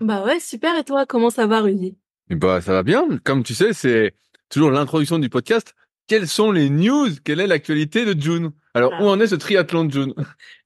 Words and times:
Bah 0.00 0.24
ouais, 0.24 0.40
super. 0.40 0.76
Et 0.78 0.84
toi, 0.84 1.06
comment 1.06 1.30
ça 1.30 1.46
va, 1.46 1.60
Rudy? 1.60 1.96
Eh 2.30 2.34
Bah 2.36 2.60
ça 2.60 2.72
va 2.72 2.82
bien. 2.82 3.04
Comme 3.24 3.42
tu 3.42 3.54
sais, 3.54 3.72
c'est 3.72 4.14
toujours 4.48 4.70
l'introduction 4.70 5.18
du 5.18 5.28
podcast. 5.28 5.74
Quelles 6.06 6.28
sont 6.28 6.52
les 6.52 6.70
news? 6.70 7.08
Quelle 7.24 7.40
est 7.40 7.46
l'actualité 7.46 8.04
de 8.04 8.18
June? 8.18 8.52
Alors 8.74 8.92
Ah. 8.94 9.02
où 9.02 9.08
en 9.08 9.20
est 9.20 9.26
ce 9.26 9.34
triathlon 9.34 9.84
de 9.84 9.92
June? 9.92 10.14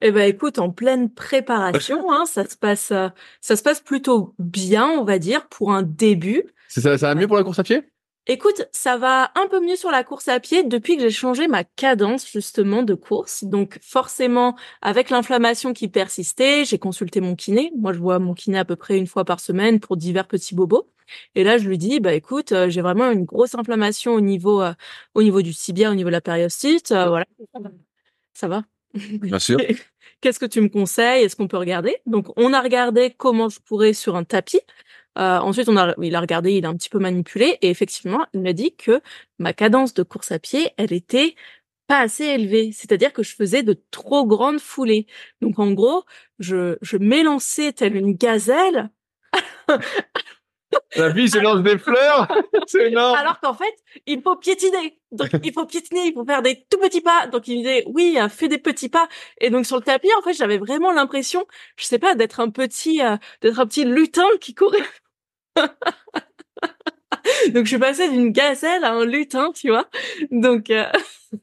Eh 0.01 0.11
ben, 0.11 0.27
écoute, 0.29 0.59
en 0.59 0.69
pleine 0.69 1.09
préparation, 1.13 2.11
hein, 2.11 2.25
ça 2.25 2.47
se 2.47 2.55
passe, 2.55 2.91
euh, 2.91 3.09
ça 3.41 3.55
se 3.55 3.63
passe 3.63 3.81
plutôt 3.81 4.35
bien, 4.39 4.87
on 4.87 5.03
va 5.03 5.19
dire, 5.19 5.47
pour 5.49 5.73
un 5.73 5.83
début. 5.83 6.43
Ça 6.69 6.95
va 6.95 7.15
mieux 7.15 7.27
pour 7.27 7.37
la 7.37 7.43
course 7.43 7.59
à 7.59 7.63
pied? 7.63 7.81
Écoute, 8.25 8.65
ça 8.71 8.97
va 8.97 9.31
un 9.35 9.47
peu 9.47 9.59
mieux 9.59 9.75
sur 9.75 9.91
la 9.91 10.03
course 10.05 10.29
à 10.29 10.39
pied 10.39 10.63
depuis 10.63 10.95
que 10.95 11.01
j'ai 11.01 11.09
changé 11.11 11.47
ma 11.49 11.65
cadence 11.65 12.25
justement 12.31 12.81
de 12.81 12.93
course. 12.93 13.43
Donc 13.43 13.79
forcément, 13.81 14.55
avec 14.81 15.09
l'inflammation 15.09 15.73
qui 15.73 15.89
persistait, 15.89 16.63
j'ai 16.63 16.79
consulté 16.79 17.19
mon 17.19 17.35
kiné. 17.35 17.71
Moi, 17.77 17.91
je 17.91 17.99
vois 17.99 18.19
mon 18.19 18.33
kiné 18.33 18.57
à 18.59 18.65
peu 18.65 18.77
près 18.77 18.97
une 18.97 19.07
fois 19.07 19.25
par 19.25 19.41
semaine 19.41 19.81
pour 19.81 19.97
divers 19.97 20.27
petits 20.27 20.55
bobos. 20.55 20.89
Et 21.35 21.43
là, 21.43 21.57
je 21.57 21.67
lui 21.67 21.77
dis, 21.77 21.99
bah 21.99 22.13
écoute, 22.13 22.53
euh, 22.53 22.69
j'ai 22.69 22.81
vraiment 22.81 23.11
une 23.11 23.25
grosse 23.25 23.55
inflammation 23.55 24.13
au 24.13 24.21
niveau, 24.21 24.61
euh, 24.61 24.73
au 25.15 25.21
niveau 25.21 25.41
du 25.41 25.53
tibia, 25.53 25.91
au 25.91 25.93
niveau 25.93 26.07
de 26.09 26.13
la 26.13 26.21
périostite. 26.21 26.91
euh, 26.91 27.09
voilà, 27.09 27.25
ça 28.33 28.47
va? 28.47 28.63
Bien 28.93 29.39
sûr. 29.39 29.57
Qu'est-ce 30.21 30.39
que 30.39 30.45
tu 30.45 30.61
me 30.61 30.69
conseilles? 30.69 31.23
Est-ce 31.23 31.35
qu'on 31.35 31.47
peut 31.47 31.57
regarder? 31.57 31.97
Donc, 32.05 32.27
on 32.37 32.53
a 32.53 32.61
regardé 32.61 33.11
comment 33.17 33.49
je 33.49 33.59
pourrais 33.59 33.93
sur 33.93 34.15
un 34.15 34.23
tapis. 34.23 34.61
Euh, 35.17 35.37
ensuite, 35.39 35.69
on 35.69 35.77
a, 35.77 35.93
il 36.01 36.15
a 36.15 36.19
regardé, 36.19 36.53
il 36.53 36.65
a 36.65 36.69
un 36.69 36.75
petit 36.75 36.89
peu 36.89 36.99
manipulé, 36.99 37.57
et 37.61 37.69
effectivement, 37.69 38.25
il 38.33 38.41
m'a 38.41 38.53
dit 38.53 38.75
que 38.75 39.01
ma 39.39 39.53
cadence 39.53 39.93
de 39.93 40.03
course 40.03 40.31
à 40.31 40.39
pied, 40.39 40.71
elle 40.77 40.93
était 40.93 41.35
pas 41.87 41.99
assez 41.99 42.25
élevée. 42.25 42.71
C'est-à-dire 42.73 43.13
que 43.13 43.23
je 43.23 43.35
faisais 43.35 43.63
de 43.63 43.79
trop 43.91 44.25
grandes 44.25 44.59
foulées. 44.59 45.07
Donc, 45.41 45.59
en 45.59 45.71
gros, 45.71 46.03
je, 46.39 46.77
je 46.81 46.97
m'élançais 46.97 47.73
telle 47.73 47.95
une 47.95 48.13
gazelle, 48.13 48.89
La 50.95 51.13
fille 51.13 51.29
se 51.29 51.37
lance 51.37 51.61
des 51.61 51.77
fleurs 51.77 52.27
C'est 52.67 52.87
énorme 52.87 53.15
alors 53.15 53.39
qu'en 53.39 53.53
fait, 53.53 53.73
il 54.05 54.21
faut 54.21 54.35
piétiner. 54.35 54.99
Donc, 55.11 55.29
il 55.43 55.53
faut 55.53 55.65
piétiner, 55.65 56.07
il 56.07 56.13
faut 56.13 56.25
faire 56.25 56.41
des 56.41 56.65
tout 56.69 56.79
petits 56.79 57.01
pas. 57.01 57.27
Donc, 57.27 57.47
il 57.47 57.57
me 57.57 57.63
disait, 57.63 57.83
oui, 57.87 58.17
fais 58.29 58.47
des 58.47 58.57
petits 58.57 58.89
pas. 58.89 59.07
Et 59.39 59.49
donc, 59.49 59.65
sur 59.65 59.77
le 59.77 59.83
tapis, 59.83 60.09
en 60.17 60.21
fait, 60.21 60.33
j'avais 60.33 60.57
vraiment 60.57 60.91
l'impression, 60.91 61.45
je 61.77 61.85
sais 61.85 61.99
pas, 61.99 62.15
d'être 62.15 62.39
un 62.39 62.49
petit, 62.49 63.01
euh, 63.03 63.17
d'être 63.41 63.59
un 63.59 63.67
petit 63.67 63.85
lutin 63.85 64.25
qui 64.41 64.55
courait. 64.55 64.79
donc, 67.53 67.65
je 67.65 67.69
suis 67.69 67.79
passée 67.79 68.09
d'une 68.09 68.31
gazelle 68.31 68.83
à 68.83 68.93
un 68.93 69.05
lutin, 69.05 69.51
tu 69.53 69.69
vois. 69.69 69.87
Donc, 70.31 70.69
euh, 70.69 70.85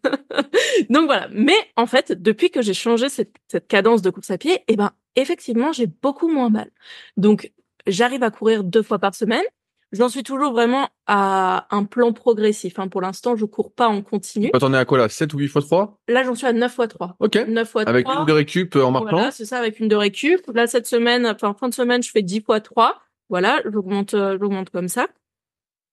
donc 0.91 1.07
voilà. 1.07 1.29
Mais 1.33 1.57
en 1.77 1.87
fait, 1.87 2.13
depuis 2.13 2.51
que 2.51 2.63
j'ai 2.63 2.75
changé 2.75 3.09
cette, 3.09 3.35
cette 3.49 3.69
cadence 3.69 4.03
de 4.03 4.11
course 4.11 4.31
à 4.31 4.39
pied, 4.39 4.61
eh 4.69 4.77
ben, 4.77 4.93
effectivement, 5.17 5.73
j'ai 5.73 5.87
beaucoup 5.87 6.29
moins 6.29 6.51
mal. 6.51 6.71
Donc, 7.17 7.53
j'arrive 7.87 8.23
à 8.23 8.31
courir 8.31 8.65
deux 8.65 8.83
fois 8.83 8.99
par 8.99 9.15
semaine. 9.15 9.45
J'en 9.93 10.09
suis 10.09 10.23
toujours 10.23 10.53
vraiment 10.53 10.89
à 11.09 11.67
un 11.75 11.83
plan 11.83 12.13
progressif. 12.13 12.79
Hein. 12.79 12.87
Pour 12.87 13.01
l'instant, 13.01 13.35
je 13.35 13.45
cours 13.45 13.73
pas 13.73 13.89
en 13.89 14.03
continu. 14.03 14.53
T'en 14.53 14.73
es 14.73 14.77
à 14.77 14.85
quoi 14.85 14.99
là? 14.99 15.09
7 15.09 15.35
ou 15.35 15.39
8 15.39 15.49
fois 15.49 15.63
3 15.63 15.99
Là, 16.07 16.23
j'en 16.23 16.37
suis 16.37 16.47
à 16.47 16.53
9 16.53 16.73
x 16.79 16.89
3. 16.89 17.17
Ok. 17.19 17.35
9 17.49 17.63
x 17.63 17.73
3. 17.73 17.83
Avec 17.89 18.07
une 18.07 18.25
de 18.25 18.33
récup 18.33 18.77
euh, 18.77 18.85
en 18.85 18.93
marquant 18.93 19.11
Voilà, 19.11 19.31
c'est 19.33 19.45
ça, 19.45 19.59
avec 19.59 19.81
une 19.81 19.89
de 19.89 19.97
récup. 19.97 20.43
Là, 20.55 20.69
cette 20.69 20.87
semaine, 20.87 21.27
enfin, 21.27 21.55
fin 21.59 21.69
de 21.69 21.75
semaine, 21.75 22.05
je 22.05 22.11
fais 22.11 22.23
10 22.23 22.37
x 22.37 22.47
3. 22.63 23.03
Voilà, 23.31 23.61
j'augmente, 23.73 24.15
euh, 24.15 24.37
j'augmente 24.41 24.71
comme 24.71 24.89
ça, 24.89 25.09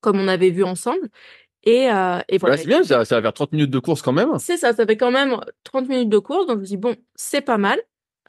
comme 0.01 0.19
on 0.19 0.27
avait 0.27 0.49
vu 0.51 0.63
ensemble. 0.63 1.09
Et, 1.63 1.91
euh, 1.91 2.19
et 2.29 2.37
voilà. 2.37 2.55
Ouais, 2.55 2.61
c'est 2.61 2.67
bien, 2.69 2.83
ça, 2.83 3.05
ça 3.05 3.15
va 3.17 3.21
faire 3.21 3.33
30 3.33 3.51
minutes 3.53 3.71
de 3.71 3.79
course 3.79 4.01
quand 4.01 4.13
même. 4.13 4.29
C'est 4.39 4.57
ça, 4.57 4.73
ça 4.73 4.85
fait 4.85 4.97
quand 4.97 5.11
même 5.11 5.37
30 5.63 5.89
minutes 5.89 6.09
de 6.09 6.19
course, 6.19 6.47
donc 6.47 6.57
je 6.57 6.61
me 6.61 6.65
dis 6.67 6.77
bon, 6.77 6.95
c'est 7.15 7.41
pas 7.41 7.57
mal. 7.57 7.79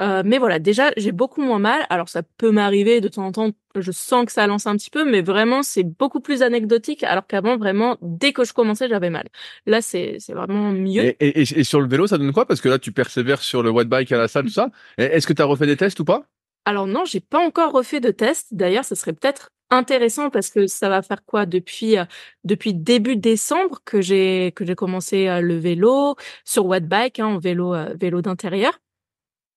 Euh, 0.01 0.23
mais 0.25 0.39
voilà, 0.39 0.61
déjà, 0.61 0.93
j'ai 0.97 1.11
beaucoup 1.13 1.43
moins 1.43 1.59
mal. 1.59 1.85
Alors, 1.91 2.09
ça 2.09 2.23
peut 2.23 2.53
m'arriver 2.53 3.01
de 3.01 3.09
temps 3.09 3.27
en 3.27 3.33
temps, 3.33 3.51
je 3.77 3.91
sens 3.91 4.27
que 4.27 4.33
ça 4.33 4.47
lance 4.47 4.67
un 4.67 4.77
petit 4.77 4.91
peu, 4.91 5.05
mais 5.05 5.23
vraiment, 5.23 5.65
c'est 5.65 5.83
beaucoup 5.83 6.21
plus 6.21 6.43
anecdotique, 6.43 7.03
alors 7.03 7.27
qu'avant, 7.27 7.57
vraiment, 7.57 7.97
dès 8.01 8.33
que 8.33 8.45
je 8.45 8.53
commençais, 8.53 8.89
j'avais 8.89 9.11
mal. 9.11 9.29
Là, 9.67 9.83
c'est 9.83 10.17
c'est 10.21 10.35
vraiment 10.35 10.71
mieux. 10.71 11.03
Et, 11.03 11.17
et, 11.21 11.41
et- 11.41 11.65
sur 11.65 11.81
le 11.81 11.89
vélo, 11.89 12.07
ça 12.07 12.17
donne 12.19 12.33
quoi? 12.33 12.47
Parce 12.47 12.61
que 12.61 12.69
là, 12.69 12.79
tu 12.79 12.93
persévères 12.93 13.43
sur 13.43 13.63
le 13.65 13.71
white 13.71 13.89
bike 13.89 14.13
à 14.13 14.19
la 14.19 14.29
salle, 14.29 14.45
tout 14.45 14.51
ça. 14.53 14.71
Est-ce 14.99 15.27
que 15.27 15.33
tu 15.33 15.43
as 15.43 15.47
refait 15.47 15.67
des 15.67 15.77
tests 15.77 15.99
ou 16.01 16.05
pas? 16.05 16.25
Alors 16.69 16.87
non, 16.87 17.07
j'ai 17.07 17.21
pas 17.21 17.39
encore 17.39 17.73
refait 17.73 17.99
de 17.99 18.11
test. 18.11 18.49
D'ailleurs, 18.53 18.85
ça 18.85 18.95
serait 18.95 19.15
peut-être 19.15 19.49
intéressant 19.71 20.29
parce 20.29 20.51
que 20.51 20.67
ça 20.67 20.91
va 20.91 21.01
faire 21.01 21.25
quoi 21.25 21.47
depuis 21.47 21.97
euh, 21.99 22.05
depuis 22.45 22.75
début 22.75 23.17
décembre 23.17 23.81
que 23.87 24.03
j'ai 24.03 24.53
que 24.55 24.67
j'ai 24.67 24.75
commencé 24.75 25.29
euh, 25.29 25.41
le 25.41 25.57
vélo 25.57 26.17
sur 26.45 26.67
Wattbike, 26.67 27.21
hein, 27.21 27.27
en 27.29 27.39
vélo 27.39 27.75
euh, 27.75 27.95
vélo 27.99 28.21
d'intérieur 28.21 28.79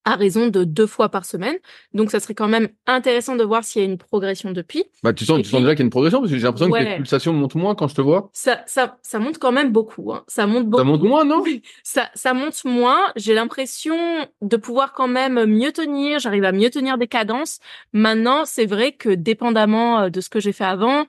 à 0.04 0.16
raison 0.16 0.48
de 0.48 0.64
deux 0.64 0.86
fois 0.86 1.08
par 1.08 1.24
semaine. 1.24 1.56
Donc 1.94 2.10
ça 2.10 2.18
serait 2.20 2.34
quand 2.34 2.48
même 2.48 2.68
intéressant 2.86 3.36
de 3.36 3.44
voir 3.44 3.62
s'il 3.64 3.82
y 3.82 3.84
a 3.84 3.88
une 3.88 3.98
progression 3.98 4.50
depuis. 4.50 4.84
Bah, 5.02 5.12
tu 5.12 5.24
sens, 5.24 5.38
tu 5.42 5.48
sens 5.48 5.60
déjà 5.60 5.72
qu'il 5.72 5.80
y 5.80 5.82
a 5.82 5.84
une 5.84 5.90
progression 5.90 6.20
parce 6.20 6.30
que 6.32 6.36
j'ai 6.38 6.42
l'impression 6.44 6.68
que 6.68 6.72
Ouais. 6.72 6.96
pulsations 6.96 7.32
montent 7.32 7.54
moins 7.54 7.74
quand 7.74 7.88
je 7.88 7.94
te 7.94 8.00
vois. 8.00 8.30
Ça 8.32 8.62
ça 8.66 8.98
ça 9.02 9.18
monte 9.18 9.38
quand 9.38 9.52
même 9.52 9.70
beaucoup. 9.72 10.12
Hein. 10.12 10.24
Ça 10.26 10.46
monte 10.46 10.66
beaucoup. 10.66 10.82
Ça 10.82 10.84
monte 10.84 11.02
moins, 11.02 11.24
non? 11.24 11.44
Ça, 11.82 12.08
ça 12.14 12.34
monte 12.34 12.64
moins. 12.64 13.00
J'ai 13.16 13.34
l'impression 13.34 13.96
de 14.40 14.56
pouvoir 14.56 14.92
quand 14.92 15.08
même 15.08 15.44
mieux 15.46 15.72
tenir. 15.72 16.18
J'arrive 16.18 16.44
à 16.44 16.52
mieux 16.52 16.70
tenir 16.70 16.98
des 16.98 17.06
cadences. 17.08 17.58
Maintenant, 17.92 18.44
c'est 18.44 18.66
vrai 18.66 18.92
que 18.92 19.10
dépendamment 19.10 20.00
euh, 20.00 20.08
de 20.10 20.20
ce 20.20 20.28
que 20.30 20.40
j'ai 20.40 20.52
fait 20.52 20.64
avant, 20.64 21.06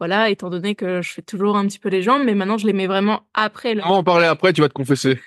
voilà, 0.00 0.28
étant 0.28 0.50
donné 0.50 0.74
que 0.74 1.00
je 1.02 1.12
fais 1.12 1.22
toujours 1.22 1.56
un 1.56 1.66
petit 1.66 1.78
peu 1.78 1.88
les 1.88 2.02
jambes, 2.02 2.22
mais 2.24 2.34
maintenant 2.34 2.58
je 2.58 2.66
les 2.66 2.72
mets 2.72 2.86
vraiment 2.88 3.22
après. 3.32 3.76
On 3.84 3.88
va 3.90 3.94
en 3.96 4.04
parler 4.04 4.26
après, 4.26 4.52
tu 4.52 4.60
vas 4.60 4.68
te 4.68 4.74
confesser. 4.74 5.18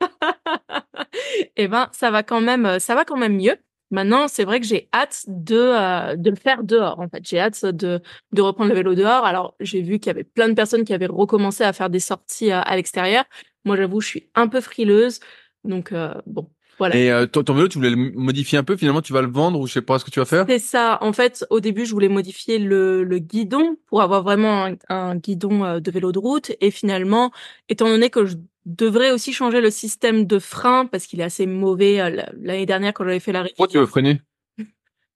Eh 1.56 1.68
ben, 1.68 1.88
ça 1.92 2.10
va 2.10 2.22
quand 2.22 2.40
même, 2.40 2.66
euh, 2.66 2.78
ça 2.78 2.94
va 2.94 3.04
quand 3.04 3.16
même 3.16 3.36
mieux. 3.36 3.56
Maintenant, 3.90 4.26
c'est 4.26 4.44
vrai 4.44 4.58
que 4.58 4.66
j'ai 4.66 4.88
hâte 4.94 5.24
de 5.28 5.56
euh, 5.56 6.16
de 6.16 6.30
le 6.30 6.36
faire 6.36 6.64
dehors. 6.64 6.98
En 6.98 7.08
fait, 7.08 7.22
j'ai 7.24 7.38
hâte 7.38 7.64
de 7.66 8.00
de 8.32 8.42
reprendre 8.42 8.70
le 8.70 8.76
vélo 8.76 8.94
dehors. 8.94 9.24
Alors, 9.26 9.54
j'ai 9.60 9.82
vu 9.82 9.98
qu'il 9.98 10.06
y 10.08 10.10
avait 10.10 10.24
plein 10.24 10.48
de 10.48 10.54
personnes 10.54 10.84
qui 10.84 10.94
avaient 10.94 11.06
recommencé 11.06 11.62
à 11.64 11.72
faire 11.74 11.90
des 11.90 12.00
sorties 12.00 12.52
euh, 12.52 12.60
à 12.62 12.76
l'extérieur. 12.76 13.24
Moi, 13.64 13.76
j'avoue, 13.76 14.00
je 14.00 14.08
suis 14.08 14.30
un 14.34 14.48
peu 14.48 14.60
frileuse. 14.60 15.20
Donc 15.64 15.92
euh, 15.92 16.14
bon, 16.26 16.48
voilà. 16.78 16.96
Et 16.96 17.10
euh, 17.10 17.26
ton, 17.26 17.44
ton 17.44 17.54
vélo, 17.54 17.68
tu 17.68 17.78
voulais 17.78 17.90
le 17.90 17.96
modifier 17.96 18.58
un 18.58 18.64
peu, 18.64 18.76
finalement, 18.76 19.02
tu 19.02 19.12
vas 19.12 19.22
le 19.22 19.30
vendre 19.30 19.60
ou 19.60 19.66
je 19.66 19.72
sais 19.72 19.82
pas 19.82 19.98
ce 19.98 20.04
que 20.04 20.10
tu 20.10 20.18
vas 20.18 20.24
faire? 20.24 20.46
C'est 20.48 20.58
ça. 20.58 20.98
En 21.00 21.12
fait, 21.12 21.44
au 21.50 21.60
début, 21.60 21.86
je 21.86 21.92
voulais 21.92 22.08
modifier 22.08 22.58
le, 22.58 23.04
le 23.04 23.18
guidon 23.18 23.76
pour 23.86 24.02
avoir 24.02 24.22
vraiment 24.22 24.64
un, 24.64 24.76
un 24.88 25.16
guidon 25.16 25.64
euh, 25.64 25.80
de 25.80 25.90
vélo 25.90 26.12
de 26.12 26.18
route. 26.18 26.50
Et 26.60 26.70
finalement, 26.70 27.30
étant 27.68 27.86
donné 27.86 28.10
que 28.10 28.26
je 28.26 28.36
devrais 28.66 29.10
aussi 29.10 29.32
changer 29.32 29.60
le 29.60 29.70
système 29.70 30.26
de 30.26 30.38
frein 30.38 30.86
parce 30.86 31.06
qu'il 31.06 31.20
est 31.20 31.24
assez 31.24 31.46
mauvais 31.46 32.00
euh, 32.00 32.24
l'année 32.40 32.66
dernière 32.66 32.94
quand 32.94 33.04
j'avais 33.04 33.20
fait 33.20 33.32
la 33.32 33.44
Pourquoi 33.44 33.68
tu 33.68 33.78
veux 33.78 33.86
freiner? 33.86 34.20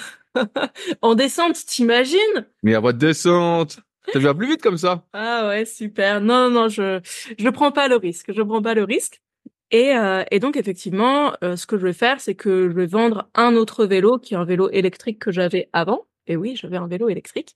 En 1.03 1.15
descente, 1.15 1.56
t'imagines? 1.67 2.47
Mais 2.62 2.75
à 2.75 2.81
voie 2.81 2.93
de 2.93 2.99
descente 2.99 3.81
Ça 4.12 4.19
va 4.19 4.35
plus 4.35 4.47
vite 4.49 4.62
comme 4.62 4.79
ça. 4.79 5.05
Ah 5.12 5.49
ouais, 5.49 5.65
super. 5.65 6.21
Non, 6.21 6.50
non, 6.50 6.69
je 6.69 7.00
je 7.38 7.49
prends 7.49 7.73
pas 7.73 7.88
le 7.88 7.97
risque. 7.97 8.32
Je 8.32 8.43
prends 8.43 8.62
pas 8.62 8.75
le 8.75 8.85
risque. 8.85 9.21
Et, 9.73 9.94
euh, 9.97 10.25
et 10.31 10.41
donc 10.41 10.56
effectivement, 10.56 11.33
euh, 11.44 11.56
ce 11.56 11.67
que 11.67 11.79
je 11.79 11.87
vais 11.87 11.93
faire, 11.93 12.21
c'est 12.21 12.35
que 12.35 12.69
je 12.69 12.75
vais 12.75 12.87
vendre 12.87 13.29
un 13.35 13.55
autre 13.55 13.85
vélo 13.87 14.19
qui 14.19 14.35
est 14.35 14.37
un 14.37 14.44
vélo 14.44 14.69
électrique 14.71 15.21
que 15.21 15.31
j'avais 15.31 15.69
avant. 15.73 16.06
Et 16.26 16.37
oui, 16.37 16.56
j'avais 16.56 16.76
un 16.76 16.87
vélo 16.88 17.09
électrique 17.09 17.55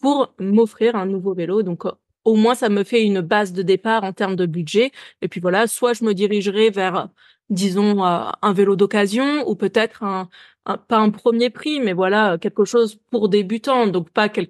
pour 0.00 0.34
m'offrir 0.38 0.94
un 0.96 1.06
nouveau 1.06 1.34
vélo. 1.34 1.62
Donc 1.62 1.84
au 2.26 2.34
moins, 2.36 2.54
ça 2.54 2.68
me 2.68 2.84
fait 2.84 3.04
une 3.04 3.20
base 3.22 3.52
de 3.52 3.62
départ 3.62 4.04
en 4.04 4.12
termes 4.12 4.36
de 4.36 4.46
budget. 4.46 4.92
Et 5.22 5.28
puis 5.28 5.40
voilà, 5.40 5.66
soit 5.68 5.94
je 5.94 6.04
me 6.04 6.12
dirigerai 6.14 6.70
vers, 6.70 7.08
disons, 7.50 8.04
euh, 8.04 8.30
un 8.42 8.52
vélo 8.52 8.76
d'occasion 8.76 9.48
ou 9.48 9.54
peut-être 9.56 10.02
un, 10.02 10.28
pas 10.64 10.98
un 10.98 11.10
premier 11.10 11.50
prix, 11.50 11.80
mais 11.80 11.92
voilà, 11.92 12.38
quelque 12.38 12.64
chose 12.64 12.98
pour 13.10 13.28
débutants. 13.28 13.86
Donc 13.86 14.10
pas 14.10 14.28
quel, 14.28 14.48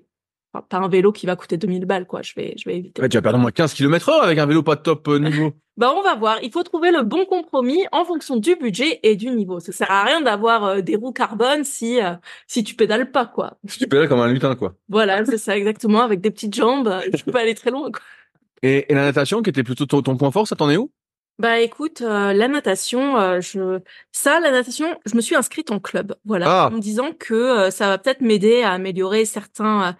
pas 0.62 0.78
un 0.78 0.88
vélo 0.88 1.12
qui 1.12 1.26
va 1.26 1.36
coûter 1.36 1.56
2000 1.56 1.84
balles, 1.84 2.06
quoi. 2.06 2.22
Je 2.22 2.32
vais, 2.34 2.54
je 2.56 2.68
vais 2.68 2.76
éviter. 2.78 3.02
Ouais, 3.02 3.08
tu 3.08 3.16
vas 3.16 3.22
perdre 3.22 3.38
moins 3.38 3.50
15 3.50 3.74
km 3.74 4.08
heure 4.08 4.22
avec 4.22 4.38
un 4.38 4.46
vélo 4.46 4.62
pas 4.62 4.76
de 4.76 4.80
top 4.82 5.08
euh, 5.08 5.18
niveau. 5.18 5.52
Bah, 5.76 5.92
on 5.94 6.00
va 6.02 6.14
voir. 6.14 6.38
Il 6.42 6.50
faut 6.50 6.62
trouver 6.62 6.90
le 6.90 7.02
bon 7.02 7.26
compromis 7.26 7.84
en 7.92 8.06
fonction 8.06 8.36
du 8.38 8.56
budget 8.56 8.98
et 9.02 9.14
du 9.14 9.28
niveau. 9.28 9.60
Ça 9.60 9.72
sert 9.72 9.90
à 9.90 10.04
rien 10.04 10.22
d'avoir 10.22 10.64
euh, 10.64 10.80
des 10.80 10.96
roues 10.96 11.12
carbone 11.12 11.64
si 11.64 12.00
euh, 12.00 12.14
si 12.46 12.64
tu 12.64 12.74
pédales 12.74 13.10
pas, 13.10 13.26
quoi. 13.26 13.58
Si 13.68 13.80
tu 13.80 13.86
pédales 13.86 14.08
comme 14.08 14.20
un 14.20 14.28
lutin, 14.32 14.54
quoi. 14.54 14.74
Voilà, 14.88 15.22
c'est 15.26 15.36
ça 15.36 15.54
exactement. 15.54 16.00
Avec 16.00 16.22
des 16.22 16.30
petites 16.30 16.54
jambes, 16.54 16.90
tu 17.14 17.24
peux 17.24 17.36
aller 17.38 17.54
très 17.54 17.70
loin, 17.70 17.90
quoi. 17.90 18.00
Et, 18.62 18.90
et 18.90 18.94
la 18.94 19.02
natation, 19.02 19.42
qui 19.42 19.50
était 19.50 19.62
plutôt 19.62 19.84
ton, 19.84 20.00
ton 20.00 20.16
point 20.16 20.30
fort, 20.30 20.48
ça 20.48 20.56
t'en 20.56 20.70
est 20.70 20.78
où? 20.78 20.90
Bah 21.38 21.60
écoute, 21.60 22.00
euh, 22.00 22.32
la 22.32 22.48
natation, 22.48 23.18
euh, 23.18 23.42
je 23.42 23.80
ça, 24.10 24.40
la 24.40 24.50
natation, 24.50 24.98
je 25.04 25.14
me 25.14 25.20
suis 25.20 25.34
inscrite 25.36 25.70
en 25.70 25.78
club, 25.78 26.14
voilà, 26.24 26.46
Ah. 26.48 26.68
en 26.68 26.76
me 26.76 26.80
disant 26.80 27.10
que 27.12 27.34
euh, 27.34 27.70
ça 27.70 27.88
va 27.88 27.98
peut-être 27.98 28.22
m'aider 28.22 28.62
à 28.62 28.70
améliorer 28.70 29.26
certains, 29.26 29.94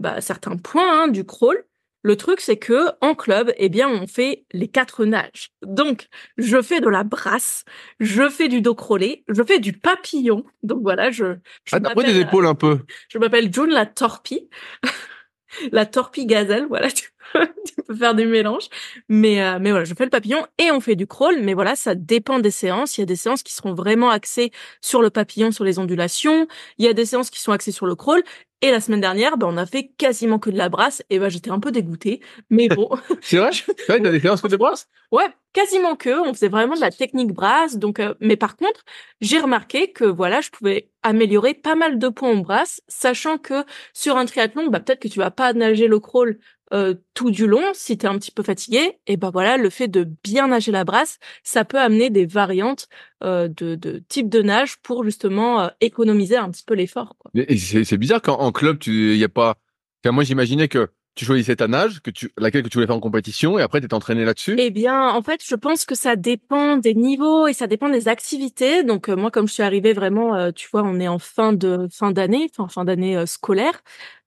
bah, 0.00 0.20
certains 0.20 0.56
points 0.56 1.04
hein, 1.04 1.08
du 1.08 1.24
crawl. 1.24 1.64
Le 2.02 2.16
truc, 2.16 2.40
c'est 2.40 2.56
que 2.56 2.88
en 3.02 3.14
club, 3.14 3.52
eh 3.58 3.68
bien, 3.68 3.86
on 3.86 4.06
fait 4.06 4.46
les 4.52 4.68
quatre 4.68 5.04
nages. 5.04 5.50
Donc, 5.62 6.08
je 6.38 6.62
fais 6.62 6.80
de 6.80 6.88
la 6.88 7.04
brasse, 7.04 7.64
je 8.00 8.30
fais 8.30 8.48
du 8.48 8.62
dos 8.62 8.74
crawlé, 8.74 9.22
je 9.28 9.42
fais 9.42 9.58
du 9.58 9.74
papillon. 9.74 10.44
Donc 10.62 10.80
voilà, 10.80 11.10
je. 11.10 11.36
je 11.66 11.76
Ah, 11.76 11.94
des 11.94 12.20
épaules 12.20 12.46
un 12.46 12.54
peu. 12.54 12.80
Je 13.10 13.18
m'appelle 13.18 13.52
June 13.52 13.68
la 13.68 13.84
torpille. 13.84 14.48
la 15.72 15.84
torpille 15.84 16.26
gazelle, 16.26 16.66
voilà, 16.68 16.90
tu 16.90 17.10
peux, 17.32 17.46
tu 17.66 17.82
peux 17.86 17.94
faire 17.94 18.14
des 18.14 18.24
mélanges. 18.24 18.68
Mais, 19.10 19.42
euh, 19.42 19.58
mais 19.60 19.70
voilà, 19.70 19.84
je 19.84 19.92
fais 19.94 20.04
le 20.04 20.10
papillon 20.10 20.46
et 20.56 20.70
on 20.70 20.80
fait 20.80 20.96
du 20.96 21.06
crawl. 21.06 21.40
Mais 21.42 21.52
voilà, 21.52 21.76
ça 21.76 21.94
dépend 21.94 22.38
des 22.38 22.50
séances. 22.50 22.96
Il 22.96 23.02
y 23.02 23.04
a 23.04 23.06
des 23.06 23.16
séances 23.16 23.42
qui 23.42 23.52
seront 23.52 23.74
vraiment 23.74 24.08
axées 24.08 24.52
sur 24.80 25.02
le 25.02 25.10
papillon, 25.10 25.52
sur 25.52 25.64
les 25.64 25.78
ondulations. 25.78 26.46
Il 26.78 26.86
y 26.86 26.88
a 26.88 26.94
des 26.94 27.04
séances 27.04 27.28
qui 27.28 27.40
sont 27.40 27.52
axées 27.52 27.72
sur 27.72 27.86
le 27.86 27.94
crawl. 27.94 28.22
Et 28.62 28.70
la 28.70 28.80
semaine 28.80 29.00
dernière, 29.00 29.38
ben, 29.38 29.46
on 29.48 29.56
a 29.56 29.64
fait 29.64 29.88
quasiment 29.96 30.38
que 30.38 30.50
de 30.50 30.58
la 30.58 30.68
brasse. 30.68 31.02
Et 31.08 31.18
ben, 31.18 31.30
j'étais 31.30 31.50
un 31.50 31.60
peu 31.60 31.72
dégoûtée. 31.72 32.20
Mais 32.50 32.68
bon, 32.68 32.90
C'est 33.22 33.38
vrai? 33.38 33.50
C'est 33.52 33.86
vrai, 33.88 34.02
t'as 34.02 34.10
des 34.10 34.20
séances 34.20 34.42
que 34.42 34.48
de 34.48 34.56
brasse? 34.56 34.86
Ouais, 35.10 35.24
quasiment 35.54 35.96
que. 35.96 36.10
On 36.28 36.34
faisait 36.34 36.48
vraiment 36.48 36.74
de 36.74 36.80
la 36.80 36.90
technique 36.90 37.32
brasse. 37.32 37.78
Donc, 37.78 38.00
euh, 38.00 38.14
mais 38.20 38.36
par 38.36 38.56
contre, 38.56 38.84
j'ai 39.22 39.38
remarqué 39.40 39.92
que 39.92 40.04
voilà, 40.04 40.42
je 40.42 40.50
pouvais 40.50 40.90
améliorer 41.02 41.54
pas 41.54 41.74
mal 41.74 41.98
de 41.98 42.08
points 42.10 42.30
en 42.32 42.36
brasse, 42.36 42.82
sachant 42.86 43.38
que 43.38 43.64
sur 43.94 44.16
un 44.18 44.26
triathlon, 44.26 44.68
bah 44.68 44.80
peut-être 44.80 45.00
que 45.00 45.08
tu 45.08 45.18
vas 45.18 45.30
pas 45.30 45.54
nager 45.54 45.88
le 45.88 45.98
crawl 45.98 46.38
euh, 46.72 46.94
tout 47.14 47.30
du 47.30 47.46
long 47.46 47.62
si 47.72 47.98
tu 47.98 48.06
es 48.06 48.08
un 48.08 48.18
petit 48.18 48.30
peu 48.30 48.42
fatigué. 48.42 48.98
Et 49.06 49.16
ben 49.16 49.30
voilà, 49.30 49.56
le 49.56 49.70
fait 49.70 49.88
de 49.88 50.08
bien 50.22 50.48
nager 50.48 50.72
la 50.72 50.84
brasse, 50.84 51.18
ça 51.42 51.64
peut 51.64 51.78
amener 51.78 52.10
des 52.10 52.26
variantes 52.26 52.88
euh, 53.22 53.48
de, 53.48 53.74
de 53.74 54.02
type 54.08 54.28
de 54.28 54.42
nage 54.42 54.78
pour 54.82 55.04
justement 55.04 55.62
euh, 55.62 55.68
économiser 55.80 56.36
un 56.36 56.50
petit 56.50 56.64
peu 56.64 56.74
l'effort. 56.74 57.16
C'est 57.34 57.98
bizarre 57.98 58.22
quand 58.22 58.38
en 58.38 58.52
club, 58.52 58.78
tu 58.78 59.16
y 59.16 59.24
a 59.24 59.28
pas. 59.28 59.56
Enfin, 60.04 60.12
moi, 60.12 60.24
j'imaginais 60.24 60.68
que 60.68 60.88
tu 61.14 61.24
choisissais 61.24 61.56
ta 61.56 61.68
nage, 61.68 62.00
que 62.00 62.10
tu, 62.10 62.32
laquelle 62.38 62.62
que 62.62 62.68
tu 62.68 62.78
voulais 62.78 62.86
faire 62.86 62.96
en 62.96 63.00
compétition, 63.00 63.58
et 63.58 63.62
après, 63.62 63.80
t'es 63.80 63.92
entraîné 63.92 64.24
là-dessus. 64.24 64.54
Eh 64.58 64.70
bien, 64.70 65.10
en 65.10 65.22
fait, 65.22 65.42
je 65.44 65.54
pense 65.54 65.84
que 65.84 65.94
ça 65.94 66.16
dépend 66.16 66.76
des 66.76 66.94
niveaux 66.94 67.46
et 67.46 67.52
ça 67.52 67.66
dépend 67.66 67.88
des 67.88 68.08
activités. 68.08 68.84
Donc, 68.84 69.08
euh, 69.08 69.16
moi, 69.16 69.30
comme 69.30 69.48
je 69.48 69.54
suis 69.54 69.62
arrivée 69.62 69.92
vraiment, 69.92 70.34
euh, 70.34 70.50
tu 70.52 70.68
vois, 70.70 70.82
on 70.82 71.00
est 71.00 71.08
en 71.08 71.18
fin 71.18 71.52
de 71.52 71.88
fin 71.92 72.12
d'année, 72.12 72.48
enfin 72.56 72.68
fin 72.68 72.84
d'année 72.84 73.16
euh, 73.16 73.26
scolaire. 73.26 73.82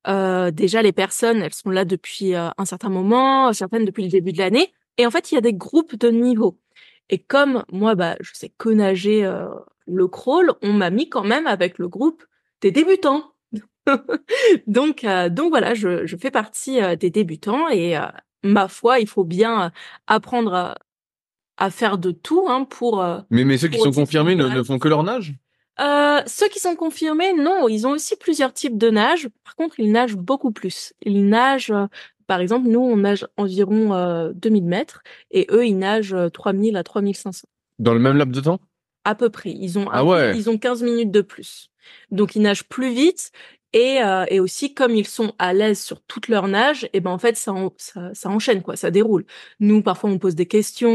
Euh, 0.08 0.52
déjà, 0.52 0.82
les 0.82 0.92
personnes, 0.92 1.42
elles 1.42 1.54
sont 1.54 1.70
là 1.70 1.86
depuis 1.86 2.36
euh, 2.36 2.50
un 2.58 2.66
certain 2.66 2.90
moment, 2.90 3.54
certaines 3.54 3.86
depuis 3.86 4.04
le 4.04 4.10
début 4.10 4.34
de 4.34 4.38
l'année. 4.40 4.74
Et 4.98 5.06
en 5.06 5.12
fait, 5.12 5.32
il 5.32 5.36
y 5.36 5.38
a 5.38 5.42
des 5.42 5.54
groupes 5.54 5.96
de 5.96 6.10
niveaux. 6.10 6.60
Et 7.10 7.18
comme 7.20 7.64
moi, 7.72 7.96
bah, 7.96 8.16
je 8.22 8.32
sais 8.34 8.52
que 8.58 8.70
nager 8.70 9.26
euh, 9.26 9.48
le 9.88 10.08
crawl, 10.08 10.54
on 10.62 10.74
m'a 10.74 10.90
mis 10.90 11.10
quand 11.10 11.24
même 11.24 11.48
avec 11.48 11.78
le 11.78 11.88
groupe 11.88 12.24
des 12.62 12.72
débutants. 12.72 13.32
donc, 14.68 15.04
euh, 15.04 15.30
donc 15.30 15.50
voilà, 15.50 15.74
je, 15.74 16.06
je 16.06 16.18
fais 16.18 16.32
partie 16.32 16.82
euh, 16.82 16.96
des 16.96 17.10
débutants 17.10 17.68
et 17.70 17.98
euh, 17.98 18.02
ma 18.44 18.68
foi, 18.68 19.00
il 19.00 19.08
faut 19.08 19.24
bien 19.26 19.72
apprendre 20.08 20.54
à, 20.54 20.76
à 21.58 21.70
faire 21.70 21.98
de 21.98 22.12
tout 22.12 22.46
hein, 22.48 22.66
pour. 22.66 23.02
euh, 23.02 23.20
Mais, 23.30 23.44
mais 23.44 23.58
ceux 23.58 23.68
qui 23.68 23.80
sont 23.80 23.92
confirmés 23.92 24.36
ne 24.36 24.64
font 24.64 24.80
que 24.80 24.88
leur 24.88 25.04
nage? 25.04 25.34
Euh, 25.80 26.22
ceux 26.28 26.48
qui 26.50 26.60
sont 26.60 26.76
confirmés, 26.76 27.34
non, 27.34 27.68
ils 27.68 27.88
ont 27.88 27.92
aussi 27.92 28.16
plusieurs 28.16 28.54
types 28.54 28.78
de 28.78 28.90
nage. 28.90 29.28
Par 29.44 29.56
contre, 29.56 29.80
ils 29.80 29.92
nagent 29.92 30.16
beaucoup 30.16 30.52
plus. 30.52 30.94
Ils 31.02 31.28
nagent, 31.28 31.72
euh, 31.72 31.88
par 32.28 32.40
exemple, 32.40 32.68
nous, 32.68 32.80
on 32.82 32.98
nage 32.98 33.28
environ 33.38 33.94
euh, 33.94 34.32
2000 34.36 34.66
mètres 34.66 35.02
et 35.32 35.48
eux, 35.52 35.66
ils 35.66 35.78
nagent 35.78 36.14
euh, 36.14 36.30
3000 36.30 36.78
à 36.78 36.84
3500 36.84 37.48
dans 37.80 37.94
le 37.94 38.00
même 38.00 38.18
laps 38.18 38.36
de 38.36 38.42
temps? 38.42 38.60
À 39.04 39.16
peu 39.16 39.30
près. 39.30 39.52
Ils 39.52 39.78
ont 39.80 39.90
Ah 39.92 40.04
peu- 40.04 40.36
ils 40.36 40.50
ont 40.50 40.58
15 40.58 40.84
minutes 40.84 41.12
de 41.12 41.22
plus. 41.22 41.70
Donc 42.12 42.36
ils 42.36 42.42
nagent 42.42 42.64
plus 42.64 42.94
vite 42.94 43.32
et 43.74 44.02
euh, 44.04 44.26
et 44.30 44.40
aussi 44.40 44.74
comme 44.74 44.96
ils 44.96 45.08
sont 45.08 45.34
à 45.40 45.54
l'aise 45.54 45.82
sur 45.82 46.02
toute 46.02 46.28
leur 46.28 46.48
nage, 46.48 46.88
et 46.94 47.00
ben 47.00 47.12
en 47.12 47.18
fait 47.18 47.36
ça, 47.36 47.52
en- 47.54 47.74
ça 47.78 48.12
ça 48.14 48.30
enchaîne 48.30 48.62
quoi, 48.62 48.76
ça 48.76 48.92
déroule. 48.92 49.26
Nous 49.60 49.82
parfois 49.82 50.10
on 50.10 50.18
pose 50.20 50.36
des 50.36 50.46
questions, 50.46 50.90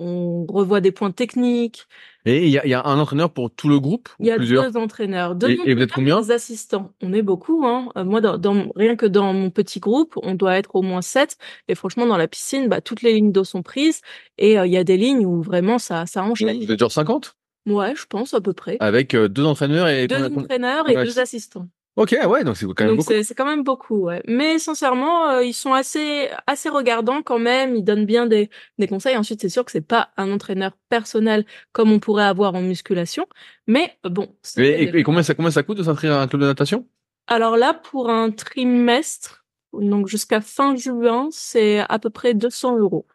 on 0.00 0.46
revoit 0.46 0.80
des 0.80 0.92
points 0.92 1.10
techniques. 1.10 1.86
Et 2.26 2.44
il 2.44 2.50
y 2.50 2.58
a, 2.58 2.66
y 2.66 2.74
a 2.74 2.84
un 2.84 2.98
entraîneur 2.98 3.30
pour 3.32 3.50
tout 3.50 3.68
le 3.68 3.80
groupe 3.80 4.10
ou 4.18 4.24
Il 4.24 4.26
y 4.26 4.30
a 4.30 4.36
plusieurs 4.36 4.70
deux 4.70 4.78
entraîneurs, 4.78 5.34
deux 5.34 5.48
Et- 5.48 5.52
et 5.52 5.56
vous 5.56 5.80
êtes 5.82 5.90
entraîneurs 5.90 5.94
combien 5.94 6.20
des 6.20 6.30
assistants. 6.32 6.92
On 7.02 7.12
est 7.14 7.22
beaucoup 7.22 7.64
hein. 7.64 7.88
Euh, 7.96 8.04
Moi 8.04 8.20
dans, 8.20 8.36
dans 8.36 8.70
rien 8.76 8.96
que 8.96 9.06
dans 9.06 9.32
mon 9.32 9.48
petit 9.50 9.80
groupe, 9.80 10.14
on 10.22 10.34
doit 10.34 10.58
être 10.58 10.74
au 10.74 10.82
moins 10.82 11.00
sept 11.00 11.38
et 11.68 11.74
franchement 11.74 12.04
dans 12.06 12.18
la 12.18 12.28
piscine, 12.28 12.68
bah 12.68 12.80
toutes 12.82 13.00
les 13.02 13.14
lignes 13.14 13.32
d'eau 13.32 13.44
sont 13.44 13.62
prises 13.62 14.02
et 14.36 14.58
euh, 14.58 14.66
il 14.66 14.72
y 14.72 14.76
a 14.76 14.84
des 14.84 14.96
lignes 14.98 15.24
où 15.24 15.40
vraiment 15.40 15.78
ça 15.78 16.04
ça 16.04 16.22
Vous 16.22 16.32
enchaîne. 16.32 16.60
êtes 16.70 16.78
genre 16.78 16.92
50 16.92 17.34
Ouais, 17.66 17.94
je 17.96 18.04
pense 18.06 18.32
à 18.34 18.40
peu 18.40 18.52
près. 18.54 18.76
Avec 18.80 19.14
euh, 19.14 19.28
deux 19.28 19.44
entraîneurs 19.44 19.88
et... 19.88 20.06
Deux 20.06 20.14
combien- 20.16 20.28
combien- 20.30 20.42
entraîneurs 20.44 20.88
et 20.90 20.96
ouais, 20.96 21.04
deux 21.04 21.10
c'est- 21.12 21.20
assistants. 21.20 21.66
Ok, 21.98 22.14
ouais, 22.28 22.44
donc 22.44 22.56
c'est 22.56 22.66
quand 22.66 22.84
même 22.84 22.96
Donc 22.96 22.98
beaucoup. 23.04 23.12
c'est 23.24 23.34
quand 23.34 23.44
même 23.44 23.64
beaucoup, 23.64 23.96
ouais. 24.04 24.22
Mais 24.28 24.58
sincèrement, 24.60 25.30
euh, 25.30 25.42
ils 25.42 25.52
sont 25.52 25.72
assez 25.72 26.28
assez 26.46 26.68
regardants 26.68 27.22
quand 27.22 27.38
même. 27.40 27.74
Ils 27.74 27.82
donnent 27.84 28.06
bien 28.06 28.26
des 28.26 28.50
des 28.78 28.86
conseils. 28.86 29.16
Ensuite, 29.16 29.40
c'est 29.40 29.48
sûr 29.48 29.64
que 29.64 29.72
c'est 29.72 29.80
pas 29.80 30.10
un 30.16 30.30
entraîneur 30.30 30.72
personnel 30.88 31.44
comme 31.72 31.90
on 31.90 31.98
pourrait 31.98 32.24
avoir 32.24 32.54
en 32.54 32.62
musculation, 32.62 33.26
mais 33.66 33.98
euh, 34.06 34.10
bon. 34.10 34.28
Et, 34.56 34.62
et- 34.84 34.98
et 34.98 35.02
combien, 35.02 35.22
ça, 35.24 35.34
combien 35.34 35.50
ça 35.50 35.62
coûte 35.64 35.78
de 35.78 35.82
s'inscrire 35.82 36.12
à 36.14 36.22
un 36.22 36.28
club 36.28 36.42
de 36.42 36.46
natation? 36.46 36.86
Alors 37.26 37.56
là, 37.56 37.74
pour 37.74 38.10
un 38.10 38.30
trimestre, 38.30 39.44
donc 39.72 40.06
jusqu'à 40.08 40.40
fin 40.40 40.76
juin, 40.76 41.28
c'est 41.30 41.80
à 41.80 41.98
peu 41.98 42.10
près 42.10 42.32
200 42.34 42.76
euros. 42.78 43.06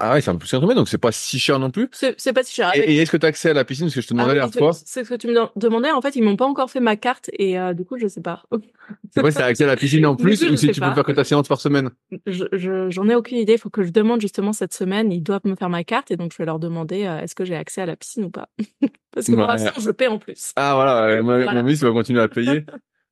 Ah 0.00 0.12
ouais, 0.12 0.20
c'est 0.20 0.30
un 0.30 0.36
peu 0.36 0.46
trimestre, 0.46 0.76
donc 0.76 0.88
c'est 0.88 0.96
pas 0.96 1.10
si 1.10 1.40
cher 1.40 1.58
non 1.58 1.70
plus. 1.72 1.88
C'est 1.92 2.32
pas 2.32 2.44
si 2.44 2.54
cher. 2.54 2.70
Et, 2.72 2.78
Avec- 2.78 2.88
et 2.90 2.96
est-ce 2.98 3.10
que 3.10 3.16
tu 3.16 3.26
as 3.26 3.30
accès 3.30 3.50
à 3.50 3.52
la 3.52 3.64
piscine? 3.64 3.86
Parce 3.86 3.96
que 3.96 4.00
je 4.00 4.06
te 4.06 4.14
demandais 4.14 4.30
Ah 4.30 4.34
la 4.36 4.44
oui, 4.46 4.50
dernière 4.52 4.72
fois. 4.72 4.80
c'est 4.86 5.02
ce 5.04 5.08
que 5.08 5.14
tu 5.16 5.26
me 5.26 5.34
demandais. 5.58 5.90
En 5.90 6.00
fait, 6.00 6.14
ils 6.14 6.22
m'ont 6.22 6.36
pas 6.36 6.46
encore 6.46 6.70
fait 6.70 6.78
ma 6.78 6.94
carte 6.96 7.30
et 7.32 7.58
euh, 7.58 7.74
du 7.74 7.84
coup, 7.84 7.98
je 7.98 8.06
sais 8.06 8.20
pas. 8.20 8.44
C'est 9.10 9.20
vrai, 9.20 9.32
c'est 9.32 9.42
accès 9.42 9.64
à 9.64 9.66
la 9.66 9.76
piscine 9.76 10.06
en 10.06 10.16
plus 10.16 10.38
coup, 10.38 10.46
je 10.46 10.52
ou 10.52 10.56
si 10.56 10.70
tu 10.70 10.80
pas. 10.80 10.88
peux 10.90 10.94
faire 10.94 11.04
que 11.04 11.12
ta 11.12 11.24
séance 11.24 11.46
par 11.48 11.60
semaine? 11.60 11.90
Je, 12.26 12.44
je- 12.52 12.88
j'en 12.90 13.08
ai 13.08 13.14
aucune 13.14 13.36
idée. 13.38 13.54
Il 13.54 13.58
faut 13.58 13.68
que 13.70 13.82
je 13.82 13.90
demande 13.90 14.20
justement 14.20 14.52
cette 14.52 14.72
semaine. 14.72 15.10
Ils 15.12 15.20
doivent 15.22 15.42
me 15.44 15.56
faire 15.56 15.68
ma 15.68 15.82
carte 15.84 16.10
et 16.10 16.16
donc 16.16 16.32
je 16.32 16.38
vais 16.38 16.46
leur 16.46 16.58
demander 16.58 17.04
euh, 17.04 17.18
est-ce 17.20 17.34
que 17.34 17.44
j'ai 17.44 17.56
accès 17.56 17.80
à 17.82 17.86
la 17.86 17.96
piscine 17.96 18.24
ou 18.24 18.30
pas? 18.30 18.48
Parce 19.12 19.26
que 19.26 19.32
pour 19.32 19.40
Ouais. 19.40 19.46
l'instant, 19.48 19.80
je 19.80 19.90
paie 19.90 20.06
en 20.06 20.18
plus. 20.18 20.52
Ah 20.56 20.74
voilà, 20.76 21.20
Voilà. 21.22 21.62
mon 21.62 21.68
fils 21.68 21.82
va 21.82 21.90
continuer 21.90 22.20
à 22.22 22.28
payer. 22.28 22.64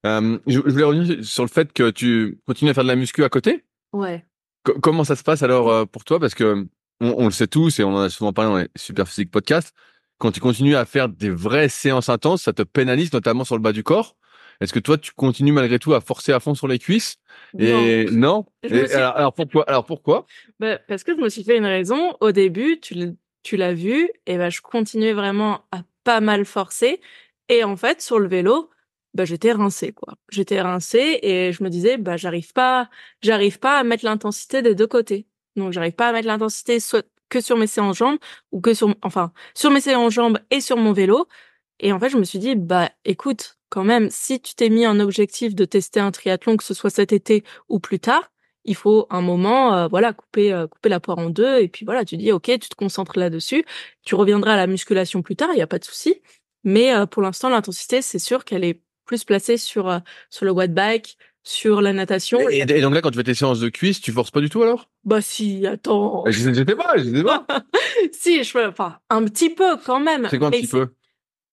Euh, 0.07 0.38
je, 0.47 0.61
je 0.64 0.71
voulais 0.71 0.85
revenir 0.85 1.25
sur 1.25 1.43
le 1.43 1.49
fait 1.49 1.73
que 1.73 1.90
tu 1.90 2.38
continues 2.47 2.71
à 2.71 2.75
faire 2.75 2.85
de 2.85 2.88
la 2.88 2.97
muscu 2.97 3.25
à 3.25 3.28
côté. 3.28 3.64
Ouais. 3.93 4.25
Co- 4.62 4.78
comment 4.81 5.05
ça 5.05 5.16
se 5.16 5.23
passe 5.25 5.43
alors 5.43 5.87
pour 5.88 6.05
toi? 6.05 6.21
Parce 6.21 6.35
que 6.35 6.66
on, 7.00 7.15
on 7.19 7.25
le 7.26 7.31
sait 7.31 7.47
tous 7.47 7.79
et 7.79 7.85
on 7.85 7.95
en 7.95 8.00
a 8.00 8.11
souvent 8.11 8.33
parlé 8.33 8.50
dans 8.50 8.59
les 8.59 8.69
Super 8.76 9.07
Physique 9.09 9.31
Podcast. 9.31 9.75
Quand 10.19 10.33
tu 10.33 10.41
continues 10.41 10.76
à 10.76 10.85
faire 10.85 11.09
des 11.09 11.31
vraies 11.31 11.69
séances 11.69 12.09
intenses, 12.09 12.43
ça 12.43 12.53
te 12.53 12.62
pénalise 12.62 13.12
notamment 13.12 13.45
sur 13.45 13.55
le 13.57 13.61
bas 13.62 13.73
du 13.73 13.83
corps. 13.83 14.17
Est-ce 14.61 14.73
que 14.73 14.79
toi, 14.79 14.97
tu 14.97 15.12
continues 15.12 15.53
malgré 15.53 15.79
tout 15.79 15.93
à 15.93 16.00
forcer 16.00 16.33
à 16.33 16.41
fond 16.41 16.55
sur 16.55 16.67
les 16.69 16.79
cuisses? 16.79 17.17
Et 17.59 18.07
non, 18.11 18.47
Et 18.62 18.69
suis- 18.69 18.97
alors, 18.97 19.17
alors 19.17 19.35
pourquoi 19.35 19.65
Alors 19.69 19.85
pourquoi? 19.85 20.26
Bah, 20.59 20.79
parce 20.88 21.05
que 21.05 21.15
je 21.15 21.21
me 21.21 21.29
suis 21.29 21.45
fait 21.45 21.59
une 21.59 21.67
raison. 21.67 22.17
Au 22.21 22.33
début, 22.33 22.81
tu, 22.81 23.57
l'as 23.57 23.75
vu, 23.75 24.09
et 24.26 24.38
ben 24.38 24.49
je 24.49 24.62
continuais 24.62 25.12
vraiment 25.12 25.67
à 25.73 25.83
pas 26.05 26.21
mal 26.21 26.47
forcer. 26.47 27.00
Et 27.50 27.65
en 27.65 27.76
fait, 27.76 28.00
sur 28.00 28.19
le 28.19 28.29
vélo, 28.29 28.71
bah, 29.12 29.26
j'étais 29.26 29.53
rincée, 29.53 29.93
quoi. 29.93 30.15
J'étais 30.31 30.61
rincée 30.62 31.19
et 31.23 31.53
je 31.53 31.62
me 31.62 31.69
disais, 31.69 31.99
bah, 31.99 32.17
j'arrive 32.17 32.53
pas, 32.55 32.88
j'arrive 33.21 33.59
pas 33.59 33.79
à 33.79 33.85
mettre 33.85 34.05
l'intensité 34.07 34.62
des 34.62 34.75
deux 34.75 34.87
côtés. 34.87 35.26
Donc, 35.57 35.73
j'arrive 35.73 35.93
pas 35.95 36.09
à 36.09 36.13
mettre 36.13 36.29
l'intensité 36.29 36.81
soit 36.81 37.07
que 37.29 37.41
sur 37.41 37.57
mes 37.57 37.67
séances 37.67 37.97
jambes 37.97 38.19
ou 38.53 38.61
que 38.61 38.75
sur, 38.75 38.95
enfin, 39.03 39.33
sur 39.55 39.71
mes 39.71 39.81
séances 39.81 40.13
jambes 40.13 40.39
et 40.51 40.61
sur 40.61 40.77
mon 40.77 40.93
vélo. 40.93 41.27
Et 41.81 41.93
en 41.93 42.01
fait, 42.01 42.09
je 42.09 42.17
me 42.17 42.25
suis 42.25 42.39
dit, 42.39 42.55
bah, 42.57 42.91
écoute, 43.05 43.59
quand 43.69 43.85
même, 43.85 44.11
si 44.11 44.41
tu 44.41 44.55
t'es 44.55 44.69
mis 44.71 44.85
un 44.85 45.01
objectif 45.01 45.55
de 45.55 45.65
tester 45.65 46.01
un 46.01 46.11
triathlon, 46.11 46.57
que 46.57 46.65
ce 46.65 46.75
soit 46.75 46.91
cet 46.91 47.13
été 47.13 47.45
ou 47.69 47.81
plus 47.81 48.01
tard, 48.01 48.31
il 48.65 48.75
faut 48.75 49.07
un 49.11 49.21
moment, 49.21 49.75
euh, 49.75 49.89
voilà, 49.89 50.13
couper 50.13 50.53
euh, 50.53 50.67
couper 50.67 50.89
la 50.89 51.01
poire 51.01 51.19
en 51.19 51.31
deux 51.31 51.61
et 51.61 51.69
puis 51.69 51.85
voilà, 51.85 52.05
tu 52.05 52.17
dis 52.17 52.33
ok, 52.33 52.45
tu 52.45 52.69
te 52.69 52.75
concentres 52.75 53.19
là-dessus, 53.19 53.65
tu 54.05 54.15
reviendras 54.17 54.55
à 54.55 54.57
la 54.57 54.67
musculation 54.67 55.23
plus 55.23 55.37
tard, 55.37 55.51
il 55.53 55.59
y 55.59 55.63
a 55.63 55.67
pas 55.67 55.79
de 55.79 55.85
souci. 55.85 56.21
Mais 56.65 56.95
euh, 56.95 57.07
pour 57.07 57.23
l'instant, 57.23 57.49
l'intensité, 57.49 58.03
c'est 58.03 58.19
sûr 58.19 58.45
qu'elle 58.45 58.65
est 58.65 58.83
plus 59.05 59.25
placée 59.25 59.57
sur 59.57 60.01
sur 60.31 60.45
le 60.47 60.51
watt 60.53 60.73
bike, 60.75 61.17
sur 61.47 61.81
la 61.81 61.93
natation. 61.93 62.50
Et, 62.50 62.59
et, 62.59 62.81
donc 62.81 62.93
là, 62.93 63.00
quand 63.00 63.11
tu 63.11 63.19
fais 63.19 63.25
tes 63.25 63.35
séances 63.35 63.61
de 63.61 63.69
cuisses, 63.69 64.00
tu 64.00 64.11
forces 64.11 64.33
pas 64.33 64.41
du 64.41 64.50
tout 64.50 64.62
alors? 64.62 64.88
Bah 65.05 65.21
si, 65.21 65.65
attends. 65.65 66.25
Je, 66.26 66.53
je 66.53 66.55
sais 66.55 66.65
pas, 66.65 66.97
je 66.97 67.05
sais 67.05 67.23
pas. 67.23 67.47
si, 68.12 68.43
je 68.43 68.50
fais, 68.50 68.67
enfin, 68.67 68.99
un 69.11 69.25
petit 69.25 69.50
peu 69.50 69.76
quand 69.76 70.00
même. 70.00 70.26
C'est 70.29 70.38
quoi 70.38 70.49
un 70.49 70.50
petit 70.50 70.67
peu? 70.67 70.88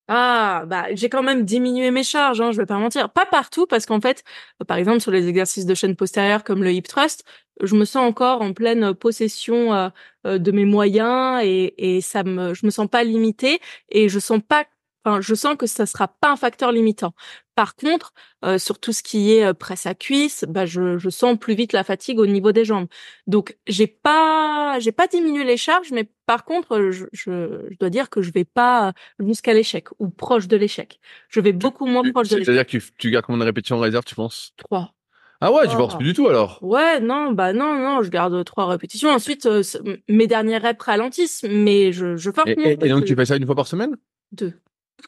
Ah, 0.09 0.63
bah 0.67 0.87
j'ai 0.93 1.07
quand 1.07 1.23
même 1.23 1.45
diminué 1.45 1.89
mes 1.89 2.03
charges, 2.03 2.41
hein, 2.41 2.51
je 2.51 2.57
vais 2.57 2.65
pas 2.65 2.77
mentir. 2.77 3.09
Pas 3.09 3.25
partout, 3.25 3.67
parce 3.67 3.85
qu'en 3.85 4.01
fait, 4.01 4.23
par 4.67 4.77
exemple 4.77 4.99
sur 4.99 5.11
les 5.11 5.29
exercices 5.29 5.65
de 5.65 5.73
chaîne 5.75 5.95
postérieure 5.95 6.43
comme 6.43 6.61
le 6.61 6.71
hip 6.73 6.81
thrust, 6.81 7.23
je 7.61 7.75
me 7.75 7.85
sens 7.85 8.03
encore 8.03 8.41
en 8.41 8.51
pleine 8.51 8.93
possession 8.95 9.73
euh, 9.73 9.89
euh, 10.25 10.39
de 10.39 10.51
mes 10.51 10.65
moyens 10.65 11.41
et, 11.43 11.73
et 11.77 12.01
ça 12.01 12.23
me, 12.23 12.53
je 12.53 12.65
me 12.65 12.71
sens 12.71 12.87
pas 12.89 13.05
limitée 13.05 13.61
et 13.89 14.09
je 14.09 14.19
sens 14.19 14.41
pas 14.45 14.65
Enfin, 15.05 15.19
je 15.21 15.35
sens 15.35 15.57
que 15.57 15.67
ça 15.67 15.85
sera 15.85 16.07
pas 16.07 16.31
un 16.31 16.35
facteur 16.37 16.71
limitant. 16.71 17.13
Par 17.55 17.75
contre, 17.75 18.13
euh, 18.43 18.57
sur 18.57 18.79
tout 18.79 18.93
ce 18.93 19.03
qui 19.03 19.33
est 19.33 19.45
euh, 19.45 19.53
presse 19.53 19.85
à 19.85 19.93
cuisse, 19.93 20.43
bah 20.47 20.65
je, 20.65 20.97
je, 20.97 21.09
sens 21.09 21.37
plus 21.37 21.53
vite 21.53 21.71
la 21.73 21.83
fatigue 21.83 22.19
au 22.19 22.25
niveau 22.25 22.51
des 22.51 22.65
jambes. 22.65 22.87
Donc 23.27 23.57
j'ai 23.67 23.85
pas 23.85 24.79
j'ai 24.79 24.91
pas 24.91 25.07
diminué 25.07 25.43
les 25.43 25.57
charges, 25.57 25.91
mais 25.91 26.09
par 26.25 26.45
contre, 26.45 26.89
je, 26.89 27.05
je, 27.11 27.67
je 27.69 27.77
dois 27.77 27.89
dire 27.89 28.09
que 28.09 28.21
je 28.21 28.31
vais 28.31 28.45
pas 28.45 28.93
jusqu'à 29.19 29.53
l'échec 29.53 29.87
ou 29.99 30.09
proche 30.09 30.47
de 30.47 30.57
l'échec. 30.57 30.99
Je 31.29 31.39
vais 31.41 31.53
beaucoup 31.53 31.85
moins 31.85 32.09
proche 32.11 32.29
de 32.29 32.37
l'échec. 32.37 32.45
C'est-à-dire 32.45 32.65
que 32.65 32.77
tu, 32.97 33.11
gardes 33.11 33.25
combien 33.25 33.39
de 33.39 33.45
répétitions 33.45 33.77
en 33.77 33.81
réserve, 33.81 34.05
tu 34.05 34.15
penses? 34.15 34.53
Trois. 34.57 34.93
Ah 35.39 35.51
ouais, 35.51 35.67
tu 35.67 35.75
forces 35.75 35.97
plus 35.97 36.05
du 36.05 36.13
tout 36.13 36.27
alors? 36.29 36.57
Ouais, 36.61 37.01
non, 37.01 37.33
bah 37.33 37.51
non, 37.51 37.77
non, 37.77 38.01
je 38.01 38.09
garde 38.09 38.45
trois 38.45 38.65
répétitions. 38.65 39.09
Ensuite, 39.09 39.45
euh, 39.45 39.61
mes 40.07 40.25
dernières 40.25 40.61
reps 40.61 40.81
ralentissent, 40.81 41.43
mais 41.43 41.91
je, 41.91 42.15
je 42.15 42.31
force. 42.31 42.49
Et, 42.49 42.77
et 42.81 42.89
donc 42.89 43.03
tu 43.03 43.13
fais 43.13 43.25
ça 43.25 43.35
une 43.35 43.45
fois 43.45 43.55
par 43.55 43.67
semaine? 43.67 43.97
Deux. 44.31 44.53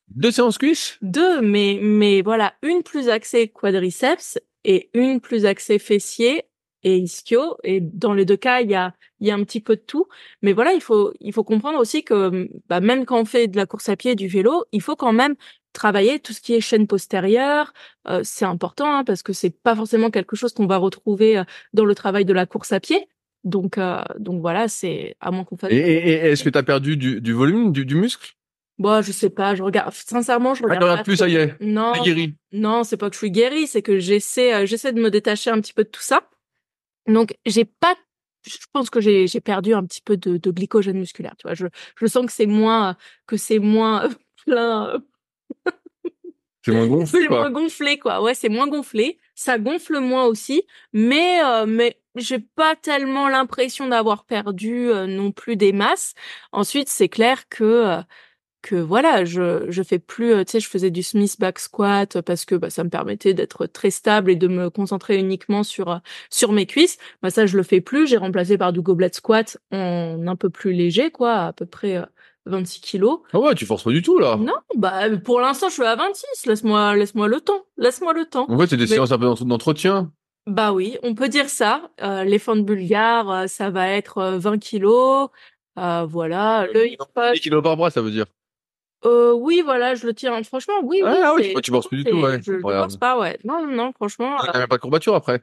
Deux 0.09 0.31
séances 0.31 0.57
cuisses? 0.57 0.97
Deux, 1.01 1.41
mais, 1.41 1.79
mais 1.81 2.21
voilà, 2.21 2.53
une 2.61 2.83
plus 2.83 3.09
axée 3.09 3.47
quadriceps 3.47 4.39
et 4.63 4.89
une 4.93 5.19
plus 5.19 5.45
axée 5.45 5.79
fessier 5.79 6.43
et 6.83 6.97
ischio. 6.97 7.57
Et 7.63 7.81
dans 7.81 8.13
les 8.13 8.25
deux 8.25 8.37
cas, 8.37 8.61
il 8.61 8.69
y 8.69 8.75
a, 8.75 8.93
il 9.19 9.27
y 9.27 9.31
a 9.31 9.35
un 9.35 9.43
petit 9.43 9.61
peu 9.61 9.75
de 9.75 9.81
tout. 9.81 10.07
Mais 10.41 10.53
voilà, 10.53 10.73
il 10.73 10.81
faut, 10.81 11.13
il 11.19 11.33
faut 11.33 11.43
comprendre 11.43 11.79
aussi 11.79 12.03
que 12.03 12.49
bah, 12.69 12.79
même 12.79 13.05
quand 13.05 13.19
on 13.19 13.25
fait 13.25 13.47
de 13.47 13.57
la 13.57 13.65
course 13.65 13.89
à 13.89 13.95
pied 13.95 14.15
du 14.15 14.27
vélo, 14.27 14.65
il 14.71 14.81
faut 14.81 14.95
quand 14.95 15.13
même 15.13 15.35
travailler 15.73 16.19
tout 16.19 16.31
ce 16.31 16.41
qui 16.41 16.53
est 16.53 16.61
chaîne 16.61 16.87
postérieure. 16.87 17.73
Euh, 18.07 18.21
c'est 18.23 18.45
important 18.45 18.97
hein, 18.97 19.03
parce 19.03 19.23
que 19.23 19.33
c'est 19.33 19.49
pas 19.49 19.75
forcément 19.75 20.09
quelque 20.09 20.35
chose 20.35 20.53
qu'on 20.53 20.67
va 20.67 20.77
retrouver 20.77 21.39
euh, 21.39 21.43
dans 21.73 21.85
le 21.85 21.95
travail 21.95 22.23
de 22.23 22.33
la 22.33 22.45
course 22.45 22.71
à 22.71 22.79
pied. 22.79 23.07
Donc, 23.43 23.77
euh, 23.77 24.01
donc 24.17 24.41
voilà, 24.41 24.67
c'est 24.67 25.15
à 25.19 25.31
moins 25.31 25.43
qu'on 25.43 25.57
fasse. 25.57 25.71
Et, 25.71 25.75
et, 25.75 26.13
est-ce 26.13 26.43
que 26.43 26.49
tu 26.49 26.57
as 26.57 26.63
perdu 26.63 26.97
du, 26.97 27.21
du 27.21 27.33
volume, 27.33 27.71
du, 27.71 27.85
du 27.85 27.95
muscle? 27.95 28.33
Bon, 28.77 29.01
je 29.01 29.11
sais 29.11 29.29
pas, 29.29 29.55
je 29.55 29.63
regarde 29.63 29.93
sincèrement, 29.93 30.53
je 30.53 30.63
regarde 30.63 30.83
ah, 30.83 30.97
pas 30.97 31.03
plus, 31.03 31.17
ça 31.17 31.29
y 31.29 31.35
est. 31.35 31.55
Non. 31.61 31.93
guéri. 32.03 32.35
Non, 32.51 32.83
c'est 32.83 32.97
pas 32.97 33.09
que 33.09 33.13
je 33.13 33.19
suis 33.19 33.31
guérie, 33.31 33.67
c'est 33.67 33.81
que 33.81 33.99
j'essaie 33.99 34.53
euh, 34.53 34.65
j'essaie 34.65 34.91
de 34.91 35.01
me 35.01 35.09
détacher 35.09 35.49
un 35.49 35.61
petit 35.61 35.73
peu 35.73 35.85
de 35.85 35.89
tout 35.89 36.01
ça. 36.01 36.27
Donc, 37.07 37.35
j'ai 37.45 37.65
pas 37.65 37.95
je 38.45 38.57
pense 38.73 38.89
que 38.89 38.99
j'ai 38.99 39.27
j'ai 39.27 39.39
perdu 39.39 39.73
un 39.73 39.83
petit 39.85 40.01
peu 40.01 40.17
de, 40.17 40.37
de 40.37 40.51
glycogène 40.51 40.99
musculaire, 40.99 41.35
tu 41.37 41.47
vois. 41.47 41.53
Je 41.53 41.67
je 41.95 42.05
sens 42.05 42.25
que 42.25 42.33
c'est 42.33 42.45
moins 42.45 42.97
que 43.27 43.37
c'est 43.37 43.59
moins 43.59 44.09
plein 44.45 45.01
C'est 46.61 46.71
moins 46.73 46.87
gonflé 46.87 47.21
C'est 47.21 47.29
moins 47.29 47.51
gonflé 47.51 47.97
quoi. 47.97 48.21
Ouais, 48.21 48.33
c'est 48.33 48.49
moins 48.49 48.67
gonflé, 48.67 49.19
ça 49.35 49.57
gonfle 49.57 49.99
moins 49.99 50.25
aussi, 50.25 50.63
mais 50.91 51.41
euh, 51.45 51.65
mais 51.65 51.97
j'ai 52.15 52.39
pas 52.39 52.75
tellement 52.75 53.29
l'impression 53.29 53.87
d'avoir 53.87 54.25
perdu 54.25 54.89
euh, 54.89 55.07
non 55.07 55.31
plus 55.31 55.55
des 55.55 55.71
masses. 55.71 56.13
Ensuite, 56.51 56.89
c'est 56.89 57.09
clair 57.09 57.47
que 57.49 58.03
que 58.65 58.75
voilà, 58.75 59.25
je 59.25 59.69
je 59.69 59.83
fais 59.83 59.99
plus, 59.99 60.33
euh, 60.33 60.43
tu 60.43 60.53
sais, 60.53 60.59
je 60.59 60.67
faisais 60.67 60.89
du 60.89 61.03
Smith 61.03 61.39
back 61.39 61.59
squat 61.59 62.19
parce 62.21 62.45
que 62.45 62.55
bah, 62.55 62.71
ça 62.71 62.83
me 62.83 62.89
permettait 62.89 63.35
d'être 63.35 63.67
très 63.67 63.91
stable 63.91 64.31
et 64.31 64.35
de 64.35 64.47
me 64.47 64.71
concentrer 64.71 65.19
uniquement 65.19 65.61
sur 65.61 65.91
euh, 65.91 65.97
sur 66.31 66.51
mes 66.51 66.65
cuisses. 66.65 66.97
Bah 67.21 67.29
ça, 67.29 67.45
je 67.45 67.57
le 67.57 67.63
fais 67.63 67.79
plus. 67.79 68.07
J'ai 68.07 68.17
remplacé 68.17 68.57
par 68.57 68.73
du 68.73 68.81
goblet 68.81 69.11
squat 69.13 69.57
en 69.71 70.25
un 70.25 70.35
peu 70.35 70.49
plus 70.49 70.73
léger, 70.73 71.11
quoi, 71.11 71.33
à 71.33 71.53
peu 71.53 71.67
près 71.67 72.03
26 72.47 72.79
euh, 72.79 72.81
kilos. 72.81 73.19
Ah 73.33 73.39
ouais, 73.39 73.53
tu 73.53 73.67
forces 73.67 73.83
pas 73.83 73.91
du 73.91 74.01
tout 74.01 74.17
là. 74.17 74.35
Non, 74.37 74.55
bah 74.75 75.15
pour 75.23 75.39
l'instant, 75.39 75.69
je 75.69 75.75
suis 75.75 75.83
à 75.83 75.95
26. 75.95 76.47
Laisse-moi 76.47 76.95
laisse-moi 76.95 77.27
le 77.27 77.41
temps. 77.41 77.65
Laisse-moi 77.77 78.13
le 78.13 78.25
temps. 78.25 78.47
En 78.49 78.57
fait, 78.57 78.67
c'est 78.67 78.77
des 78.77 78.87
séances 78.87 79.11
un 79.11 79.19
peu 79.19 79.31
d'entretien. 79.45 80.11
Bah 80.47 80.73
oui, 80.73 80.97
on 81.03 81.13
peut 81.13 81.29
dire 81.29 81.49
ça. 81.49 81.91
Euh, 82.01 82.23
les 82.23 82.39
fentes 82.39 82.65
bulgares, 82.65 83.47
ça 83.47 83.69
va 83.69 83.89
être 83.89 84.37
20 84.37 84.57
kilos. 84.57 85.29
Euh, 85.77 86.05
voilà. 86.09 86.67
Le 86.73 87.33
10 87.33 87.39
kilos 87.41 87.63
par 87.63 87.77
bras, 87.77 87.89
ça 87.89 88.01
veut 88.01 88.11
dire. 88.11 88.25
Euh, 89.05 89.33
oui, 89.33 89.61
voilà, 89.63 89.95
je 89.95 90.05
le 90.05 90.13
tiens. 90.13 90.41
Franchement, 90.43 90.75
oui, 90.83 91.01
oui. 91.03 91.09
Ah, 91.23 91.33
oui, 91.35 91.53
tu 91.61 91.71
penses 91.71 91.87
plus 91.87 92.03
du 92.03 92.09
tout, 92.09 92.19
ouais. 92.21 92.39
Je, 92.43 92.53
ne 92.53 92.61
pense 92.61 92.97
pas, 92.97 93.17
ouais. 93.19 93.37
Non, 93.43 93.65
non, 93.67 93.91
franchement. 93.93 94.37
T'as 94.51 94.59
même 94.59 94.67
pas 94.67 94.77
de 94.77 94.81
courbature 94.81 95.15
après? 95.15 95.41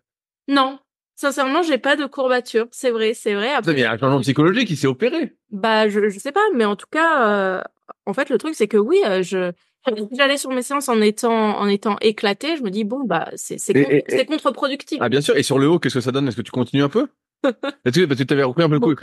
Non. 0.49 0.79
Sincèrement, 1.15 1.63
j'ai 1.63 1.79
pas 1.79 1.95
de 1.95 2.07
courbature. 2.07 2.67
C'est 2.73 2.91
vrai, 2.91 3.15
c'est 3.15 3.35
vrai. 3.35 3.53
Après, 3.53 3.73
il 3.73 3.79
y 3.79 3.85
a 3.85 3.93
un 3.93 3.99
changement 3.99 4.21
psychologique 4.21 4.67
qui 4.67 4.77
s'est 4.77 4.87
opéré. 4.87 5.37
Bah, 5.51 5.89
je, 5.89 6.09
je 6.09 6.19
sais 6.19 6.33
pas, 6.33 6.41
mais 6.55 6.65
en 6.65 6.75
tout 6.75 6.87
cas, 6.91 7.29
euh, 7.29 7.63
en 8.07 8.15
fait, 8.15 8.31
le 8.31 8.39
truc, 8.39 8.55
c'est 8.55 8.67
que 8.67 8.79
oui, 8.79 9.01
euh, 9.07 9.23
je, 9.23 9.53
j'allais 10.13 10.37
sur 10.37 10.51
mes 10.51 10.63
séances 10.63 10.89
en 10.89 11.01
étant, 11.01 11.59
en 11.59 11.69
étant 11.69 11.97
éclaté. 12.01 12.57
Je 12.57 12.63
me 12.63 12.71
dis, 12.71 12.85
bon, 12.85 13.05
bah, 13.05 13.29
c'est, 13.37 13.59
c'est, 13.59 14.27
contre-productif. 14.27 14.99
Ah, 15.01 15.09
bien 15.09 15.21
sûr. 15.21 15.37
Et 15.37 15.43
sur 15.43 15.59
le 15.59 15.69
haut, 15.69 15.79
qu'est-ce 15.79 15.95
que 15.95 16.01
ça 16.01 16.11
donne? 16.11 16.27
Est-ce 16.27 16.37
que 16.37 16.43
tu 16.43 16.51
continues 16.51 16.83
un 16.83 16.89
peu? 16.89 17.07
Est-ce 17.85 18.01
que, 18.01 18.05
parce 18.07 18.19
que 18.19 18.25
t'avais 18.25 18.43
repris 18.43 18.63
un 18.65 18.69
peu 18.69 18.75
le 18.75 18.81
coup? 18.81 18.95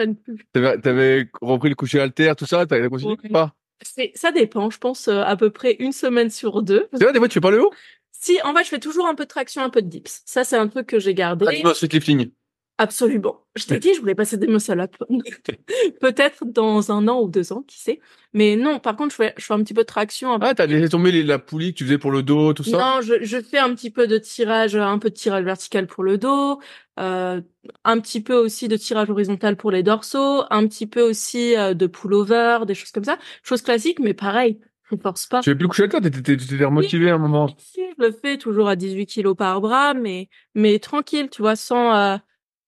T'avais, 0.52 0.78
t'avais 0.80 1.30
repris 1.42 1.70
le 1.70 1.76
coucher 1.76 2.00
alter, 2.00 2.34
tout 2.38 2.46
ça, 2.46 2.66
t'avais 2.66 2.90
continué 2.90 3.16
ou 3.24 3.30
pas? 3.30 3.54
C'est, 3.82 4.12
ça 4.16 4.32
dépend, 4.32 4.70
je 4.70 4.78
pense 4.78 5.08
euh, 5.08 5.22
à 5.22 5.36
peu 5.36 5.50
près 5.50 5.76
une 5.80 5.92
semaine 5.92 6.30
sur 6.30 6.62
deux. 6.62 6.88
C'est 6.94 7.04
vrai, 7.04 7.14
des 7.14 7.20
fois 7.20 7.28
tu 7.28 7.36
fais 7.36 7.42
pas 7.42 7.52
le 7.52 7.64
haut? 7.64 7.72
Si, 8.12 8.38
en 8.44 8.54
fait, 8.54 8.66
je 8.66 8.70
fais 8.70 8.80
toujours 8.80 9.08
un 9.08 9.16
peu 9.16 9.24
de 9.24 9.30
traction, 9.30 9.62
un 9.62 9.70
peu 9.70 9.82
de 9.82 9.88
dips. 9.88 10.22
Ça, 10.26 10.44
c'est 10.44 10.58
un 10.58 10.68
truc 10.68 10.88
que 10.88 11.00
j'ai 11.00 11.14
gardé. 11.14 11.46
Ah, 11.64 11.74
street 11.74 11.88
lifting. 11.94 12.32
Absolument. 12.80 13.42
Je 13.58 13.66
t'ai 13.66 13.78
dit, 13.78 13.94
je 13.94 14.00
voulais 14.00 14.16
passer 14.16 14.38
des 14.38 14.48
muscle 14.48 14.80
up. 14.80 14.96
Peut-être 16.00 16.46
dans 16.46 16.94
un 16.94 17.10
an 17.10 17.20
ou 17.20 17.28
deux 17.28 17.52
ans, 17.52 17.62
qui 17.68 17.78
sait. 17.78 18.00
Mais 18.32 18.56
non, 18.56 18.80
par 18.80 18.96
contre, 18.96 19.12
je 19.12 19.18
fais, 19.18 19.34
je 19.36 19.44
fais 19.44 19.54
un 19.54 19.62
petit 19.62 19.74
peu 19.74 19.82
de 19.82 19.86
traction. 19.86 20.38
Ah, 20.40 20.56
t'as 20.56 20.66
laissé 20.66 20.88
tomber 20.88 21.22
la 21.24 21.40
poulie 21.40 21.74
que 21.74 21.80
tu 21.80 21.84
faisais 21.84 21.98
pour 21.98 22.12
le 22.12 22.24
dos, 22.24 22.54
tout 22.54 22.64
ça? 22.64 22.78
Non, 22.78 23.02
je, 23.02 23.22
je 23.22 23.42
fais 23.42 23.58
un 23.58 23.76
petit 23.76 23.92
peu 23.92 24.08
de 24.08 24.18
tirage, 24.18 24.78
un 24.78 24.98
peu 24.98 25.10
de 25.10 25.16
tirage 25.16 25.44
vertical 25.44 25.88
pour 25.88 26.06
le 26.06 26.18
dos, 26.18 26.62
euh, 27.02 27.42
un 27.84 28.00
petit 28.00 28.22
peu 28.22 28.36
aussi 28.36 28.70
de 28.70 28.78
tirage 28.78 29.10
horizontal 29.10 29.58
pour 29.58 29.72
les 29.72 29.84
dorsaux, 29.84 30.44
un 30.50 30.66
petit 30.66 30.88
peu 30.88 31.02
aussi 31.02 31.58
euh, 31.58 31.74
de 31.74 31.86
pull-over, 31.86 32.60
des 32.66 32.76
choses 32.76 32.92
comme 32.92 33.04
ça. 33.04 33.18
Choses 33.44 33.62
classiques, 33.62 34.00
mais 34.00 34.14
pareil, 34.14 34.58
je 34.90 34.96
force 34.96 35.28
pas. 35.28 35.42
Tu 35.42 35.50
fais 35.50 35.56
plus 35.58 35.68
coucher 35.68 35.84
à 35.84 35.88
toi, 35.90 36.00
t'étais, 36.00 36.38
t'étais 36.38 36.64
remotivé 36.64 37.10
à 37.10 37.16
un 37.16 37.18
moment. 37.18 37.50
Si, 37.58 37.82
je 37.98 38.06
le 38.06 38.14
fais 38.14 38.38
toujours 38.38 38.70
à 38.70 38.78
18 38.78 39.06
kilos 39.06 39.36
par 39.36 39.60
bras, 39.60 39.94
mais, 39.94 40.30
mais 40.56 40.80
tranquille, 40.80 41.30
tu 41.30 41.42
vois, 41.42 41.58
sans, 41.58 41.94
euh, 41.94 42.18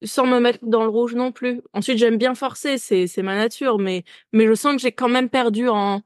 sans 0.04 0.26
me 0.26 0.40
mettre 0.40 0.60
dans 0.64 0.84
le 0.84 0.90
rouge 0.90 1.16
non 1.16 1.32
plus. 1.32 1.62
Ensuite, 1.74 1.98
j'aime 1.98 2.18
bien 2.18 2.36
forcer, 2.36 2.78
c'est 2.78 3.08
c'est 3.08 3.22
ma 3.22 3.36
nature, 3.36 3.80
mais 3.80 4.04
mais 4.34 4.48
je 4.48 4.54
sens 4.54 4.76
que 4.76 4.82
j'ai 4.82 4.92
quand 4.92 5.10
même 5.10 5.30
perdu 5.30 5.68
en 5.70 6.02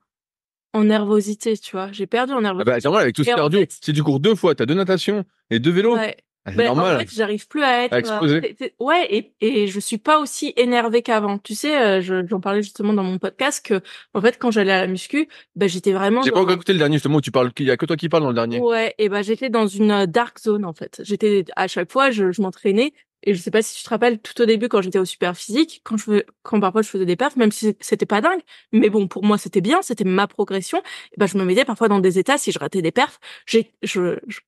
en 0.74 0.84
nervosité, 0.84 1.58
tu 1.58 1.72
vois. 1.72 1.92
J'ai 1.92 2.06
perdu 2.06 2.34
en 2.34 2.42
nervosité. 2.42 2.70
Ah 2.70 2.74
bah, 2.74 2.80
c'est 2.82 2.88
normal 2.88 3.04
avec 3.04 3.16
tout 3.16 3.24
ce 3.24 3.30
cardio. 3.30 3.62
Si 3.70 3.94
tu 3.94 4.04
cours 4.04 4.20
deux 4.20 4.36
fois, 4.36 4.56
t'as 4.56 4.66
deux 4.66 4.74
natations 4.74 5.24
et 5.50 5.60
deux 5.60 5.72
vélos. 5.72 5.96
Ouais. 5.96 6.18
Ah, 6.48 6.52
c'est 6.52 6.58
ben, 6.58 6.66
normal. 6.66 6.98
En 6.98 7.00
fait, 7.00 7.10
j'arrive 7.12 7.48
plus 7.48 7.64
à 7.64 7.86
être. 7.86 7.94
À 7.94 8.00
exposer. 8.00 8.56
ouais, 8.80 9.08
et, 9.10 9.34
et 9.42 9.68
je 9.68 9.80
suis 9.80 9.98
pas 9.98 10.20
aussi 10.20 10.54
énervée 10.58 11.02
qu'avant. 11.02 11.40
Tu 11.40 11.56
sais, 11.56 11.76
euh, 11.76 12.26
j'en 12.30 12.40
parlais 12.40 12.62
justement 12.62 12.94
dans 12.94 13.04
mon 13.04 13.18
podcast 13.18 13.66
que, 13.66 13.82
en 14.14 14.22
fait, 14.22 14.38
quand 14.38 14.52
j'allais 14.52 14.72
à 14.72 14.82
la 14.82 14.88
muscu, 14.88 15.28
ben 15.56 15.68
j'étais 15.68 15.92
vraiment. 15.92 16.22
J'ai 16.22 16.32
pas 16.32 16.42
encore 16.42 16.54
écouté 16.54 16.74
le 16.74 16.80
dernier 16.80 16.98
justement 16.98 17.18
où 17.18 17.22
tu 17.22 17.32
parles. 17.32 17.52
Il 17.58 17.66
y 17.66 17.72
a 17.72 17.78
que 17.78 17.88
toi 17.88 17.96
qui 17.96 18.10
parles 18.10 18.22
dans 18.22 18.30
le 18.30 18.36
dernier. 18.36 18.60
Ouais, 18.60 18.94
et 19.00 19.10
ben 19.10 19.24
j'étais 19.24 19.50
dans 19.50 19.66
une 19.66 19.90
euh, 19.90 20.06
dark 20.06 20.40
zone 20.40 20.66
en 20.66 20.74
fait. 20.74 21.02
J'étais 21.04 21.46
à 21.56 21.68
chaque 21.68 21.92
fois, 21.92 22.12
je, 22.12 22.32
je 22.32 22.42
m'entraînais 22.44 22.94
et 23.24 23.34
je 23.34 23.42
sais 23.42 23.52
pas 23.52 23.62
si 23.62 23.76
tu 23.78 23.84
te 23.84 23.90
rappelles 23.90 24.20
tout 24.20 24.40
au 24.42 24.46
début 24.46 24.70
quand 24.70 24.82
j'étais 24.82 25.00
au 25.00 25.06
super 25.06 25.36
physique, 25.36 25.82
quand 25.84 25.98
je 25.98 26.24
quand 26.44 26.60
parfois 26.60 26.82
je 26.82 26.90
faisais 26.90 27.06
des 27.06 27.16
perfs, 27.16 27.36
même 27.36 27.52
si 27.52 27.76
c'était 27.80 28.06
pas 28.06 28.22
dingue, 28.22 28.42
mais 28.72 28.90
bon 28.90 29.08
pour 29.08 29.24
moi 29.24 29.38
c'était 29.38 29.62
bien, 29.62 29.82
c'était 29.82 30.04
ma 30.04 30.28
progression. 30.28 30.80
Et 31.14 31.18
ben 31.18 31.26
je 31.26 31.38
me 31.38 31.44
mettais 31.44 31.66
parfois 31.66 31.88
dans 31.88 32.00
des 32.00 32.20
états 32.20 32.38
si 32.38 32.52
je 32.52 32.60
ratais 32.60 32.82
des 32.82 32.92
perfs, 32.92 33.20
j'ai 33.46 33.74
je, 33.82 34.18
je, 34.28 34.40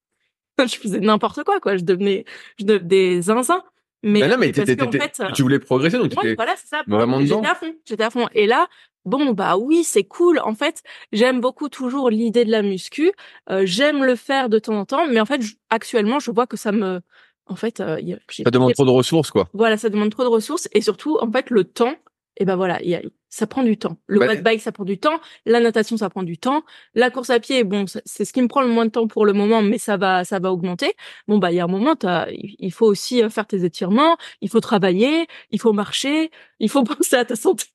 je 0.65 0.75
faisais 0.75 0.99
n'importe 0.99 1.43
quoi 1.43 1.59
quoi, 1.59 1.77
je 1.77 1.83
devenais 1.83 2.25
je 2.59 2.65
devenais 2.65 2.87
des 2.87 3.21
zinzins. 3.23 3.63
Mais, 4.03 4.19
mais 4.19 4.27
non, 4.27 4.37
mais 4.37 4.49
en 4.49 4.91
fait, 4.91 5.21
tu 5.33 5.41
voulais 5.41 5.57
progresser 5.59 5.97
donc 5.97 6.13
ouais, 6.21 6.35
voilà, 6.35 6.53
c'est 6.55 6.67
ça. 6.67 6.83
Vraiment 6.85 7.19
dedans. 7.19 7.41
J'étais 7.41 7.49
à 7.49 7.55
fond, 7.55 7.75
j'étais 7.83 8.03
à 8.03 8.09
fond. 8.11 8.27
Et 8.33 8.45
là, 8.45 8.67
bon 9.05 9.31
bah 9.31 9.57
oui, 9.57 9.83
c'est 9.83 10.03
cool. 10.03 10.39
En 10.39 10.53
fait, 10.53 10.83
j'aime 11.11 11.41
beaucoup 11.41 11.67
toujours 11.67 12.11
l'idée 12.11 12.45
de 12.45 12.51
la 12.51 12.61
muscu. 12.61 13.11
Euh, 13.49 13.63
j'aime 13.65 14.03
le 14.03 14.15
faire 14.15 14.49
de 14.49 14.59
temps 14.59 14.77
en 14.77 14.85
temps, 14.85 15.07
mais 15.07 15.19
en 15.19 15.25
fait, 15.25 15.41
actuellement, 15.71 16.19
je 16.19 16.29
vois 16.29 16.45
que 16.45 16.57
ça 16.57 16.71
me 16.71 17.01
en 17.49 17.55
fait, 17.55 17.79
euh, 17.79 17.99
ça 18.29 18.51
demande 18.51 18.73
trop 18.73 18.85
de 18.85 18.91
ressources, 18.91 19.31
quoi. 19.31 19.49
Voilà, 19.53 19.77
ça 19.77 19.89
demande 19.89 20.11
trop 20.11 20.23
de 20.23 20.29
ressources 20.29 20.67
et 20.73 20.81
surtout, 20.81 21.17
en 21.19 21.31
fait, 21.31 21.49
le 21.49 21.63
temps, 21.63 21.95
et 22.37 22.45
ben 22.45 22.55
voilà, 22.55 22.81
il 22.83 22.89
y 22.89 22.95
a, 22.95 23.01
ça 23.29 23.47
prend 23.47 23.63
du 23.63 23.77
temps. 23.77 23.97
Le 24.07 24.19
Bah, 24.19 24.35
bike, 24.35 24.61
ça 24.61 24.71
prend 24.71 24.85
du 24.85 24.99
temps. 24.99 25.19
La 25.45 25.59
natation, 25.59 25.97
ça 25.97 26.09
prend 26.09 26.23
du 26.23 26.37
temps. 26.37 26.63
La 26.93 27.09
course 27.09 27.29
à 27.29 27.39
pied, 27.39 27.63
bon, 27.63 27.85
c'est 28.05 28.25
ce 28.25 28.33
qui 28.33 28.41
me 28.41 28.47
prend 28.47 28.61
le 28.61 28.67
moins 28.67 28.85
de 28.85 28.91
temps 28.91 29.07
pour 29.07 29.25
le 29.25 29.33
moment, 29.33 29.61
mais 29.61 29.77
ça 29.77 29.97
va, 29.97 30.23
ça 30.23 30.39
va 30.39 30.51
augmenter. 30.51 30.93
Bon, 31.27 31.37
bah, 31.37 31.51
il 31.51 31.55
y 31.55 31.59
a 31.59 31.63
un 31.63 31.67
moment, 31.67 31.95
il 32.29 32.71
faut 32.71 32.85
aussi 32.85 33.23
euh, 33.23 33.29
faire 33.29 33.47
tes 33.47 33.65
étirements, 33.65 34.17
il 34.41 34.49
faut 34.49 34.59
travailler, 34.59 35.27
il 35.51 35.59
faut 35.59 35.73
marcher, 35.73 36.31
il 36.59 36.69
faut 36.69 36.83
penser 36.83 37.15
à 37.15 37.25
ta 37.25 37.35
santé. 37.35 37.65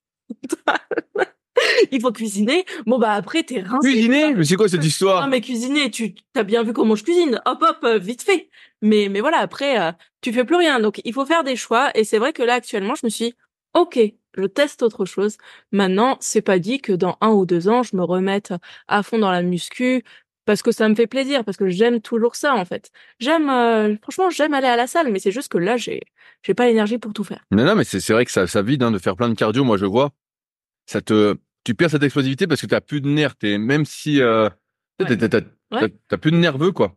Il 1.90 2.00
faut 2.00 2.12
cuisiner. 2.12 2.64
Bon, 2.86 2.98
bah, 2.98 3.12
après, 3.12 3.42
t'es 3.42 3.60
rincé. 3.60 3.88
Cuisiner 3.88 4.34
Mais 4.34 4.44
c'est 4.44 4.56
quoi 4.56 4.68
cette 4.68 4.80
Non, 4.80 4.86
histoire 4.86 5.28
mais 5.28 5.40
cuisiner, 5.40 5.90
tu 5.90 6.14
as 6.34 6.42
bien 6.42 6.62
vu 6.62 6.72
comment 6.72 6.94
je 6.94 7.04
cuisine. 7.04 7.40
Hop, 7.46 7.62
hop, 7.62 7.78
euh, 7.84 7.98
vite 7.98 8.22
fait. 8.22 8.48
Mais, 8.80 9.08
mais 9.10 9.20
voilà, 9.20 9.38
après, 9.38 9.80
euh, 9.80 9.92
tu 10.20 10.32
fais 10.32 10.44
plus 10.44 10.56
rien. 10.56 10.80
Donc, 10.80 11.00
il 11.04 11.12
faut 11.12 11.26
faire 11.26 11.44
des 11.44 11.56
choix. 11.56 11.90
Et 11.94 12.04
c'est 12.04 12.18
vrai 12.18 12.32
que 12.32 12.42
là, 12.42 12.54
actuellement, 12.54 12.94
je 12.94 13.06
me 13.06 13.10
suis, 13.10 13.26
dit, 13.26 13.34
OK, 13.74 13.98
je 14.36 14.44
teste 14.44 14.82
autre 14.82 15.04
chose. 15.04 15.36
Maintenant, 15.70 16.16
c'est 16.20 16.42
pas 16.42 16.58
dit 16.58 16.80
que 16.80 16.92
dans 16.92 17.16
un 17.20 17.30
ou 17.30 17.46
deux 17.46 17.68
ans, 17.68 17.82
je 17.82 17.96
me 17.96 18.02
remette 18.02 18.52
à 18.88 19.02
fond 19.02 19.18
dans 19.18 19.30
la 19.30 19.42
muscu 19.42 20.02
parce 20.44 20.62
que 20.62 20.72
ça 20.72 20.88
me 20.88 20.94
fait 20.94 21.06
plaisir, 21.06 21.44
parce 21.44 21.56
que 21.56 21.68
j'aime 21.68 22.00
toujours 22.00 22.34
ça, 22.34 22.54
en 22.54 22.64
fait. 22.64 22.90
J'aime, 23.20 23.48
euh, 23.48 23.94
franchement, 24.02 24.28
j'aime 24.30 24.54
aller 24.54 24.66
à 24.66 24.76
la 24.76 24.86
salle, 24.88 25.12
mais 25.12 25.20
c'est 25.20 25.30
juste 25.30 25.48
que 25.48 25.58
là, 25.58 25.76
j'ai, 25.76 26.00
j'ai 26.42 26.54
pas 26.54 26.66
l'énergie 26.66 26.98
pour 26.98 27.12
tout 27.12 27.22
faire. 27.24 27.44
Non, 27.52 27.64
non, 27.64 27.76
mais 27.76 27.84
c'est 27.84 28.00
c'est 28.00 28.12
vrai 28.12 28.24
que 28.24 28.32
ça, 28.32 28.46
ça 28.46 28.62
vide 28.62 28.82
hein, 28.82 28.90
de 28.90 28.98
faire 28.98 29.14
plein 29.16 29.28
de 29.28 29.34
cardio. 29.34 29.62
Moi, 29.62 29.76
je 29.76 29.86
vois. 29.86 30.10
Ça 30.92 31.00
te, 31.00 31.36
tu 31.64 31.74
perds 31.74 31.90
cette 31.90 32.02
explosivité 32.02 32.46
parce 32.46 32.60
que 32.60 32.66
t'as 32.66 32.80
plus 32.80 33.00
de 33.00 33.08
nerfs. 33.08 33.36
T'es, 33.36 33.56
même 33.58 33.84
si, 33.84 34.20
euh, 34.20 34.48
t'as- 34.98 35.08
Ouais. 35.08 35.16
t'as- 35.28 35.40
Ouais. 35.76 36.18
plus 36.20 36.30
de 36.30 36.36
nerveux, 36.36 36.70
quoi. 36.72 36.94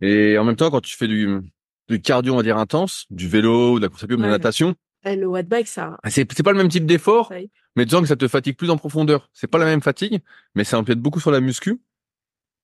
Et 0.00 0.38
en 0.38 0.44
même 0.44 0.56
temps, 0.56 0.70
quand 0.70 0.80
tu 0.80 0.96
fais 0.96 1.06
du, 1.08 1.40
du 1.88 2.00
cardio, 2.00 2.32
on 2.32 2.36
va 2.36 2.42
dire 2.42 2.56
intense, 2.58 3.04
du 3.10 3.28
vélo, 3.28 3.74
ou 3.74 3.78
de 3.78 3.84
la 3.84 3.88
course 3.90 4.04
à 4.04 4.06
pied, 4.06 4.16
de 4.16 4.22
la 4.22 4.28
natation, 4.28 4.74
le 5.04 5.26
watt 5.26 5.46
bike, 5.46 5.68
ça, 5.68 5.98
c'est, 6.08 6.30
c'est 6.32 6.42
pas 6.42 6.52
le 6.52 6.56
même 6.56 6.68
type 6.68 6.86
d'effort, 6.86 7.30
mais 7.76 7.84
disons 7.84 8.00
que 8.00 8.08
ça 8.08 8.16
te 8.16 8.26
fatigue 8.26 8.56
plus 8.56 8.70
en 8.70 8.78
profondeur. 8.78 9.28
C'est 9.34 9.46
pas 9.46 9.58
la 9.58 9.66
même 9.66 9.82
fatigue, 9.82 10.20
mais 10.54 10.64
ça 10.64 10.78
empiète 10.78 10.98
beaucoup 11.00 11.20
sur 11.20 11.30
la 11.30 11.40
muscu. 11.40 11.78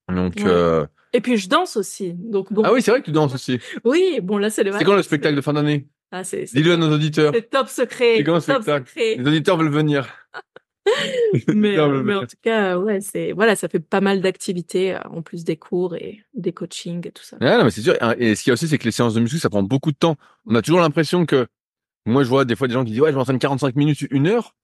Donc, 0.08 0.34
Ouais. 0.36 0.44
euh, 0.46 0.86
Et 1.12 1.20
puis, 1.20 1.36
je 1.36 1.48
danse 1.48 1.76
aussi. 1.76 2.14
Donc, 2.14 2.52
bon. 2.52 2.62
ah 2.64 2.72
oui, 2.72 2.80
c'est 2.82 2.90
vrai 2.92 3.00
que 3.00 3.04
tu 3.06 3.12
danses 3.12 3.34
aussi. 3.34 3.58
Oui, 3.84 4.20
bon, 4.22 4.38
là, 4.38 4.48
c'est 4.48 4.64
le 4.64 4.72
C'est 4.72 4.84
quand 4.84 4.96
le 4.96 5.02
spectacle 5.02 5.36
de 5.36 5.40
fin 5.42 5.52
d'année? 5.52 5.88
Ah, 6.12 6.22
Dis-le 6.22 6.72
à 6.72 6.76
nos 6.76 6.92
auditeurs. 6.92 7.32
c'est 7.34 7.50
top 7.50 7.68
secret. 7.68 8.14
C'est 8.18 8.24
quand 8.24 8.34
le 8.34 8.40
spectacle? 8.40 8.88
secret. 8.88 9.16
Les 9.16 9.26
auditeurs 9.28 9.56
veulent 9.58 9.68
venir. 9.70 10.08
Mais, 11.54 11.78
euh, 11.78 12.02
mais 12.02 12.14
en 12.14 12.26
tout 12.26 12.36
cas, 12.42 12.78
ouais, 12.78 13.00
c'est 13.00 13.32
voilà, 13.32 13.54
ça 13.54 13.68
fait 13.68 13.80
pas 13.80 14.00
mal 14.00 14.20
d'activités 14.20 14.94
euh, 14.94 15.00
en 15.10 15.22
plus 15.22 15.44
des 15.44 15.56
cours 15.56 15.94
et 15.94 16.24
des 16.34 16.52
coachings 16.52 17.06
et 17.06 17.12
tout 17.12 17.22
ça. 17.22 17.36
Non, 17.40 17.64
mais 17.64 17.70
c'est 17.70 17.82
sûr. 17.82 17.94
Et 18.18 18.34
ce 18.34 18.42
qu'il 18.42 18.50
y 18.50 18.52
a 18.52 18.54
aussi, 18.54 18.66
c'est 18.66 18.78
que 18.78 18.84
les 18.84 18.90
séances 18.90 19.14
de 19.14 19.20
muscu, 19.20 19.38
ça 19.38 19.50
prend 19.50 19.62
beaucoup 19.62 19.92
de 19.92 19.96
temps. 19.96 20.16
On 20.46 20.54
a 20.54 20.62
toujours 20.62 20.80
l'impression 20.80 21.26
que, 21.26 21.46
moi, 22.06 22.24
je 22.24 22.28
vois 22.28 22.44
des 22.44 22.56
fois 22.56 22.66
des 22.66 22.74
gens 22.74 22.84
qui 22.84 22.92
disent, 22.92 23.00
ouais, 23.00 23.12
je 23.12 23.16
m'entraîne 23.16 23.38
45 23.38 23.76
minutes, 23.76 24.00
une 24.10 24.26
heure. 24.26 24.56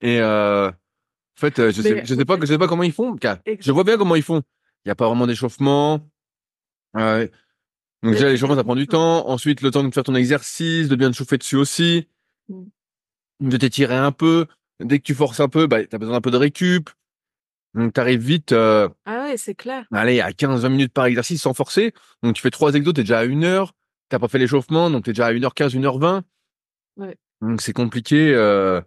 Et, 0.00 0.18
euh, 0.20 0.68
en 0.68 1.40
fait, 1.40 1.58
euh, 1.58 1.70
je 1.72 1.82
sais, 1.82 1.94
Mais- 1.94 2.04
je 2.04 2.14
sais 2.14 2.24
pas, 2.24 2.36
je 2.40 2.46
sais 2.46 2.58
pas 2.58 2.68
comment 2.68 2.82
ils 2.82 2.92
font. 2.92 3.16
car 3.16 3.38
Je 3.60 3.72
vois 3.72 3.84
bien 3.84 3.96
comment 3.96 4.16
ils 4.16 4.22
font. 4.22 4.42
Il 4.84 4.88
y 4.88 4.92
a 4.92 4.94
pas 4.94 5.06
vraiment 5.06 5.26
d'échauffement. 5.26 6.00
Euh, 6.96 7.26
donc 8.02 8.12
déjà, 8.12 8.28
l'échauffement, 8.28 8.56
ça 8.56 8.64
prend 8.64 8.76
du 8.76 8.86
temps. 8.86 9.28
Ensuite, 9.28 9.62
le 9.62 9.70
temps 9.70 9.82
de 9.82 9.92
faire 9.94 10.04
ton 10.04 10.14
exercice, 10.14 10.88
de 10.88 10.96
bien 10.96 11.10
te 11.10 11.16
chauffer 11.16 11.38
dessus 11.38 11.56
aussi. 11.56 12.08
Mm. 12.48 12.64
De 13.40 13.56
t'étirer 13.56 13.96
un 13.96 14.12
peu. 14.12 14.46
Dès 14.80 14.98
que 14.98 15.04
tu 15.04 15.14
forces 15.14 15.40
un 15.40 15.48
peu, 15.48 15.66
bah, 15.66 15.84
t'as 15.86 15.98
besoin 15.98 16.14
d'un 16.14 16.20
peu 16.20 16.30
de 16.30 16.36
récup. 16.36 16.90
Donc, 17.74 17.92
t'arrives 17.92 18.20
vite, 18.20 18.52
euh, 18.52 18.88
Ah 19.04 19.24
ouais, 19.24 19.36
c'est 19.36 19.54
clair. 19.54 19.84
allez, 19.92 20.20
à 20.20 20.30
15-20 20.32 20.68
minutes 20.68 20.92
par 20.92 21.06
exercice 21.06 21.42
sans 21.42 21.54
forcer. 21.54 21.92
Donc, 22.22 22.34
tu 22.36 22.42
fais 22.42 22.50
trois 22.50 22.72
exos, 22.74 22.94
t'es 22.94 23.02
déjà 23.02 23.20
à 23.20 23.24
une 23.24 23.44
heure. 23.44 23.72
T'as 24.08 24.18
pas 24.18 24.28
fait 24.28 24.38
l'échauffement, 24.38 24.90
donc 24.90 25.04
t'es 25.04 25.12
déjà 25.12 25.26
à 25.26 25.32
1h15, 25.32 25.74
1h20. 25.74 26.22
Ouais. 26.98 27.16
Donc, 27.40 27.60
c'est 27.62 27.72
compliqué. 27.72 28.32
Euh... 28.34 28.80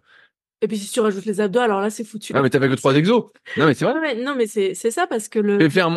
Et 0.60 0.66
puis 0.68 0.76
si 0.78 0.90
tu 0.90 0.98
rajoutes 1.00 1.24
les 1.26 1.40
abdos, 1.40 1.60
alors 1.60 1.80
là, 1.80 1.88
c'est 1.90 2.02
foutu. 2.02 2.32
Ah, 2.34 2.42
mais 2.42 2.50
t'as 2.50 2.58
fait 2.60 2.68
que 2.68 2.74
trois 2.74 2.94
exos. 2.96 3.24
Non, 3.56 3.66
mais 3.66 3.74
c'est 3.74 3.84
vrai. 3.84 4.14
Non, 4.16 4.34
mais 4.34 4.46
c'est 4.46 4.74
c'est 4.74 4.90
ça 4.90 5.06
parce 5.06 5.28
que 5.28 5.38
le 5.38 5.68
faire- 5.68 5.88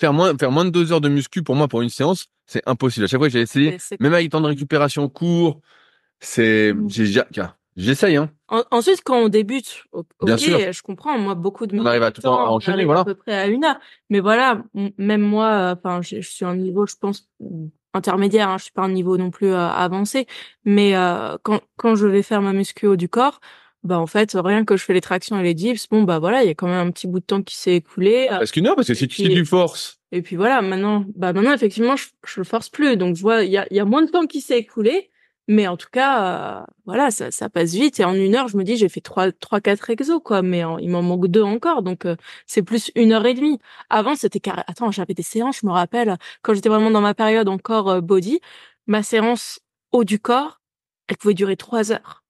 Faire 0.00 0.12
moins, 0.12 0.36
faire 0.36 0.50
moins 0.50 0.64
de 0.64 0.70
deux 0.70 0.90
heures 0.92 1.00
de 1.00 1.08
muscu, 1.08 1.42
pour 1.42 1.54
moi, 1.54 1.68
pour 1.68 1.82
une 1.82 1.88
séance, 1.88 2.26
c'est 2.46 2.62
impossible. 2.66 3.04
À 3.04 3.08
chaque 3.08 3.20
fois 3.20 3.28
que 3.28 3.32
j'ai 3.32 3.42
essayé, 3.42 3.76
même 4.00 4.14
avec 4.14 4.30
temps 4.30 4.40
de 4.40 4.46
récupération 4.46 5.08
court, 5.08 5.60
c'est, 6.18 6.72
Mm. 6.72 6.88
j'ai, 6.90 7.04
déjà- 7.04 7.26
j'essaye, 7.78 8.16
hein. 8.16 8.30
En- 8.48 8.64
ensuite, 8.70 9.02
quand 9.04 9.16
on 9.18 9.28
débute, 9.28 9.84
ok, 9.92 10.06
Bien 10.22 10.36
sûr. 10.36 10.72
je 10.72 10.82
comprends. 10.82 11.18
Moi, 11.18 11.34
beaucoup 11.34 11.66
de 11.66 11.78
On 11.78 11.86
arrive 11.86 12.02
à 12.02 12.10
tout 12.10 12.20
temps, 12.22 12.38
à 12.38 12.48
enchaîner, 12.48 12.72
j'arrive 12.76 12.86
voilà. 12.86 13.00
À 13.00 13.04
peu 13.04 13.14
près 13.14 13.34
à 13.34 13.46
une 13.46 13.64
heure. 13.64 13.78
Mais 14.10 14.20
voilà, 14.20 14.62
même 14.98 15.22
moi, 15.22 15.46
euh, 15.46 15.74
enfin, 15.78 16.02
je 16.02 16.20
je 16.20 16.28
suis 16.28 16.44
à 16.44 16.48
un 16.48 16.56
niveau, 16.56 16.86
je 16.86 16.94
pense, 17.00 17.28
intermédiaire. 17.94 18.48
Hein, 18.48 18.58
je 18.58 18.64
suis 18.64 18.72
pas 18.72 18.82
à 18.82 18.86
un 18.86 18.90
niveau 18.92 19.16
non 19.16 19.30
plus 19.30 19.48
euh, 19.52 19.68
avancé. 19.68 20.26
Mais 20.64 20.96
euh, 20.96 21.36
quand 21.42 21.60
quand 21.76 21.94
je 21.94 22.06
vais 22.06 22.22
faire 22.22 22.42
ma 22.42 22.52
muscu 22.52 22.86
haut 22.86 22.96
du 22.96 23.08
corps, 23.08 23.40
bah 23.84 23.98
en 23.98 24.06
fait, 24.06 24.32
rien 24.34 24.64
que 24.64 24.76
je 24.76 24.84
fais 24.84 24.94
les 24.94 25.00
tractions 25.00 25.38
et 25.38 25.42
les 25.42 25.54
dips, 25.54 25.88
bon 25.88 26.02
bah 26.02 26.18
voilà, 26.18 26.42
il 26.42 26.46
y 26.48 26.50
a 26.50 26.54
quand 26.54 26.66
même 26.66 26.86
un 26.86 26.90
petit 26.90 27.06
bout 27.06 27.20
de 27.20 27.24
temps 27.24 27.42
qui 27.42 27.56
s'est 27.56 27.76
écoulé. 27.76 28.28
euh, 28.30 28.38
Parce 28.38 28.50
qu'une 28.50 28.66
heure, 28.66 28.74
parce 28.76 28.88
que 28.88 28.94
si 28.94 29.06
tu, 29.08 29.16
si 29.16 29.28
tu 29.28 29.44
forces, 29.44 30.00
Et 30.10 30.20
puis 30.22 30.36
voilà, 30.36 30.62
maintenant, 30.62 31.04
bah 31.14 31.32
maintenant 31.32 31.52
effectivement, 31.52 31.94
je, 31.96 32.06
je 32.26 32.40
le 32.40 32.44
force 32.44 32.70
plus, 32.70 32.96
donc 32.96 33.14
je 33.16 33.22
vois, 33.22 33.44
il 33.44 33.50
y 33.52 33.56
a, 33.56 33.66
il 33.70 33.76
y 33.76 33.80
a 33.80 33.84
moins 33.84 34.02
de 34.02 34.10
temps 34.10 34.26
qui 34.26 34.40
s'est 34.40 34.58
écoulé, 34.58 35.10
mais 35.48 35.66
en 35.66 35.76
tout 35.76 35.88
cas, 35.90 36.60
euh, 36.62 36.64
voilà, 36.86 37.10
ça, 37.10 37.30
ça 37.30 37.48
passe 37.48 37.72
vite. 37.72 37.98
Et 38.00 38.04
en 38.04 38.14
une 38.14 38.34
heure, 38.36 38.48
je 38.48 38.56
me 38.56 38.64
dis, 38.64 38.76
j'ai 38.76 38.88
fait 38.88 39.00
trois, 39.00 39.32
trois, 39.32 39.60
quatre 39.60 39.90
exos, 39.90 40.20
quoi, 40.24 40.42
mais 40.42 40.62
en- 40.64 40.78
il 40.78 40.90
m'en 40.90 41.02
manque 41.02 41.26
deux 41.26 41.42
encore, 41.42 41.82
donc 41.82 42.04
euh, 42.06 42.16
c'est 42.46 42.62
plus 42.62 42.90
une 42.94 43.12
heure 43.12 43.26
et 43.26 43.34
demie. 43.34 43.58
Avant, 43.90 44.14
c'était 44.14 44.40
carré. 44.40 44.62
Attends, 44.66 44.90
j'avais 44.90 45.14
des 45.14 45.22
séances, 45.22 45.60
je 45.62 45.66
me 45.66 45.72
rappelle, 45.72 46.16
quand 46.42 46.54
j'étais 46.54 46.68
vraiment 46.68 46.90
dans 46.90 47.00
ma 47.00 47.14
période 47.14 47.48
encore 47.48 47.88
euh, 47.90 48.00
body, 48.00 48.40
ma 48.86 49.02
séance 49.02 49.60
haut 49.92 50.04
du 50.04 50.18
corps, 50.20 50.60
elle 51.08 51.16
pouvait 51.16 51.34
durer 51.34 51.56
trois 51.56 51.90
heures. 51.92 52.22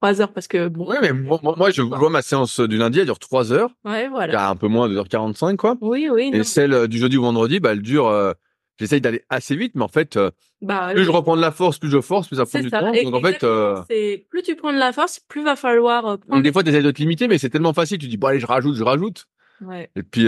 Trois 0.00 0.20
heures 0.20 0.32
parce 0.32 0.48
que 0.48 0.68
bon, 0.68 0.86
ouais, 0.86 0.98
mais 1.00 1.12
moi, 1.12 1.38
moi- 1.42 1.54
moi, 1.56 1.70
je 1.70 1.80
vois 1.82 2.10
ma 2.10 2.20
séance 2.20 2.60
du 2.60 2.76
lundi, 2.76 2.98
elle 2.98 3.06
dure 3.06 3.18
trois 3.18 3.52
heures. 3.52 3.70
ouais, 3.84 4.08
voilà. 4.08 4.48
un 4.50 4.56
peu 4.56 4.68
moins, 4.68 4.88
2h45, 4.88 5.56
quoi. 5.56 5.76
Oui, 5.80 6.08
oui, 6.12 6.30
Et 6.32 6.38
non. 6.38 6.44
celle 6.44 6.72
euh, 6.74 6.86
du 6.86 6.98
jeudi 6.98 7.16
ou 7.16 7.22
vendredi, 7.22 7.58
bah, 7.60 7.72
elle 7.72 7.80
dure, 7.82 8.08
euh, 8.08 8.32
j'essaye 8.78 9.00
d'aller 9.00 9.22
assez 9.28 9.56
vite, 9.56 9.72
mais 9.74 9.84
en 9.84 9.88
fait, 9.88 10.16
euh, 10.16 10.30
bah, 10.62 10.90
plus 10.94 11.04
je 11.04 11.10
reprends 11.10 11.36
de 11.36 11.40
la 11.40 11.50
force, 11.52 11.78
plus 11.78 11.90
je 11.90 12.00
force, 12.00 12.28
plus 12.28 12.36
ça 12.36 12.46
prend 12.46 12.60
du 12.60 12.68
ça. 12.70 12.80
temps. 12.80 12.92
Et- 12.92 13.04
Donc, 13.04 13.14
en 13.14 13.20
fait, 13.22 13.42
euh, 13.44 13.82
plus 14.30 14.42
tu 14.42 14.56
prends 14.56 14.72
de 14.72 14.78
la 14.78 14.92
force, 14.92 15.20
plus 15.20 15.44
va 15.44 15.56
falloir 15.56 16.06
euh, 16.06 16.16
prendre 16.16 16.34
donc, 16.34 16.42
des 16.42 16.52
fois, 16.52 16.62
t'essayes 16.62 16.82
de 16.82 16.90
te 16.90 16.98
limiter, 17.00 17.28
mais 17.28 17.38
c'est 17.38 17.50
tellement 17.50 17.72
facile, 17.72 17.98
tu 17.98 18.08
dis, 18.08 18.16
bon, 18.16 18.28
allez, 18.28 18.40
je 18.40 18.46
rajoute, 18.46 18.76
je 18.76 18.82
rajoute. 18.84 19.26
Ouais, 19.60 19.90
Et 19.96 20.02
puis, 20.02 20.26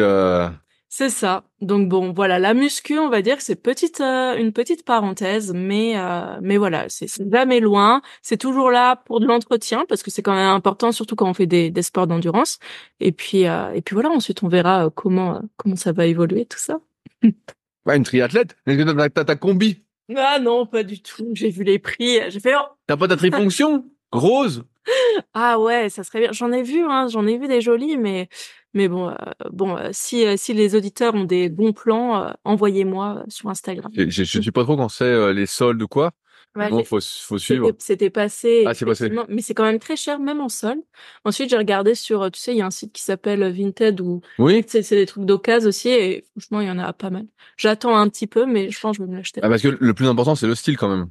c'est 0.88 1.10
ça. 1.10 1.44
Donc 1.60 1.88
bon, 1.88 2.12
voilà, 2.12 2.38
la 2.38 2.54
muscu, 2.54 2.96
on 2.98 3.10
va 3.10 3.20
dire 3.20 3.36
que 3.36 3.42
c'est 3.42 3.60
petite, 3.60 4.00
une 4.00 4.52
petite 4.52 4.84
parenthèse, 4.84 5.52
mais 5.52 5.94
mais 6.40 6.56
voilà, 6.56 6.88
c'est 6.88 7.08
jamais 7.30 7.58
loin. 7.60 8.00
C'est 8.22 8.36
toujours 8.38 8.70
là 8.70 8.94
pour 9.04 9.18
de 9.20 9.26
l'entretien 9.26 9.84
parce 9.88 10.02
que 10.04 10.10
c'est 10.12 10.22
quand 10.22 10.34
même 10.34 10.48
important, 10.48 10.92
surtout 10.92 11.16
quand 11.16 11.28
on 11.28 11.34
fait 11.34 11.46
des, 11.46 11.70
des 11.70 11.82
sports 11.82 12.06
d'endurance. 12.06 12.58
Et 13.00 13.10
puis 13.12 13.42
et 13.42 13.82
puis 13.84 13.94
voilà, 13.94 14.10
ensuite 14.10 14.42
on 14.44 14.48
verra 14.48 14.88
comment 14.94 15.42
comment 15.56 15.76
ça 15.76 15.92
va 15.92 16.06
évoluer 16.06 16.46
tout 16.46 16.58
ça. 16.60 16.78
ouais, 17.86 17.96
une 17.96 18.04
triathlète. 18.04 18.56
Est-ce 18.66 18.76
que 18.76 18.92
t'as, 18.92 19.08
t'as 19.08 19.24
ta 19.24 19.36
combi? 19.36 19.82
Ah 20.16 20.38
non, 20.40 20.66
pas 20.66 20.82
du 20.82 21.02
tout. 21.02 21.30
J'ai 21.34 21.50
vu 21.50 21.64
les 21.64 21.78
prix, 21.78 22.20
j'ai 22.28 22.40
fait 22.40 22.54
oh, 22.56 22.66
T'as 22.86 22.96
pas 22.96 23.08
ta 23.08 23.16
trifonction? 23.16 23.84
Rose? 24.12 24.64
ah 25.34 25.58
ouais, 25.58 25.88
ça 25.88 26.04
serait 26.04 26.20
bien. 26.20 26.32
J'en 26.32 26.52
ai 26.52 26.62
vu, 26.62 26.84
hein, 26.84 27.08
j'en 27.08 27.26
ai 27.26 27.38
vu 27.38 27.48
des 27.48 27.60
jolis, 27.60 27.96
mais 27.96 28.28
mais 28.74 28.88
bon, 28.88 29.08
euh, 29.08 29.14
bon, 29.50 29.76
euh, 29.76 29.88
si 29.92 30.26
euh, 30.26 30.34
si 30.36 30.52
les 30.52 30.74
auditeurs 30.74 31.14
ont 31.14 31.24
des 31.24 31.48
bons 31.48 31.72
plans, 31.72 32.32
envoyez-moi 32.44 33.24
sur 33.28 33.48
Instagram. 33.48 33.90
Je, 33.96 34.08
je, 34.10 34.24
je 34.24 34.40
suis 34.40 34.52
pas 34.52 34.64
trop 34.64 34.76
quand 34.76 34.90
c'est 34.90 35.32
les 35.32 35.46
soldes 35.46 35.82
ou 35.82 35.88
quoi. 35.88 36.12
Ouais, 36.56 36.70
Bon, 36.70 36.82
faut, 36.84 36.98
faut 37.00 37.38
suivre. 37.38 37.70
C'était 37.78 38.08
passé. 38.08 38.64
Ah, 38.66 38.72
c'est 38.72 38.86
passé. 38.86 39.12
Mais 39.28 39.42
c'est 39.42 39.52
quand 39.52 39.64
même 39.64 39.78
très 39.78 39.96
cher, 39.96 40.18
même 40.18 40.40
en 40.40 40.48
sol. 40.48 40.76
Ensuite, 41.24 41.50
j'ai 41.50 41.58
regardé 41.58 41.94
sur, 41.94 42.22
euh, 42.22 42.30
tu 42.30 42.40
sais, 42.40 42.52
il 42.54 42.58
y 42.58 42.62
a 42.62 42.66
un 42.66 42.70
site 42.70 42.92
qui 42.92 43.02
s'appelle 43.02 43.46
Vinted 43.52 44.00
où 44.00 44.22
Oui. 44.38 44.64
c'est 44.66 44.88
des 44.90 45.04
trucs 45.06 45.26
d'occasion 45.26 45.68
aussi 45.68 45.90
et 45.90 46.24
franchement, 46.32 46.60
il 46.62 46.68
y 46.68 46.70
en 46.70 46.78
a 46.78 46.92
pas 46.94 47.10
mal. 47.10 47.26
J'attends 47.58 47.96
un 47.96 48.08
petit 48.08 48.26
peu, 48.26 48.46
mais 48.46 48.70
je 48.70 48.80
pense 48.80 48.96
que 48.96 49.02
je 49.02 49.06
vais 49.06 49.12
me 49.12 49.16
l'acheter. 49.18 49.40
Ah, 49.44 49.48
parce 49.50 49.60
que 49.60 49.68
le 49.68 49.94
plus 49.94 50.08
important, 50.08 50.34
c'est 50.34 50.46
le 50.46 50.54
style 50.54 50.78
quand 50.78 50.88
même. 50.88 51.08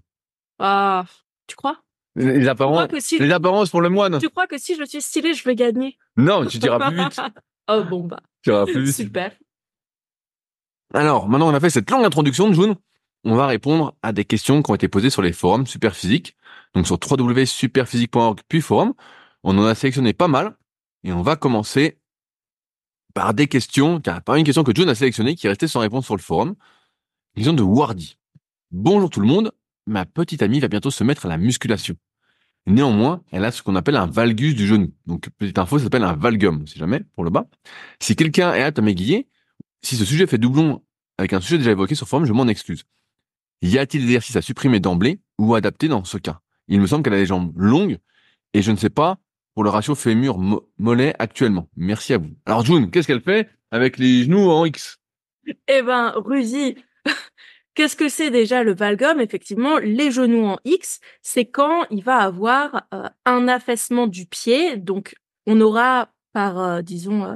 Ah, 0.57 1.05
tu 1.47 1.55
crois? 1.55 1.77
Les, 2.15 2.47
apparences, 2.47 2.87
si, 2.99 3.19
les 3.19 3.31
apparences 3.31 3.69
pour 3.69 3.81
le 3.81 3.89
moine. 3.89 4.19
tu 4.19 4.29
crois 4.29 4.47
que 4.47 4.57
si 4.57 4.75
je 4.75 4.85
suis 4.85 5.01
stylée, 5.01 5.33
je 5.33 5.43
vais 5.43 5.55
gagner? 5.55 5.97
Non, 6.15 6.41
mais 6.41 6.47
tu 6.47 6.57
diras 6.59 6.79
plus 6.89 6.97
vite. 6.97 7.19
Oh 7.67 7.83
bon 7.83 8.03
bah, 8.03 8.19
Tu 8.43 8.51
diras 8.51 8.65
plus 8.65 8.83
vite. 8.83 8.95
super. 8.95 9.31
Alors, 10.93 11.27
maintenant 11.27 11.49
on 11.49 11.53
a 11.53 11.59
fait 11.59 11.69
cette 11.71 11.89
longue 11.89 12.05
introduction 12.05 12.47
de 12.49 12.53
June, 12.53 12.75
on 13.25 13.35
va 13.35 13.47
répondre 13.47 13.95
à 14.03 14.13
des 14.13 14.23
questions 14.23 14.61
qui 14.61 14.71
ont 14.71 14.75
été 14.75 14.87
posées 14.87 15.09
sur 15.09 15.23
les 15.23 15.33
forums 15.33 15.65
Superphysique. 15.65 16.37
Donc 16.75 16.87
sur 16.87 16.97
www.superphysique.org 16.97 18.39
puis 18.47 18.61
forum. 18.61 18.93
On 19.43 19.57
en 19.57 19.65
a 19.65 19.75
sélectionné 19.75 20.13
pas 20.13 20.27
mal. 20.27 20.55
Et 21.03 21.11
on 21.11 21.21
va 21.21 21.35
commencer 21.35 21.99
par 23.13 23.33
des 23.33 23.47
questions, 23.47 23.99
car 23.99 24.21
par 24.21 24.35
une 24.35 24.43
question 24.43 24.63
que 24.63 24.75
June 24.75 24.89
a 24.89 24.95
sélectionnée 24.95 25.35
qui 25.35 25.47
est 25.47 25.49
restée 25.49 25.67
sans 25.67 25.79
réponse 25.79 26.05
sur 26.05 26.15
le 26.15 26.21
forum. 26.21 26.55
Une 27.35 27.43
question 27.43 27.53
de 27.53 27.63
Wardy. 27.63 28.17
Bonjour 28.71 29.09
tout 29.09 29.21
le 29.21 29.27
monde. 29.27 29.51
Ma 29.87 30.05
petite 30.05 30.41
amie 30.41 30.59
va 30.59 30.67
bientôt 30.67 30.91
se 30.91 31.03
mettre 31.03 31.25
à 31.25 31.29
la 31.29 31.37
musculation. 31.37 31.95
Néanmoins, 32.67 33.21
elle 33.31 33.45
a 33.45 33.51
ce 33.51 33.61
qu'on 33.61 33.75
appelle 33.75 33.95
un 33.95 34.07
valgus 34.07 34.55
du 34.55 34.65
genou. 34.65 34.91
Donc, 35.05 35.29
petite 35.37 35.59
info, 35.59 35.77
ça 35.77 35.85
s'appelle 35.85 36.03
un 36.03 36.15
valgum, 36.15 36.65
si 36.65 36.79
jamais, 36.79 37.01
pour 37.13 37.23
le 37.23 37.29
bas. 37.29 37.47
Si 37.99 38.15
quelqu'un 38.15 38.53
est 38.55 38.63
apte 38.63 38.79
à 38.79 38.81
m'aiguiller, 38.81 39.27
si 39.83 39.95
ce 39.95 40.03
sujet 40.03 40.25
fait 40.25 40.39
doublon 40.39 40.83
avec 41.19 41.33
un 41.33 41.41
sujet 41.41 41.59
déjà 41.59 41.71
évoqué 41.71 41.93
sur 41.93 42.07
forum, 42.07 42.25
je 42.25 42.33
m'en 42.33 42.47
excuse. 42.47 42.85
Y 43.61 43.77
a-t-il 43.77 44.01
des 44.01 44.07
exercices 44.07 44.35
à 44.35 44.41
supprimer 44.41 44.79
d'emblée 44.79 45.19
ou 45.39 45.55
adapter 45.55 45.87
dans 45.87 46.03
ce 46.03 46.17
cas? 46.17 46.39
Il 46.67 46.81
me 46.81 46.87
semble 46.87 47.03
qu'elle 47.03 47.13
a 47.13 47.17
les 47.17 47.25
jambes 47.25 47.53
longues 47.55 47.99
et 48.53 48.61
je 48.61 48.71
ne 48.71 48.77
sais 48.77 48.89
pas 48.89 49.17
pour 49.53 49.63
le 49.63 49.69
ratio 49.69 49.95
fémur-mollet 49.95 51.15
actuellement 51.17 51.69
Merci 51.75 52.13
à 52.13 52.17
vous. 52.17 52.31
Alors 52.45 52.65
June, 52.65 52.91
qu'est-ce 52.91 53.07
qu'elle 53.07 53.21
fait 53.21 53.49
avec 53.71 53.97
les 53.97 54.23
genoux 54.23 54.49
en 54.49 54.65
X? 54.65 54.97
Eh 55.67 55.81
ben, 55.81 56.13
Rudy, 56.15 56.75
qu'est-ce 57.75 57.95
que 57.95 58.09
c'est 58.09 58.31
déjà 58.31 58.63
le 58.63 58.73
valgum? 58.73 59.19
Effectivement, 59.19 59.77
les 59.77 60.11
genoux 60.11 60.45
en 60.45 60.57
X, 60.65 60.99
c'est 61.21 61.45
quand 61.45 61.85
il 61.91 62.03
va 62.03 62.17
avoir 62.17 62.87
euh, 62.93 63.07
un 63.25 63.47
affaissement 63.47 64.07
du 64.07 64.25
pied. 64.25 64.77
Donc, 64.77 65.15
on 65.45 65.61
aura 65.61 66.09
par, 66.33 66.59
euh, 66.59 66.81
disons, 66.81 67.23
euh, 67.23 67.35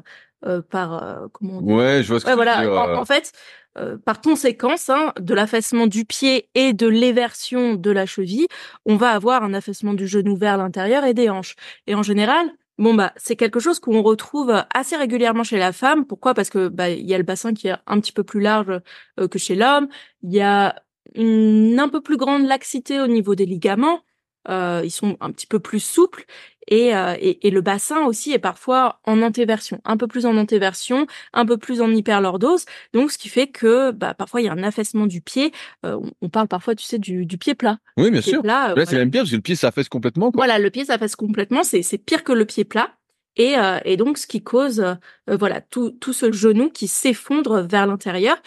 par 0.70 1.28
comment 1.34 1.58
on 1.58 1.62
dit? 1.62 1.74
Ouais, 1.74 2.02
je 2.04 2.08
vois 2.10 2.20
ce 2.20 2.26
que 2.26 2.30
Ouais, 2.30 2.34
tu 2.34 2.36
voilà. 2.38 2.62
veux 2.64 2.70
dire. 2.70 2.98
En, 2.98 3.02
en 3.02 3.06
fait, 3.06 3.32
euh, 3.78 3.98
par 3.98 4.22
conséquence 4.22 4.90
hein, 4.90 5.14
de 5.20 5.34
l'affaissement 5.34 5.88
du 5.88 6.06
pied 6.06 6.50
et 6.56 6.74
de 6.74 6.88
l'éversion 6.88 7.76
de 7.76 7.92
la 7.92 8.06
cheville, 8.06 8.48
on 8.86 8.96
va 8.96 9.12
avoir 9.12 9.44
un 9.44 9.54
affaissement 9.54 9.94
du 9.94 10.08
genou 10.08 10.36
vers 10.36 10.58
l'intérieur 10.58 11.06
et 11.06 11.14
des 11.14 11.30
hanches. 11.30 11.56
Et 11.88 11.96
en 11.96 12.04
général, 12.04 12.50
bon 12.78 12.94
bah 12.96 13.14
c'est 13.18 13.36
quelque 13.36 13.60
chose 13.60 13.80
qu'on 13.80 14.02
retrouve 14.02 14.64
assez 14.74 14.96
régulièrement 14.96 15.44
chez 15.44 15.58
la 15.58 15.72
femme. 15.72 16.06
Pourquoi? 16.06 16.34
Parce 16.34 16.50
que 16.50 16.68
bah 16.68 16.90
il 16.90 17.08
y 17.08 17.14
a 17.14 17.18
le 17.18 17.24
bassin 17.24 17.54
qui 17.54 17.68
est 17.68 17.76
un 17.86 18.00
petit 18.00 18.12
peu 18.14 18.24
plus 18.24 18.40
large 18.42 18.82
euh, 19.20 19.28
que 19.28 19.38
chez 19.40 19.56
l'homme. 19.56 19.88
Il 20.24 20.34
y 20.34 20.42
a 20.42 20.76
une 21.16 21.80
un 21.80 21.90
peu 21.90 22.02
plus 22.02 22.18
grande 22.18 22.46
laxité 22.48 23.00
au 23.00 23.08
niveau 23.08 23.36
des 23.36 23.46
ligaments. 23.46 24.02
Euh, 24.48 24.82
ils 24.84 24.92
sont 24.92 25.18
un 25.20 25.32
petit 25.32 25.48
peu 25.48 25.60
plus 25.60 25.80
souples 25.82 26.26
et, 26.70 26.96
euh, 26.96 27.16
et, 27.20 27.48
et 27.48 27.52
le 27.52 27.62
bassin 27.62 28.06
aussi 28.06 28.32
est 28.32 28.40
parfois 28.40 29.00
en 29.04 29.22
antéversion, 29.22 29.82
un 29.84 29.98
peu 29.98 30.08
plus 30.08 30.26
en 30.26 30.38
antéversion, 30.38 31.08
un 31.34 31.46
peu 31.46 31.58
plus 31.58 31.82
en 31.82 31.92
hyperlordose. 31.92 32.66
Donc, 32.94 33.12
ce 33.12 33.18
qui 33.18 33.28
fait 33.28 33.48
que 33.48 33.92
bah, 33.92 34.14
parfois 34.14 34.42
il 34.42 34.46
y 34.46 34.50
a 34.50 34.54
un 34.54 34.64
affaissement 34.64 35.08
du 35.08 35.20
pied. 35.20 35.52
Euh, 35.86 36.00
on, 36.22 36.30
parle 36.30 36.48
parfois, 36.48 36.76
tu 36.76 36.86
sais, 36.86 37.00
du, 37.00 37.26
du 37.26 37.38
pied 37.38 37.56
plat. 37.56 37.80
Oui, 37.98 38.12
bien 38.12 38.22
sûr. 38.22 38.42
plat, 38.42 38.66
euh, 38.66 38.68
Là, 38.68 38.74
voilà. 38.76 38.86
c'est 38.86 38.98
même 38.98 39.12
pire 39.12 39.22
parce 39.22 39.32
que 39.32 39.36
le 39.36 39.42
pied 39.42 39.56
s'affaisse 39.56 39.90
complètement. 39.90 40.32
Quoi. 40.32 40.46
Voilà, 40.46 40.60
le 40.60 40.70
pied 40.70 40.86
s'affaisse 40.86 41.16
complètement, 41.16 41.64
c'est 41.64 41.82
c'est 41.82 41.98
pire 41.98 42.24
que 42.24 42.32
le 42.32 42.46
pied 42.46 42.64
plat. 42.64 42.92
Et, 43.40 43.58
euh, 43.58 43.80
et 43.86 43.96
donc, 43.96 44.18
ce 44.18 44.28
qui 44.28 44.44
cause, 44.44 44.82
euh, 44.82 44.96
voilà, 45.38 45.62
tout, 45.62 45.92
tout 45.92 46.14
ce 46.14 46.32
genou 46.32 46.70
qui 46.70 46.88
s'effondre 46.88 47.62
vers 47.62 47.88
l'intérieur. 47.88 48.38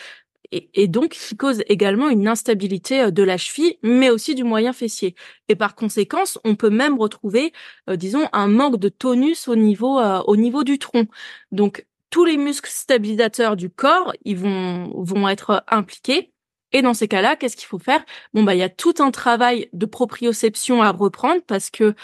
Et, 0.53 0.71
et 0.75 0.87
donc, 0.87 1.11
qui 1.11 1.37
cause 1.37 1.63
également 1.69 2.09
une 2.09 2.29
instabilité 2.29 3.01
euh, 3.01 3.11
de 3.11 3.23
la 3.23 3.37
cheville, 3.37 3.77
mais 3.83 4.11
aussi 4.11 4.35
du 4.35 4.45
moyen 4.45 4.73
fessier. 4.73 5.15
Et 5.49 5.57
par 5.57 5.75
conséquence, 5.75 6.39
on 6.45 6.55
peut 6.55 6.71
même 6.71 6.99
retrouver, 6.99 7.53
euh, 7.91 7.97
disons, 7.97 8.29
un 8.33 8.47
manque 8.47 8.79
de 8.79 8.89
tonus 8.89 9.49
au 9.49 9.57
niveau, 9.57 9.99
euh, 9.99 10.21
au 10.27 10.37
niveau 10.37 10.63
du 10.63 10.79
tronc. 10.79 11.07
Donc, 11.51 11.87
tous 12.11 12.25
les 12.25 12.37
muscles 12.37 12.71
stabilisateurs 12.71 13.57
du 13.57 13.71
corps, 13.71 14.13
ils 14.25 14.37
vont, 14.37 14.93
vont 15.03 15.29
être 15.29 15.65
impliqués. 15.67 16.33
Et 16.73 16.83
dans 16.83 16.95
ces 16.95 17.09
cas-là, 17.09 17.37
qu'est-ce 17.37 17.57
qu'il 17.57 17.67
faut 17.67 17.79
faire? 17.79 18.05
Bon, 18.35 18.43
bah, 18.43 18.55
il 18.55 18.59
y 18.59 18.63
a 18.63 18.69
tout 18.69 18.95
un 18.99 19.11
travail 19.11 19.69
de 19.73 19.87
proprioception 19.87 20.83
à 20.83 20.91
reprendre 20.91 21.43
parce 21.47 21.71
que 21.71 21.95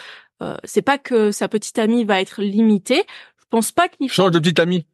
euh, 0.41 0.55
c'est 0.63 0.81
pas 0.81 0.97
que 0.97 1.31
sa 1.31 1.47
petite 1.47 1.79
amie 1.79 2.05
va 2.05 2.21
être 2.21 2.41
limitée. 2.41 3.03
Je 3.39 3.45
pense 3.49 3.71
pas 3.71 3.89
qu'il 3.89 4.09
faut. 4.09 4.15
Change 4.15 4.31
de 4.31 4.39
petite 4.39 4.59
amie. 4.59 4.85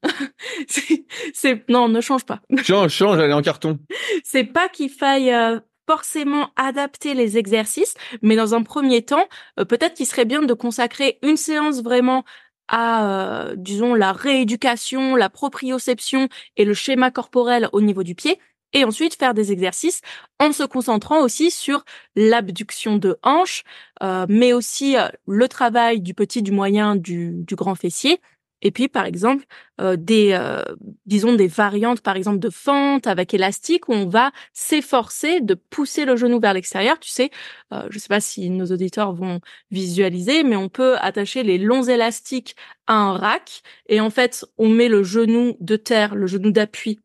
c'est, 0.68 1.05
c'est- 1.34 1.68
non, 1.70 1.88
ne 1.90 2.02
change 2.02 2.26
pas. 2.26 2.40
Change, 2.64 2.92
change, 2.92 3.18
elle 3.20 3.30
est 3.30 3.34
en 3.34 3.42
carton. 3.42 3.80
C'est 4.24 4.44
pas 4.44 4.70
qu'il 4.70 4.90
faille 4.90 5.32
euh, 5.34 5.60
forcément 5.88 6.50
adapter 6.56 7.14
les 7.14 7.38
exercices, 7.38 7.96
mais 8.22 8.36
dans 8.36 8.54
un 8.56 8.64
premier 8.64 9.04
temps, 9.04 9.28
euh, 9.60 9.66
peut-être 9.66 9.94
qu'il 9.96 10.06
serait 10.06 10.26
bien 10.26 10.42
de 10.42 10.54
consacrer 10.54 11.20
une 11.22 11.38
séance 11.38 11.82
vraiment 11.84 12.24
à, 12.68 13.44
euh, 13.50 13.56
disons, 13.58 13.94
la 13.94 14.12
rééducation, 14.12 15.16
la 15.16 15.30
proprioception 15.30 16.30
et 16.58 16.66
le 16.66 16.74
schéma 16.74 17.12
corporel 17.12 17.70
au 17.74 17.82
niveau 17.82 18.02
du 18.04 18.16
pied, 18.16 18.40
et 18.74 18.84
ensuite 18.84 19.16
faire 19.16 19.34
des 19.34 19.52
exercices 19.52 20.02
en 20.40 20.52
se 20.52 20.64
concentrant 20.64 21.22
aussi 21.22 21.52
sur 21.52 21.86
l'abduction 22.16 22.98
de 22.98 23.18
hanche, 23.24 23.64
euh, 24.04 24.26
mais 24.28 24.52
aussi 24.54 24.98
euh, 24.98 25.08
le 25.28 25.48
travail 25.48 26.02
du 26.02 26.14
petit, 26.14 26.42
du 26.42 26.52
moyen, 26.52 26.96
du, 26.96 27.32
du 27.34 27.56
grand 27.56 27.76
fessier. 27.76 28.20
Et 28.62 28.72
puis, 28.72 28.88
par 28.88 29.06
exemple, 29.06 29.46
euh, 29.82 29.96
des, 29.96 30.32
euh, 30.34 30.64
disons, 31.06 31.34
des 31.36 31.48
variantes, 31.48 32.02
par 32.02 32.16
exemple, 32.16 32.40
de 32.40 32.50
fente 32.50 33.08
avec 33.08 33.34
élastique 33.34 33.90
où 33.90 33.94
on 33.94 34.08
va 34.08 34.32
s'efforcer 34.54 35.42
de 35.42 35.54
pousser 35.54 36.06
le 36.06 36.16
genou 36.16 36.40
vers 36.40 36.54
l'extérieur. 36.54 37.00
Tu 37.00 37.10
sais, 37.10 37.30
euh, 37.74 37.88
je 37.90 38.00
sais 38.00 38.08
pas 38.08 38.22
si 38.22 38.50
nos 38.50 38.66
auditeurs 38.68 39.14
vont 39.14 39.40
visualiser, 39.72 40.44
mais 40.44 40.56
on 40.56 40.70
peut 40.70 40.98
attacher 41.00 41.44
les 41.44 41.58
longs 41.58 41.84
élastiques 41.84 42.56
à 42.88 42.96
un 42.96 43.18
rack 43.18 43.62
et 43.88 44.00
en 44.00 44.10
fait, 44.10 44.46
on 44.58 44.70
met 44.70 44.88
le 44.88 45.04
genou 45.04 45.58
de 45.60 45.76
terre, 45.76 46.16
le 46.16 46.28
genou 46.28 46.52
d'appui, 46.52 47.00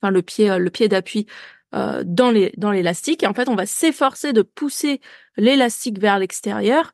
enfin 0.00 0.10
le 0.10 0.22
pied, 0.22 0.50
euh, 0.50 0.58
le 0.58 0.70
pied 0.70 0.88
d'appui 0.88 1.26
euh, 1.74 2.02
dans 2.06 2.30
les 2.30 2.52
dans 2.56 2.70
l'élastique 2.72 3.22
et 3.22 3.26
en 3.26 3.34
fait, 3.34 3.48
on 3.48 3.54
va 3.56 3.66
s'efforcer 3.66 4.32
de 4.32 4.42
pousser 4.42 5.00
l'élastique 5.36 5.98
vers 5.98 6.18
l'extérieur 6.18 6.92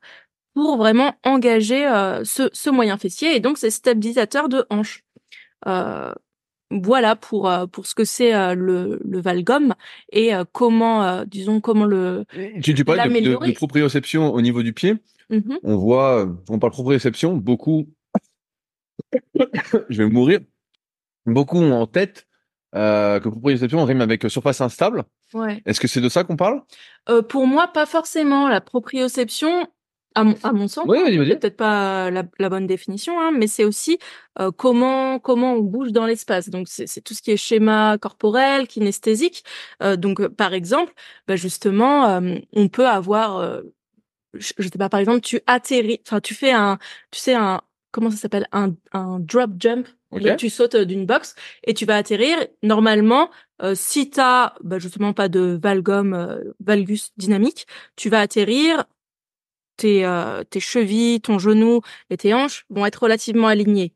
pour 0.55 0.77
vraiment 0.77 1.13
engager 1.23 1.85
euh, 1.85 2.23
ce, 2.23 2.49
ce 2.53 2.69
moyen 2.71 2.97
fessier 2.97 3.35
et 3.35 3.39
donc 3.39 3.57
c'est 3.59 3.69
stabilisateur 3.69 4.49
de 4.49 4.65
hanche. 4.71 5.03
Euh, 5.67 6.13
voilà 6.71 7.15
pour 7.15 7.47
euh, 7.49 7.67
pour 7.67 7.85
ce 7.85 7.93
que 7.93 8.03
c'est 8.05 8.33
euh, 8.33 8.55
le, 8.55 8.99
le 9.05 9.21
valgum 9.21 9.75
et 10.11 10.33
euh, 10.33 10.43
comment 10.51 11.03
euh, 11.03 11.23
disons 11.25 11.61
comment 11.61 11.85
le 11.85 12.25
Tu, 12.63 12.73
tu 12.73 12.83
parlais 12.83 13.03
de, 13.03 13.09
de, 13.09 13.13
L'améliorer. 13.13 13.49
de 13.49 13.53
proprioception 13.55 14.33
au 14.33 14.41
niveau 14.41 14.63
du 14.63 14.73
pied. 14.73 14.95
Mhm. 15.29 15.59
On 15.63 15.75
voit, 15.77 16.27
on 16.49 16.57
parle 16.59 16.71
proprioception, 16.73 17.35
beaucoup, 17.37 17.87
je 19.89 20.03
vais 20.03 20.09
mourir, 20.09 20.39
beaucoup 21.25 21.57
ont 21.57 21.73
en 21.73 21.87
tête 21.87 22.27
euh, 22.75 23.19
que 23.19 23.29
proprioception 23.29 23.83
rime 23.85 24.01
avec 24.01 24.23
surface 24.29 24.61
instable. 24.61 25.03
ouais 25.33 25.61
Est-ce 25.65 25.79
que 25.79 25.87
c'est 25.87 26.01
de 26.01 26.09
ça 26.09 26.23
qu'on 26.23 26.35
parle? 26.35 26.61
Euh, 27.09 27.21
pour 27.21 27.47
moi 27.47 27.67
pas 27.67 27.85
forcément 27.85 28.47
la 28.49 28.61
proprioception 28.61 29.67
à 30.15 30.23
mon, 30.23 30.35
à 30.43 30.51
mon 30.53 30.67
sens 30.67 30.85
Oui, 30.87 30.97
vas-y. 31.03 31.27
c'est 31.29 31.39
peut-être 31.39 31.57
pas 31.57 32.09
la, 32.09 32.23
la 32.39 32.49
bonne 32.49 32.67
définition 32.67 33.19
hein, 33.19 33.31
mais 33.31 33.47
c'est 33.47 33.65
aussi 33.65 33.99
euh, 34.39 34.51
comment 34.51 35.19
comment 35.19 35.53
on 35.53 35.59
bouge 35.61 35.91
dans 35.91 36.05
l'espace 36.05 36.49
donc 36.49 36.67
c'est 36.69 36.87
c'est 36.87 37.01
tout 37.01 37.13
ce 37.13 37.21
qui 37.21 37.31
est 37.31 37.37
schéma 37.37 37.97
corporel 37.99 38.67
kinesthésique 38.67 39.43
Euh, 39.83 39.95
donc 39.97 40.19
euh, 40.21 40.29
par 40.29 40.53
exemple 40.53 40.93
bah, 41.27 41.35
justement 41.35 42.07
euh, 42.09 42.35
on 42.53 42.67
peut 42.69 42.87
avoir 42.87 43.37
euh, 43.37 43.61
je, 44.33 44.53
je 44.57 44.63
sais 44.63 44.77
pas 44.77 44.89
par 44.89 44.99
exemple 44.99 45.21
tu 45.21 45.41
atterris 45.47 46.01
enfin 46.07 46.19
tu 46.21 46.33
fais 46.33 46.51
un 46.51 46.77
tu 47.11 47.19
sais 47.19 47.33
un 47.35 47.61
comment 47.91 48.11
ça 48.11 48.17
s'appelle? 48.17 48.47
Un 48.51 48.73
un 48.91 49.19
drop 49.19 49.51
jump 49.59 49.87
Ok. 50.11 50.21
Donc, 50.21 50.37
tu 50.37 50.49
sautes 50.49 50.75
euh, 50.75 50.85
d'une 50.85 51.05
box 51.05 51.35
et 51.65 51.73
tu 51.73 51.85
vas 51.85 51.95
atterrir. 51.97 52.37
Normalement, 52.63 53.29
euh, 53.61 53.73
si 53.75 54.09
t'as 54.09 54.53
bah, 54.63 54.79
justement 54.79 55.13
pas 55.13 55.27
de 55.29 55.59
valgum, 55.61 56.13
euh, 56.13 56.39
valgus 56.59 57.11
dynamique, 57.17 57.67
tu 57.95 58.09
vas 58.09 58.19
atterrir. 58.21 58.85
Tes, 59.77 60.05
euh, 60.05 60.43
tes 60.43 60.59
chevilles, 60.59 61.21
ton 61.21 61.37
genou 61.39 61.81
et 62.09 62.17
tes 62.17 62.33
hanches 62.33 62.65
vont 62.69 62.85
être 62.85 63.03
relativement 63.03 63.47
alignés. 63.47 63.93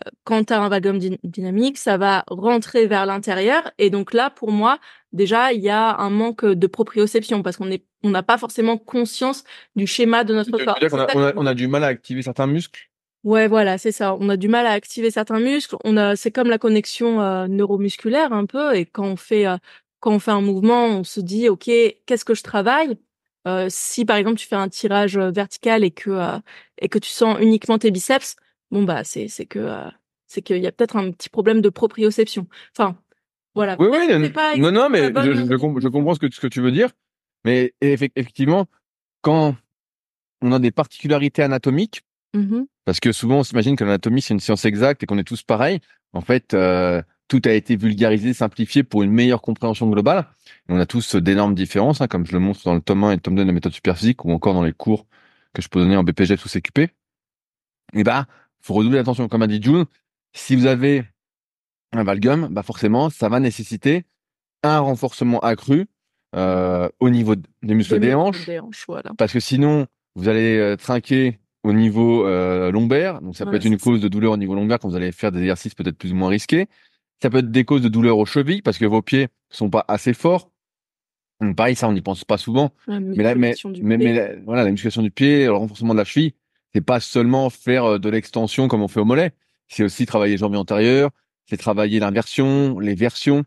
Euh, 0.00 0.10
Quand 0.24 0.44
tu 0.44 0.52
as 0.52 0.60
un 0.60 0.68
dyn- 0.68 1.18
dynamique, 1.22 1.78
ça 1.78 1.96
va 1.98 2.24
rentrer 2.28 2.86
vers 2.86 3.06
l'intérieur 3.06 3.70
et 3.78 3.90
donc 3.90 4.12
là, 4.12 4.30
pour 4.30 4.50
moi, 4.50 4.78
déjà, 5.12 5.52
il 5.52 5.60
y 5.60 5.68
a 5.70 5.96
un 5.98 6.10
manque 6.10 6.44
de 6.44 6.66
proprioception 6.66 7.42
parce 7.42 7.56
qu'on 7.56 7.70
est, 7.70 7.84
on 8.02 8.10
n'a 8.10 8.22
pas 8.22 8.38
forcément 8.38 8.78
conscience 8.78 9.44
du 9.76 9.86
schéma 9.86 10.24
de 10.24 10.34
notre 10.34 10.50
corps. 10.50 10.78
qu'on 10.90 10.98
a, 10.98 11.06
on 11.14 11.22
a, 11.22 11.32
on 11.36 11.46
a 11.46 11.54
du 11.54 11.68
mal 11.68 11.84
à 11.84 11.88
activer 11.88 12.22
certains 12.22 12.46
muscles? 12.46 12.90
Ouais, 13.22 13.48
voilà, 13.48 13.76
c'est 13.76 13.92
ça. 13.92 14.16
On 14.18 14.30
a 14.30 14.36
du 14.38 14.48
mal 14.48 14.66
à 14.66 14.70
activer 14.70 15.10
certains 15.10 15.40
muscles. 15.40 15.76
On 15.84 15.96
a, 15.98 16.16
c'est 16.16 16.30
comme 16.30 16.48
la 16.48 16.58
connexion 16.58 17.20
euh, 17.20 17.46
neuromusculaire 17.48 18.32
un 18.32 18.46
peu. 18.46 18.74
Et 18.74 18.86
quand 18.86 19.04
on 19.04 19.16
fait, 19.16 19.46
euh, 19.46 19.58
quand 20.00 20.12
on 20.12 20.18
fait 20.18 20.30
un 20.30 20.40
mouvement, 20.40 20.86
on 20.86 21.04
se 21.04 21.20
dit, 21.20 21.48
ok, 21.50 21.64
qu'est-ce 22.06 22.24
que 22.24 22.34
je 22.34 22.42
travaille? 22.42 22.96
Euh, 23.50 23.66
Si 23.68 24.04
par 24.04 24.16
exemple 24.16 24.38
tu 24.38 24.46
fais 24.46 24.56
un 24.56 24.68
tirage 24.68 25.16
euh, 25.16 25.30
vertical 25.30 25.84
et 25.84 25.90
que 25.90 26.10
euh, 26.10 26.38
et 26.78 26.88
que 26.88 26.98
tu 26.98 27.10
sens 27.10 27.36
uniquement 27.40 27.78
tes 27.78 27.90
biceps, 27.90 28.36
bon 28.70 28.84
bah 28.84 29.04
c'est 29.04 29.28
c'est 29.28 29.46
que 29.46 29.58
euh, 29.58 29.88
c'est 30.26 30.42
qu'il 30.42 30.58
y 30.58 30.66
a 30.66 30.72
peut-être 30.72 30.96
un 30.96 31.10
petit 31.10 31.28
problème 31.28 31.60
de 31.60 31.68
proprioception. 31.70 32.46
Enfin, 32.76 32.96
voilà. 33.54 33.76
Oui, 33.78 33.88
oui, 33.90 34.06
non, 34.08 34.30
pas 34.30 34.56
non, 34.56 34.70
non, 34.70 34.88
mais 34.88 35.10
bonne 35.10 35.24
je, 35.26 35.44
je, 35.50 35.56
com- 35.56 35.78
je 35.80 35.88
comprends 35.88 36.14
ce 36.14 36.20
que, 36.20 36.32
ce 36.32 36.40
que 36.40 36.46
tu 36.46 36.60
veux 36.60 36.70
dire. 36.72 36.90
Mais 37.44 37.72
effe- 37.82 38.12
effectivement, 38.16 38.66
quand 39.22 39.56
on 40.42 40.52
a 40.52 40.58
des 40.58 40.70
particularités 40.70 41.42
anatomiques, 41.42 42.02
Mhm. 42.34 42.66
parce 42.84 43.00
que 43.00 43.10
souvent 43.12 43.38
on 43.38 43.42
s'imagine 43.44 43.74
que 43.76 43.82
l'anatomie 43.84 44.22
c'est 44.22 44.34
une 44.34 44.40
science 44.40 44.64
exacte 44.64 45.02
et 45.02 45.06
qu'on 45.06 45.18
est 45.18 45.24
tous 45.24 45.42
pareils. 45.42 45.80
En 46.12 46.20
fait, 46.20 46.54
tout 47.30 47.40
a 47.44 47.52
été 47.52 47.76
vulgarisé, 47.76 48.34
simplifié 48.34 48.82
pour 48.82 49.04
une 49.04 49.12
meilleure 49.12 49.40
compréhension 49.40 49.88
globale. 49.88 50.26
Et 50.68 50.72
on 50.72 50.80
a 50.80 50.84
tous 50.84 51.14
d'énormes 51.14 51.54
différences, 51.54 52.00
hein, 52.00 52.08
comme 52.08 52.26
je 52.26 52.32
le 52.32 52.40
montre 52.40 52.60
dans 52.64 52.74
le 52.74 52.80
tome 52.80 53.04
1 53.04 53.12
et 53.12 53.14
le 53.14 53.20
tome 53.20 53.36
2 53.36 53.42
de 53.42 53.46
la 53.46 53.52
méthode 53.52 53.72
superphysique 53.72 54.24
ou 54.24 54.32
encore 54.32 54.52
dans 54.52 54.64
les 54.64 54.72
cours 54.72 55.06
que 55.54 55.62
je 55.62 55.68
peux 55.68 55.78
donner 55.80 55.96
en 55.96 56.02
BPGF 56.02 56.44
ou 56.44 56.48
CQP. 56.48 56.90
Et 57.94 58.02
bah, 58.02 58.26
faut 58.60 58.74
redoubler 58.74 58.98
l'attention. 58.98 59.28
Comme 59.28 59.42
a 59.42 59.46
dit 59.46 59.62
June, 59.62 59.84
si 60.32 60.56
vous 60.56 60.66
avez 60.66 61.04
un 61.92 62.02
valgum, 62.02 62.48
bah 62.50 62.64
forcément, 62.64 63.10
ça 63.10 63.28
va 63.28 63.38
nécessiter 63.38 64.04
un 64.64 64.80
renforcement 64.80 65.38
accru 65.38 65.86
euh, 66.34 66.88
au 66.98 67.10
niveau 67.10 67.36
des 67.36 67.74
muscles 67.74 68.00
des 68.00 68.12
hanches, 68.14 68.46
Des 68.46 68.58
hanches, 68.58 68.84
voilà. 68.88 69.12
parce 69.16 69.32
que 69.32 69.40
sinon, 69.40 69.86
vous 70.16 70.28
allez 70.28 70.58
euh, 70.58 70.76
trinquer 70.76 71.38
au 71.62 71.72
niveau 71.72 72.26
euh, 72.26 72.72
lombaire. 72.72 73.20
Donc, 73.20 73.36
ça 73.36 73.46
peut 73.46 73.54
être 73.54 73.64
une 73.64 73.78
ça. 73.78 73.84
cause 73.84 74.00
de 74.00 74.08
douleur 74.08 74.32
au 74.32 74.36
niveau 74.36 74.56
lombaire 74.56 74.80
quand 74.80 74.88
vous 74.88 74.96
allez 74.96 75.12
faire 75.12 75.30
des 75.30 75.40
exercices 75.40 75.74
peut-être 75.76 75.96
plus 75.96 76.12
ou 76.12 76.16
moins 76.16 76.28
risqués. 76.28 76.68
Ça 77.22 77.30
peut 77.30 77.38
être 77.38 77.50
des 77.50 77.64
causes 77.64 77.82
de 77.82 77.88
douleur 77.88 78.18
aux 78.18 78.26
chevilles 78.26 78.62
parce 78.62 78.78
que 78.78 78.84
vos 78.86 79.02
pieds 79.02 79.28
sont 79.50 79.68
pas 79.70 79.84
assez 79.88 80.14
forts. 80.14 80.50
Donc, 81.40 81.56
pareil, 81.56 81.74
ça, 81.74 81.88
on 81.88 81.92
n'y 81.92 82.02
pense 82.02 82.24
pas 82.24 82.38
souvent. 82.38 82.70
La 82.86 83.00
Mais 83.00 83.22
là, 83.22 83.34
mais, 83.34 83.54
la- 84.14 84.36
voilà, 84.44 84.64
la 84.64 84.70
musculation 84.70 85.02
du 85.02 85.10
pied, 85.10 85.44
le 85.46 85.52
renforcement 85.52 85.94
de 85.94 85.98
la 85.98 86.04
cheville, 86.04 86.34
c'est 86.74 86.80
pas 86.82 87.00
seulement 87.00 87.48
faire 87.50 87.84
euh, 87.84 87.98
de 87.98 88.08
l'extension 88.08 88.68
comme 88.68 88.82
on 88.82 88.88
fait 88.88 89.00
au 89.00 89.04
mollet. 89.04 89.32
C'est 89.68 89.82
aussi 89.82 90.04
travailler 90.06 90.34
les 90.34 90.38
jambes 90.38 90.54
antérieures, 90.56 91.10
c'est 91.46 91.56
travailler 91.56 91.98
l'inversion, 92.00 92.78
les 92.78 92.94
versions. 92.94 93.44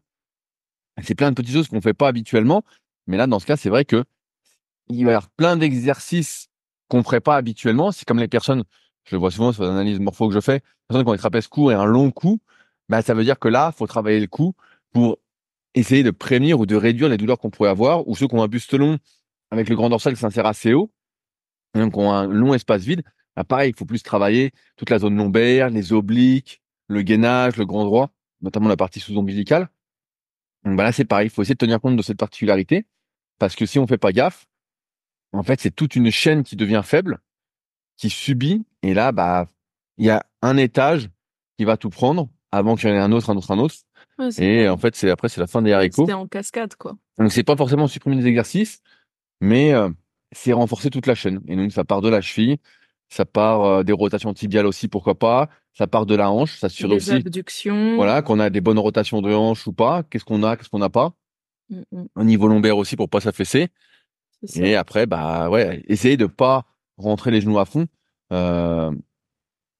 C'est 1.02 1.16
plein 1.16 1.30
de 1.32 1.36
petites 1.36 1.54
choses 1.54 1.68
qu'on 1.68 1.82
fait 1.82 1.94
pas 1.94 2.08
habituellement. 2.08 2.64
Mais 3.08 3.18
là, 3.18 3.28
dans 3.28 3.40
ce 3.40 3.46
cas, 3.46 3.58
c'est 3.58 3.70
vrai 3.70 3.86
que 3.86 4.04
il 4.90 5.06
va 5.06 5.12
y 5.12 5.14
avoir 5.16 5.30
plein 5.30 5.56
d'exercices 5.58 6.48
qu'on 6.90 7.04
ferait 7.04 7.22
pas 7.22 7.36
habituellement. 7.36 7.92
C'est 7.92 8.06
comme 8.06 8.20
les 8.20 8.28
personnes, 8.28 8.64
je 9.06 9.16
le 9.16 9.20
vois 9.20 9.32
souvent 9.32 9.52
sur 9.52 9.64
l'analyse 9.64 10.00
morpho 10.00 10.28
que 10.28 10.34
je 10.34 10.40
fais, 10.40 10.56
les 10.56 10.62
personnes 10.88 11.04
qui 11.06 11.10
ont 11.10 11.14
des 11.14 11.20
trapèzes 11.20 11.48
courts 11.48 11.72
et 11.72 11.76
un 11.76 11.86
long 11.86 12.12
cou. 12.12 12.40
Bah, 12.90 13.02
ça 13.02 13.14
veut 13.14 13.24
dire 13.24 13.40
que 13.40 13.48
là, 13.48 13.72
faut 13.72 13.88
travailler 13.88 14.20
le 14.20 14.28
cou 14.28 14.54
pour 14.92 15.20
essayer 15.74 16.04
de 16.04 16.12
prévenir 16.12 16.60
ou 16.60 16.66
de 16.66 16.76
réduire 16.76 17.10
les 17.10 17.18
douleurs 17.18 17.40
qu'on 17.40 17.50
pourrait 17.50 17.70
avoir, 17.70 18.08
ou 18.08 18.16
ceux 18.16 18.28
qui 18.28 18.36
ont 18.36 18.44
un 18.44 18.48
buste 18.48 18.74
long 18.74 19.00
avec 19.52 19.70
le 19.70 19.76
grand 19.76 19.90
dorsal 19.90 20.14
qui 20.14 20.20
s'insère 20.20 20.46
assez 20.46 20.74
haut, 20.74 20.92
donc 21.74 21.98
ont 21.98 22.12
un 22.12 22.28
long 22.28 22.54
espace 22.54 22.84
vide, 22.84 23.04
bah 23.36 23.44
pareil, 23.44 23.72
il 23.72 23.78
faut 23.78 23.86
plus 23.86 24.04
travailler 24.04 24.52
toute 24.76 24.90
la 24.90 25.00
zone 25.00 25.16
lombaire, 25.16 25.70
les 25.70 25.94
obliques, 25.94 26.62
le 26.88 27.02
gainage, 27.02 27.58
le 27.58 27.66
grand 27.66 27.86
droit, 27.86 28.12
notamment 28.42 28.70
la 28.70 28.78
partie 28.78 29.00
sous-ombilicale. 29.00 29.70
Bah 30.64 30.84
là, 30.84 30.92
c'est 30.92 31.06
pareil, 31.06 31.28
il 31.28 31.30
faut 31.30 31.42
essayer 31.42 31.56
de 31.56 31.60
tenir 31.60 31.82
compte 31.82 31.98
de 31.98 32.02
cette 32.02 32.18
particularité, 32.18 32.86
parce 33.40 33.56
que 33.56 33.66
si 33.66 33.80
on 33.80 33.88
fait 33.88 33.98
pas 33.98 34.12
gaffe, 34.12 34.46
en 35.34 35.44
fait, 35.44 35.60
c'est 35.60 35.76
toute 35.76 35.96
une 35.96 36.12
chaîne 36.12 36.44
qui 36.44 36.56
devient 36.56 36.82
faible, 36.84 37.20
qui 37.98 38.10
subit, 38.10 38.64
et 38.84 38.94
là, 38.94 39.12
bah, 39.12 39.48
il 39.98 40.06
y 40.06 40.10
a 40.10 40.26
un 40.42 40.58
étage 40.58 41.10
qui 41.58 41.66
va 41.66 41.78
tout 41.78 41.90
prendre 41.90 42.30
avant 42.54 42.76
qu'il 42.76 42.90
y 42.90 42.92
en 42.92 42.96
ait 42.96 43.00
un 43.00 43.12
autre, 43.12 43.30
un 43.30 43.36
autre, 43.38 43.52
un 43.52 43.60
autre. 43.60 43.76
Ouais, 44.20 44.30
Et 44.40 44.60
vrai. 44.62 44.70
en 44.70 44.78
fait, 44.78 44.96
c'est 44.96 45.10
après, 45.10 45.28
c'est 45.30 45.42
la 45.42 45.48
fin 45.48 45.62
des 45.62 45.74
haricots. 45.74 46.04
C'était 46.04 46.14
en 46.14 46.28
cascade, 46.28 46.76
quoi. 46.76 46.96
Donc 47.18 47.32
c'est 47.32 47.44
pas 47.44 47.56
forcément 47.56 47.88
supprimer 47.88 48.16
des 48.18 48.28
exercices, 48.28 48.82
mais 49.42 49.74
euh, 49.74 49.90
c'est 50.32 50.54
renforcer 50.54 50.90
toute 50.90 51.08
la 51.08 51.16
chaîne. 51.16 51.42
Et 51.48 51.56
donc 51.56 51.72
ça 51.72 51.84
part 51.84 52.02
de 52.02 52.10
la 52.10 52.22
cheville, 52.22 52.58
ça 53.10 53.26
part 53.26 53.64
euh, 53.64 53.84
des 53.84 53.94
rotations 53.94 54.34
tibiales 54.34 54.66
aussi, 54.68 54.88
pourquoi 54.88 55.16
pas. 55.16 55.50
Ça 55.76 55.88
part 55.88 56.06
de 56.06 56.14
la 56.16 56.30
hanche, 56.30 56.60
ça 56.60 56.68
assure 56.68 56.90
Les 56.90 56.98
aussi, 56.98 57.12
abductions. 57.12 57.96
voilà, 57.96 58.22
qu'on 58.22 58.40
a 58.40 58.52
des 58.52 58.62
bonnes 58.62 58.78
rotations 58.78 59.24
de 59.24 59.34
hanche 59.34 59.66
ou 59.66 59.74
pas. 59.74 60.04
Qu'est-ce 60.04 60.24
qu'on 60.26 60.44
a, 60.44 60.56
qu'est-ce 60.56 60.70
qu'on 60.70 60.78
n'a 60.80 60.90
pas. 60.90 61.14
Mm, 61.70 61.82
mm, 61.92 62.06
Au 62.16 62.24
niveau 62.24 62.48
lombaire 62.48 62.78
aussi 62.78 62.96
pour 62.96 63.10
pas 63.10 63.20
s'affaisser. 63.22 63.70
Et 64.56 64.76
après, 64.76 65.06
bah 65.08 65.50
ouais, 65.50 65.82
essayer 65.88 66.18
de 66.18 66.26
pas 66.28 66.66
rentrer 66.98 67.32
les 67.32 67.42
genoux 67.42 67.58
à 67.58 67.66
fond. 67.66 67.88
Euh, 68.32 68.92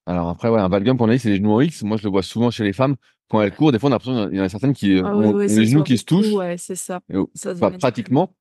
alors 0.06 0.28
après, 0.28 0.48
ouais, 0.48 0.60
un 0.60 0.68
valgum 0.68 0.98
qu'on 0.98 1.08
a 1.08 1.12
dit, 1.12 1.18
c'est 1.18 1.30
les 1.30 1.36
genoux 1.36 1.52
en 1.52 1.60
X. 1.60 1.82
Moi, 1.82 1.96
je 1.96 2.04
le 2.04 2.10
vois 2.10 2.22
souvent 2.22 2.50
chez 2.50 2.64
les 2.64 2.72
femmes 2.72 2.96
quand 3.28 3.40
elles 3.40 3.54
courent. 3.54 3.72
Des 3.72 3.78
fois, 3.78 3.88
on 3.88 3.92
a 3.92 3.94
l'impression 3.96 4.28
qu'il 4.28 4.36
y 4.36 4.40
en 4.40 4.44
a 4.44 4.48
certaines 4.48 4.74
qui 4.74 4.98
Ah 5.02 5.14
ont 5.14 5.36
les 5.38 5.66
genoux 5.66 5.82
qui 5.82 5.96
se 5.98 6.04
touchent. 6.04 6.32
Ouais, 6.32 6.56
c'est 6.58 6.74
ça. 6.76 7.00
Et 7.10 7.16
Ça 7.34 7.54
pratiquement. 7.78 8.34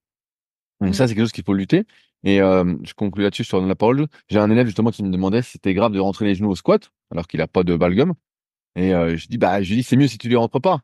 Donc 0.81 0.89
Mm. 0.89 0.93
ça, 0.93 1.07
c'est 1.07 1.13
quelque 1.15 1.23
chose 1.23 1.31
qu'il 1.31 1.43
faut 1.45 1.53
lutter. 1.53 1.85
Et 2.25 2.41
euh, 2.41 2.75
je 2.83 2.93
conclue 2.93 3.23
là-dessus, 3.23 3.43
je 3.43 3.49
te 3.49 3.55
redonne 3.55 3.69
la 3.69 3.75
parole. 3.75 4.07
J'ai 4.29 4.39
un 4.39 4.49
élève 4.49 4.65
justement 4.65 4.91
qui 4.91 5.03
me 5.03 5.09
demandait 5.09 5.41
si 5.41 5.51
c'était 5.51 5.73
grave 5.73 5.91
de 5.91 5.99
rentrer 5.99 6.25
les 6.25 6.35
genoux 6.35 6.49
au 6.49 6.55
squat, 6.55 6.89
alors 7.11 7.27
qu'il 7.27 7.41
a 7.41 7.47
pas 7.47 7.63
de 7.63 7.75
balgum. 7.75 8.13
Et 8.75 8.93
euh, 8.93 9.15
je 9.17 9.27
dis, 9.27 9.37
bah, 9.37 9.61
je 9.61 9.69
lui 9.69 9.77
dis, 9.77 9.83
c'est 9.83 9.95
mieux 9.97 10.07
si 10.07 10.17
tu 10.17 10.29
les 10.29 10.35
rentres 10.35 10.59
pas. 10.59 10.79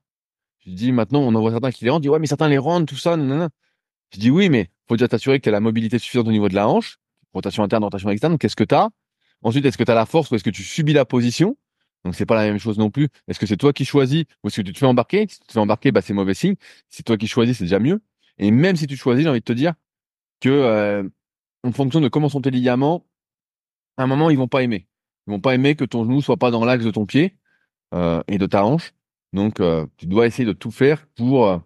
Je 0.59 0.69
lui 0.69 0.75
dis, 0.75 0.91
maintenant, 0.91 1.21
on 1.21 1.33
en 1.33 1.39
voit 1.41 1.51
certains 1.51 1.71
qui 1.71 1.85
les 1.85 1.89
rentrent. 1.89 2.01
Dit, 2.01 2.09
ouais, 2.09 2.19
mais 2.19 2.27
certains 2.27 2.49
les 2.49 2.57
rentrent, 2.57 2.85
tout 2.85 2.97
ça, 2.97 3.17
nanana. 3.17 3.49
Je 4.13 4.19
dis, 4.19 4.29
oui, 4.31 4.49
mais 4.49 4.69
faut 4.87 4.95
déjà 4.95 5.07
t'assurer 5.07 5.39
que 5.39 5.43
tu 5.43 5.49
as 5.49 5.53
la 5.53 5.59
mobilité 5.59 5.97
suffisante 5.97 6.27
au 6.27 6.31
niveau 6.31 6.49
de 6.49 6.55
la 6.55 6.67
hanche. 6.67 6.97
Rotation 7.33 7.63
interne, 7.63 7.83
rotation 7.83 8.09
externe. 8.09 8.37
Qu'est-ce 8.37 8.55
que 8.55 8.63
tu 8.63 8.75
as? 8.75 8.89
Ensuite, 9.41 9.65
est-ce 9.65 9.77
que 9.77 9.83
tu 9.83 9.91
as 9.91 9.95
la 9.95 10.05
force 10.05 10.31
ou 10.31 10.35
est-ce 10.35 10.43
que 10.43 10.49
tu 10.49 10.63
subis 10.63 10.93
la 10.93 11.05
position? 11.05 11.57
Donc, 12.05 12.15
c'est 12.15 12.25
pas 12.25 12.35
la 12.35 12.43
même 12.43 12.59
chose 12.59 12.77
non 12.77 12.89
plus. 12.89 13.09
Est-ce 13.27 13.39
que 13.39 13.45
c'est 13.45 13.57
toi 13.57 13.73
qui 13.73 13.85
choisis? 13.85 14.25
Ou 14.43 14.47
est-ce 14.47 14.57
que 14.57 14.61
tu 14.61 14.73
te 14.73 14.79
fais 14.79 14.85
embarquer? 14.85 15.25
Si 15.29 15.39
tu 15.39 15.47
te 15.47 15.53
fais 15.53 15.59
embarquer, 15.59 15.91
bah, 15.91 16.01
c'est 16.01 16.13
mauvais 16.13 16.33
signe. 16.33 16.55
Si 16.89 16.97
c'est 16.97 17.03
toi 17.03 17.17
qui 17.17 17.27
choisis, 17.27 17.57
c'est 17.57 17.65
déjà 17.65 17.79
mieux. 17.79 18.01
Et 18.37 18.51
même 18.51 18.75
si 18.75 18.87
tu 18.87 18.95
choisis, 18.95 19.23
j'ai 19.23 19.29
envie 19.29 19.39
de 19.39 19.43
te 19.45 19.53
dire 19.53 19.73
que, 20.39 20.49
euh, 20.49 21.03
en 21.63 21.71
fonction 21.73 21.99
de 21.99 22.07
comment 22.07 22.29
sont 22.29 22.41
tes 22.41 22.51
ligaments, 22.51 23.05
à 23.97 24.03
un 24.03 24.07
moment, 24.07 24.29
ils 24.29 24.37
vont 24.37 24.47
pas 24.47 24.63
aimer. 24.63 24.87
Ils 25.27 25.31
vont 25.31 25.41
pas 25.41 25.55
aimer 25.55 25.75
que 25.75 25.83
ton 25.83 26.05
genou 26.05 26.21
soit 26.21 26.37
pas 26.37 26.51
dans 26.51 26.63
l'axe 26.63 26.85
de 26.85 26.91
ton 26.91 27.05
pied 27.05 27.35
euh, 27.93 28.21
et 28.27 28.37
de 28.37 28.45
ta 28.45 28.65
hanche. 28.65 28.93
Donc, 29.33 29.59
euh, 29.59 29.85
tu 29.97 30.05
dois 30.05 30.25
essayer 30.25 30.45
de 30.45 30.53
tout 30.53 30.71
faire 30.71 31.05
pour, 31.17 31.47
euh, 31.47 31.57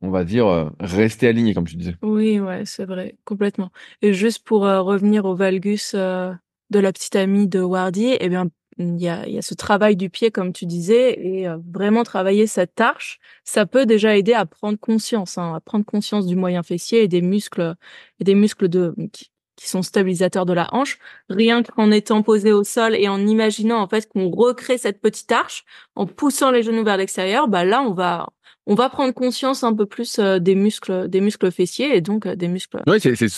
on 0.00 0.10
va 0.10 0.24
dire, 0.24 0.46
euh, 0.46 0.70
rester 0.78 1.26
aligné, 1.26 1.52
comme 1.52 1.66
tu 1.66 1.76
disais. 1.76 1.96
Oui, 2.00 2.38
ouais, 2.38 2.64
c'est 2.64 2.84
vrai, 2.84 3.16
complètement. 3.24 3.72
Et 4.02 4.14
juste 4.14 4.44
pour 4.44 4.66
euh, 4.66 4.80
revenir 4.80 5.24
au 5.24 5.34
valgus 5.34 5.94
euh, 5.94 6.32
de 6.70 6.78
la 6.78 6.92
petite 6.92 7.16
amie 7.16 7.46
de 7.46 7.60
Wardy, 7.60 8.16
eh 8.18 8.28
bien, 8.28 8.48
il 8.78 9.00
y 9.00 9.08
a, 9.08 9.28
y 9.28 9.38
a 9.38 9.42
ce 9.42 9.54
travail 9.54 9.96
du 9.96 10.10
pied, 10.10 10.30
comme 10.30 10.52
tu 10.52 10.66
disais, 10.66 11.18
et 11.20 11.48
euh, 11.48 11.58
vraiment 11.72 12.02
travailler 12.02 12.46
cette 12.46 12.80
arche, 12.80 13.20
ça 13.44 13.66
peut 13.66 13.86
déjà 13.86 14.16
aider 14.16 14.32
à 14.32 14.46
prendre 14.46 14.78
conscience, 14.78 15.38
hein, 15.38 15.54
à 15.54 15.60
prendre 15.60 15.84
conscience 15.84 16.26
du 16.26 16.36
moyen 16.36 16.62
fessier 16.62 17.02
et 17.02 17.08
des 17.08 17.22
muscles, 17.22 17.74
et 18.20 18.24
des 18.24 18.34
muscles 18.34 18.68
de 18.68 18.94
qui, 19.12 19.30
qui 19.56 19.68
sont 19.68 19.82
stabilisateurs 19.82 20.46
de 20.46 20.52
la 20.52 20.72
hanche. 20.74 20.98
Rien 21.28 21.62
qu'en 21.62 21.90
étant 21.90 22.22
posé 22.22 22.52
au 22.52 22.64
sol 22.64 22.94
et 22.94 23.08
en 23.08 23.24
imaginant 23.26 23.80
en 23.80 23.88
fait 23.88 24.08
qu'on 24.08 24.30
recrée 24.30 24.78
cette 24.78 25.00
petite 25.00 25.30
arche, 25.30 25.64
en 25.94 26.06
poussant 26.06 26.50
les 26.50 26.62
genoux 26.62 26.84
vers 26.84 26.96
l'extérieur, 26.96 27.48
bah 27.48 27.64
là, 27.64 27.82
on 27.82 27.92
va 27.92 28.28
on 28.66 28.74
va 28.74 28.88
prendre 28.88 29.12
conscience 29.12 29.62
un 29.62 29.74
peu 29.74 29.86
plus 29.86 30.18
euh, 30.18 30.38
des 30.38 30.54
muscles 30.54 31.08
des 31.08 31.20
muscles 31.20 31.50
fessiers 31.52 31.96
et 31.96 32.00
donc 32.00 32.26
euh, 32.26 32.34
des 32.34 32.48
muscles 32.48 32.82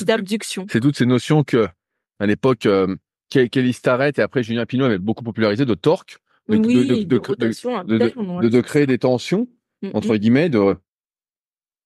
d'abduction. 0.05 0.67
c'est 0.71 0.81
toutes 0.81 0.97
ces 0.97 1.07
notions 1.07 1.43
que, 1.43 1.67
à 2.21 2.27
l'époque, 2.27 2.67
euh, 2.67 2.95
Kelly 3.45 3.73
Starrett 3.73 4.19
et 4.19 4.23
après 4.23 4.43
Julien 4.43 4.67
Pinot 4.67 4.87
avaient 4.87 4.99
beaucoup 4.99 5.25
popularisé 5.25 5.65
de 5.65 5.75
torque, 5.75 6.19
de, 6.49 6.57
Oui, 6.57 7.07
de, 7.07 8.61
créer 8.61 8.87
des 8.87 8.99
tensions, 8.99 9.49
Mm, 9.83 9.91
entre 9.95 10.15
mm. 10.15 10.19
guillemets, 10.19 10.49
de, 10.49 10.77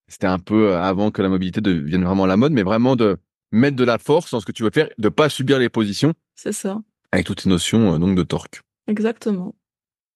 c'était 0.09 0.27
un 0.27 0.39
peu 0.39 0.71
euh, 0.71 0.81
avant 0.81 1.11
que 1.11 1.23
la 1.23 1.29
mobilité 1.29 1.61
devienne 1.61 2.05
vraiment 2.05 2.27
la 2.27 2.37
mode, 2.37 2.53
mais 2.53 2.63
vraiment 2.63 2.97
de 2.97 3.19
mettre 3.53 3.77
de 3.77 3.85
la 3.85 3.99
force 3.99 4.31
dans 4.31 4.41
ce 4.41 4.47
que 4.47 4.53
tu 4.53 4.63
veux 4.63 4.71
faire, 4.71 4.89
de 4.99 5.09
pas 5.09 5.29
subir 5.29 5.59
les 5.59 5.69
positions, 5.69 6.15
C'est 6.35 6.53
ça, 6.53 6.81
avec 7.13 7.27
toutes 7.27 7.41
ces 7.41 7.49
notions, 7.49 7.95
euh, 7.95 7.99
donc, 7.99 8.17
de 8.17 8.23
torque. 8.23 8.63
exactement. 8.87 9.55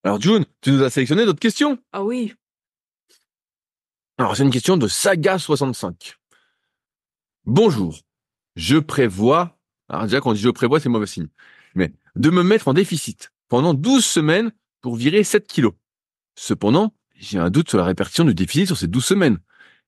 Alors, 0.04 0.20
June, 0.20 0.44
tu 0.60 0.70
nous 0.70 0.82
as 0.82 0.90
sélectionné 0.90 1.24
d'autres 1.24 1.40
questions? 1.40 1.78
Ah 1.92 2.04
oui, 2.04 2.34
Alors, 4.18 4.36
c'est 4.36 4.42
une 4.42 4.50
question 4.50 4.76
de 4.76 4.86
Saga65. 4.86 6.14
Bonjour. 7.46 7.98
Je 8.54 8.76
prévois, 8.76 9.53
alors 9.88 10.04
déjà 10.04 10.20
quand 10.20 10.30
on 10.30 10.32
dit 10.32 10.40
je 10.40 10.50
prévois, 10.50 10.80
c'est 10.80 10.88
mauvais 10.88 11.06
signe, 11.06 11.28
mais 11.74 11.92
de 12.16 12.30
me 12.30 12.42
mettre 12.42 12.68
en 12.68 12.74
déficit 12.74 13.30
pendant 13.48 13.74
12 13.74 14.04
semaines 14.04 14.52
pour 14.80 14.96
virer 14.96 15.24
7 15.24 15.46
kilos. 15.46 15.72
Cependant, 16.36 16.94
j'ai 17.16 17.38
un 17.38 17.50
doute 17.50 17.68
sur 17.68 17.78
la 17.78 17.84
répartition 17.84 18.24
du 18.24 18.34
déficit 18.34 18.66
sur 18.66 18.76
ces 18.76 18.88
12 18.88 19.04
semaines. 19.04 19.38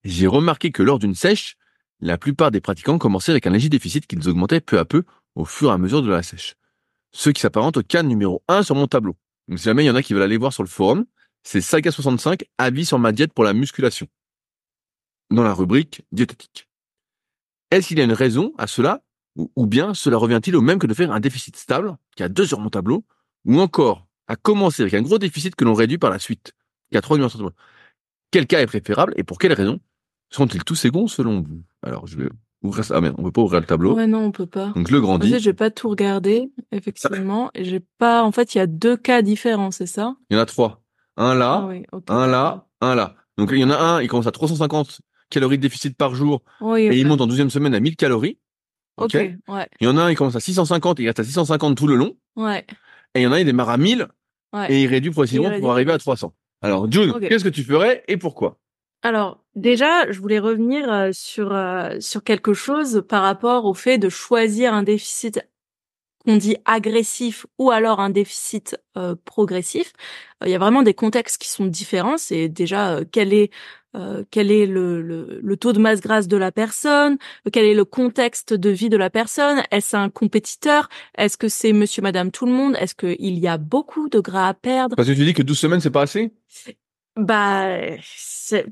J'ai 0.05 0.27
remarqué 0.27 0.71
que 0.71 0.83
lors 0.83 0.99
d'une 0.99 1.15
sèche, 1.15 1.57
la 2.01 2.19
plupart 2.19 2.51
des 2.51 2.61
pratiquants 2.61 2.99
commençaient 2.99 3.33
avec 3.33 3.47
un 3.47 3.51
léger 3.51 3.69
déficit 3.69 4.07
qu'ils 4.07 4.29
augmentaient 4.29 4.61
peu 4.61 4.79
à 4.79 4.85
peu 4.85 5.05
au 5.35 5.45
fur 5.45 5.71
et 5.71 5.73
à 5.73 5.79
mesure 5.79 6.03
de 6.03 6.11
la 6.11 6.23
sèche. 6.23 6.55
Ce 7.13 7.31
qui 7.31 7.41
s'apparente 7.41 7.79
au 7.79 7.83
cas 7.83 8.03
numéro 8.03 8.43
1 8.49 8.63
sur 8.63 8.75
mon 8.75 8.87
tableau. 8.87 9.17
Donc 9.49 9.59
si 9.59 9.65
jamais 9.65 9.85
il 9.85 9.87
y 9.87 9.91
en 9.91 9.95
a 9.95 10.03
qui 10.03 10.13
veulent 10.13 10.23
aller 10.23 10.37
voir 10.37 10.53
sur 10.53 10.63
le 10.63 10.69
forum, 10.69 11.07
c'est 11.43 11.61
Saga65, 11.61 12.43
avis 12.59 12.85
sur 12.85 12.99
ma 12.99 13.13
diète 13.13 13.33
pour 13.33 13.45
la 13.45 13.55
musculation. 13.55 14.07
Dans 15.31 15.43
la 15.43 15.55
rubrique 15.55 16.03
diététique. 16.13 16.69
Est-ce 17.71 17.89
qu'il 17.89 17.99
y 17.99 18.01
a 18.01 18.05
une 18.05 18.13
raison 18.13 18.53
à 18.59 18.67
cela 18.67 19.03
ou, 19.37 19.67
bien 19.67 19.95
cela 19.95 20.17
revient-il 20.17 20.57
au 20.57 20.61
même 20.61 20.79
que 20.79 20.87
de 20.87 20.95
faire 20.95 21.13
un 21.13 21.21
déficit 21.21 21.57
stable, 21.57 21.97
qui 22.17 22.23
a 22.23 22.29
2 22.29 22.47
sur 22.47 22.59
mon 22.61 22.71
tableau, 22.71 23.05
ou 23.45 23.61
encore 23.61 24.07
à 24.29 24.37
commencer 24.37 24.83
avec 24.83 24.95
un 24.95 25.03
gros 25.03 25.19
déficit 25.19 25.55
que 25.55 25.65
l'on 25.65 25.75
réduit 25.75 25.99
par 25.99 26.11
la 26.11 26.19
suite, 26.19 26.53
qui 26.91 26.97
a 26.99 27.01
3 27.03 27.17
numéros 27.17 27.29
sur 27.31 27.39
tableau 27.39 27.53
Quel 28.31 28.47
cas 28.47 28.61
est 28.61 28.67
préférable 28.67 29.13
et 29.17 29.23
pour 29.25 29.39
quelles 29.39 29.53
raisons 29.53 29.79
sont-ils 30.31 30.65
tous 30.65 30.85
égaux 30.85 31.07
selon 31.09 31.43
vous? 31.43 31.63
Alors, 31.83 32.07
je 32.07 32.17
vais 32.17 32.29
ouvrir 32.63 32.85
ça. 32.85 32.95
Ah 32.97 33.01
merde, 33.01 33.15
on 33.19 33.23
peut 33.25 33.31
pas 33.33 33.43
ouvrir 33.43 33.61
le 33.61 33.67
tableau. 33.67 33.95
ouais 33.95 34.07
non, 34.09 34.21
on 34.25 34.33
peut 34.33 34.47
pas. 34.47 34.69
Donc, 34.75 34.89
je 34.89 34.93
le 34.93 34.99
En 34.99 35.03
grandis. 35.03 35.31
fait, 35.31 35.39
j'ai 35.39 35.53
pas 35.53 35.71
tout 35.71 35.89
regardé, 35.89 36.51
effectivement, 36.73 37.51
et 37.55 37.65
j'ai 37.65 37.81
pas. 37.99 38.23
En 38.25 38.33
fait, 38.33 38.55
il 38.55 38.59
y 38.59 38.61
a 38.61 38.67
deux 38.67 38.97
cas 38.97 39.23
différents, 39.23 39.71
c'est 39.71 39.87
ça? 39.87 40.17
Il 40.31 40.35
y 40.35 40.39
en 40.39 40.43
a 40.43 40.47
trois. 40.47 40.83
Un 41.17 41.35
là, 41.35 41.61
Ah 41.63 41.67
oui, 41.69 41.85
un 42.09 42.27
là, 42.27 42.67
un 42.81 42.95
là. 42.95 43.15
Donc, 43.39 43.51
il 43.53 43.59
y 43.59 43.65
en 43.65 43.71
a 43.71 43.77
un, 43.77 44.03
il 44.03 44.09
commence 44.09 44.27
à 44.27 44.33
350 44.33 45.01
calories 45.31 45.57
de 45.59 45.63
déficit 45.63 45.97
par 45.97 46.15
jour 46.15 46.43
Oui, 46.61 46.83
et 46.83 46.99
il 46.99 47.07
monte 47.07 47.21
en 47.21 47.27
12e 47.27 47.49
semaine 47.51 47.75
à 47.75 47.81
1000 47.81 47.97
calories. 47.97 48.39
Ok, 48.97 49.15
Ok. 49.15 49.31
ouais, 49.49 49.69
Il 49.81 49.85
y 49.87 49.89
en 49.89 49.97
a 49.97 50.03
un, 50.03 50.11
il 50.11 50.17
commence 50.17 50.37
à 50.37 50.41
650 50.41 50.99
et 51.01 51.03
il 51.05 51.07
reste 51.07 51.21
à 51.21 51.25
650 51.25 51.77
tout 51.77 51.87
le 51.87 51.97
long. 51.97 52.17
ouais, 52.37 52.65
Et 53.15 53.21
il 53.21 53.23
y 53.23 53.27
en 53.27 53.33
a 53.33 53.37
un, 53.37 53.41
il 53.41 53.45
démarre 53.45 53.71
à 53.71 53.77
1000 53.77 54.07
ouais. 54.53 54.73
et 54.73 54.83
il 54.83 54.87
réduit 54.87 55.11
progressivement 55.11 55.59
pour 55.61 55.71
arriver 55.73 55.93
à 55.93 55.99
300. 55.99 56.33
Alors, 56.63 56.91
June, 56.91 57.13
qu'est-ce 57.21 57.45
que 57.45 57.49
tu 57.51 57.63
ferais 57.63 58.03
et 58.09 58.17
pourquoi? 58.17 58.59
Alors, 59.03 59.45
déjà, 59.55 60.11
je 60.11 60.19
voulais 60.19 60.39
revenir 60.39 60.91
euh, 60.93 61.11
sur 61.13 61.53
euh, 61.53 62.01
sur 62.01 62.25
quelque 62.25 62.55
chose 62.55 63.05
par 63.09 63.23
rapport 63.23 63.67
au 63.67 63.75
fait 63.75 63.99
de 63.99 64.09
choisir 64.09 64.73
un 64.75 64.83
déficit 64.83 65.41
qu'on 66.25 66.37
dit 66.37 66.57
agressif 66.65 67.47
ou 67.59 67.71
alors 67.71 68.01
un 68.01 68.11
déficit 68.11 68.77
euh, 68.97 69.15
progressif. 69.25 69.93
Euh, 70.43 70.47
Il 70.49 70.51
y 70.53 70.55
a 70.55 70.59
vraiment 70.59 70.83
des 70.83 70.95
contextes 70.95 71.41
qui 71.41 71.49
sont 71.49 71.67
différents. 71.67 72.17
C'est 72.17 72.49
déjà 72.49 72.97
euh, 72.97 73.05
quel 73.13 73.33
est 73.33 73.51
euh, 73.97 74.25
quel 74.31 74.51
est 74.51 74.67
le, 74.67 75.01
le, 75.01 75.41
le 75.43 75.57
taux 75.57 75.73
de 75.73 75.79
masse 75.79 76.01
grasse 76.01 76.29
de 76.29 76.37
la 76.37 76.53
personne, 76.53 77.17
euh, 77.47 77.51
quel 77.51 77.65
est 77.65 77.75
le 77.75 77.85
contexte 77.85 78.53
de 78.53 78.69
vie 78.69 78.91
de 78.91 78.97
la 78.97 79.09
personne, 79.09 79.63
est-ce 79.71 79.97
un 79.97 80.11
compétiteur, 80.11 80.89
est-ce 81.17 81.39
que 81.39 81.49
c'est 81.49 81.73
monsieur, 81.73 82.03
madame, 82.03 82.31
tout 82.31 82.47
le 82.47 82.53
monde, 82.53 82.77
est-ce 82.79 82.95
qu'il 82.95 83.39
y 83.39 83.49
a 83.49 83.57
beaucoup 83.57 84.09
de 84.09 84.21
gras 84.21 84.49
à 84.49 84.55
perdre, 84.55 84.97
Parce 84.97 85.09
que 85.09 85.15
tu 85.15 85.25
dis 85.25 85.33
que 85.33 85.43
12 85.43 85.59
semaines, 85.59 85.81
c'est 85.81 85.91
pas 85.91 86.03
assez? 86.03 86.33
Bah, 87.17 87.79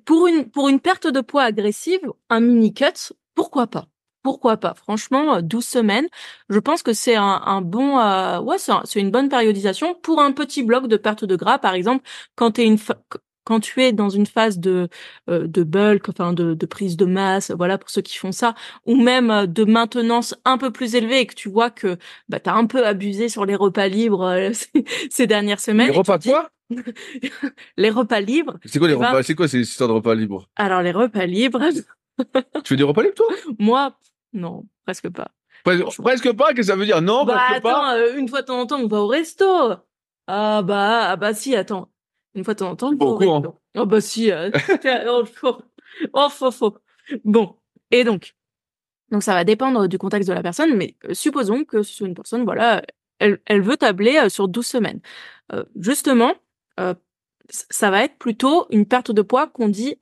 pour 0.05 0.27
une 0.27 0.51
pour 0.51 0.69
une 0.69 0.79
perte 0.79 1.07
de 1.07 1.23
poids 1.23 1.45
agressive, 1.45 2.01
un 2.29 2.41
mini 2.41 2.75
cut, 2.75 3.15
pourquoi 3.35 3.67
pas? 3.67 3.87
Pourquoi 4.23 4.59
pas? 4.59 4.75
Franchement, 4.75 5.41
12 5.41 5.65
semaines, 5.65 6.07
je 6.51 6.59
pense 6.59 6.83
que 6.83 6.93
c'est 6.93 7.17
un, 7.17 7.61
bon, 7.63 7.97
ouais, 8.41 8.57
c'est 8.59 9.01
une 9.01 9.11
bonne 9.11 9.29
périodisation 9.29 9.95
pour 9.95 10.21
un 10.21 10.33
petit 10.33 10.63
bloc 10.63 10.87
de 10.87 10.97
perte 10.97 11.25
de 11.25 11.37
gras, 11.37 11.59
par 11.59 11.75
exemple, 11.75 12.05
quand 12.35 12.53
tu 12.53 12.63
es 12.63 12.67
une 12.67 12.79
quand 13.45 13.61
tu 13.61 13.83
es 13.83 13.93
dans 13.93 14.09
une 14.09 14.27
phase 14.27 14.59
de 14.59 14.89
euh, 15.29 15.47
de 15.47 15.63
bulk, 15.63 16.09
enfin 16.09 16.33
de, 16.33 16.55
de, 16.55 16.67
prise 16.67 16.97
de 16.97 17.05
masse, 17.05 17.51
voilà 17.51 17.79
pour 17.79 17.91
ceux 17.91 18.03
qui 18.03 18.17
font 18.17 18.33
ça, 18.33 18.55
ou 18.87 18.97
même 18.97 19.31
euh, 19.31 19.47
de 19.47 19.65
maintenance 19.65 20.35
un 20.45 20.59
peu 20.59 20.71
plus 20.71 20.95
élevée 20.95 21.21
et 21.21 21.27
que 21.27 21.35
tu 21.35 21.49
vois 21.49 21.71
que 21.71 21.99
bah 22.29 22.41
t'as 22.41 22.55
un 22.55 22.67
peu 22.67 22.87
abusé 22.87 23.29
sur 23.29 23.45
les 23.45 23.55
repas 23.55 23.89
libres 23.89 24.25
euh, 24.25 24.51
ces, 25.11 25.27
dernières 25.27 25.61
semaines. 25.61 25.89
Les 25.89 25.97
repas 25.97 26.19
quoi? 26.19 26.51
Les 27.77 27.91
repas 27.91 28.21
libres. 28.21 28.59
C'est 28.65 28.79
quoi 28.79 28.89
les 28.89 28.95
eh 28.95 28.99
ben 28.99 29.09
repas? 29.09 29.23
C'est 29.23 29.35
quoi 29.35 29.49
ces 29.49 29.61
histoires 29.61 29.89
de 29.89 29.95
repas 29.95 30.15
libres? 30.15 30.49
Alors 30.57 30.83
les 30.83 30.93
repas 30.93 31.27
libres. 31.27 31.63
tu 32.65 32.69
fais 32.69 32.77
des 32.77 32.83
repas 32.83 33.03
libres 33.03 33.15
toi? 33.15 33.27
Moi, 33.59 33.95
non, 34.33 34.65
presque 34.85 35.11
pas. 35.11 35.29
Presque, 35.65 36.33
pas? 36.33 36.49
Qu'est-ce 36.49 36.57
que 36.57 36.63
ça 36.63 36.77
veut 36.77 36.85
dire? 36.85 37.01
Non, 37.01 37.25
bah, 37.25 37.35
presque 37.35 37.67
attends, 37.67 37.81
pas. 37.81 38.11
une 38.17 38.29
fois 38.29 38.43
de 38.43 38.47
temps 38.47 38.61
en 38.61 38.67
temps, 38.67 38.81
on 38.81 38.87
va 38.87 39.01
au 39.01 39.07
resto. 39.07 39.73
Ah 40.27 40.63
bah, 40.63 41.11
ah 41.11 41.17
bah 41.17 41.35
si, 41.35 41.55
attends. 41.55 41.91
Une 42.35 42.44
fois 42.44 42.55
de 42.55 42.59
temps 42.59 42.70
en 42.70 42.77
temps, 42.77 42.92
Bon 42.92 43.16
courant. 43.16 43.42
Oh 43.77 43.87
bah 43.87 44.01
si. 44.01 44.31
Euh, 44.31 44.51
oh, 45.07 45.25
oh, 46.12 46.29
faux, 46.29 46.51
faux. 46.51 46.79
Bon. 47.25 47.57
Et 47.90 48.05
donc, 48.05 48.35
donc 49.11 49.23
ça 49.23 49.35
va 49.35 49.44
dépendre 49.44 49.88
du 49.88 49.99
contexte 49.99 50.29
de 50.29 50.35
la 50.35 50.42
personne, 50.42 50.75
mais 50.77 50.97
euh, 51.05 51.14
supposons 51.14 51.64
que 51.64 51.83
ce 51.83 51.94
soit 51.94 52.09
une 52.09 52.14
personne, 52.14 52.44
voilà, 52.44 52.83
elle, 53.18 53.40
elle 53.47 53.62
veut 53.62 53.77
tabler 53.77 54.16
euh, 54.16 54.29
sur 54.29 54.49
12 54.49 54.66
semaines. 54.66 55.01
Euh, 55.53 55.64
justement, 55.77 56.35
euh, 56.81 56.94
ça 57.51 57.90
va 57.90 58.05
être 58.05 58.16
plutôt 58.18 58.66
une 58.70 58.87
perte 58.87 59.11
de 59.11 59.23
poids 59.23 59.47
qu'on 59.47 59.68
dit 59.68 59.97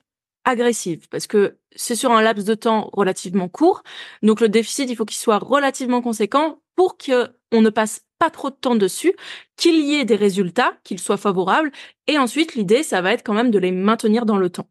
agressive, 0.45 1.07
parce 1.09 1.27
que 1.27 1.57
c'est 1.75 1.95
sur 1.95 2.11
un 2.11 2.21
laps 2.21 2.45
de 2.45 2.55
temps 2.55 2.89
relativement 2.93 3.47
court. 3.47 3.83
Donc 4.21 4.41
le 4.41 4.49
déficit, 4.49 4.89
il 4.89 4.95
faut 4.95 5.05
qu'il 5.05 5.17
soit 5.17 5.39
relativement 5.39 6.01
conséquent 6.01 6.59
pour 6.75 6.97
que 6.97 7.29
on 7.51 7.61
ne 7.61 7.69
passe 7.69 8.03
pas 8.23 8.29
trop 8.29 8.49
de 8.49 8.55
temps 8.55 8.75
dessus, 8.75 9.13
qu'il 9.57 9.83
y 9.85 9.95
ait 9.95 10.05
des 10.05 10.15
résultats, 10.15 10.73
qu'ils 10.85 10.99
soient 10.99 11.17
favorables, 11.17 11.71
et 12.07 12.17
ensuite 12.17 12.55
l'idée, 12.55 12.81
ça 12.83 13.01
va 13.01 13.11
être 13.13 13.23
quand 13.23 13.33
même 13.33 13.51
de 13.51 13.59
les 13.59 13.71
maintenir 13.71 14.25
dans 14.25 14.37
le 14.37 14.49
temps. 14.49 14.69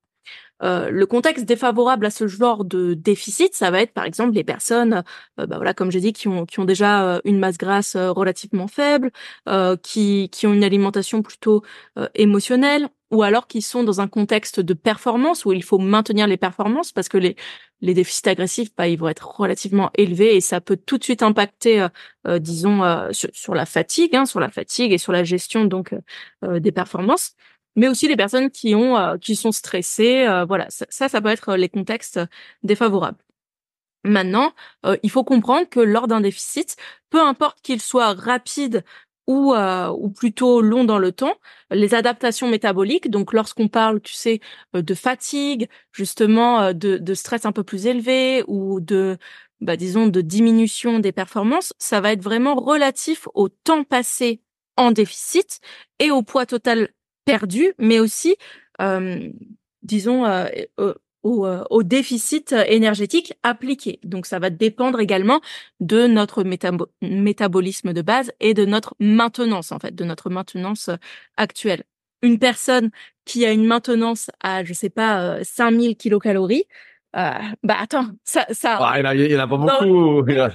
Euh, 0.63 0.91
le 0.91 1.07
contexte 1.07 1.45
défavorable 1.45 2.07
à 2.07 2.11
ce 2.11 2.27
genre 2.29 2.65
de 2.65 2.95
déficit, 2.95 3.55
ça 3.55 3.71
va 3.71 3.83
être 3.83 3.93
par 3.93 4.05
exemple 4.05 4.33
les 4.33 4.45
personnes, 4.45 5.03
euh, 5.41 5.47
bah 5.47 5.57
voilà, 5.57 5.75
comme 5.75 5.91
j'ai 5.91 6.01
dit, 6.01 6.13
qui 6.15 6.29
ont, 6.29 6.47
qui 6.47 6.61
ont 6.61 6.65
déjà 6.65 7.17
euh, 7.17 7.21
une 7.25 7.39
masse 7.39 7.59
grasse 7.59 7.97
relativement 7.97 8.69
faible, 8.69 9.11
qui, 9.83 10.31
qui 10.31 10.47
ont 10.47 10.55
une 10.55 10.65
alimentation 10.65 11.23
plutôt 11.23 11.63
émotionnelle, 12.15 12.89
ou 13.13 13.23
alors 13.23 13.47
qui 13.47 13.63
sont 13.63 13.85
dans 13.85 14.01
un 14.01 14.09
contexte 14.09 14.61
de 14.61 14.75
performance 14.75 15.45
où 15.45 15.53
il 15.53 15.63
faut 15.63 15.79
maintenir 15.79 16.27
les 16.27 16.37
performances 16.37 16.93
parce 16.93 17.09
que 17.09 17.19
les, 17.19 17.37
les 17.81 17.95
déficits 17.95 18.29
agressifs, 18.29 18.75
bah, 18.77 18.89
ils 18.89 18.99
vont 18.99 19.09
être 19.09 19.37
relativement 19.39 19.91
élevés 19.95 20.37
et 20.37 20.41
ça 20.41 20.61
peut 20.61 20.77
tout 20.77 20.99
de 20.99 21.05
suite 21.05 21.23
impacter, 21.23 21.87
disons, 22.41 22.81
sur, 23.13 23.55
la 23.55 23.67
fatigue, 23.67 24.17
hein, 24.17 24.27
sur 24.27 24.41
la 24.41 24.51
fatigue 24.51 24.93
et 24.93 24.99
sur 24.99 25.13
la 25.13 25.25
gestion 25.25 25.65
donc 25.65 25.95
des 26.43 26.73
performances 26.73 27.37
mais 27.77 27.89
aussi 27.89 28.09
les 28.09 28.17
personnes 28.17 28.51
qui 28.51 28.75
ont 28.75 28.97
euh, 28.97 29.17
qui 29.19 29.37
sont 29.37 29.53
stressées. 29.53 30.27
Euh, 30.27 30.45
voilà, 30.45 30.67
ça, 30.71 30.87
ça, 30.91 31.21
peut 31.21 31.29
être 31.29 31.55
les 31.57 31.69
contextes 31.69 32.21
défavorables. 32.63 33.19
Maintenant, 34.05 34.53
euh, 34.87 34.97
il 35.03 35.11
faut 35.11 35.25
comprendre 35.25 35.69
que 35.69 35.81
lors 35.81 36.09
d'un 36.09 36.21
déficit, 36.21 36.77
peu 37.11 37.21
importe 37.23 37.61
qu'il 37.63 37.81
soit 37.81 38.15
rapide 38.15 38.85
ou, 39.27 39.55
ou 39.55 40.11
plutôt 40.11 40.61
long 40.61 40.85
dans 40.85 40.99
le 40.99 41.13
temps, 41.13 41.35
les 41.71 41.95
adaptations 41.95 42.49
métaboliques, 42.49 43.11
donc 43.11 43.33
lorsqu'on 43.33 43.69
parle, 43.69 44.01
tu 44.01 44.15
sais, 44.15 44.41
de 44.75 44.95
fatigue, 44.95 45.69
justement, 45.93 46.73
de, 46.73 46.99
de 46.99 47.15
stress 47.15 47.47
un 47.47 47.53
peu 47.53 47.65
plus 47.65 47.87
élevé 47.87 48.45
ou 48.49 48.81
de, 48.81 49.19
bah, 49.61 49.77
disons, 49.77 50.09
de 50.09 50.21
diminution 50.21 50.99
des 50.99 51.13
performances, 51.13 51.73
ça 51.79 52.01
va 52.01 52.13
être 52.13 52.23
vraiment 52.23 52.57
relatif 52.57 53.29
au 53.35 53.49
temps 53.49 53.85
passé 53.85 54.43
en 54.77 54.91
déficit 54.91 55.61
et 55.99 56.11
au 56.11 56.23
poids 56.23 56.47
total 56.47 56.89
perdu, 57.25 57.73
mais 57.79 58.01
aussi, 58.01 58.37
euh, 58.81 59.29
disons, 59.83 60.27
euh, 60.27 60.49
au, 61.23 61.47
euh, 61.47 61.65
au, 61.71 61.83
déficit 61.83 62.53
énergétique 62.53 63.35
appliqué. 63.43 64.01
Donc 64.05 64.27
ça 64.27 64.39
va 64.39 64.51
dépendre 64.51 65.01
également 65.01 65.41
de 65.81 66.07
notre 66.07 66.45
métabolisme 67.03 67.93
de 67.93 68.03
base 68.03 68.33
et 68.41 68.55
de 68.55 68.65
notre 68.65 68.95
maintenance, 69.01 69.73
en 69.73 69.79
fait, 69.79 69.95
de 69.95 70.05
notre 70.05 70.31
maintenance 70.31 70.91
actuelle. 71.37 71.85
Une 72.23 72.39
personne 72.39 72.91
qui 73.25 73.45
a 73.45 73.53
une 73.53 73.67
maintenance 73.67 74.31
à, 74.41 74.65
je 74.65 74.73
sais 74.73 74.91
pas, 74.91 75.43
5000 75.43 75.97
kilocalories, 75.97 76.67
euh, 77.15 77.31
bah 77.63 77.77
attends, 77.79 78.07
ça, 78.25 78.47
ça. 78.51 78.79
Ah, 78.81 79.15
il, 79.15 79.31
y 79.31 79.37
en 79.37 79.41
a, 79.41 79.47
pas 79.47 79.57
beaucoup. 79.57 80.25
il 80.29 80.35
y 80.35 80.41
en 80.41 80.47
a. 80.47 80.51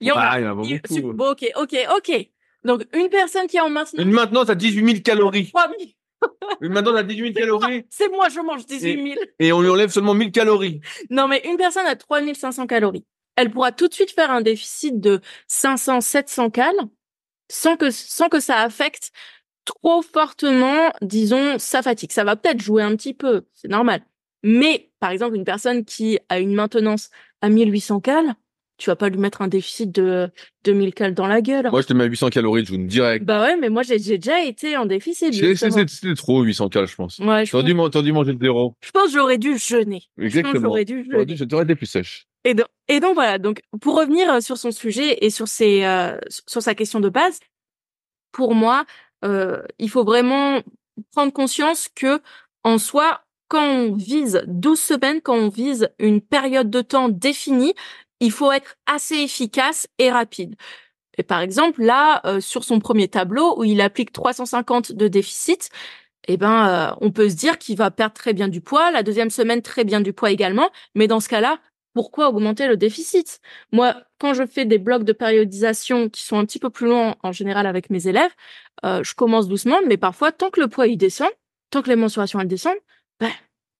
Il 0.00 0.08
y 0.08 0.10
en 0.10 0.16
a. 0.16 0.20
Ah, 0.20 0.40
il 0.40 0.44
y 0.44 0.48
en 0.48 0.52
a 0.52 0.56
pas 0.56 0.62
beaucoup. 0.62 1.12
Bon, 1.12 1.30
ok, 1.32 1.50
ok, 1.56 1.76
ok. 1.96 2.28
Donc 2.64 2.86
une 2.94 3.08
personne 3.08 3.46
qui 3.46 3.58
a 3.58 3.64
en 3.64 3.70
maintenance. 3.70 4.04
Une 4.04 4.12
maintenance 4.12 4.48
à 4.48 4.54
18 4.54 4.86
000 4.86 5.00
calories. 5.02 5.48
3 5.48 5.68
000. 6.60 6.72
Maintenant, 6.72 6.92
on 6.92 6.96
a 6.96 7.02
18 7.02 7.34
000 7.34 7.34
calories. 7.34 7.84
C'est 7.90 8.08
moi, 8.08 8.28
je 8.28 8.40
mange 8.40 8.66
18 8.66 9.14
000. 9.14 9.24
Et, 9.38 9.52
on 9.52 9.60
lui 9.60 9.70
enlève 9.70 9.90
seulement 9.90 10.14
1000 10.14 10.32
calories. 10.32 10.80
Non, 11.10 11.28
mais 11.28 11.42
une 11.44 11.56
personne 11.56 11.86
a 11.86 11.96
3500 11.96 12.66
calories. 12.66 13.04
Elle 13.36 13.50
pourra 13.50 13.72
tout 13.72 13.88
de 13.88 13.94
suite 13.94 14.10
faire 14.10 14.30
un 14.30 14.42
déficit 14.42 15.00
de 15.00 15.20
500, 15.46 16.00
700 16.00 16.50
cal 16.50 16.74
sans 17.48 17.76
que, 17.76 17.90
sans 17.90 18.28
que 18.28 18.40
ça 18.40 18.58
affecte 18.58 19.12
trop 19.64 20.02
fortement, 20.02 20.92
disons, 21.02 21.58
sa 21.58 21.82
fatigue. 21.82 22.12
Ça 22.12 22.24
va 22.24 22.36
peut-être 22.36 22.60
jouer 22.60 22.82
un 22.82 22.96
petit 22.96 23.14
peu, 23.14 23.42
c'est 23.54 23.68
normal. 23.68 24.02
Mais, 24.42 24.90
par 25.00 25.10
exemple, 25.10 25.36
une 25.36 25.44
personne 25.44 25.84
qui 25.84 26.18
a 26.28 26.38
une 26.38 26.54
maintenance 26.54 27.10
à 27.42 27.48
1800 27.48 28.00
cal, 28.00 28.34
tu 28.80 28.88
vas 28.88 28.96
pas 28.96 29.10
lui 29.10 29.18
mettre 29.18 29.42
un 29.42 29.48
déficit 29.48 29.92
de 29.92 30.30
2000 30.64 30.94
cal 30.94 31.14
dans 31.14 31.26
la 31.26 31.42
gueule. 31.42 31.68
Moi, 31.70 31.82
je 31.82 31.86
te 31.86 31.92
mets 31.92 32.04
à 32.04 32.06
800 32.06 32.30
calories, 32.30 32.64
je 32.64 32.72
vous 32.72 32.78
direct. 32.78 33.24
Bah 33.24 33.42
ouais, 33.42 33.56
mais 33.56 33.68
moi, 33.68 33.82
j'ai 33.82 33.98
déjà 33.98 34.42
été 34.42 34.76
en 34.76 34.86
déficit. 34.86 35.34
C'était 35.34 36.14
trop, 36.14 36.42
800 36.42 36.70
cal, 36.70 36.86
je 36.86 36.94
pense. 36.94 37.18
Ouais, 37.18 37.44
je 37.44 37.56
dû, 37.58 37.74
dû 38.02 38.12
manger 38.12 38.32
le 38.32 38.38
zéro. 38.40 38.74
Je 38.80 38.90
pense 38.90 39.06
que 39.06 39.12
j'aurais 39.12 39.38
dû 39.38 39.58
jeûner. 39.58 40.02
Exactement. 40.18 40.62
J'aurais 40.62 40.84
dû 40.86 41.04
jeûner. 41.04 41.36
J'aurais 41.48 41.64
été 41.64 41.74
plus 41.74 41.86
sèche. 41.86 42.26
Et 42.44 42.54
donc, 42.54 42.66
et 42.88 43.00
donc 43.00 43.14
voilà. 43.14 43.38
Donc, 43.38 43.60
pour 43.82 43.98
revenir 43.98 44.32
euh, 44.32 44.40
sur 44.40 44.56
son 44.56 44.70
sujet 44.70 45.18
et 45.20 45.28
sur 45.28 45.46
ses, 45.46 45.84
euh, 45.84 46.16
sur 46.46 46.62
sa 46.62 46.74
question 46.74 47.00
de 47.00 47.10
base, 47.10 47.38
pour 48.32 48.54
moi, 48.54 48.86
euh, 49.26 49.62
il 49.78 49.90
faut 49.90 50.04
vraiment 50.04 50.62
prendre 51.12 51.32
conscience 51.32 51.88
que, 51.94 52.20
en 52.64 52.78
soi, 52.78 53.20
quand 53.48 53.66
on 53.66 53.94
vise 53.94 54.42
12 54.46 54.80
semaines, 54.80 55.20
quand 55.20 55.34
on 55.34 55.48
vise 55.48 55.90
une 55.98 56.22
période 56.22 56.70
de 56.70 56.80
temps 56.80 57.08
définie, 57.10 57.74
il 58.20 58.32
faut 58.32 58.52
être 58.52 58.76
assez 58.86 59.16
efficace 59.16 59.88
et 59.98 60.10
rapide. 60.10 60.54
Et 61.18 61.22
par 61.22 61.40
exemple, 61.40 61.82
là, 61.82 62.20
euh, 62.26 62.40
sur 62.40 62.64
son 62.64 62.78
premier 62.78 63.08
tableau 63.08 63.58
où 63.58 63.64
il 63.64 63.80
applique 63.80 64.12
350 64.12 64.92
de 64.92 65.08
déficit, 65.08 65.70
eh 66.28 66.36
ben, 66.36 66.68
euh, 66.68 66.94
on 67.00 67.10
peut 67.10 67.28
se 67.28 67.34
dire 67.34 67.58
qu'il 67.58 67.76
va 67.76 67.90
perdre 67.90 68.14
très 68.14 68.32
bien 68.32 68.48
du 68.48 68.60
poids, 68.60 68.90
la 68.90 69.02
deuxième 69.02 69.30
semaine 69.30 69.62
très 69.62 69.84
bien 69.84 70.00
du 70.00 70.12
poids 70.12 70.30
également. 70.30 70.70
Mais 70.94 71.08
dans 71.08 71.20
ce 71.20 71.28
cas-là, 71.28 71.58
pourquoi 71.94 72.28
augmenter 72.28 72.68
le 72.68 72.76
déficit? 72.76 73.40
Moi, 73.72 73.96
quand 74.18 74.34
je 74.34 74.46
fais 74.46 74.64
des 74.64 74.78
blocs 74.78 75.04
de 75.04 75.12
périodisation 75.12 76.08
qui 76.08 76.22
sont 76.24 76.38
un 76.38 76.44
petit 76.44 76.58
peu 76.58 76.70
plus 76.70 76.86
longs 76.88 77.16
en 77.22 77.32
général 77.32 77.66
avec 77.66 77.90
mes 77.90 78.06
élèves, 78.06 78.30
euh, 78.84 79.02
je 79.02 79.14
commence 79.14 79.48
doucement, 79.48 79.78
mais 79.86 79.96
parfois, 79.96 80.32
tant 80.32 80.50
que 80.50 80.60
le 80.60 80.68
poids 80.68 80.86
il 80.86 80.96
descend, 80.96 81.28
tant 81.70 81.82
que 81.82 81.88
les 81.88 81.96
mensurations 81.96 82.40
elles 82.40 82.48
descendent, 82.48 82.78
ben, 83.18 83.30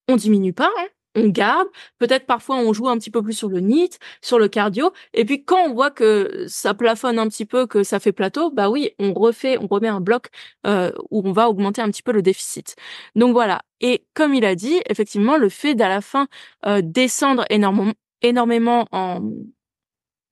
on 0.09 0.17
diminue 0.17 0.53
pas. 0.53 0.71
Hein 0.79 0.89
on 1.15 1.29
garde, 1.29 1.67
peut-être 1.99 2.27
parfois 2.27 2.57
on 2.57 2.73
joue 2.73 2.89
un 2.89 2.99
petit 2.99 3.11
peu 3.11 3.23
plus 3.23 3.33
sur 3.33 3.49
le 3.49 3.61
NIT, 3.61 3.99
sur 4.23 4.39
le 4.39 4.49
cardio, 4.49 4.93
et 5.15 5.25
puis 5.25 5.45
quand 5.45 5.59
on 5.69 5.75
voit 5.75 5.91
que 5.91 6.47
ça 6.49 6.75
plafonne 6.75 7.19
un 7.19 7.29
petit 7.29 7.47
peu, 7.47 7.67
que 7.67 7.83
ça 7.83 8.01
fait 8.01 8.13
plateau, 8.13 8.51
bah 8.51 8.71
oui, 8.71 8.91
on 8.99 9.13
refait, 9.13 9.59
on 9.59 9.67
remet 9.67 9.89
un 9.89 10.01
bloc 10.01 10.29
euh, 10.67 10.93
où 11.11 11.23
on 11.27 11.33
va 11.33 11.49
augmenter 11.49 11.83
un 11.83 11.91
petit 11.91 12.03
peu 12.03 12.13
le 12.13 12.23
déficit. 12.23 12.77
Donc 13.17 13.33
voilà. 13.33 13.63
Et 13.81 14.05
comme 14.15 14.35
il 14.35 14.45
a 14.45 14.55
dit, 14.55 14.81
effectivement, 14.89 15.37
le 15.37 15.49
fait 15.49 15.75
d'à 15.75 15.89
la 15.89 16.01
fin 16.01 16.29
euh, 16.67 16.81
descendre 16.85 17.45
énormément, 17.51 17.93
énormément 18.23 18.87
en 18.93 19.21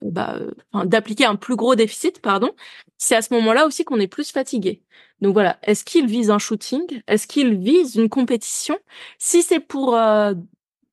bah, 0.01 0.39
d'appliquer 0.85 1.25
un 1.25 1.37
plus 1.37 1.57
gros 1.57 1.75
déficit, 1.75 2.21
pardon, 2.21 2.53
c'est 2.99 3.17
à 3.17 3.23
ce 3.23 3.35
moment-là 3.35 3.67
aussi 3.67 3.85
qu'on 3.85 3.99
est 4.01 4.07
plus 4.07 4.31
fatigué. 4.31 4.83
Donc 5.21 5.33
voilà, 5.33 5.59
est-ce 5.63 5.85
qu'il 5.85 6.07
vise 6.07 6.31
un 6.31 6.39
shooting? 6.39 7.03
Est-ce 7.09 7.27
qu'il 7.27 7.59
vise 7.59 7.97
une 7.97 8.09
compétition? 8.09 8.79
Si 9.19 9.43
c'est 9.43 9.61
pour 9.61 9.97
euh, 9.97 10.35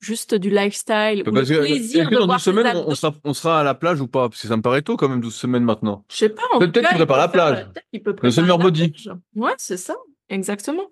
juste 0.06 0.36
du 0.36 0.50
lifestyle 0.50 1.24
ou 1.26 1.32
le 1.32 1.44
plaisir 1.44 2.10
de 2.10 2.16
dans 2.16 2.28
12 2.28 2.42
semaines, 2.42 2.78
on, 2.88 2.96
sera, 2.96 3.14
on 3.24 3.34
sera 3.34 3.62
à 3.62 3.64
la 3.64 3.74
plage 3.74 4.00
ou 4.00 4.08
pas? 4.08 4.30
Parce 4.30 4.42
que 4.42 4.48
ça 4.48 4.56
me 4.56 4.62
paraît 4.62 4.82
tôt 4.82 4.96
quand 4.98 5.10
même 5.10 5.22
12 5.22 5.34
semaines 5.34 5.64
maintenant. 5.64 6.06
Je 6.10 6.16
sais 6.16 6.30
pas. 6.30 6.44
Peut-être 6.60 6.88
qu'il 6.88 6.98
prépare 6.98 7.18
la 7.18 7.28
plage. 7.28 7.68
Il 7.92 8.04
peut 8.04 8.16
le 8.22 8.32
summer 8.32 8.58
body. 8.58 8.94
Ouais, 9.36 9.54
c'est 9.58 9.78
ça, 9.78 9.96
exactement. 10.30 10.92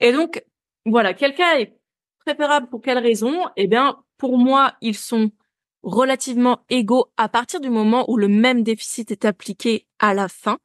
Et 0.00 0.12
donc 0.12 0.44
voilà, 0.84 1.14
quel 1.14 1.34
cas 1.34 1.58
est 1.58 1.78
préférable 2.24 2.68
pour 2.68 2.82
quelle 2.82 2.98
raison? 2.98 3.32
Eh 3.56 3.68
bien, 3.68 3.96
pour 4.18 4.36
moi, 4.38 4.74
ils 4.80 4.96
sont 4.96 5.30
relativement 5.82 6.64
égaux 6.70 7.12
à 7.16 7.28
partir 7.28 7.60
du 7.60 7.70
moment 7.70 8.08
où 8.10 8.16
le 8.16 8.28
même 8.28 8.62
déficit 8.62 9.10
est 9.10 9.24
appliqué 9.24 9.86
à 9.98 10.14
la 10.14 10.28
fin. 10.28 10.58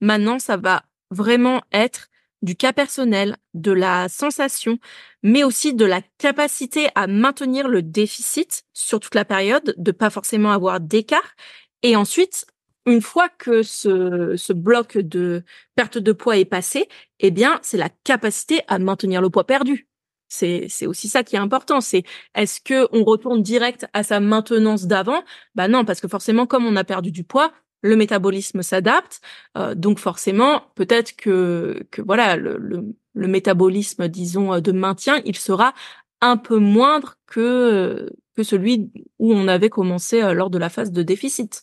Maintenant, 0.00 0.38
ça 0.38 0.56
va 0.56 0.84
vraiment 1.10 1.62
être 1.72 2.08
du 2.44 2.56
cas 2.56 2.72
personnel, 2.72 3.36
de 3.54 3.72
la 3.72 4.08
sensation, 4.08 4.78
mais 5.22 5.42
aussi 5.44 5.74
de 5.74 5.84
la 5.84 6.02
capacité 6.18 6.88
à 6.94 7.06
maintenir 7.06 7.68
le 7.68 7.82
déficit 7.82 8.64
sur 8.72 9.00
toute 9.00 9.14
la 9.14 9.24
période, 9.24 9.74
de 9.76 9.92
pas 9.92 10.10
forcément 10.10 10.52
avoir 10.52 10.80
d'écart. 10.80 11.34
Et 11.82 11.96
ensuite, 11.96 12.46
une 12.86 13.02
fois 13.02 13.28
que 13.28 13.62
ce, 13.62 14.36
ce 14.36 14.52
bloc 14.52 14.98
de 14.98 15.42
perte 15.74 15.98
de 15.98 16.12
poids 16.12 16.36
est 16.36 16.44
passé, 16.44 16.88
eh 17.20 17.30
bien, 17.30 17.58
c'est 17.62 17.78
la 17.78 17.88
capacité 18.04 18.60
à 18.68 18.78
maintenir 18.78 19.22
le 19.22 19.30
poids 19.30 19.46
perdu. 19.46 19.88
C'est, 20.28 20.66
c'est 20.68 20.86
aussi 20.86 21.08
ça 21.08 21.22
qui 21.22 21.36
est 21.36 21.38
important. 21.38 21.80
C'est 21.80 22.02
est-ce 22.34 22.60
que 22.60 22.88
on 22.92 23.04
retourne 23.04 23.42
direct 23.42 23.86
à 23.92 24.02
sa 24.02 24.20
maintenance 24.20 24.86
d'avant? 24.86 25.22
Bah 25.54 25.68
non, 25.68 25.84
parce 25.84 26.00
que 26.00 26.08
forcément, 26.08 26.46
comme 26.46 26.66
on 26.66 26.76
a 26.76 26.84
perdu 26.84 27.12
du 27.12 27.24
poids, 27.24 27.52
le 27.84 27.96
métabolisme 27.96 28.62
s'adapte. 28.62 29.20
Euh, 29.56 29.74
donc 29.74 29.98
forcément, 29.98 30.62
peut-être 30.74 31.14
que, 31.14 31.86
que 31.90 32.00
voilà, 32.02 32.36
le, 32.36 32.58
le, 32.58 33.28
métabolisme, 33.28 34.08
disons, 34.08 34.58
de 34.58 34.72
maintien, 34.72 35.20
il 35.24 35.36
sera 35.36 35.74
un 36.20 36.36
peu 36.36 36.58
moindre 36.58 37.16
que 37.26 38.10
que 38.36 38.42
celui 38.42 38.90
où 39.20 39.32
on 39.32 39.46
avait 39.46 39.68
commencé 39.68 40.20
euh, 40.20 40.32
lors 40.32 40.50
de 40.50 40.58
la 40.58 40.70
phase 40.70 40.90
de 40.90 41.02
déficit. 41.02 41.62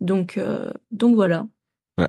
Donc 0.00 0.36
euh, 0.36 0.70
donc 0.90 1.14
voilà. 1.16 1.46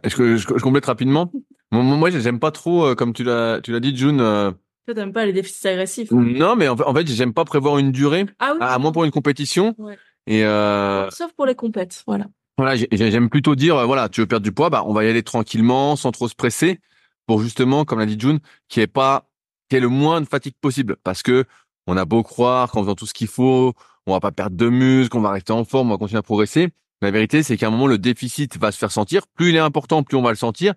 Est-ce 0.04 0.16
que 0.16 0.36
je, 0.36 0.48
complète 0.48 0.86
rapidement? 0.86 1.32
Moi, 1.72 1.82
moi 1.82 2.10
j'aime 2.10 2.40
pas 2.40 2.52
trop, 2.52 2.94
comme 2.96 3.14
tu 3.14 3.24
l'as 3.24 3.62
tu 3.62 3.72
l'as 3.72 3.80
dit, 3.80 3.96
June. 3.96 4.20
Euh... 4.20 4.52
Toi, 4.86 4.96
t'aimes 4.96 5.14
pas 5.14 5.26
les 5.26 5.34
déficits 5.34 5.68
agressifs. 5.68 6.12
Non, 6.12 6.56
mais 6.56 6.68
en 6.68 6.76
fait, 6.76 6.84
en 6.84 6.94
fait 6.94 7.08
j'aime 7.08 7.34
pas 7.34 7.46
prévoir 7.46 7.78
une 7.78 7.92
durée, 7.92 8.26
ah 8.40 8.52
oui? 8.54 8.58
à 8.62 8.78
moins 8.80 8.92
pour 8.92 9.06
une 9.06 9.12
compétition. 9.12 9.74
Ouais. 9.78 9.98
Et 10.28 10.44
euh... 10.44 11.10
Sauf 11.12 11.32
pour 11.34 11.46
les 11.46 11.56
compètes, 11.56 12.04
voilà. 12.06 12.26
Voilà, 12.58 12.76
j'aime 12.76 13.30
plutôt 13.30 13.56
dire, 13.56 13.86
voilà, 13.86 14.08
tu 14.08 14.22
veux 14.22 14.28
perdre 14.28 14.44
du 14.44 14.54
poids, 14.54 14.70
bah, 14.70 14.84
on 14.86 14.94
va 14.94 15.04
y 15.04 15.10
aller 15.10 15.24
tranquillement, 15.24 15.98
sans 15.98 16.12
trop 16.12 16.30
se 16.30 16.36
presser, 16.36 16.80
pour 17.28 17.42
justement, 17.42 17.84
comme 17.84 18.00
l'a 18.00 18.06
dit 18.06 18.18
June, 18.18 18.40
qu'il 18.70 18.80
n'y 18.80 18.86
ait 18.86 18.88
pas, 18.88 19.30
qu'il 19.70 19.76
y 19.76 19.80
ait 19.80 19.82
le 19.82 19.90
moins 19.90 20.22
de 20.22 20.26
fatigue 20.26 20.56
possible, 20.62 20.96
parce 21.04 21.22
que 21.22 21.46
on 21.88 21.98
a 21.98 22.06
beau 22.06 22.24
croire 22.24 22.72
qu'en 22.72 22.82
faisant 22.82 22.96
tout 22.96 23.06
ce 23.06 23.14
qu'il 23.14 23.28
faut, 23.28 23.74
on 24.08 24.14
va 24.14 24.20
pas 24.20 24.32
perdre 24.32 24.56
de 24.56 24.70
muscles, 24.70 25.18
on 25.18 25.22
va 25.22 25.32
rester 25.32 25.54
en 25.54 25.66
forme, 25.66 25.90
on 25.90 25.94
va 25.94 25.98
continuer 25.98 26.20
à 26.20 26.24
progresser. 26.24 26.70
La 27.02 27.12
vérité, 27.12 27.44
c'est 27.44 27.58
qu'à 27.58 27.68
un 27.68 27.72
moment, 27.72 27.88
le 27.88 27.98
déficit 27.98 28.58
va 28.58 28.72
se 28.72 28.78
faire 28.78 28.92
sentir. 28.92 29.28
Plus 29.28 29.50
il 29.50 29.56
est 29.56 29.60
important, 29.60 30.04
plus 30.04 30.18
on 30.18 30.22
va 30.22 30.30
le 30.30 30.36
sentir. 30.36 30.74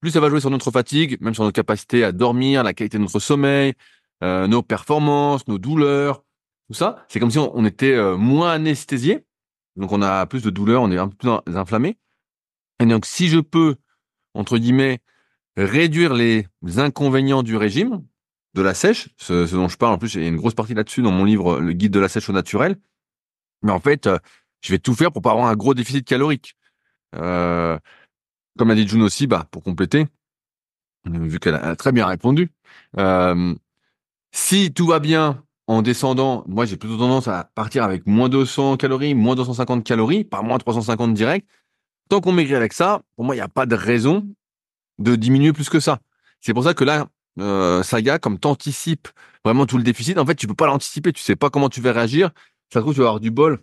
Plus 0.00 0.10
ça 0.10 0.20
va 0.20 0.28
jouer 0.28 0.40
sur 0.40 0.50
notre 0.50 0.70
fatigue, 0.70 1.20
même 1.20 1.34
sur 1.34 1.44
notre 1.44 1.54
capacité 1.54 2.04
à 2.04 2.12
dormir, 2.12 2.62
la 2.62 2.74
qualité 2.74 2.98
de 2.98 3.02
notre 3.02 3.20
sommeil, 3.20 3.74
euh, 4.22 4.46
nos 4.46 4.62
performances, 4.62 5.46
nos 5.48 5.58
douleurs, 5.58 6.24
tout 6.68 6.74
ça. 6.74 7.04
C'est 7.08 7.20
comme 7.20 7.30
si 7.30 7.38
on, 7.38 7.64
était 7.64 7.92
euh, 7.92 8.16
moins 8.16 8.52
anesthésié 8.52 9.24
donc 9.76 9.92
on 9.92 10.02
a 10.02 10.26
plus 10.26 10.42
de 10.42 10.50
douleur, 10.50 10.82
on 10.82 10.90
est 10.90 10.98
un 10.98 11.08
peu 11.08 11.16
plus 11.16 11.56
inflammé. 11.56 11.98
Et 12.80 12.86
donc 12.86 13.06
si 13.06 13.28
je 13.28 13.38
peux, 13.40 13.76
entre 14.34 14.58
guillemets, 14.58 15.00
réduire 15.56 16.14
les 16.14 16.46
inconvénients 16.76 17.42
du 17.42 17.56
régime, 17.56 18.02
de 18.54 18.62
la 18.62 18.74
sèche, 18.74 19.08
ce, 19.16 19.50
dont 19.54 19.68
je 19.68 19.76
parle 19.76 19.94
en 19.94 19.98
plus, 19.98 20.14
il 20.14 20.22
y 20.22 20.24
a 20.24 20.28
une 20.28 20.36
grosse 20.36 20.54
partie 20.54 20.74
là-dessus 20.74 21.02
dans 21.02 21.10
mon 21.10 21.24
livre, 21.24 21.60
le 21.60 21.72
guide 21.72 21.92
de 21.92 22.00
la 22.00 22.08
sèche 22.08 22.28
au 22.28 22.32
naturel. 22.32 22.76
Mais 23.62 23.72
en 23.72 23.80
fait, 23.80 24.06
euh, 24.06 24.18
je 24.60 24.72
vais 24.72 24.78
tout 24.78 24.94
faire 24.94 25.12
pour 25.12 25.22
pas 25.22 25.30
avoir 25.30 25.46
un 25.46 25.56
gros 25.56 25.74
déficit 25.74 26.06
calorique. 26.06 26.56
Euh, 27.14 27.78
comme 28.58 28.68
l'a 28.68 28.74
dit 28.74 28.86
June 28.86 29.02
aussi, 29.02 29.26
bah, 29.26 29.46
pour 29.50 29.62
compléter, 29.62 30.06
vu 31.06 31.38
qu'elle 31.38 31.54
a 31.54 31.76
très 31.76 31.92
bien 31.92 32.06
répondu, 32.06 32.50
euh, 32.98 33.54
si 34.32 34.72
tout 34.72 34.86
va 34.86 34.98
bien 34.98 35.42
en 35.66 35.82
descendant, 35.82 36.44
moi 36.46 36.64
j'ai 36.64 36.76
plutôt 36.76 36.96
tendance 36.96 37.28
à 37.28 37.50
partir 37.54 37.84
avec 37.84 38.06
moins 38.06 38.28
200 38.28 38.76
calories, 38.76 39.14
moins 39.14 39.34
250 39.34 39.84
calories, 39.84 40.24
par 40.24 40.42
moins 40.42 40.58
350 40.58 41.14
direct. 41.14 41.48
Tant 42.08 42.20
qu'on 42.20 42.32
maigrit 42.32 42.54
avec 42.54 42.72
ça, 42.72 43.02
pour 43.16 43.24
moi 43.24 43.34
il 43.34 43.38
n'y 43.38 43.42
a 43.42 43.48
pas 43.48 43.66
de 43.66 43.74
raison 43.74 44.26
de 44.98 45.16
diminuer 45.16 45.52
plus 45.52 45.68
que 45.68 45.80
ça. 45.80 46.00
C'est 46.40 46.52
pour 46.52 46.64
ça 46.64 46.74
que 46.74 46.84
là, 46.84 47.06
euh, 47.38 47.82
Saga, 47.82 48.18
comme 48.18 48.38
t'anticipes 48.38 49.08
vraiment 49.44 49.66
tout 49.66 49.78
le 49.78 49.84
déficit, 49.84 50.18
en 50.18 50.26
fait 50.26 50.34
tu 50.34 50.46
peux 50.46 50.54
pas 50.54 50.66
l'anticiper, 50.66 51.12
tu 51.12 51.22
sais 51.22 51.36
pas 51.36 51.50
comment 51.50 51.68
tu 51.68 51.80
vas 51.80 51.92
réagir. 51.92 52.30
Ça 52.72 52.80
se 52.80 52.80
trouve 52.80 52.94
tu 52.94 53.00
vas 53.00 53.06
avoir 53.06 53.20
du 53.20 53.30
bol. 53.30 53.62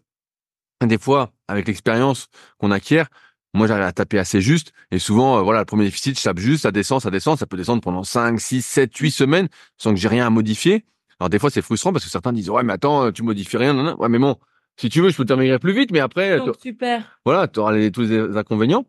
Des 0.82 0.98
fois, 0.98 1.34
avec 1.50 1.68
l'expérience 1.68 2.28
qu'on 2.58 2.72
acquiert, 2.72 3.10
moi 3.54 3.68
j'arrive 3.68 3.84
à 3.84 3.92
taper 3.92 4.20
assez 4.20 4.42
juste 4.42 4.72
et 4.92 5.00
souvent 5.00 5.40
euh, 5.40 5.42
voilà 5.42 5.60
le 5.60 5.66
premier 5.66 5.86
déficit 5.86 6.18
je 6.18 6.24
tape 6.24 6.38
juste 6.38 6.64
ça 6.64 6.72
descend 6.72 7.02
ça 7.02 7.10
descend 7.10 7.38
ça 7.38 7.48
peut 7.48 7.58
descendre 7.58 7.82
pendant 7.82 8.04
5 8.04 8.40
6 8.40 8.62
7 8.62 8.96
8 8.96 9.12
semaines 9.12 9.48
sans 9.78 9.92
que 9.92 10.00
j'ai 10.00 10.08
rien 10.08 10.28
à 10.28 10.30
modifier 10.30 10.86
alors 11.20 11.30
des 11.30 11.40
fois 11.40 11.50
c'est 11.50 11.62
frustrant 11.62 11.92
parce 11.92 12.06
que 12.06 12.12
certains 12.12 12.34
disent 12.34 12.50
ouais 12.50 12.64
mais 12.64 12.74
attends 12.74 13.12
tu 13.12 13.24
modifies 13.24 13.58
rien 13.58 13.74
non, 13.74 13.84
non. 13.84 13.98
ouais 13.98 14.10
mais 14.10 14.20
bon 14.20 14.38
si 14.80 14.90
tu 14.90 15.02
veux 15.02 15.10
je 15.10 15.18
peux 15.18 15.26
terminer 15.26 15.60
plus 15.60 15.74
vite 15.74 15.92
mais 15.92 16.00
après 16.00 16.38
donc, 16.38 16.56
super. 16.62 17.20
voilà 17.26 17.48
tu 17.48 17.60
auras 17.60 17.74
les, 17.74 17.92
tous 17.92 18.04
les 18.04 18.38
inconvénients. 18.38 18.86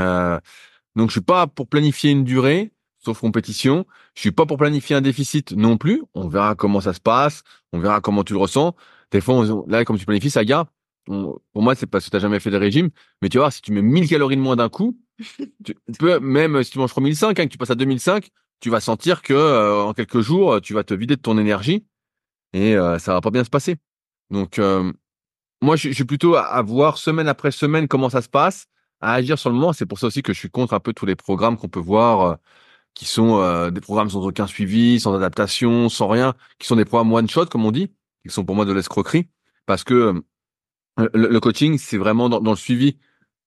Euh, 0.00 0.38
donc 0.96 1.10
je 1.10 1.12
suis 1.12 1.20
pas 1.20 1.46
pour 1.46 1.68
planifier 1.68 2.10
une 2.10 2.24
durée 2.24 2.72
sauf 2.98 3.20
compétition. 3.20 3.86
Je 4.14 4.20
suis 4.20 4.32
pas 4.32 4.44
pour 4.44 4.56
planifier 4.56 4.96
un 4.96 5.00
déficit 5.00 5.52
non 5.52 5.76
plus. 5.76 6.02
On 6.14 6.28
verra 6.28 6.56
comment 6.56 6.80
ça 6.80 6.92
se 6.92 7.00
passe. 7.00 7.42
On 7.72 7.78
verra 7.78 8.00
comment 8.00 8.24
tu 8.24 8.32
le 8.32 8.40
ressens. 8.40 8.74
Des 9.12 9.20
fois 9.20 9.44
là 9.68 9.84
comme 9.84 9.98
tu 9.98 10.04
planifies 10.04 10.30
ça 10.30 10.44
gars 10.44 10.66
pour 11.06 11.62
moi 11.62 11.74
c'est 11.74 11.86
parce 11.86 12.04
que 12.04 12.10
tu 12.10 12.20
jamais 12.20 12.40
fait 12.40 12.50
de 12.50 12.56
régime. 12.56 12.90
Mais 13.22 13.28
tu 13.28 13.38
vois 13.38 13.50
si 13.50 13.62
tu 13.62 13.72
mets 13.72 13.82
1000 13.82 14.08
calories 14.08 14.36
de 14.36 14.42
moins 14.42 14.56
d'un 14.56 14.68
coup 14.68 14.98
tu 15.64 15.74
peux 15.98 16.18
même 16.18 16.62
si 16.64 16.72
tu 16.72 16.78
manges 16.78 16.90
3005 16.90 17.38
hein, 17.38 17.46
que 17.46 17.52
tu 17.52 17.58
passes 17.58 17.70
à 17.70 17.74
2005 17.76 18.28
tu 18.60 18.70
vas 18.70 18.80
sentir 18.80 19.22
que 19.22 19.32
euh, 19.32 19.82
en 19.84 19.94
quelques 19.94 20.20
jours, 20.20 20.60
tu 20.60 20.74
vas 20.74 20.84
te 20.84 20.94
vider 20.94 21.16
de 21.16 21.20
ton 21.20 21.38
énergie 21.38 21.86
et 22.52 22.76
euh, 22.76 22.98
ça 22.98 23.12
va 23.12 23.20
pas 23.20 23.30
bien 23.30 23.44
se 23.44 23.50
passer. 23.50 23.76
Donc 24.30 24.58
euh, 24.58 24.92
moi, 25.62 25.76
je, 25.76 25.90
suis 25.90 26.04
plutôt 26.04 26.36
à, 26.36 26.60
voir 26.62 26.98
semaine 26.98 27.28
après 27.28 27.50
semaine 27.50 27.88
comment 27.88 28.10
ça 28.10 28.22
se 28.22 28.28
passe, 28.28 28.66
à 29.00 29.14
agir 29.14 29.38
sur 29.38 29.50
le 29.50 29.56
moment. 29.56 29.72
C'est 29.72 29.86
pour 29.86 29.98
ça 29.98 30.06
aussi 30.06 30.22
que 30.22 30.32
je 30.32 30.38
suis 30.38 30.50
contre 30.50 30.74
un 30.74 30.80
peu 30.80 30.92
tous 30.92 31.06
les 31.06 31.16
programmes 31.16 31.56
qu'on 31.56 31.68
peut 31.68 31.80
voir, 31.80 32.38
qui 32.94 33.04
sont 33.04 33.70
des 33.70 33.80
programmes 33.80 34.10
sans 34.10 34.24
aucun 34.26 34.46
suivi, 34.46 35.00
sans 35.00 35.14
adaptation, 35.14 35.88
sans 35.88 36.08
rien, 36.08 36.34
qui 36.58 36.66
sont 36.66 36.76
des 36.76 36.84
programmes 36.84 37.12
one 37.12 37.28
shot 37.28 37.46
comme 37.46 37.64
on 37.64 37.72
dit, 37.72 37.92
qui 38.26 38.32
sont 38.32 38.44
pour 38.44 38.56
moi 38.56 38.64
de 38.64 38.72
l'escroquerie, 38.72 39.28
parce 39.66 39.84
que 39.84 40.22
le, 40.96 41.38
coaching, 41.38 41.78
c'est 41.78 41.98
vraiment 41.98 42.28
dans, 42.28 42.40
dans, 42.40 42.52
le 42.52 42.56
suivi 42.56 42.98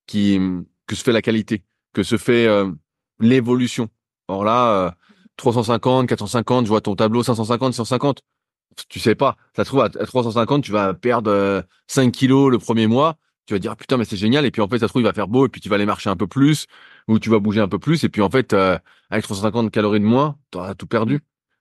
qui 0.05 0.39
que 0.87 0.95
se 0.95 1.03
fait 1.03 1.11
la 1.11 1.21
qualité, 1.21 1.63
que 1.93 2.03
se 2.03 2.17
fait 2.17 2.47
l'évolution. 3.19 3.89
Or 4.27 4.45
là, 4.45 4.95
350, 5.41 6.07
450, 6.07 6.65
je 6.65 6.69
vois 6.69 6.81
ton 6.81 6.95
tableau 6.95 7.23
550, 7.23 7.73
650. 7.73 8.21
Tu 8.87 8.99
sais 8.99 9.15
pas. 9.15 9.35
Ça 9.55 9.63
se 9.63 9.69
trouve, 9.69 9.81
à 9.81 9.89
350, 9.89 10.63
tu 10.63 10.71
vas 10.71 10.93
perdre 10.93 11.65
5 11.87 12.07
euh, 12.07 12.11
kilos 12.11 12.51
le 12.51 12.59
premier 12.59 12.87
mois. 12.87 13.17
Tu 13.47 13.53
vas 13.53 13.59
dire, 13.59 13.75
putain, 13.75 13.97
mais 13.97 14.05
c'est 14.05 14.17
génial. 14.17 14.45
Et 14.45 14.51
puis, 14.51 14.61
en 14.61 14.67
fait, 14.67 14.79
ça 14.79 14.87
se 14.87 14.91
trouve, 14.91 15.01
il 15.01 15.05
va 15.05 15.13
faire 15.13 15.27
beau. 15.27 15.45
Et 15.47 15.49
puis, 15.49 15.59
tu 15.59 15.67
vas 15.67 15.75
aller 15.75 15.85
marcher 15.85 16.09
un 16.09 16.15
peu 16.15 16.27
plus. 16.27 16.67
Ou 17.07 17.19
tu 17.19 17.29
vas 17.29 17.39
bouger 17.39 17.59
un 17.59 17.67
peu 17.67 17.79
plus. 17.79 18.03
Et 18.03 18.09
puis, 18.09 18.21
en 18.21 18.29
fait, 18.29 18.53
euh, 18.53 18.77
avec 19.09 19.23
350 19.23 19.71
calories 19.71 19.99
de 19.99 20.05
moins, 20.05 20.37
tu 20.51 20.59
auras 20.59 20.75
tout 20.75 20.87
perdu. 20.87 21.19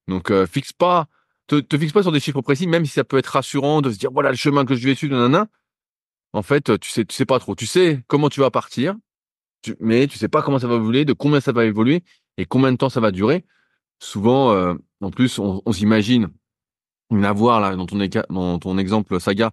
Donc, 0.09 0.31
euh, 0.31 0.47
fixe 0.47 0.73
pas, 0.73 1.07
te, 1.47 1.57
te 1.57 1.79
fixe 1.79 1.93
pas 1.93 2.03
sur 2.03 2.13
des 2.13 2.21
chiffres 2.21 2.43
précis, 2.43 2.67
même 2.67 2.85
si 2.85 2.93
ça 2.93 3.05
peut 3.05 3.19
être 3.19 3.29
rassurant 3.29 3.81
de 3.81 3.91
se 3.91 3.99
dire, 3.99 4.11
voilà 4.13 4.31
le 4.31 4.37
chemin 4.37 4.65
que 4.65 4.75
je 4.75 4.87
vais 4.87 4.95
suivre, 4.95 5.17
nanana. 5.17 5.49
En 6.33 6.43
fait, 6.43 6.79
tu 6.79 6.91
sais, 6.91 7.05
tu 7.05 7.15
sais 7.15 7.27
pas 7.27 7.39
trop. 7.41 7.55
Tu 7.57 7.67
sais 7.67 8.05
comment 8.07 8.29
tu 8.29 8.41
vas 8.41 8.51
partir. 8.51 8.95
mais 9.81 10.07
tu 10.07 10.19
sais 10.19 10.29
pas 10.29 10.43
comment 10.43 10.59
ça 10.59 10.69
va 10.69 10.77
évoluer, 10.77 11.05
de 11.05 11.13
combien 11.13 11.41
ça 11.41 11.53
va 11.53 11.65
évoluer 11.65 12.05
et 12.37 12.45
combien 12.45 12.71
de 12.73 12.77
temps 12.77 12.91
ça 12.91 13.01
va 13.01 13.11
durer 13.11 13.45
souvent, 14.01 14.53
euh, 14.53 14.75
en 15.01 15.11
plus, 15.11 15.39
on, 15.39 15.63
on 15.65 15.73
s'imagine 15.73 16.29
avoir 17.25 17.61
là 17.61 17.77
dans 17.77 17.87
ton, 17.87 17.99
dans 18.31 18.59
ton 18.59 18.79
exemple 18.79 19.21
saga 19.21 19.53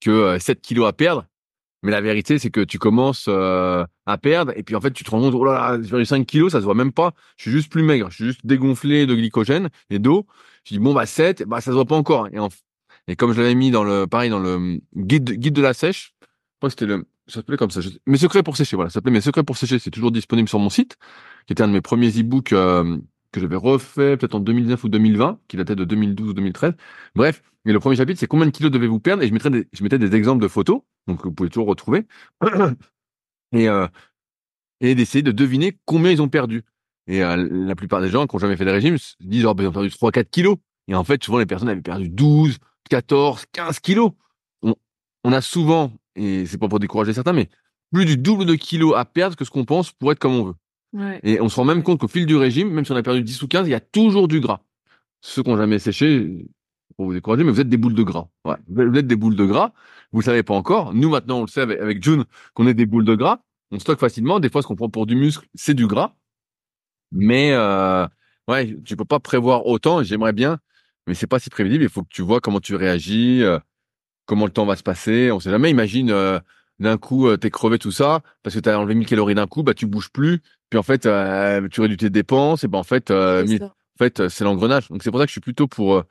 que 0.00 0.38
7 0.38 0.58
euh, 0.58 0.60
kilos 0.62 0.86
à 0.86 0.92
perdre. 0.92 1.26
Mais 1.82 1.92
la 1.92 2.00
vérité, 2.00 2.38
c'est 2.38 2.50
que 2.50 2.60
tu 2.60 2.78
commences 2.78 3.26
euh, 3.28 3.84
à 4.06 4.18
perdre 4.18 4.52
et 4.56 4.64
puis 4.64 4.74
en 4.74 4.80
fait, 4.80 4.90
tu 4.90 5.04
te 5.04 5.10
rends 5.10 5.20
compte, 5.20 5.34
oh 5.34 5.44
là 5.44 5.52
là, 5.52 5.82
j'ai 5.82 5.88
perdu 5.88 6.04
5 6.04 6.26
kilos, 6.26 6.52
ça 6.52 6.58
se 6.58 6.64
voit 6.64 6.74
même 6.74 6.92
pas. 6.92 7.12
Je 7.36 7.42
suis 7.42 7.50
juste 7.52 7.70
plus 7.70 7.84
maigre, 7.84 8.10
je 8.10 8.16
suis 8.16 8.24
juste 8.24 8.44
dégonflé 8.44 9.06
de 9.06 9.14
glycogène 9.14 9.68
et 9.90 10.00
d'eau. 10.00 10.26
Je 10.64 10.74
dis 10.74 10.80
bon 10.80 10.92
bah 10.92 11.06
7, 11.06 11.44
bah 11.44 11.60
ça 11.60 11.70
se 11.70 11.76
voit 11.76 11.84
pas 11.84 11.96
encore. 11.96 12.26
Et, 12.28 12.38
et 13.06 13.16
comme 13.16 13.32
je 13.32 13.40
l'avais 13.40 13.54
mis 13.54 13.70
dans 13.70 13.84
le, 13.84 14.06
pareil 14.06 14.28
dans 14.28 14.40
le 14.40 14.80
guide 14.96 15.30
guide 15.30 15.54
de 15.54 15.62
la 15.62 15.72
sèche, 15.72 16.14
je 16.20 16.26
crois 16.58 16.68
que 16.68 16.72
c'était 16.72 16.86
le, 16.86 17.06
ça 17.28 17.34
s'appelait 17.34 17.56
comme 17.56 17.70
ça. 17.70 17.80
Mes 18.06 18.18
secrets 18.18 18.42
pour 18.42 18.56
sécher, 18.56 18.74
voilà, 18.74 18.90
ça 18.90 18.94
s'appelait 18.94 19.12
Mes 19.12 19.20
secrets 19.20 19.44
pour 19.44 19.56
sécher. 19.56 19.78
C'est 19.78 19.90
toujours 19.90 20.10
disponible 20.10 20.48
sur 20.48 20.58
mon 20.58 20.70
site, 20.70 20.96
qui 21.46 21.52
était 21.52 21.62
un 21.62 21.68
de 21.68 21.72
mes 21.72 21.80
premiers 21.80 22.10
e-books 22.10 22.52
que 23.32 23.40
j'avais 23.40 23.56
refait 23.56 24.16
peut-être 24.16 24.34
en 24.34 24.40
2019 24.40 24.84
ou 24.84 24.88
2020, 24.88 25.40
qui 25.48 25.56
datait 25.56 25.76
de 25.76 25.84
2012 25.84 26.30
ou 26.30 26.32
2013. 26.34 26.74
Bref, 27.14 27.42
et 27.66 27.72
le 27.72 27.80
premier 27.80 27.96
chapitre, 27.96 28.18
c'est 28.18 28.26
combien 28.26 28.46
de 28.46 28.50
kilos 28.50 28.72
devez-vous 28.72 29.00
perdre? 29.00 29.22
Et 29.22 29.28
je 29.28 29.82
mettais 29.82 29.98
des 29.98 30.16
exemples 30.16 30.42
de 30.42 30.48
photos, 30.48 30.80
donc 31.06 31.24
vous 31.24 31.32
pouvez 31.32 31.50
toujours 31.50 31.66
retrouver, 31.66 32.06
et, 33.52 33.68
euh, 33.68 33.86
et 34.80 34.94
d'essayer 34.94 35.22
de 35.22 35.32
deviner 35.32 35.78
combien 35.84 36.10
ils 36.10 36.22
ont 36.22 36.28
perdu. 36.28 36.64
Et 37.06 37.22
euh, 37.22 37.48
la 37.50 37.74
plupart 37.74 38.00
des 38.00 38.08
gens 38.08 38.26
qui 38.26 38.36
n'ont 38.36 38.40
jamais 38.40 38.56
fait 38.56 38.64
de 38.64 38.70
régime 38.70 38.98
se 38.98 39.14
disent 39.20 39.46
oh, 39.46 39.54
ben, 39.54 39.64
ils 39.64 39.68
ont 39.68 39.72
perdu 39.72 39.88
3-4 39.88 40.30
kilos. 40.30 40.56
Et 40.88 40.94
en 40.94 41.04
fait, 41.04 41.22
souvent 41.22 41.38
les 41.38 41.46
personnes 41.46 41.68
avaient 41.68 41.82
perdu 41.82 42.08
12, 42.08 42.58
14, 42.88 43.44
15 43.52 43.80
kilos. 43.80 44.12
On, 44.62 44.74
on 45.24 45.32
a 45.32 45.40
souvent, 45.40 45.92
et 46.14 46.46
c'est 46.46 46.58
pas 46.58 46.68
pour 46.68 46.80
décourager 46.80 47.12
certains, 47.12 47.32
mais 47.32 47.48
plus 47.92 48.04
du 48.04 48.16
double 48.16 48.44
de 48.44 48.54
kilos 48.54 48.94
à 48.96 49.04
perdre 49.04 49.36
que 49.36 49.44
ce 49.44 49.50
qu'on 49.50 49.64
pense 49.64 49.92
pour 49.92 50.12
être 50.12 50.18
comme 50.18 50.34
on 50.34 50.44
veut. 50.44 50.54
Et 51.22 51.40
on 51.40 51.48
se 51.48 51.56
rend 51.56 51.64
même 51.64 51.82
compte 51.82 52.00
qu'au 52.00 52.08
fil 52.08 52.26
du 52.26 52.36
régime, 52.36 52.70
même 52.70 52.84
si 52.84 52.92
on 52.92 52.96
a 52.96 53.02
perdu 53.02 53.22
10 53.22 53.42
ou 53.42 53.48
15, 53.48 53.68
il 53.68 53.70
y 53.70 53.74
a 53.74 53.80
toujours 53.80 54.28
du 54.28 54.40
gras. 54.40 54.60
Ceux 55.20 55.42
qui 55.42 55.50
n'ont 55.50 55.56
jamais 55.56 55.78
séché, 55.78 56.46
pour 56.96 57.06
vous 57.06 57.14
décourager, 57.14 57.44
mais 57.44 57.52
vous 57.52 57.60
êtes 57.60 57.68
des 57.68 57.76
boules 57.76 57.94
de 57.94 58.02
gras. 58.02 58.28
Ouais. 58.44 58.56
Vous 58.68 58.82
êtes 58.98 59.06
des 59.06 59.16
boules 59.16 59.36
de 59.36 59.44
gras. 59.44 59.72
Vous 60.12 60.20
le 60.20 60.24
savez 60.24 60.42
pas 60.42 60.54
encore. 60.54 60.94
Nous, 60.94 61.10
maintenant, 61.10 61.38
on 61.38 61.42
le 61.42 61.46
sait 61.46 61.60
avec, 61.60 62.02
June 62.02 62.24
qu'on 62.54 62.66
est 62.66 62.74
des 62.74 62.86
boules 62.86 63.04
de 63.04 63.14
gras. 63.14 63.40
On 63.70 63.78
stocke 63.78 64.00
facilement. 64.00 64.40
Des 64.40 64.50
fois, 64.50 64.62
ce 64.62 64.66
qu'on 64.66 64.76
prend 64.76 64.88
pour 64.88 65.06
du 65.06 65.14
muscle, 65.14 65.46
c'est 65.54 65.74
du 65.74 65.86
gras. 65.86 66.14
Mais, 67.12 67.52
euh, 67.52 68.06
ouais, 68.48 68.76
tu 68.84 68.96
peux 68.96 69.04
pas 69.04 69.20
prévoir 69.20 69.66
autant. 69.66 70.02
J'aimerais 70.02 70.32
bien, 70.32 70.58
mais 71.06 71.14
c'est 71.14 71.26
pas 71.26 71.38
si 71.38 71.50
prévisible. 71.50 71.84
Il 71.84 71.90
faut 71.90 72.02
que 72.02 72.08
tu 72.10 72.22
vois 72.22 72.40
comment 72.40 72.60
tu 72.60 72.74
réagis, 72.74 73.42
euh, 73.42 73.58
comment 74.26 74.46
le 74.46 74.52
temps 74.52 74.66
va 74.66 74.76
se 74.76 74.82
passer. 74.82 75.30
On 75.30 75.40
sait 75.40 75.50
jamais. 75.50 75.70
Imagine 75.70 76.10
euh, 76.10 76.40
d'un 76.80 76.98
coup, 76.98 77.28
euh, 77.28 77.36
t'es 77.36 77.50
crevé 77.50 77.78
tout 77.78 77.90
ça 77.92 78.20
parce 78.42 78.54
que 78.54 78.60
t'as 78.60 78.76
enlevé 78.78 78.94
1000 78.94 79.06
calories 79.06 79.34
d'un 79.34 79.46
coup, 79.46 79.62
bah 79.62 79.74
tu 79.74 79.86
bouges 79.86 80.10
plus. 80.10 80.40
Puis 80.70 80.78
en 80.78 80.82
fait, 80.82 81.06
euh, 81.06 81.66
tu 81.68 81.80
réduis 81.80 81.96
tes 81.96 82.10
dépenses. 82.10 82.64
Et 82.64 82.68
ben 82.68 82.78
en 82.78 82.82
fait, 82.84 83.10
euh, 83.10 83.42
mille- 83.44 83.62
en 83.64 83.98
fait, 83.98 84.28
c'est 84.28 84.44
l'engrenage. 84.44 84.88
Donc 84.88 85.02
c'est 85.02 85.10
pour 85.10 85.18
ça 85.20 85.26
que 85.26 85.30
je 85.30 85.32
suis 85.32 85.40
plutôt 85.40 85.66
pour 85.66 86.04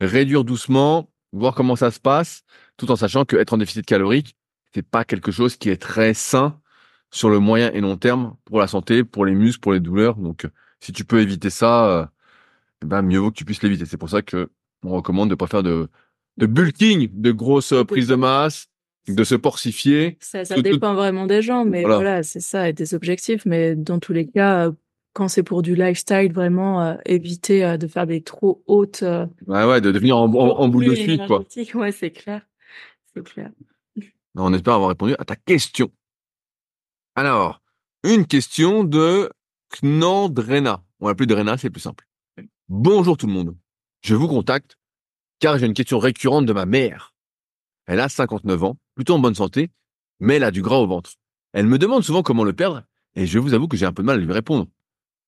réduire 0.00 0.44
doucement, 0.44 1.10
voir 1.32 1.54
comment 1.54 1.76
ça 1.76 1.90
se 1.90 2.00
passe, 2.00 2.42
tout 2.76 2.90
en 2.90 2.96
sachant 2.96 3.24
que 3.24 3.36
être 3.36 3.52
en 3.52 3.58
déficit 3.58 3.86
calorique, 3.86 4.36
c'est 4.74 4.82
pas 4.86 5.04
quelque 5.04 5.32
chose 5.32 5.56
qui 5.56 5.70
est 5.70 5.80
très 5.80 6.14
sain 6.14 6.60
sur 7.10 7.30
le 7.30 7.38
moyen 7.38 7.70
et 7.72 7.80
long 7.80 7.96
terme 7.96 8.36
pour 8.44 8.60
la 8.60 8.66
santé, 8.66 9.04
pour 9.04 9.24
les 9.24 9.34
muscles, 9.34 9.60
pour 9.60 9.72
les 9.72 9.80
douleurs. 9.80 10.16
Donc, 10.16 10.46
si 10.80 10.92
tu 10.92 11.04
peux 11.04 11.20
éviter 11.20 11.50
ça, 11.50 11.86
euh, 11.88 12.06
eh 12.82 12.86
ben, 12.86 13.02
mieux 13.02 13.18
vaut 13.18 13.30
que 13.30 13.36
tu 13.36 13.44
puisses 13.44 13.62
l'éviter. 13.62 13.86
C'est 13.86 13.96
pour 13.96 14.10
ça 14.10 14.22
que 14.22 14.50
on 14.82 14.90
recommande 14.90 15.30
de 15.30 15.34
pas 15.34 15.46
faire 15.46 15.62
de, 15.62 15.88
de 16.36 16.46
bulking, 16.46 17.08
de 17.12 17.32
grosses 17.32 17.74
prises 17.88 18.08
de 18.08 18.14
masse, 18.16 18.68
de 19.08 19.24
se 19.24 19.34
porcifier. 19.34 20.16
Ça, 20.20 20.44
ça 20.44 20.54
Tout- 20.56 20.62
tout- 20.62 20.70
dépend 20.72 20.94
vraiment 20.94 21.26
des 21.26 21.42
gens, 21.42 21.64
mais 21.64 21.82
Voilà. 21.82 21.96
voilà, 21.96 22.22
c'est 22.22 22.40
ça, 22.40 22.68
et 22.68 22.72
des 22.72 22.94
objectifs. 22.94 23.44
Mais 23.46 23.74
dans 23.76 23.98
tous 23.98 24.12
les 24.12 24.26
cas, 24.26 24.66
euh, 24.68 24.72
quand 25.12 25.28
c'est 25.28 25.42
pour 25.42 25.62
du 25.62 25.74
lifestyle, 25.76 26.32
vraiment 26.32 26.82
euh, 26.82 26.94
éviter 27.06 27.64
euh, 27.64 27.76
de 27.76 27.86
faire 27.86 28.06
des 28.06 28.22
trop 28.22 28.62
hautes. 28.66 29.02
euh, 29.02 29.26
Ouais, 29.46 29.64
ouais, 29.64 29.80
de 29.80 29.90
devenir 29.92 30.16
en, 30.16 30.24
en, 30.32 30.58
en 30.58 30.68
boule 30.68 30.86
de 30.86 30.94
suite, 30.94 31.26
quoi. 31.26 31.44
Ouais, 31.74 31.92
c'est 31.92 32.10
clair, 32.10 32.42
c'est 33.14 33.22
clair. 33.24 33.50
On 34.34 34.52
espère 34.52 34.74
avoir 34.74 34.90
répondu 34.90 35.14
à 35.18 35.24
ta 35.24 35.36
question. 35.36 35.90
Alors, 37.14 37.62
une 38.04 38.26
question 38.26 38.84
de 38.84 39.30
Knandrena. 39.82 40.82
On 41.00 41.08
l'appelle 41.08 41.26
Drena, 41.26 41.56
c'est 41.56 41.70
plus 41.70 41.80
simple. 41.80 42.06
Bonjour 42.68 43.16
tout 43.16 43.26
le 43.26 43.32
monde. 43.32 43.56
Je 44.02 44.14
vous 44.14 44.28
contacte 44.28 44.76
car 45.38 45.58
j'ai 45.58 45.66
une 45.66 45.74
question 45.74 45.98
récurrente 45.98 46.46
de 46.46 46.52
ma 46.52 46.66
mère. 46.66 47.14
Elle 47.86 48.00
a 48.00 48.08
59 48.08 48.64
ans, 48.64 48.76
plutôt 48.96 49.14
en 49.14 49.20
bonne 49.20 49.36
santé, 49.36 49.70
mais 50.18 50.36
elle 50.36 50.44
a 50.44 50.50
du 50.50 50.62
gras 50.62 50.78
au 50.78 50.86
ventre. 50.88 51.12
Elle 51.52 51.66
me 51.66 51.78
demande 51.78 52.02
souvent 52.02 52.22
comment 52.22 52.42
le 52.42 52.52
perdre 52.52 52.82
et 53.14 53.26
je 53.26 53.38
vous 53.38 53.54
avoue 53.54 53.68
que 53.68 53.76
j'ai 53.76 53.86
un 53.86 53.92
peu 53.92 54.02
de 54.02 54.06
mal 54.06 54.18
à 54.18 54.22
lui 54.22 54.32
répondre. 54.32 54.66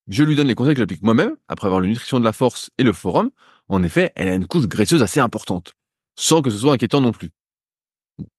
Je 0.09 0.25
lui 0.25 0.35
donne 0.35 0.49
les 0.49 0.55
conseils 0.55 0.75
que 0.75 0.81
j'applique 0.81 1.03
moi-même 1.03 1.37
après 1.49 1.67
avoir 1.67 1.81
le 1.81 1.87
nutrition 1.87 2.19
de 2.19 2.25
la 2.25 2.33
force 2.33 2.71
et 2.79 2.83
le 2.83 2.93
forum. 2.93 3.31
En 3.69 3.83
effet, 3.83 4.13
elle 4.17 4.29
a 4.29 4.35
une 4.35 4.47
couche 4.47 4.67
graisseuse 4.67 5.03
assez 5.03 5.21
importante, 5.21 5.75
sans 6.17 6.43
que 6.43 6.51
ce 6.51 6.59
soit 6.59 6.73
inquiétant 6.73 7.01
non 7.01 7.13
plus. 7.13 7.31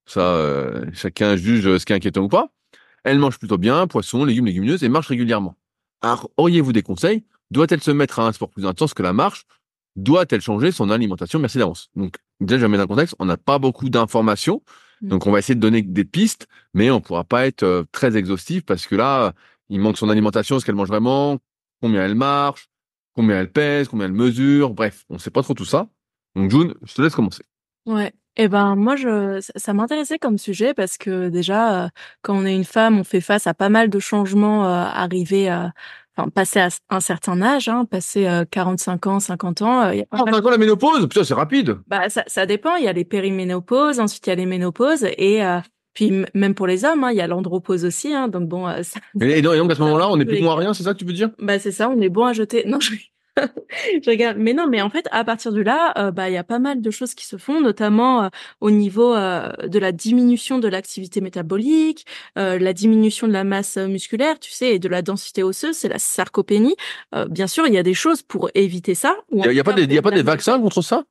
Ça, 0.06 0.22
euh, 0.22 0.86
chacun 0.94 1.36
juge 1.36 1.78
ce 1.78 1.86
qui 1.86 1.94
est 1.94 1.96
inquiétant 1.96 2.24
ou 2.24 2.28
pas. 2.28 2.52
Elle 3.04 3.20
mange 3.20 3.38
plutôt 3.38 3.58
bien, 3.58 3.88
poisson, 3.88 4.26
légumes, 4.26 4.48
légumineuses 4.48 4.84
et 4.84 4.90
marche 4.90 5.08
régulièrement. 5.08 5.56
Alors, 6.02 6.30
auriez-vous 6.38 6.74
des 6.74 6.82
conseils? 6.82 7.24
Doit-elle 7.52 7.82
se 7.82 7.92
mettre 7.92 8.20
à 8.20 8.28
un 8.28 8.32
sport 8.32 8.50
plus 8.50 8.66
intense 8.66 8.94
que 8.94 9.04
la 9.04 9.14
marche? 9.14 9.46
Doit-elle 9.96 10.42
changer 10.42 10.72
son 10.72 10.90
alimentation? 10.90 11.40
Merci 11.40 11.58
d'avance. 11.60 11.90
Donc, 11.96 12.16
déjà, 12.40 12.60
je 12.60 12.66
vais 12.66 12.78
dans 12.78 12.84
le 12.84 12.88
contexte, 12.88 13.16
on 13.20 13.26
n'a 13.26 13.38
pas 13.38 13.60
beaucoup 13.60 13.90
d'informations. 13.90 14.62
Donc, 15.02 15.28
on 15.28 15.32
va 15.32 15.40
essayer 15.40 15.56
de 15.56 15.60
donner 15.60 15.82
des 15.82 16.06
pistes, 16.06 16.48
mais 16.74 16.92
on 16.92 17.02
pourra 17.02 17.24
pas 17.24 17.48
être 17.48 17.64
euh, 17.64 17.84
très 17.92 18.18
exhaustif 18.18 18.66
parce 18.66 18.86
que 18.86 18.96
là, 18.96 19.34
il 19.70 19.80
manque 19.80 19.98
son 19.98 20.10
alimentation, 20.10 20.60
ce 20.60 20.66
qu'elle 20.66 20.76
mange 20.76 20.90
vraiment, 20.90 21.38
combien 21.82 22.04
elle 22.04 22.16
marche, 22.16 22.70
combien 23.16 23.40
elle 23.40 23.52
pèse, 23.52 23.88
combien 23.88 24.08
elle 24.08 24.14
mesure. 24.14 24.74
Bref, 24.74 25.06
on 25.10 25.18
sait 25.18 25.32
pas 25.32 25.44
trop 25.44 25.54
tout 25.54 25.66
ça. 25.66 25.88
Donc, 26.36 26.52
June, 26.52 26.74
je 26.84 26.94
te 26.94 27.02
laisse 27.02 27.16
commencer. 27.16 27.44
Ouais. 27.86 28.14
Eh 28.42 28.48
ben 28.48 28.76
moi 28.78 28.96
je 28.96 29.42
ça, 29.42 29.52
ça 29.58 29.74
m'intéressait 29.74 30.18
comme 30.18 30.38
sujet 30.38 30.74
parce 30.74 30.98
que 30.98 31.28
déjà 31.28 31.86
euh, 31.86 31.90
quand 32.22 32.38
on 32.38 32.46
est 32.46 32.56
une 32.56 32.64
femme 32.64 32.98
on 33.00 33.04
fait 33.04 33.20
face 33.20 33.48
à 33.48 33.54
pas 33.54 33.68
mal 33.68 33.90
de 33.90 34.00
changements 34.00 34.66
euh, 34.66 34.86
arrivés 34.86 35.50
à 35.50 35.74
enfin 36.20 36.30
passer 36.30 36.60
à 36.60 36.70
un 36.90 37.00
certain 37.00 37.42
âge 37.42 37.68
hein, 37.70 37.86
passer 37.86 38.28
euh, 38.28 38.46
45 38.50 39.08
ans 39.08 39.20
50 39.20 39.62
ans 39.62 39.82
euh, 39.84 39.96
y 39.96 40.02
a 40.02 40.06
Ah, 40.12 40.24
la 40.30 40.58
ménopause 40.58 41.02
Putain, 41.08 41.24
c'est 41.24 41.34
rapide. 41.34 41.78
bah 41.88 42.10
ça 42.10 42.24
ça 42.28 42.46
dépend 42.46 42.76
il 42.76 42.84
y 42.84 42.88
a 42.88 42.94
les 42.94 43.06
périménopauses 43.06 44.00
ensuite 44.00 44.26
il 44.28 44.30
y 44.30 44.34
a 44.34 44.36
les 44.36 44.46
ménopauses 44.46 45.06
et 45.18 45.44
euh, 45.44 45.60
puis 45.94 46.26
même 46.34 46.54
pour 46.56 46.68
les 46.68 46.86
hommes 46.86 47.04
hein, 47.04 47.12
il 47.12 47.18
y 47.18 47.22
a 47.22 47.28
l'andropause 47.28 47.86
aussi 47.86 48.14
hein, 48.14 48.28
donc 48.28 48.48
bon 48.48 48.68
euh, 48.68 48.84
ça- 48.84 49.00
Et, 49.22 49.40
et 49.40 49.42
donc, 49.42 49.72
à 49.72 49.76
ce 49.76 49.80
moment-là, 49.84 50.10
on 50.10 50.20
est 50.20 50.26
plus 50.26 50.40
bon 50.40 50.52
à 50.52 50.56
rien, 50.56 50.74
c'est 50.74 50.84
ça 50.84 50.94
que 50.94 51.00
tu 51.00 51.06
veux 51.06 51.14
dire? 51.14 51.30
Bah 51.40 51.58
c'est 51.60 51.72
ça, 51.72 51.90
on 51.90 52.00
est 52.02 52.10
bon 52.10 52.26
à 52.26 52.34
jeter. 52.34 52.64
Non, 52.68 52.80
je, 52.80 52.92
je 54.04 54.10
regarde. 54.10 54.38
Mais 54.38 54.54
non, 54.54 54.68
mais 54.68 54.82
en 54.82 54.90
fait, 54.90 55.08
à 55.12 55.24
partir 55.24 55.52
de 55.52 55.62
là, 55.62 55.94
euh, 55.98 56.12
bah 56.12 56.30
il 56.30 56.34
y 56.34 56.38
a 56.38 56.44
pas 56.44 56.60
mal 56.60 56.82
de 56.82 56.92
choses 56.92 57.14
qui 57.14 57.26
se 57.26 57.38
font, 57.38 57.62
notamment 57.62 58.24
euh, 58.24 58.30
au 58.62 58.72
niveau 58.72 59.16
euh, 59.16 59.52
de 59.68 59.80
la 59.80 59.92
diminution 59.92 60.60
de 60.60 60.68
l'activité 60.68 61.22
métabolique, 61.22 62.06
la 62.36 62.74
diminution 62.74 63.28
de 63.28 63.34
la 63.34 63.44
masse 63.44 63.78
musculaire, 63.78 64.40
tu 64.40 64.52
sais, 64.52 64.76
et 64.76 64.80
de 64.80 64.88
la 64.88 65.02
densité 65.02 65.44
osseuse, 65.44 65.76
c'est 65.76 65.90
la 65.90 66.00
sarcopénie. 66.00 66.76
Bien 67.30 67.48
sûr, 67.48 67.68
il 67.68 67.74
y 67.74 67.78
a 67.78 67.84
des 67.84 67.94
choses 67.94 68.22
pour 68.22 68.50
éviter 68.56 68.96
ça. 68.96 69.18
Il 69.32 69.40
y 69.52 69.60
a, 69.60 69.64
pas 69.64 69.74
des, 69.74 69.94
y 69.94 69.98
a 69.98 70.02
pas 70.02 70.12
des 70.12 70.22
vaccins 70.22 70.60
contre 70.60 70.82
ça? 70.82 71.04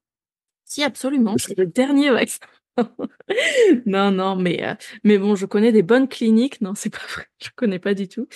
Si, 0.65 0.83
absolument. 0.83 1.35
C'est 1.39 1.57
le 1.57 1.67
dernier 1.67 2.11
vaccin. 2.11 2.47
non, 3.87 4.11
non, 4.11 4.37
mais 4.37 4.65
euh, 4.65 4.75
mais 5.05 5.19
bon, 5.19 5.35
je 5.35 5.47
connais 5.47 5.73
des 5.73 5.83
bonnes 5.83 6.09
cliniques. 6.09 6.61
Non, 6.61 6.73
c'est 6.75 6.91
pas 6.91 7.07
vrai. 7.13 7.25
Je 7.41 7.51
connais 7.55 7.79
pas 7.79 7.95
du 7.95 8.09
tout. 8.09 8.27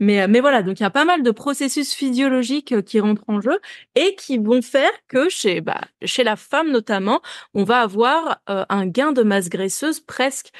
Mais 0.00 0.20
euh, 0.20 0.26
mais 0.28 0.40
voilà, 0.40 0.62
donc 0.62 0.80
il 0.80 0.82
y 0.82 0.86
a 0.86 0.90
pas 0.90 1.06
mal 1.06 1.22
de 1.22 1.30
processus 1.30 1.94
physiologiques 1.94 2.72
euh, 2.72 2.82
qui 2.82 3.00
rentrent 3.00 3.24
en 3.26 3.40
jeu 3.40 3.58
et 3.94 4.14
qui 4.16 4.36
vont 4.36 4.60
faire 4.60 4.90
que 5.08 5.30
chez 5.30 5.62
bah 5.62 5.80
chez 6.02 6.24
la 6.24 6.36
femme 6.36 6.70
notamment, 6.70 7.22
on 7.54 7.64
va 7.64 7.80
avoir 7.80 8.40
euh, 8.50 8.64
un 8.68 8.86
gain 8.86 9.12
de 9.12 9.22
masse 9.22 9.48
graisseuse 9.48 10.00
presque 10.00 10.50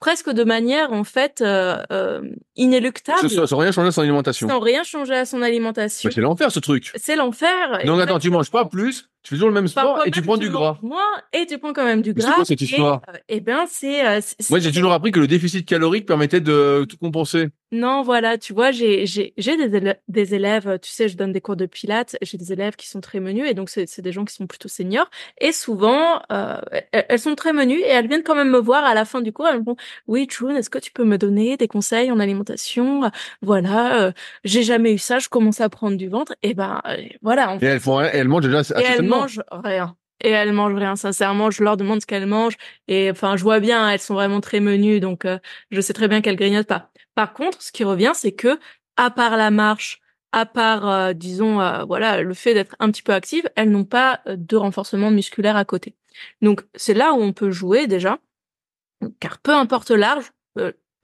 presque 0.00 0.30
de 0.30 0.44
manière 0.44 0.92
en 0.92 1.04
fait 1.04 1.40
euh, 1.40 2.20
inéluctable, 2.56 3.30
sans, 3.30 3.46
sans 3.46 3.56
rien 3.56 3.72
changer 3.72 3.88
à 3.88 3.92
son 3.92 4.02
alimentation. 4.02 4.48
sans 4.48 4.60
rien 4.60 4.82
changer 4.82 5.14
à 5.14 5.24
son 5.24 5.42
alimentation. 5.42 6.10
C'est 6.12 6.20
l'enfer 6.20 6.50
ce 6.50 6.60
truc. 6.60 6.92
C'est 6.96 7.16
l'enfer. 7.16 7.80
Donc 7.86 8.00
attends, 8.00 8.18
tu 8.18 8.30
manges 8.30 8.50
pas 8.50 8.66
plus, 8.66 9.08
tu 9.26 9.30
fais 9.30 9.36
toujours 9.36 9.48
le 9.48 9.54
même 9.54 9.66
sport 9.66 10.06
et 10.06 10.12
tu 10.12 10.22
prends 10.22 10.36
du 10.36 10.50
gras. 10.50 10.78
Moins 10.82 11.00
et 11.32 11.46
tu 11.46 11.58
prends 11.58 11.72
quand 11.72 11.84
même 11.84 12.00
du 12.00 12.14
Mais 12.14 12.20
c'est 12.20 12.26
gras. 12.28 12.36
quoi 12.36 12.44
cette 12.44 12.60
histoire 12.60 13.02
euh, 13.08 13.18
eh 13.28 13.40
ben 13.40 13.64
c'est. 13.68 14.06
euh, 14.06 14.20
Moi 14.50 14.60
j'ai 14.60 14.70
toujours 14.70 14.92
appris 14.92 15.10
que 15.10 15.18
le 15.18 15.26
déficit 15.26 15.66
calorique 15.66 16.06
permettait 16.06 16.40
de 16.40 16.86
tout 16.88 16.96
compenser. 16.96 17.48
Non, 17.72 18.02
voilà, 18.02 18.38
tu 18.38 18.52
vois, 18.52 18.70
j'ai 18.70 19.06
j'ai 19.06 19.34
j'ai 19.36 19.56
des 19.56 19.76
élèves, 19.76 19.96
des 20.06 20.34
élèves, 20.36 20.78
tu 20.80 20.88
sais, 20.88 21.08
je 21.08 21.16
donne 21.16 21.32
des 21.32 21.40
cours 21.40 21.56
de 21.56 21.66
pilates, 21.66 22.14
j'ai 22.22 22.38
des 22.38 22.52
élèves 22.52 22.76
qui 22.76 22.86
sont 22.88 23.00
très 23.00 23.18
menus 23.18 23.50
et 23.50 23.54
donc 23.54 23.68
c'est 23.70 23.88
c'est 23.88 24.02
des 24.02 24.12
gens 24.12 24.24
qui 24.24 24.32
sont 24.32 24.46
plutôt 24.46 24.68
seniors 24.68 25.10
et 25.40 25.50
souvent 25.50 26.22
euh, 26.30 26.58
elles, 26.92 27.18
sont 27.18 27.34
très 27.34 27.52
menues 27.52 27.80
et 27.80 27.88
elles 27.88 28.06
viennent 28.06 28.22
quand 28.22 28.36
même 28.36 28.50
me 28.50 28.58
voir 28.60 28.84
à 28.84 28.94
la 28.94 29.04
fin 29.04 29.20
du 29.20 29.32
cours, 29.32 29.48
elles 29.48 29.58
me 29.58 29.64
font 29.64 29.76
"Oui, 30.06 30.28
June, 30.30 30.50
est-ce 30.56 30.70
que 30.70 30.78
tu 30.78 30.92
peux 30.92 31.02
me 31.04 31.18
donner 31.18 31.56
des 31.56 31.66
conseils 31.66 32.12
en 32.12 32.20
alimentation? 32.20 33.10
Voilà, 33.42 34.00
euh, 34.00 34.12
j'ai 34.44 34.62
jamais 34.62 34.92
eu 34.94 34.98
ça, 34.98 35.18
je 35.18 35.28
commence 35.28 35.60
à 35.60 35.68
prendre 35.68 35.96
du 35.96 36.08
ventre 36.08 36.34
et 36.44 36.54
ben 36.54 36.80
euh, 36.86 36.96
voilà, 37.20 37.50
en 37.50 37.58
Et 37.58 37.64
elles 37.66 37.80
font 37.80 38.00
elles 38.00 38.28
mangent 38.28 38.44
déjà 38.44 38.62
mangent 39.20 39.42
rien. 39.50 39.96
Et 40.20 40.30
elles 40.30 40.52
mangent 40.52 40.74
rien, 40.74 40.96
sincèrement. 40.96 41.50
Je 41.50 41.62
leur 41.62 41.76
demande 41.76 42.00
ce 42.00 42.06
qu'elles 42.06 42.26
mangent. 42.26 42.56
Et 42.88 43.10
enfin, 43.10 43.36
je 43.36 43.42
vois 43.42 43.60
bien, 43.60 43.90
elles 43.90 44.00
sont 44.00 44.14
vraiment 44.14 44.40
très 44.40 44.60
menues, 44.60 45.00
donc 45.00 45.24
euh, 45.24 45.38
je 45.70 45.80
sais 45.80 45.92
très 45.92 46.08
bien 46.08 46.22
qu'elles 46.22 46.36
grignotent 46.36 46.66
pas. 46.66 46.90
Par 47.14 47.32
contre, 47.32 47.62
ce 47.62 47.72
qui 47.72 47.84
revient, 47.84 48.12
c'est 48.14 48.32
que, 48.32 48.58
à 48.96 49.10
part 49.10 49.36
la 49.36 49.50
marche, 49.50 50.00
à 50.32 50.46
part, 50.46 50.88
euh, 50.88 51.12
disons, 51.12 51.60
euh, 51.60 51.84
voilà, 51.84 52.22
le 52.22 52.34
fait 52.34 52.54
d'être 52.54 52.76
un 52.78 52.90
petit 52.90 53.02
peu 53.02 53.12
active, 53.12 53.48
elles 53.56 53.70
n'ont 53.70 53.84
pas 53.84 54.20
de 54.26 54.56
renforcement 54.56 55.10
musculaire 55.10 55.56
à 55.56 55.64
côté. 55.64 55.94
Donc, 56.40 56.62
c'est 56.74 56.94
là 56.94 57.12
où 57.12 57.20
on 57.22 57.32
peut 57.32 57.50
jouer 57.50 57.86
déjà, 57.86 58.18
car 59.20 59.38
peu 59.38 59.52
importe 59.52 59.90
l'âge, 59.90 60.32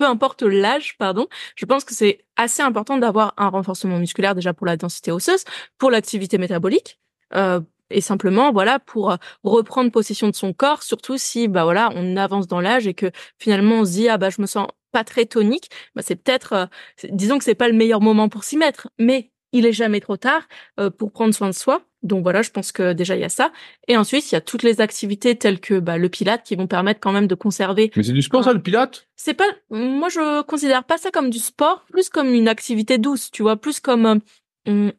peu 0.02 0.08
importe 0.08 0.42
l'âge, 0.42 0.96
pardon, 0.98 1.28
je 1.54 1.64
pense 1.64 1.84
que 1.84 1.94
c'est 1.94 2.24
assez 2.36 2.60
important 2.60 2.98
d'avoir 2.98 3.34
un 3.36 3.48
renforcement 3.48 3.98
musculaire 3.98 4.34
déjà 4.34 4.52
pour 4.52 4.66
la 4.66 4.76
densité 4.76 5.12
osseuse, 5.12 5.44
pour 5.78 5.92
l'activité 5.92 6.38
métabolique, 6.38 6.98
euh, 7.36 7.60
et 7.92 8.00
simplement 8.00 8.52
voilà 8.52 8.78
pour 8.78 9.12
euh, 9.12 9.16
reprendre 9.44 9.90
possession 9.90 10.28
de 10.28 10.34
son 10.34 10.52
corps, 10.52 10.82
surtout 10.82 11.18
si 11.18 11.48
bah 11.48 11.64
voilà 11.64 11.90
on 11.94 12.16
avance 12.16 12.46
dans 12.46 12.60
l'âge 12.60 12.86
et 12.86 12.94
que 12.94 13.10
finalement 13.38 13.80
on 13.80 13.84
se 13.84 13.92
dit 13.92 14.08
ah 14.08 14.18
bah 14.18 14.30
je 14.30 14.40
me 14.40 14.46
sens 14.46 14.66
pas 14.92 15.04
très 15.04 15.26
tonique, 15.26 15.70
bah 15.96 16.02
c'est 16.04 16.16
peut-être, 16.16 16.52
euh, 16.52 16.66
disons 17.10 17.38
que 17.38 17.44
c'est 17.44 17.54
pas 17.54 17.68
le 17.68 17.74
meilleur 17.74 18.00
moment 18.00 18.28
pour 18.28 18.44
s'y 18.44 18.56
mettre, 18.56 18.88
mais 18.98 19.30
il 19.52 19.66
est 19.66 19.72
jamais 19.72 20.00
trop 20.00 20.16
tard 20.16 20.42
euh, 20.78 20.90
pour 20.90 21.12
prendre 21.12 21.34
soin 21.34 21.48
de 21.48 21.54
soi. 21.54 21.82
Donc 22.02 22.22
voilà, 22.24 22.42
je 22.42 22.50
pense 22.50 22.72
que 22.72 22.92
déjà 22.92 23.14
il 23.14 23.20
y 23.20 23.24
a 23.24 23.28
ça. 23.28 23.52
Et 23.86 23.96
ensuite 23.96 24.30
il 24.30 24.34
y 24.34 24.38
a 24.38 24.40
toutes 24.40 24.64
les 24.64 24.80
activités 24.80 25.36
telles 25.36 25.60
que 25.60 25.78
bah, 25.78 25.98
le 25.98 26.08
pilate 26.08 26.42
qui 26.42 26.56
vont 26.56 26.66
permettre 26.66 27.00
quand 27.00 27.12
même 27.12 27.26
de 27.28 27.34
conserver 27.34 27.92
Mais 27.96 28.02
c'est 28.02 28.12
du 28.12 28.22
sport 28.22 28.42
ça, 28.44 28.52
le 28.52 28.62
pilate? 28.62 29.06
C'est 29.16 29.34
pas 29.34 29.48
moi 29.70 30.08
je 30.08 30.42
considère 30.42 30.84
pas 30.84 30.98
ça 30.98 31.10
comme 31.10 31.30
du 31.30 31.38
sport 31.38 31.84
plus 31.90 32.08
comme 32.08 32.34
une 32.34 32.48
activité 32.48 32.98
douce 32.98 33.30
tu 33.30 33.42
vois 33.42 33.56
plus 33.56 33.78
comme 33.78 34.20
euh, 34.68 34.92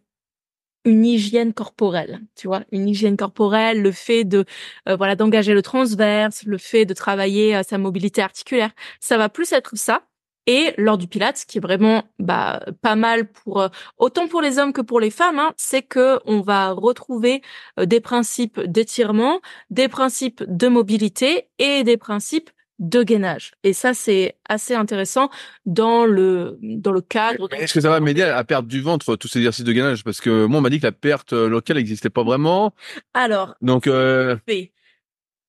une, 0.86 1.06
hygiène 1.06 1.54
corporelle 1.54 2.22
tu 2.36 2.48
vois 2.48 2.64
une 2.72 2.88
hygiène 2.88 3.18
corporelle 3.18 3.82
le 3.82 3.92
fait 3.92 4.24
de 4.24 4.46
euh, 4.90 4.96
voilà 4.96 5.16
d'engager 5.16 5.54
le 5.54 5.62
transverse 5.62 6.44
le 6.46 6.58
fait 6.58 6.86
de 6.86 6.94
travailler 6.94 7.56
euh, 7.56 7.64
sa 7.64 7.78
mobilité 7.78 8.22
articulaire. 8.22 8.72
Ça 9.00 9.18
va 9.18 9.30
plus 9.30 9.52
être 9.52 9.76
ça. 9.76 10.04
Et 10.46 10.74
lors 10.78 10.98
du 10.98 11.08
pilates 11.08 11.46
qui 11.48 11.60
est 11.60 11.62
vraiment 11.62 12.04
bah 12.20 12.66
pas 12.82 12.96
mal 12.98 13.32
pour 13.32 13.62
euh, 13.62 13.70
autant 13.98 14.28
pour 14.28 14.42
les 14.42 14.60
hommes 14.60 14.74
que 14.74 14.82
pour 14.82 15.00
les 15.00 15.10
femmes 15.10 15.40
hein, 15.40 15.54
c'est 15.56 15.84
que 15.84 16.20
on 16.26 16.42
va 16.42 16.72
retrouver 16.72 17.42
euh, 17.80 17.86
des 17.86 18.02
principes 18.02 18.60
d'étirement 18.60 19.40
des 19.70 19.88
principes 19.88 20.44
de 20.46 20.68
mobilité 20.68 21.48
et 21.60 21.86
des 21.86 21.96
principes 21.96 22.50
de 22.84 23.02
gainage. 23.02 23.54
Et 23.64 23.74
ça, 23.74 23.94
c'est 23.94 24.36
assez 24.48 24.76
intéressant 24.76 25.30
dans 25.66 26.06
le 26.06 26.60
dans 26.62 26.92
le 26.92 27.02
cadre. 27.02 27.52
Est-ce 27.54 27.74
que 27.74 27.82
ça 27.82 27.90
va 27.90 28.00
m'aider 28.00 28.22
à 28.22 28.44
perdre 28.44 28.68
du 28.68 28.82
ventre 28.82 29.16
tous 29.16 29.28
ces 29.30 29.40
exercices 29.40 29.64
de 29.66 29.72
gainage? 29.72 30.04
Parce 30.04 30.22
que 30.22 30.46
moi, 30.46 30.60
on 30.60 30.62
m'a 30.62 30.70
dit 30.70 30.80
que 30.80 30.86
la 30.86 30.92
perte 30.92 31.32
locale 31.34 31.78
n'existait 31.78 32.10
pas 32.10 32.24
vraiment. 32.24 32.74
Alors, 33.14 33.56
Donc, 33.62 33.88
euh, 33.88 34.36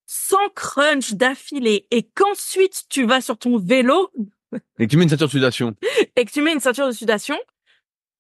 100 0.07 0.37
crunch 0.55 1.13
d'affilée 1.15 1.87
et 1.91 2.05
qu'ensuite 2.05 2.85
tu 2.89 3.05
vas 3.05 3.21
sur 3.21 3.37
ton 3.37 3.59
vélo 3.59 4.11
et 4.79 4.87
que 4.87 4.91
tu 4.91 4.97
mets 4.97 5.03
une 5.03 5.09
ceinture 5.09 5.27
de 5.27 5.33
sudation. 5.33 5.75
et 6.17 6.25
que 6.25 6.31
tu 6.31 6.41
mets 6.41 6.53
une 6.53 6.61
ceinture 6.61 6.87
de 6.87 6.93
sudation 6.93 7.37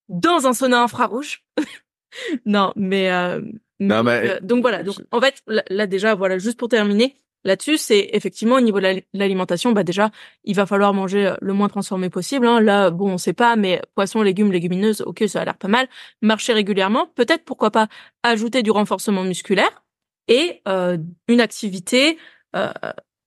dans 0.09 0.47
un 0.47 0.53
sauna 0.53 0.83
infrarouge. 0.83 1.45
non, 2.47 2.73
mais, 2.75 3.12
euh, 3.12 3.41
Non, 3.79 4.03
mais- 4.03 4.29
euh, 4.29 4.41
donc 4.43 4.62
voilà. 4.62 4.83
Donc 4.83 4.97
en 5.12 5.21
fait, 5.21 5.41
là, 5.47 5.62
là, 5.71 5.87
déjà, 5.87 6.15
voilà, 6.17 6.39
juste 6.39 6.59
pour 6.59 6.69
terminer 6.69 7.17
là-dessus, 7.45 7.76
c'est 7.78 8.11
effectivement 8.12 8.57
au 8.57 8.61
niveau 8.61 8.78
de 8.78 8.84
la- 8.84 9.01
l'alimentation, 9.12 9.72
bah 9.72 9.84
déjà, 9.84 10.11
il 10.45 10.55
va 10.57 10.66
falloir 10.66 10.92
manger 10.95 11.26
euh, 11.26 11.34
le 11.40 11.53
moins 11.53 11.68
transformé 11.68 12.11
possible. 12.11 12.47
Hein. 12.47 12.61
Là, 12.61 12.90
bon, 12.90 13.12
on 13.12 13.18
sait 13.18 13.32
pas, 13.32 13.57
mais 13.57 13.80
poissons, 13.95 14.22
légumes, 14.22 14.53
légumineuses, 14.53 15.03
ok, 15.07 15.24
ça 15.28 15.42
a 15.42 15.45
l'air 15.45 15.57
pas 15.57 15.68
mal. 15.68 15.88
Marcher 16.22 16.53
régulièrement, 16.53 17.07
peut-être 17.14 17.45
pourquoi 17.45 17.70
pas 17.70 17.88
ajouter 18.22 18.62
du 18.62 18.70
renforcement 18.70 19.22
musculaire 19.24 19.84
et 20.28 20.62
euh, 20.68 20.97
une 21.28 21.40
activité 21.40 22.18
euh, 22.57 22.70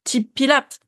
type 0.03 0.33
pilate 0.33 0.79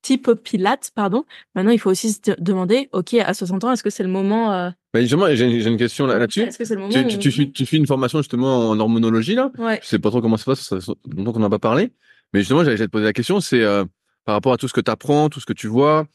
type 0.00 0.30
pilates, 0.32 0.92
pardon. 0.94 1.24
Maintenant, 1.56 1.72
il 1.72 1.78
faut 1.80 1.90
aussi 1.90 2.12
se 2.12 2.20
de- 2.30 2.36
demander, 2.38 2.88
ok, 2.92 3.14
à 3.14 3.34
60 3.34 3.64
ans, 3.64 3.72
est-ce 3.72 3.82
que 3.82 3.90
c'est 3.90 4.04
le 4.04 4.08
moment 4.08 4.52
euh, 4.54 4.70
Mais 4.94 5.02
justement, 5.02 5.26
j'ai 5.34 5.44
une 5.68 5.76
question 5.76 6.06
là- 6.06 6.18
là-dessus. 6.18 6.42
Est-ce 6.42 6.56
que 6.56 6.64
c'est 6.64 6.76
le 6.76 6.80
moment 6.82 6.92
Tu, 6.92 7.04
tu, 7.18 7.28
on- 7.28 7.30
tu, 7.32 7.52
tu 7.52 7.66
fais 7.66 7.76
une 7.76 7.86
formation 7.86 8.20
justement 8.20 8.70
en 8.70 8.78
hormonologie 8.78 9.34
là? 9.34 9.50
Ouais. 9.58 9.80
Je 9.82 9.88
sais 9.88 9.98
pas 9.98 10.08
trop 10.10 10.22
comment 10.22 10.36
ça 10.36 10.44
se 10.44 10.50
passe, 10.50 10.60
ça 10.60 10.80
fait 10.80 10.92
longtemps 11.16 11.32
qu'on 11.32 11.40
n'en 11.40 11.46
a 11.46 11.50
pas 11.50 11.58
parlé. 11.58 11.90
Mais 12.32 12.40
justement, 12.40 12.64
j'allais 12.64 12.76
te 12.76 12.84
poser 12.90 13.04
la 13.04 13.12
question, 13.12 13.40
c'est 13.40 13.62
euh, 13.62 13.84
par 14.24 14.34
rapport 14.34 14.52
à 14.52 14.56
tout 14.56 14.68
ce 14.68 14.72
que 14.74 14.80
tu 14.80 14.90
apprends, 14.90 15.28
tout 15.28 15.40
ce 15.40 15.46
que 15.46 15.52
tu 15.52 15.66
vois. 15.66 16.06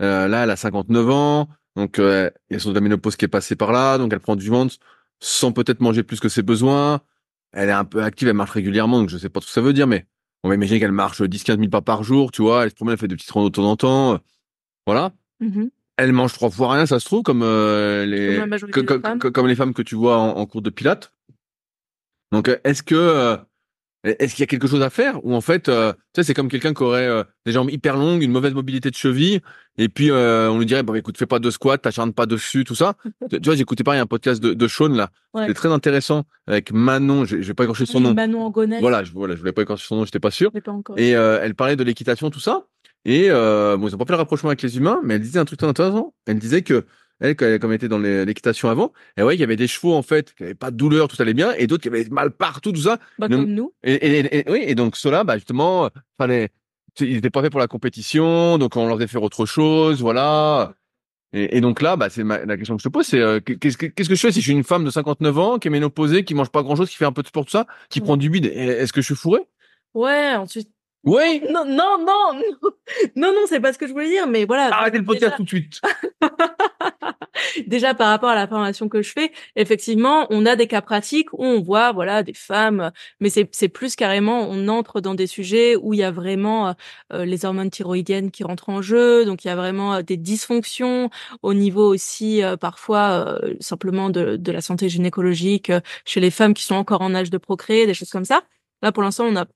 Euh, 0.00 0.28
là, 0.28 0.44
elle 0.44 0.50
a 0.50 0.56
59 0.56 1.10
ans, 1.10 1.48
donc 1.76 1.98
euh, 1.98 2.30
il 2.50 2.54
y 2.54 2.56
a 2.56 2.60
son 2.60 2.70
de 2.70 2.74
la 2.74 2.80
ménopause 2.80 3.16
qui 3.16 3.24
est 3.24 3.28
passée 3.28 3.56
par 3.56 3.72
là, 3.72 3.98
donc 3.98 4.12
elle 4.12 4.20
prend 4.20 4.36
du 4.36 4.48
ventre 4.48 4.76
sans 5.20 5.52
peut-être 5.52 5.80
manger 5.80 6.02
plus 6.02 6.20
que 6.20 6.28
ses 6.28 6.42
besoins. 6.42 7.00
Elle 7.52 7.68
est 7.70 7.72
un 7.72 7.84
peu 7.84 8.02
active, 8.02 8.28
elle 8.28 8.34
marche 8.34 8.52
régulièrement, 8.52 9.00
donc 9.00 9.08
je 9.10 9.18
sais 9.18 9.28
pas 9.28 9.40
ce 9.40 9.46
que 9.46 9.52
ça 9.52 9.60
veut 9.60 9.72
dire, 9.72 9.86
mais 9.86 10.06
on 10.44 10.48
va 10.48 10.54
imaginer 10.54 10.78
qu'elle 10.80 10.92
marche 10.92 11.20
10-15 11.20 11.56
000 11.58 11.68
pas 11.68 11.80
par 11.82 12.04
jour, 12.04 12.30
tu 12.30 12.42
vois. 12.42 12.62
Elle 12.64 12.70
se 12.70 12.74
promène, 12.76 12.92
elle 12.92 12.98
fait 12.98 13.08
des 13.08 13.16
petites 13.16 13.30
randos 13.30 13.48
de 13.50 13.54
temps 13.56 13.64
en 13.70 13.76
temps. 13.76 14.12
euh, 14.14 14.18
Voilà. 14.86 15.12
Mhm. 15.40 15.70
Elle 15.96 16.12
mange 16.12 16.32
trois 16.32 16.48
fois 16.50 16.72
rien, 16.72 16.86
ça 16.86 17.00
se 17.00 17.04
trouve, 17.06 17.24
comme 17.24 17.42
euh, 17.42 18.06
les 18.06 18.36
comme 19.32 19.46
les 19.48 19.56
femmes 19.56 19.74
que 19.74 19.82
tu 19.82 19.96
vois 19.96 20.16
en, 20.16 20.36
en 20.36 20.46
cours 20.46 20.62
de 20.62 20.70
pilates. 20.70 21.12
Donc, 22.30 22.48
euh, 22.48 22.56
est-ce 22.62 22.82
que 22.84 22.94
euh, 22.94 23.36
est-ce 24.04 24.34
qu'il 24.34 24.42
y 24.42 24.44
a 24.44 24.46
quelque 24.46 24.68
chose 24.68 24.82
à 24.82 24.90
faire 24.90 25.24
ou 25.24 25.34
en 25.34 25.40
fait, 25.40 25.68
euh, 25.68 25.92
tu 25.92 25.98
sais, 26.16 26.22
c'est 26.22 26.34
comme 26.34 26.48
quelqu'un 26.48 26.72
qui 26.72 26.82
aurait 26.82 27.08
euh, 27.08 27.24
des 27.46 27.52
jambes 27.52 27.70
hyper 27.70 27.96
longues, 27.96 28.22
une 28.22 28.30
mauvaise 28.30 28.54
mobilité 28.54 28.90
de 28.90 28.94
cheville, 28.94 29.40
et 29.76 29.88
puis 29.88 30.10
euh, 30.10 30.50
on 30.50 30.58
lui 30.58 30.66
dirait, 30.66 30.82
bon, 30.82 30.94
écoute, 30.94 31.18
fais 31.18 31.26
pas 31.26 31.38
de 31.40 31.50
squat, 31.50 31.82
t'acharnes 31.82 32.12
pas 32.12 32.26
dessus, 32.26 32.64
tout 32.64 32.74
ça. 32.76 32.94
tu 33.30 33.38
vois, 33.44 33.54
j'ai 33.56 33.62
écouté 33.62 33.82
pareil 33.84 34.00
un 34.00 34.06
podcast 34.06 34.42
de, 34.42 34.54
de 34.54 34.68
Sean 34.68 34.88
là, 34.88 35.10
Ouais. 35.34 35.44
c'est 35.48 35.54
très 35.54 35.70
intéressant 35.72 36.24
avec 36.46 36.72
Manon, 36.72 37.24
je, 37.24 37.42
je 37.42 37.46
vais 37.48 37.54
pas 37.54 37.64
écorcher 37.64 37.86
son 37.86 38.00
nom. 38.00 38.14
Manon 38.14 38.42
Angonès. 38.42 38.80
Voilà, 38.80 39.04
je 39.04 39.12
voilà, 39.12 39.34
je 39.34 39.40
voulais 39.40 39.52
pas 39.52 39.62
écorcher 39.62 39.86
son 39.86 39.96
nom, 39.96 40.04
j'étais 40.04 40.20
pas 40.20 40.30
sûr. 40.30 40.52
Pas 40.52 40.70
encore. 40.70 40.98
Et 40.98 41.14
euh, 41.16 41.40
elle 41.42 41.54
parlait 41.54 41.76
de 41.76 41.84
l'équitation, 41.84 42.30
tout 42.30 42.40
ça. 42.40 42.66
Et 43.04 43.26
euh, 43.30 43.76
bon, 43.76 43.88
ils 43.88 43.94
ont 43.94 43.98
pas 43.98 44.04
fait 44.06 44.12
le 44.12 44.18
rapprochement 44.18 44.50
avec 44.50 44.62
les 44.62 44.76
humains, 44.76 45.00
mais 45.04 45.14
elle 45.14 45.22
disait 45.22 45.38
un 45.38 45.44
truc 45.44 45.58
très 45.58 45.68
intéressant. 45.68 46.14
Elle 46.26 46.38
disait 46.38 46.62
que 46.62 46.84
elle, 47.20 47.36
quand 47.36 47.46
elle, 47.46 47.58
comme 47.58 47.70
elle 47.72 47.76
était 47.76 47.88
dans 47.88 47.98
l'équitation 47.98 48.68
avant, 48.68 48.92
elle 49.16 49.24
voyait 49.24 49.36
qu'il 49.36 49.42
y 49.42 49.44
avait 49.44 49.56
des 49.56 49.66
chevaux 49.68 49.94
en 49.94 50.02
fait 50.02 50.34
qui 50.34 50.44
avaient 50.44 50.54
pas 50.54 50.70
de 50.70 50.76
douleur, 50.76 51.08
tout 51.08 51.16
allait 51.20 51.34
bien, 51.34 51.52
et 51.52 51.66
d'autres 51.66 51.82
qui 51.82 51.88
avaient 51.88 52.06
mal 52.10 52.30
partout, 52.30 52.72
tout 52.72 52.80
ça. 52.82 52.98
Bah, 53.18 53.28
comme 53.28 53.44
nous. 53.46 53.72
Et, 53.82 53.94
et- 53.94 54.38
et- 54.40 54.50
oui, 54.50 54.62
et 54.66 54.74
donc 54.74 54.96
ceux-là, 54.96 55.24
bah 55.24 55.34
justement, 55.36 55.90
fallait, 56.16 56.50
ils 57.00 57.16
étaient 57.16 57.30
pas 57.30 57.42
faits 57.42 57.50
pour 57.50 57.60
la 57.60 57.66
compétition, 57.68 58.58
donc 58.58 58.76
on 58.76 58.86
leur 58.86 58.96
faisait 58.96 59.06
faire 59.08 59.22
autre 59.22 59.46
chose, 59.46 60.00
voilà. 60.00 60.74
Et, 61.34 61.58
et 61.58 61.60
donc 61.60 61.82
là, 61.82 61.96
bah 61.96 62.08
c'est 62.08 62.24
la 62.24 62.56
question 62.56 62.74
que 62.76 62.82
je 62.82 62.88
te 62.88 62.92
pose, 62.92 63.04
c'est 63.06 63.20
euh, 63.20 63.38
qu'est-ce 63.40 63.76
que 63.76 63.84
qu'est-ce 63.86 64.08
que 64.08 64.14
je 64.14 64.20
fais 64.20 64.32
si 64.32 64.40
je 64.40 64.44
suis 64.46 64.52
une 64.52 64.64
femme 64.64 64.84
de 64.84 64.90
59 64.90 65.38
ans 65.38 65.58
qui 65.58 65.68
est 65.68 65.70
ménopausée, 65.70 66.24
qui 66.24 66.34
mange 66.34 66.48
pas 66.50 66.62
grand-chose, 66.62 66.88
qui 66.88 66.96
fait 66.96 67.04
un 67.04 67.12
peu 67.12 67.22
de 67.22 67.28
sport, 67.28 67.44
tout 67.44 67.50
ça, 67.50 67.66
qui 67.90 67.98
Ouais. 68.00 68.04
prend 68.06 68.16
du 68.16 68.30
bide, 68.30 68.46
et- 68.46 68.48
est-ce 68.48 68.92
que 68.94 69.00
je 69.02 69.06
suis 69.06 69.14
fourré? 69.14 69.40
Ouais, 69.94 70.34
ensuite. 70.36 70.70
Oui. 71.04 71.40
Non, 71.50 71.64
non, 71.64 71.98
non, 71.98 72.32
non, 72.34 72.42
non, 73.16 73.32
non, 73.32 73.40
c'est 73.46 73.60
pas 73.60 73.72
ce 73.72 73.78
que 73.78 73.86
je 73.86 73.92
voulais 73.92 74.08
dire, 74.08 74.26
mais 74.26 74.44
voilà. 74.46 74.74
Arrêtez 74.74 74.98
le 74.98 75.04
Déjà- 75.04 75.12
podcast 75.14 75.36
tout 75.36 75.44
de 75.44 75.48
suite. 75.48 75.80
déjà 77.66 77.94
par 77.94 78.08
rapport 78.08 78.28
à 78.30 78.34
la 78.34 78.46
formation 78.46 78.88
que 78.88 79.02
je 79.02 79.12
fais, 79.12 79.32
effectivement, 79.56 80.26
on 80.30 80.46
a 80.46 80.56
des 80.56 80.66
cas 80.66 80.80
pratiques 80.82 81.32
où 81.32 81.44
on 81.44 81.60
voit 81.60 81.92
voilà 81.92 82.22
des 82.22 82.34
femmes, 82.34 82.92
mais 83.20 83.30
c'est 83.30 83.68
plus 83.68 83.96
carrément 83.96 84.48
on 84.50 84.68
entre 84.68 85.00
dans 85.00 85.14
des 85.14 85.26
sujets 85.26 85.76
où 85.76 85.94
il 85.94 86.00
y 86.00 86.02
a 86.02 86.10
vraiment 86.10 86.74
euh, 87.12 87.24
les 87.24 87.44
hormones 87.44 87.70
thyroïdiennes 87.70 88.30
qui 88.30 88.44
rentrent 88.44 88.68
en 88.70 88.82
jeu, 88.82 89.24
donc 89.24 89.44
il 89.44 89.48
y 89.48 89.50
a 89.50 89.56
vraiment 89.56 89.94
euh, 89.94 90.02
des 90.02 90.16
dysfonctions 90.16 91.10
au 91.42 91.54
niveau 91.54 91.86
aussi 91.92 92.42
euh, 92.42 92.56
parfois 92.56 93.38
euh, 93.42 93.54
simplement 93.60 94.10
de 94.10 94.36
de 94.36 94.52
la 94.52 94.60
santé 94.60 94.88
gynécologique 94.88 95.70
euh, 95.70 95.80
chez 96.04 96.20
les 96.20 96.30
femmes 96.30 96.54
qui 96.54 96.64
sont 96.64 96.74
encore 96.74 97.02
en 97.02 97.14
âge 97.14 97.30
de 97.30 97.38
procréer, 97.38 97.86
des 97.86 97.94
choses 97.94 98.10
comme 98.10 98.24
ça. 98.24 98.42
Là 98.82 98.92
pour 98.92 99.02
l'instant, 99.02 99.24
on 99.26 99.32
n'a 99.32 99.46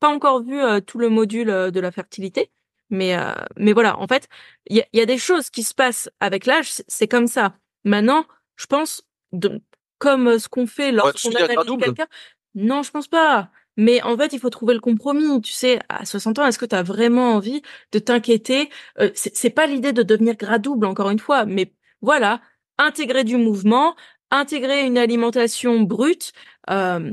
pas 0.00 0.08
encore 0.08 0.42
vu 0.42 0.60
euh, 0.60 0.80
tout 0.80 0.98
le 0.98 1.08
module 1.08 1.50
euh, 1.50 1.70
de 1.70 1.80
la 1.80 1.90
fertilité. 1.92 2.50
Mais 2.90 3.16
euh, 3.16 3.32
mais 3.56 3.72
voilà, 3.72 3.98
en 3.98 4.06
fait, 4.06 4.28
il 4.66 4.76
y 4.76 4.80
a, 4.80 4.86
y 4.92 5.00
a 5.00 5.06
des 5.06 5.18
choses 5.18 5.50
qui 5.50 5.62
se 5.62 5.74
passent 5.74 6.10
avec 6.20 6.46
l'âge, 6.46 6.70
c'est- 6.88 7.08
comme 7.08 7.26
ça. 7.26 7.54
Maintenant, 7.84 8.24
je 8.56 8.66
pense, 8.66 9.02
de, 9.32 9.60
comme 9.98 10.28
euh, 10.28 10.38
ce 10.38 10.48
qu'on 10.48 10.66
fait 10.66 10.90
lorsqu'on 10.92 11.30
un 11.30 11.44
analyse 11.44 11.70
quelqu'un. 11.96 12.06
Non, 12.54 12.82
je 12.82 12.90
pense 12.90 13.08
pas. 13.08 13.50
Mais 13.76 14.02
en 14.02 14.16
fait, 14.16 14.32
il 14.32 14.40
faut 14.40 14.50
trouver 14.50 14.74
le 14.74 14.80
compromis. 14.80 15.40
Tu 15.42 15.52
sais, 15.52 15.78
à 15.88 16.04
60 16.04 16.38
ans, 16.38 16.46
est-ce 16.46 16.58
que 16.58 16.66
tu 16.66 16.74
as 16.74 16.82
vraiment 16.82 17.34
envie 17.34 17.62
de 17.92 17.98
t'inquiéter? 18.00 18.70
Euh, 18.98 19.10
C'est 19.14 19.50
pas 19.50 19.66
l'idée 19.66 19.92
de 19.92 20.02
devenir 20.02 20.34
gras 20.36 20.58
double, 20.58 20.86
encore 20.86 21.10
une 21.10 21.18
fois, 21.20 21.44
mais 21.44 21.72
voilà, 22.00 22.40
intégrer 22.78 23.22
du 23.24 23.36
mouvement, 23.36 23.94
intégrer 24.30 24.84
une 24.86 24.98
alimentation 24.98 25.80
brute, 25.82 26.32
euh, 26.70 27.10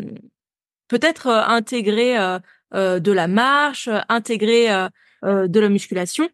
peut-être 0.87 1.27
euh, 1.27 1.41
intégrer 1.45 2.17
euh, 2.17 2.39
euh, 2.73 2.99
de 2.99 3.11
la 3.11 3.27
marche, 3.27 3.89
intégrer 4.09 4.69
de 5.25 5.59
la 5.59 5.69
musculation. 5.69 6.29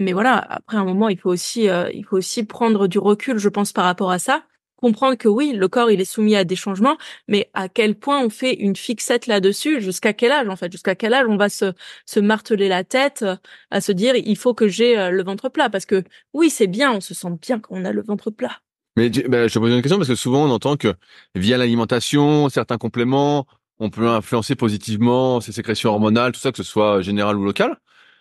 Mais 0.00 0.12
voilà, 0.12 0.38
après 0.38 0.76
un 0.76 0.84
moment, 0.84 1.08
il 1.08 1.18
faut 1.18 1.30
aussi, 1.30 1.68
euh, 1.68 1.88
il 1.92 2.04
faut 2.04 2.16
aussi 2.16 2.44
prendre 2.44 2.88
du 2.88 2.98
recul, 2.98 3.38
je 3.38 3.48
pense, 3.48 3.72
par 3.72 3.84
rapport 3.84 4.10
à 4.10 4.18
ça, 4.18 4.42
comprendre 4.76 5.16
que 5.16 5.28
oui, 5.28 5.52
le 5.52 5.68
corps 5.68 5.90
il 5.90 6.00
est 6.00 6.04
soumis 6.04 6.34
à 6.34 6.44
des 6.44 6.56
changements, 6.56 6.96
mais 7.28 7.48
à 7.54 7.68
quel 7.68 7.94
point 7.94 8.20
on 8.22 8.28
fait 8.28 8.54
une 8.54 8.74
fixette 8.74 9.28
là-dessus, 9.28 9.80
jusqu'à 9.80 10.12
quel 10.12 10.32
âge 10.32 10.48
en 10.48 10.56
fait, 10.56 10.70
jusqu'à 10.70 10.96
quel 10.96 11.14
âge 11.14 11.26
on 11.28 11.36
va 11.36 11.48
se 11.48 11.72
se 12.06 12.20
marteler 12.20 12.68
la 12.68 12.82
tête, 12.82 13.22
euh, 13.22 13.36
à 13.70 13.80
se 13.80 13.92
dire 13.92 14.16
il 14.16 14.36
faut 14.36 14.52
que 14.52 14.66
j'ai 14.66 14.98
euh, 14.98 15.10
le 15.10 15.22
ventre 15.22 15.48
plat, 15.48 15.70
parce 15.70 15.86
que 15.86 16.02
oui, 16.34 16.50
c'est 16.50 16.66
bien, 16.66 16.92
on 16.92 17.00
se 17.00 17.14
sent 17.14 17.38
bien 17.40 17.60
quand 17.60 17.76
on 17.76 17.84
a 17.84 17.92
le 17.92 18.02
ventre 18.02 18.30
plat. 18.30 18.58
Mais 18.96 19.10
ben, 19.10 19.48
je 19.48 19.54
te 19.54 19.58
pose 19.58 19.72
une 19.72 19.80
question 19.80 19.98
parce 19.98 20.08
que 20.08 20.16
souvent 20.16 20.44
on 20.44 20.50
entend 20.50 20.76
que 20.76 20.94
via 21.34 21.56
l'alimentation, 21.56 22.48
certains 22.48 22.78
compléments, 22.78 23.46
on 23.78 23.90
peut 23.90 24.08
influencer 24.08 24.56
positivement 24.56 25.40
ces 25.40 25.52
sécrétions 25.52 25.90
hormonales, 25.90 26.32
tout 26.32 26.40
ça, 26.40 26.50
que 26.50 26.58
ce 26.58 26.62
soit 26.64 27.00
général 27.00 27.36
ou 27.36 27.44
local. 27.44 27.78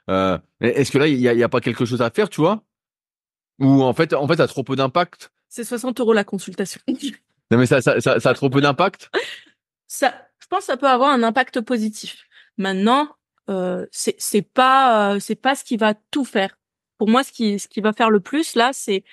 Euh, 0.10 0.38
Est-ce 0.60 0.92
que 0.92 0.98
là, 0.98 1.08
il 1.08 1.20
y 1.20 1.44
a, 1.44 1.50
pas 1.50 1.62
quelque 1.62 1.86
chose 1.86 2.02
à 2.02 2.10
faire, 2.10 2.30
tu 2.30 2.42
vois? 2.42 2.64
Ou 3.60 3.84
en 3.84 3.94
fait, 3.94 4.14
en 4.14 4.28
fait, 4.28 4.38
ça 4.38 4.44
a 4.44 4.48
trop 4.48 4.64
peu 4.64 4.76
d'impact. 4.76 5.32
C'est 5.50 5.64
60 5.64 6.00
euros 6.00 6.14
la 6.14 6.24
consultation. 6.24 6.82
Non, 7.52 7.60
mais 7.60 7.66
ça, 7.68 7.82
ça, 7.82 8.02
ça, 8.02 8.20
ça 8.20 8.30
a 8.30 8.34
trop 8.34 8.50
peu 8.50 8.62
d'impact? 8.62 9.12
ça, 9.86 10.16
je 10.40 10.48
pense 10.48 10.60
que 10.60 10.66
ça 10.66 10.78
peut 10.78 10.88
avoir 10.88 11.12
un 11.12 11.22
impact 11.22 11.62
positif. 11.62 12.24
Maintenant, 12.58 13.10
euh, 13.50 13.86
c'est 13.92 14.16
c'est 14.18 14.42
pas 14.42 15.14
euh, 15.14 15.20
c'est 15.20 15.36
pas 15.36 15.56
ce 15.56 15.64
qui 15.64 15.78
va 15.78 15.94
tout 15.94 16.26
faire. 16.26 16.58
Pour 16.98 17.10
moi, 17.10 17.24
ce 17.24 17.32
qui 17.32 17.60
ce 17.60 17.68
qui 17.68 17.82
va 17.82 17.94
faire 17.94 18.10
le 18.10 18.20
plus 18.20 18.56
là, 18.56 18.72
c'est 18.74 19.04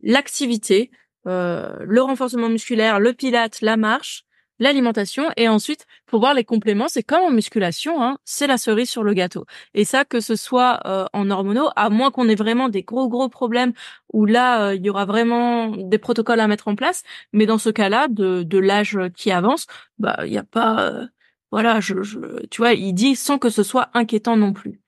l'activité, 0.00 0.90
euh, 1.26 1.76
le 1.80 2.02
renforcement 2.02 2.48
musculaire, 2.48 3.00
le 3.00 3.14
pilate, 3.14 3.60
la 3.62 3.76
marche, 3.76 4.24
l'alimentation, 4.62 5.24
et 5.36 5.48
ensuite 5.48 5.86
pour 6.06 6.20
voir 6.20 6.34
les 6.34 6.44
compléments. 6.44 6.86
C'est 6.88 7.02
comme 7.02 7.22
en 7.22 7.30
musculation, 7.30 8.02
hein, 8.02 8.18
c'est 8.24 8.46
la 8.46 8.58
cerise 8.58 8.90
sur 8.90 9.02
le 9.02 9.12
gâteau. 9.14 9.44
Et 9.74 9.84
ça, 9.84 10.04
que 10.04 10.20
ce 10.20 10.36
soit 10.36 10.80
euh, 10.86 11.04
en 11.12 11.30
hormonaux, 11.30 11.68
à 11.76 11.90
moins 11.90 12.10
qu'on 12.10 12.28
ait 12.28 12.34
vraiment 12.34 12.68
des 12.68 12.82
gros 12.82 13.08
gros 13.08 13.28
problèmes 13.28 13.72
où 14.12 14.26
là 14.26 14.68
euh, 14.68 14.74
il 14.74 14.84
y 14.84 14.90
aura 14.90 15.04
vraiment 15.04 15.68
des 15.76 15.98
protocoles 15.98 16.40
à 16.40 16.48
mettre 16.48 16.68
en 16.68 16.74
place. 16.76 17.02
Mais 17.32 17.46
dans 17.46 17.58
ce 17.58 17.70
cas-là, 17.70 18.08
de 18.08 18.42
de 18.42 18.58
l'âge 18.58 18.98
qui 19.16 19.30
avance 19.30 19.66
bah 19.98 20.16
il 20.26 20.32
y 20.32 20.38
a 20.38 20.42
pas 20.44 20.80
euh, 20.80 21.06
voilà 21.50 21.80
je, 21.80 22.02
je 22.02 22.18
tu 22.50 22.58
vois 22.60 22.72
il 22.74 22.92
dit 22.92 23.16
sans 23.16 23.38
que 23.38 23.50
ce 23.50 23.62
soit 23.62 23.88
inquiétant 23.94 24.36
non 24.36 24.52
plus 24.52 24.80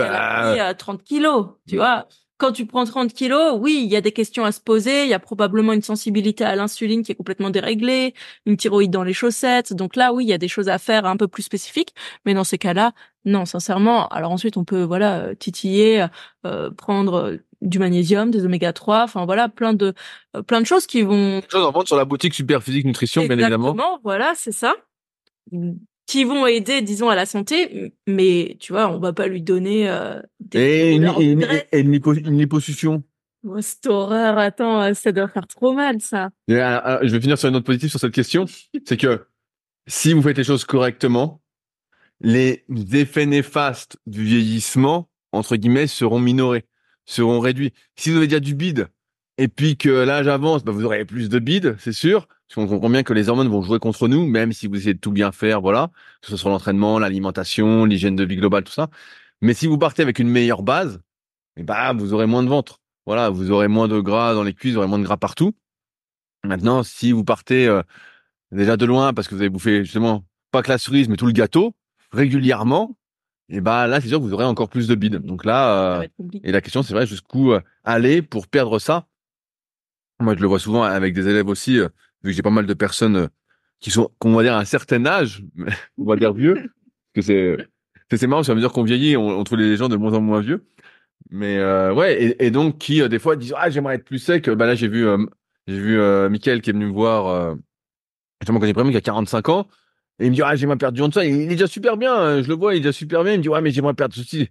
il 0.00 0.06
a 0.06 0.10
bah- 0.10 0.50
pris, 0.52 0.60
euh, 0.60 0.74
30 0.74 1.02
kilos 1.02 1.48
tu 1.68 1.76
vois 1.76 2.06
quand 2.38 2.52
tu 2.52 2.66
prends 2.66 2.84
30 2.84 3.12
kilos 3.12 3.58
oui 3.58 3.80
il 3.84 3.90
y 3.90 3.96
a 3.96 4.00
des 4.00 4.12
questions 4.12 4.44
à 4.44 4.52
se 4.52 4.60
poser. 4.60 5.04
Il 5.04 5.08
y 5.08 5.14
a 5.14 5.18
probablement 5.18 5.72
une 5.72 5.82
sensibilité 5.82 6.44
à 6.44 6.54
l'insuline 6.56 7.02
qui 7.02 7.12
est 7.12 7.16
complètement 7.16 7.50
déréglée 7.50 8.14
une 8.46 8.56
thyroïde 8.56 8.90
dans 8.90 9.02
les 9.02 9.12
chaussettes. 9.12 9.72
Donc 9.72 9.96
là 9.96 10.12
oui 10.12 10.24
il 10.24 10.28
y 10.28 10.32
a 10.32 10.38
des 10.38 10.48
choses 10.48 10.68
à 10.68 10.78
faire 10.78 11.06
un 11.06 11.16
peu 11.16 11.28
plus 11.28 11.42
spécifiques. 11.42 11.94
Mais 12.24 12.34
dans 12.34 12.44
ces 12.44 12.58
cas-là 12.58 12.92
non 13.24 13.44
sincèrement. 13.44 14.08
Alors 14.08 14.32
ensuite 14.32 14.56
on 14.56 14.64
peut 14.64 14.82
voilà 14.82 15.18
euh, 15.18 15.34
titiller 15.34 16.06
euh, 16.44 16.70
prendre 16.70 17.14
euh, 17.14 17.36
du 17.62 17.78
magnésium 17.78 18.30
des 18.30 18.44
oméga 18.44 18.72
3 18.72 19.02
enfin 19.02 19.24
voilà 19.24 19.48
plein 19.48 19.72
de 19.72 19.94
euh, 20.36 20.42
plein 20.42 20.60
de 20.60 20.66
choses 20.66 20.86
qui 20.86 21.02
vont 21.02 21.40
Quelque 21.40 21.52
chose 21.52 21.64
en 21.64 21.72
vente 21.72 21.86
sur 21.86 21.96
la 21.96 22.04
boutique 22.04 22.34
Super 22.34 22.62
Physique 22.62 22.84
Nutrition, 22.84 23.22
bien 23.22 23.38
évidemment. 23.38 23.70
Exactement, 23.70 24.00
voilà, 24.02 24.32
c'est 24.36 24.52
ça. 24.52 24.74
Qui 26.06 26.24
vont 26.24 26.46
aider, 26.46 26.82
disons, 26.82 27.08
à 27.08 27.14
la 27.16 27.26
santé, 27.26 27.92
mais 28.06 28.56
tu 28.60 28.72
vois, 28.72 28.88
on 28.90 28.98
va 28.98 29.12
pas 29.12 29.26
lui 29.26 29.42
donner 29.42 29.88
euh, 29.88 30.20
des 30.40 30.58
Et 30.60 30.92
une, 30.94 31.04
et 31.18 31.24
une- 31.32 31.40
de 31.40 31.44
graisse. 31.46 31.64
et 31.72 31.80
une 31.80 31.90
lipo- 31.92 32.14
une 32.14 32.38
liposuction. 32.38 33.02
Oh, 33.48 33.60
cette 33.60 33.86
horreur, 33.86 34.38
attends, 34.38 34.92
ça 34.94 35.12
doit 35.12 35.28
faire 35.28 35.46
trop 35.46 35.72
mal, 35.72 36.00
ça. 36.00 36.30
Et, 36.48 36.54
euh, 36.54 36.80
euh, 36.84 36.98
je 37.02 37.08
vais 37.12 37.20
finir 37.20 37.38
sur 37.38 37.48
une 37.48 37.54
note 37.54 37.66
positive 37.66 37.90
sur 37.90 38.00
cette 38.00 38.12
question. 38.14 38.44
C'est 38.86 38.96
que 38.96 39.26
si 39.86 40.12
vous 40.12 40.22
faites 40.22 40.38
les 40.38 40.44
choses 40.44 40.64
correctement, 40.64 41.42
les 42.20 42.64
effets 42.92 43.26
néfastes 43.26 43.98
du 44.06 44.24
vieillissement, 44.24 45.08
entre 45.32 45.56
guillemets, 45.56 45.86
seront 45.86 46.18
minorés, 46.18 46.64
seront 47.04 47.40
réduits. 47.40 47.72
Si 47.96 48.10
vous 48.10 48.16
avez 48.16 48.26
déjà 48.26 48.40
du 48.40 48.54
bide, 48.54 48.88
et 49.38 49.48
puis 49.48 49.76
que 49.76 49.90
l'âge 49.90 50.28
avance, 50.28 50.64
bah, 50.64 50.72
vous 50.72 50.84
aurez 50.84 51.04
plus 51.04 51.28
de 51.28 51.38
bide, 51.38 51.76
c'est 51.78 51.92
sûr. 51.92 52.26
Parce 52.48 52.54
qu'on 52.54 52.68
comprend 52.68 52.90
bien 52.90 53.02
que 53.02 53.12
les 53.12 53.28
hormones 53.28 53.48
vont 53.48 53.62
jouer 53.62 53.78
contre 53.78 54.08
nous, 54.08 54.26
même 54.26 54.52
si 54.52 54.66
vous 54.66 54.76
essayez 54.76 54.94
de 54.94 55.00
tout 55.00 55.12
bien 55.12 55.32
faire, 55.32 55.60
voilà. 55.60 55.90
Que 56.22 56.28
ce 56.28 56.36
soit 56.36 56.50
l'entraînement, 56.50 56.98
l'alimentation, 56.98 57.84
l'hygiène 57.84 58.16
de 58.16 58.24
vie 58.24 58.36
globale, 58.36 58.64
tout 58.64 58.72
ça. 58.72 58.88
Mais 59.40 59.54
si 59.54 59.66
vous 59.66 59.78
partez 59.78 60.02
avec 60.02 60.18
une 60.18 60.28
meilleure 60.28 60.62
base, 60.62 61.00
eh 61.56 61.62
bah, 61.62 61.92
vous 61.92 62.14
aurez 62.14 62.26
moins 62.26 62.42
de 62.42 62.48
ventre. 62.48 62.80
Voilà, 63.04 63.30
vous 63.30 63.50
aurez 63.50 63.68
moins 63.68 63.88
de 63.88 64.00
gras 64.00 64.34
dans 64.34 64.42
les 64.42 64.54
cuisses, 64.54 64.72
vous 64.72 64.78
aurez 64.78 64.88
moins 64.88 64.98
de 64.98 65.04
gras 65.04 65.16
partout. 65.16 65.52
Maintenant, 66.44 66.82
si 66.82 67.12
vous 67.12 67.24
partez 67.24 67.66
euh, 67.66 67.82
déjà 68.52 68.76
de 68.76 68.86
loin 68.86 69.12
parce 69.12 69.28
que 69.28 69.34
vous 69.34 69.40
avez 69.40 69.50
bouffé 69.50 69.84
justement 69.84 70.24
pas 70.50 70.62
que 70.62 70.68
la 70.68 70.78
cerise 70.78 71.08
mais 71.08 71.16
tout 71.16 71.26
le 71.26 71.32
gâteau 71.32 71.74
régulièrement, 72.12 72.96
et 73.48 73.60
bah 73.60 73.86
là 73.86 74.00
c'est 74.00 74.08
sûr 74.08 74.18
que 74.18 74.24
vous 74.24 74.32
aurez 74.32 74.44
encore 74.44 74.68
plus 74.68 74.88
de 74.88 74.94
bide. 74.94 75.16
Donc 75.16 75.44
là, 75.44 76.00
euh, 76.00 76.08
et 76.42 76.52
la 76.52 76.60
question 76.60 76.82
c'est 76.82 76.94
vrai 76.94 77.06
jusqu'où 77.06 77.52
euh, 77.52 77.60
aller 77.84 78.22
pour 78.22 78.46
perdre 78.46 78.78
ça? 78.78 79.06
Moi 80.20 80.34
je 80.34 80.40
le 80.40 80.46
vois 80.46 80.58
souvent 80.58 80.82
avec 80.82 81.14
des 81.14 81.28
élèves 81.28 81.48
aussi, 81.48 81.78
euh, 81.78 81.88
vu 82.22 82.30
que 82.30 82.36
j'ai 82.36 82.42
pas 82.42 82.50
mal 82.50 82.66
de 82.66 82.74
personnes 82.74 83.16
euh, 83.16 83.28
qui 83.80 83.90
sont, 83.90 84.10
qu'on 84.18 84.34
va 84.34 84.42
dire 84.42 84.54
à 84.54 84.60
un 84.60 84.64
certain 84.64 85.04
âge, 85.06 85.42
on 85.98 86.04
va 86.04 86.16
dire 86.16 86.32
vieux, 86.32 86.54
parce 86.54 86.72
que 87.14 87.22
c'est 87.22 87.56
c'est 88.10 88.16
c'est 88.18 88.26
marrant, 88.26 88.40
parce 88.40 88.48
qu'à 88.48 88.54
mesure 88.54 88.72
qu'on 88.72 88.84
vieillit, 88.84 89.16
on, 89.16 89.26
on 89.26 89.44
trouve 89.44 89.58
les 89.58 89.76
gens 89.76 89.88
de 89.88 89.96
moins 89.96 90.12
en 90.14 90.20
moins 90.20 90.40
vieux. 90.40 90.64
Mais 91.30 91.58
euh, 91.58 91.92
ouais, 91.92 92.22
et, 92.22 92.46
et 92.46 92.50
donc 92.50 92.78
qui 92.78 93.02
euh, 93.02 93.08
des 93.08 93.18
fois 93.18 93.36
disent 93.36 93.54
ah 93.56 93.70
j'aimerais 93.70 93.96
être 93.96 94.04
plus 94.04 94.18
sec. 94.18 94.48
Bah 94.50 94.66
là 94.66 94.74
j'ai 94.74 94.88
vu 94.88 95.06
euh, 95.06 95.18
j'ai 95.66 95.78
vu 95.78 95.98
Mickaël 96.30 96.60
qui 96.60 96.70
est 96.70 96.72
venu 96.72 96.86
me 96.86 96.92
voir 96.92 97.56
justement 98.40 98.60
quand 98.60 98.66
il 98.66 98.70
est 98.70 98.74
premier 98.74 98.92
qui 98.92 98.96
a 98.96 99.00
45 99.00 99.48
ans 99.48 99.66
et 100.20 100.26
il 100.26 100.30
me 100.30 100.34
dit 100.34 100.42
ah 100.42 100.54
j'aimerais 100.54 100.76
perdre 100.76 100.96
du 100.96 101.12
ça. 101.12 101.24
Il 101.24 101.42
est 101.42 101.46
déjà 101.46 101.66
super 101.66 101.96
bien, 101.96 102.14
hein, 102.14 102.42
je 102.42 102.48
le 102.48 102.54
vois, 102.54 102.74
il 102.74 102.78
est 102.78 102.80
déjà 102.80 102.92
super 102.92 103.24
bien. 103.24 103.32
Il 103.32 103.38
me 103.38 103.42
dit 103.42 103.48
ouais 103.48 103.60
mais 103.60 103.70
j'aimerais 103.70 103.94
perdre 103.94 104.14
ceci. 104.14 104.48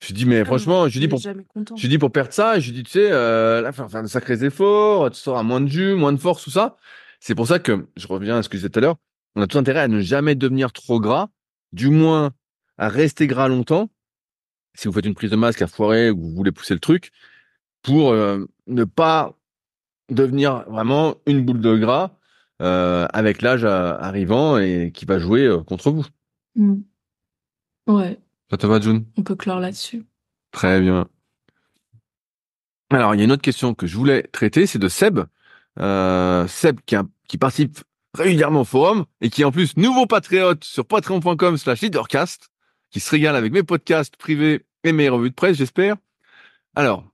Je 0.00 0.08
lui 0.08 0.14
dis 0.14 0.26
mais 0.26 0.44
franchement, 0.44 0.88
je 0.88 0.98
dis 0.98 1.08
pour 1.08 1.20
je 1.20 1.86
dis 1.86 1.98
pour 1.98 2.10
perdre 2.10 2.32
ça, 2.32 2.58
je 2.58 2.66
lui 2.66 2.72
dis 2.72 2.82
tu 2.84 2.92
sais 2.92 3.10
là 3.10 3.70
faire, 3.72 3.90
faire 3.90 4.02
de 4.02 4.08
sacrés 4.08 4.42
efforts, 4.44 5.10
tu 5.10 5.20
seras 5.20 5.42
moins 5.42 5.60
de 5.60 5.68
jus, 5.68 5.94
moins 5.94 6.12
de 6.12 6.18
force 6.18 6.44
tout 6.44 6.50
ça. 6.50 6.76
C'est 7.26 7.34
pour 7.34 7.46
ça 7.46 7.58
que 7.58 7.86
je 7.96 8.06
reviens 8.06 8.36
à 8.36 8.42
ce 8.42 8.50
que 8.50 8.58
je 8.58 8.60
disais 8.60 8.68
tout 8.68 8.80
à 8.80 8.82
l'heure. 8.82 8.96
On 9.34 9.40
a 9.40 9.46
tout 9.46 9.56
intérêt 9.56 9.80
à 9.80 9.88
ne 9.88 10.00
jamais 10.02 10.34
devenir 10.34 10.74
trop 10.74 11.00
gras, 11.00 11.30
du 11.72 11.88
moins 11.88 12.32
à 12.76 12.90
rester 12.90 13.26
gras 13.26 13.48
longtemps 13.48 13.88
si 14.74 14.88
vous 14.88 14.92
faites 14.92 15.06
une 15.06 15.14
prise 15.14 15.30
de 15.30 15.36
masse 15.36 15.56
qui 15.56 15.64
a 15.64 15.66
foiré 15.66 16.10
ou 16.10 16.20
vous 16.20 16.34
voulez 16.34 16.52
pousser 16.52 16.74
le 16.74 16.80
truc, 16.80 17.12
pour 17.80 18.10
euh, 18.10 18.44
ne 18.66 18.84
pas 18.84 19.38
devenir 20.10 20.68
vraiment 20.68 21.16
une 21.26 21.46
boule 21.46 21.62
de 21.62 21.76
gras 21.78 22.10
euh, 22.60 23.06
avec 23.14 23.40
l'âge 23.40 23.64
euh, 23.64 23.96
arrivant 23.98 24.58
et 24.58 24.92
qui 24.92 25.06
va 25.06 25.18
jouer 25.18 25.46
euh, 25.46 25.62
contre 25.62 25.90
vous. 25.92 26.04
Mm. 26.56 26.82
Ouais, 27.86 28.18
Ça 28.50 28.58
te 28.58 28.66
va, 28.66 28.80
June? 28.80 29.06
On 29.16 29.22
peut 29.22 29.36
clore 29.36 29.60
là-dessus. 29.60 30.04
Très 30.50 30.78
bien. 30.78 31.08
Alors, 32.90 33.14
il 33.14 33.18
y 33.18 33.20
a 33.22 33.24
une 33.24 33.32
autre 33.32 33.40
question 33.40 33.72
que 33.72 33.86
je 33.86 33.96
voulais 33.96 34.24
traiter, 34.24 34.66
c'est 34.66 34.78
de 34.78 34.88
Seb. 34.88 35.20
Euh, 35.80 36.46
Seb 36.48 36.80
qui, 36.84 36.96
a- 36.96 37.06
qui 37.28 37.38
participe 37.38 37.80
régulièrement 38.14 38.62
au 38.62 38.64
forum 38.64 39.04
et 39.20 39.30
qui 39.30 39.42
est 39.42 39.44
en 39.44 39.52
plus 39.52 39.76
nouveau 39.76 40.06
patriote 40.06 40.64
sur 40.64 40.86
patreon.com 40.86 41.56
slash 41.56 41.80
leadercast, 41.80 42.48
qui 42.90 43.00
se 43.00 43.10
régale 43.10 43.36
avec 43.36 43.52
mes 43.52 43.62
podcasts 43.62 44.16
privés 44.16 44.64
et 44.84 44.92
mes 44.92 45.08
revues 45.08 45.30
de 45.30 45.34
presse, 45.34 45.56
j'espère. 45.56 45.96
Alors, 46.76 47.04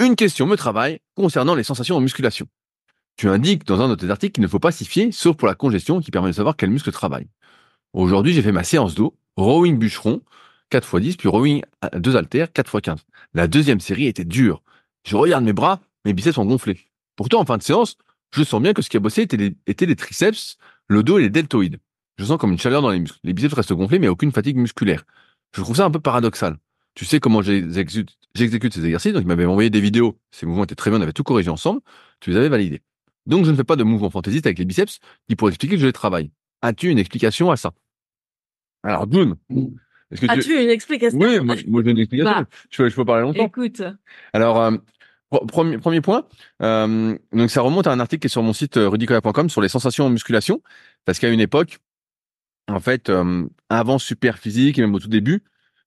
une 0.00 0.16
question 0.16 0.46
me 0.46 0.56
travaille 0.56 1.00
concernant 1.14 1.54
les 1.54 1.62
sensations 1.62 1.96
en 1.96 2.00
musculation. 2.00 2.46
Tu 3.16 3.28
indiques 3.28 3.64
dans 3.64 3.80
un 3.80 3.88
de 3.88 3.94
tes 3.94 4.08
articles 4.08 4.32
qu'il 4.32 4.42
ne 4.42 4.48
faut 4.48 4.58
pas 4.58 4.72
s'y 4.72 4.84
fier, 4.84 5.12
sauf 5.12 5.36
pour 5.36 5.46
la 5.46 5.54
congestion 5.54 6.00
qui 6.00 6.10
permet 6.10 6.30
de 6.30 6.34
savoir 6.34 6.56
quel 6.56 6.70
muscle 6.70 6.90
travaille. 6.90 7.28
Aujourd'hui, 7.92 8.32
j'ai 8.32 8.42
fait 8.42 8.52
ma 8.52 8.64
séance 8.64 8.94
d'eau, 8.94 9.14
rowing 9.36 9.78
bûcheron, 9.78 10.22
4x10, 10.72 11.16
puis 11.16 11.28
rowing 11.28 11.62
à 11.82 11.98
deux 11.98 12.16
haltères, 12.16 12.48
4x15. 12.48 12.98
La 13.34 13.46
deuxième 13.46 13.80
série 13.80 14.06
était 14.06 14.24
dure. 14.24 14.62
Je 15.04 15.16
regarde 15.16 15.44
mes 15.44 15.52
bras, 15.52 15.80
mes 16.04 16.12
biceps 16.12 16.36
sont 16.36 16.46
gonflés. 16.46 16.78
Pourtant, 17.16 17.40
en 17.40 17.44
fin 17.44 17.58
de 17.58 17.62
séance, 17.62 17.96
je 18.32 18.42
sens 18.44 18.62
bien 18.62 18.72
que 18.72 18.82
ce 18.82 18.88
qui 18.88 18.96
a 18.96 19.00
bossé 19.00 19.22
était 19.22 19.86
les, 19.86 19.96
triceps, 19.96 20.56
le 20.88 21.02
dos 21.02 21.18
et 21.18 21.22
les 21.22 21.30
deltoïdes. 21.30 21.78
Je 22.18 22.24
sens 22.24 22.38
comme 22.38 22.52
une 22.52 22.58
chaleur 22.58 22.82
dans 22.82 22.90
les 22.90 23.00
muscles. 23.00 23.18
Les 23.24 23.32
biceps 23.32 23.54
restent 23.54 23.72
gonflés, 23.72 23.98
mais 23.98 24.08
aucune 24.08 24.32
fatigue 24.32 24.56
musculaire. 24.56 25.04
Je 25.54 25.62
trouve 25.62 25.76
ça 25.76 25.84
un 25.84 25.90
peu 25.90 26.00
paradoxal. 26.00 26.56
Tu 26.94 27.04
sais 27.04 27.18
comment 27.18 27.40
j'exécute 27.42 28.74
ces 28.74 28.84
exercices, 28.84 29.12
donc 29.12 29.22
il 29.22 29.28
m'avait 29.28 29.46
envoyé 29.46 29.70
des 29.70 29.80
vidéos. 29.80 30.18
Ces 30.30 30.46
mouvements 30.46 30.64
étaient 30.64 30.74
très 30.74 30.90
bien, 30.90 30.98
on 30.98 31.02
avait 31.02 31.12
tout 31.12 31.22
corrigé 31.22 31.50
ensemble. 31.50 31.80
Tu 32.20 32.30
les 32.30 32.36
avais 32.36 32.48
validés. 32.48 32.82
Donc 33.26 33.44
je 33.44 33.50
ne 33.50 33.56
fais 33.56 33.64
pas 33.64 33.76
de 33.76 33.84
mouvements 33.84 34.10
fantaisistes 34.10 34.46
avec 34.46 34.58
les 34.58 34.64
biceps 34.64 34.98
qui 35.28 35.36
pourraient 35.36 35.50
expliquer 35.50 35.76
que 35.76 35.80
je 35.80 35.86
les 35.86 35.92
travaille. 35.92 36.30
As-tu 36.62 36.90
une 36.90 36.98
explication 36.98 37.50
à 37.50 37.56
ça? 37.56 37.72
Alors, 38.82 39.08
tu... 39.08 39.18
As-tu 40.28 40.62
une 40.62 40.70
explication? 40.70 41.18
Oui, 41.18 41.40
moi, 41.40 41.56
moi, 41.66 41.82
j'ai 41.84 41.90
une 41.90 41.98
explication. 41.98 42.32
Bah. 42.32 42.46
je, 42.70 42.76
peux, 42.76 42.88
je 42.88 42.96
peux 42.96 43.04
parler 43.04 43.22
longtemps. 43.22 43.46
Écoute, 43.46 43.82
Alors, 44.32 44.60
euh, 44.60 44.76
premier, 45.30 45.78
premier 45.78 46.00
point, 46.00 46.26
euh, 46.62 47.16
donc 47.32 47.50
ça 47.50 47.62
remonte 47.62 47.86
à 47.86 47.92
un 47.92 48.00
article 48.00 48.20
qui 48.20 48.26
est 48.26 48.30
sur 48.30 48.42
mon 48.42 48.52
site 48.52 48.76
euh, 48.76 48.88
rudicoya.com 48.88 49.48
sur 49.48 49.60
les 49.60 49.68
sensations 49.68 50.06
en 50.06 50.10
musculation, 50.10 50.62
parce 51.04 51.18
qu'à 51.18 51.28
une 51.28 51.40
époque, 51.40 51.78
en 52.68 52.80
fait, 52.80 53.10
euh, 53.10 53.46
avant 53.68 53.98
Super 53.98 54.38
Physique 54.38 54.78
et 54.78 54.82
même 54.82 54.94
au 54.94 55.00
tout 55.00 55.08
début, 55.08 55.42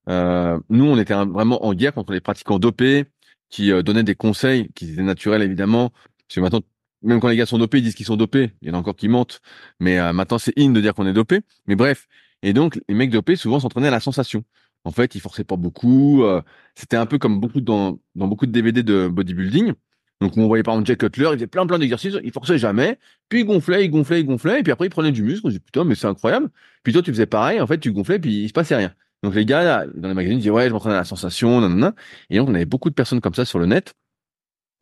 euh, 0.09 0.59
nous, 0.69 0.85
on 0.85 0.97
était 0.97 1.13
vraiment 1.13 1.65
en 1.65 1.73
guerre 1.73 1.93
contre 1.93 2.13
les 2.13 2.19
pratiquants 2.21 2.59
dopés 2.59 3.05
qui 3.49 3.71
euh, 3.71 3.83
donnaient 3.83 4.03
des 4.03 4.15
conseils 4.15 4.69
qui 4.75 4.91
étaient 4.91 5.01
naturels 5.03 5.41
évidemment. 5.41 5.89
Parce 5.89 6.35
que 6.35 6.39
maintenant, 6.41 6.61
même 7.01 7.19
quand 7.19 7.27
les 7.27 7.35
gars 7.35 7.45
sont 7.45 7.57
dopés, 7.57 7.79
ils 7.79 7.83
disent 7.83 7.95
qu'ils 7.95 8.05
sont 8.05 8.17
dopés. 8.17 8.51
Il 8.61 8.69
y 8.69 8.71
en 8.71 8.75
a 8.75 8.77
encore 8.77 8.95
qui 8.95 9.07
mentent, 9.07 9.41
mais 9.79 9.99
euh, 9.99 10.13
maintenant 10.13 10.37
c'est 10.37 10.53
in 10.57 10.71
de 10.71 10.81
dire 10.81 10.93
qu'on 10.93 11.07
est 11.07 11.13
dopé. 11.13 11.41
Mais 11.67 11.75
bref, 11.75 12.07
et 12.41 12.53
donc 12.53 12.79
les 12.87 12.95
mecs 12.95 13.11
dopés 13.11 13.35
souvent 13.35 13.59
s'entraînaient 13.59 13.87
à 13.89 13.91
la 13.91 13.99
sensation. 13.99 14.43
En 14.85 14.91
fait, 14.91 15.15
ils 15.15 15.21
forçaient 15.21 15.43
pas 15.43 15.55
beaucoup. 15.55 16.23
euh, 16.23 16.41
c'était 16.75 16.97
un 16.97 17.05
peu 17.05 17.17
comme 17.17 17.39
beaucoup 17.39 17.61
dans, 17.61 17.99
dans 18.15 18.27
beaucoup 18.27 18.45
de 18.45 18.51
DVD 18.51 18.83
de 18.83 19.07
bodybuilding. 19.07 19.73
Donc, 20.21 20.37
on 20.37 20.47
voyait 20.47 20.63
par 20.63 20.73
exemple 20.75 20.87
Jack 20.87 20.99
Cutler, 20.99 21.29
il 21.31 21.33
faisait 21.35 21.47
plein 21.47 21.65
plein 21.67 21.79
d'exercices, 21.79 22.15
il 22.23 22.31
forçait 22.31 22.57
jamais, 22.57 22.97
puis 23.29 23.41
il 23.41 23.45
gonflait, 23.45 23.85
il 23.85 23.89
gonflait, 23.89 24.21
il 24.21 24.25
gonflait, 24.25 24.59
et 24.61 24.63
puis 24.63 24.71
après 24.71 24.87
il 24.87 24.89
prenait 24.89 25.11
du 25.11 25.23
muscle. 25.23 25.41
On 25.45 25.49
se 25.49 25.55
dit 25.55 25.59
putain, 25.59 25.83
mais 25.83 25.95
c'est 25.95 26.07
incroyable. 26.07 26.49
Puis 26.83 26.93
toi, 26.93 27.01
tu 27.01 27.11
faisais 27.11 27.25
pareil, 27.25 27.59
en 27.61 27.67
fait, 27.67 27.77
tu 27.79 27.91
gonflais, 27.91 28.19
puis 28.19 28.43
il 28.43 28.47
se 28.47 28.53
passait 28.53 28.75
rien. 28.75 28.93
Donc 29.23 29.35
les 29.35 29.45
gars, 29.45 29.63
là, 29.63 29.85
dans 29.95 30.07
les 30.09 30.13
magazines, 30.13 30.37
disaient 30.39 30.49
ouais, 30.49 30.67
je 30.67 30.73
m'entraîne 30.73 30.93
à 30.93 30.97
la 30.97 31.03
sensation, 31.05 31.61
nanana. 31.61 31.93
Et 32.29 32.37
donc 32.37 32.49
on 32.49 32.55
avait 32.55 32.65
beaucoup 32.65 32.89
de 32.89 32.95
personnes 32.95 33.21
comme 33.21 33.33
ça 33.33 33.45
sur 33.45 33.59
le 33.59 33.65
net, 33.65 33.93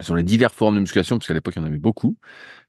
sur 0.01 0.15
les 0.15 0.23
divers 0.23 0.53
forums 0.53 0.75
de 0.75 0.79
musculation, 0.81 1.17
parce 1.17 1.27
qu'à 1.27 1.33
l'époque 1.33 1.55
il 1.55 1.59
y 1.59 1.61
en 1.63 1.67
avait 1.67 1.77
beaucoup, 1.77 2.17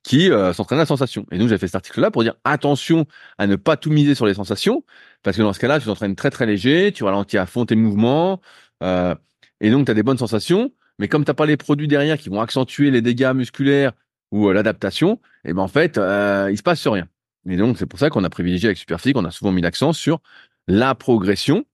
qui 0.03 0.30
euh, 0.30 0.53
à 0.53 0.74
la 0.74 0.86
sensation. 0.86 1.26
Et 1.30 1.38
donc 1.38 1.48
j'ai 1.48 1.59
fait 1.59 1.66
cet 1.66 1.76
article-là 1.76 2.11
pour 2.11 2.22
dire 2.22 2.34
attention 2.44 3.07
à 3.38 3.46
ne 3.46 3.57
pas 3.57 3.76
tout 3.76 3.90
miser 3.90 4.14
sur 4.14 4.26
les 4.26 4.34
sensations, 4.34 4.84
parce 5.22 5.36
que 5.36 5.42
dans 5.42 5.53
ce 5.53 5.61
cas-là, 5.61 5.78
tu 5.78 5.86
t'entraînes 5.86 6.16
très 6.16 6.30
très 6.30 6.46
léger, 6.46 6.92
tu 6.92 7.05
ralentis 7.05 7.38
à 7.38 7.46
fond 7.46 7.64
tes 7.66 7.76
mouvements, 7.76 8.40
euh, 8.82 9.14
et 9.61 9.70
donc 9.70 9.86
tu 9.86 9.92
as 9.92 9.94
des 9.94 10.03
bonnes 10.03 10.18
sensations, 10.18 10.72
mais 10.98 11.09
comme 11.09 11.24
t'as 11.24 11.34
pas 11.34 11.46
les 11.46 11.57
produits 11.57 11.88
derrière 11.88 12.18
qui 12.18 12.28
vont 12.28 12.40
accentuer 12.40 12.90
les 12.90 13.03
dégâts 13.03 13.32
musculaires 13.34 13.92
ou 14.32 14.48
euh, 14.48 14.53
l'adaptation, 14.53 15.20
et 15.44 15.53
ben 15.53 15.62
en 15.62 15.68
fait, 15.68 15.98
euh, 15.98 16.48
il 16.50 16.57
se 16.57 16.62
passe 16.62 16.86
rien. 16.86 17.07
Et 17.48 17.57
donc 17.57 17.78
c'est 17.78 17.86
pour 17.86 17.98
ça 17.98 18.11
qu'on 18.11 18.24
a 18.24 18.30
privilégié 18.30 18.68
avec 18.68 18.78
Superphysique, 18.78 19.16
on 19.16 19.24
a 19.24 19.30
souvent 19.30 19.53
mis 19.53 19.62
l'accent 19.62 19.92
sur 19.92 20.20
la 20.66 20.94
progression 20.94 21.64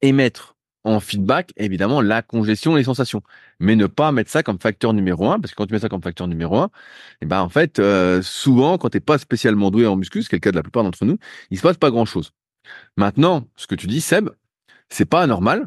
et 0.00 0.12
mettre 0.12 0.56
en 0.84 1.00
feedback 1.00 1.52
évidemment 1.56 2.00
la 2.00 2.22
congestion 2.22 2.76
et 2.76 2.80
les 2.80 2.84
sensations, 2.84 3.22
mais 3.60 3.76
ne 3.76 3.86
pas 3.86 4.12
mettre 4.12 4.30
ça 4.30 4.42
comme 4.42 4.58
facteur 4.58 4.92
numéro 4.92 5.30
un, 5.30 5.38
parce 5.38 5.52
que 5.52 5.56
quand 5.56 5.66
tu 5.66 5.74
mets 5.74 5.80
ça 5.80 5.88
comme 5.88 6.02
facteur 6.02 6.28
numéro 6.28 6.58
un, 6.58 6.70
et 7.20 7.26
ben 7.26 7.40
en 7.40 7.48
fait 7.48 7.78
euh, 7.78 8.22
souvent 8.22 8.78
quand 8.78 8.90
t'es 8.90 9.00
pas 9.00 9.18
spécialement 9.18 9.70
doué 9.70 9.86
en 9.86 9.96
muscu, 9.96 10.22
ce 10.22 10.28
qui 10.28 10.34
est 10.34 10.38
le 10.38 10.40
cas 10.40 10.50
de 10.50 10.56
la 10.56 10.62
plupart 10.62 10.82
d'entre 10.82 11.04
nous, 11.04 11.18
il 11.50 11.58
se 11.58 11.62
passe 11.62 11.76
pas 11.76 11.90
grand 11.90 12.04
chose. 12.04 12.32
Maintenant, 12.96 13.48
ce 13.56 13.66
que 13.66 13.74
tu 13.74 13.86
dis, 13.86 14.00
Seb, 14.00 14.30
c'est 14.88 15.04
pas 15.04 15.22
anormal. 15.22 15.66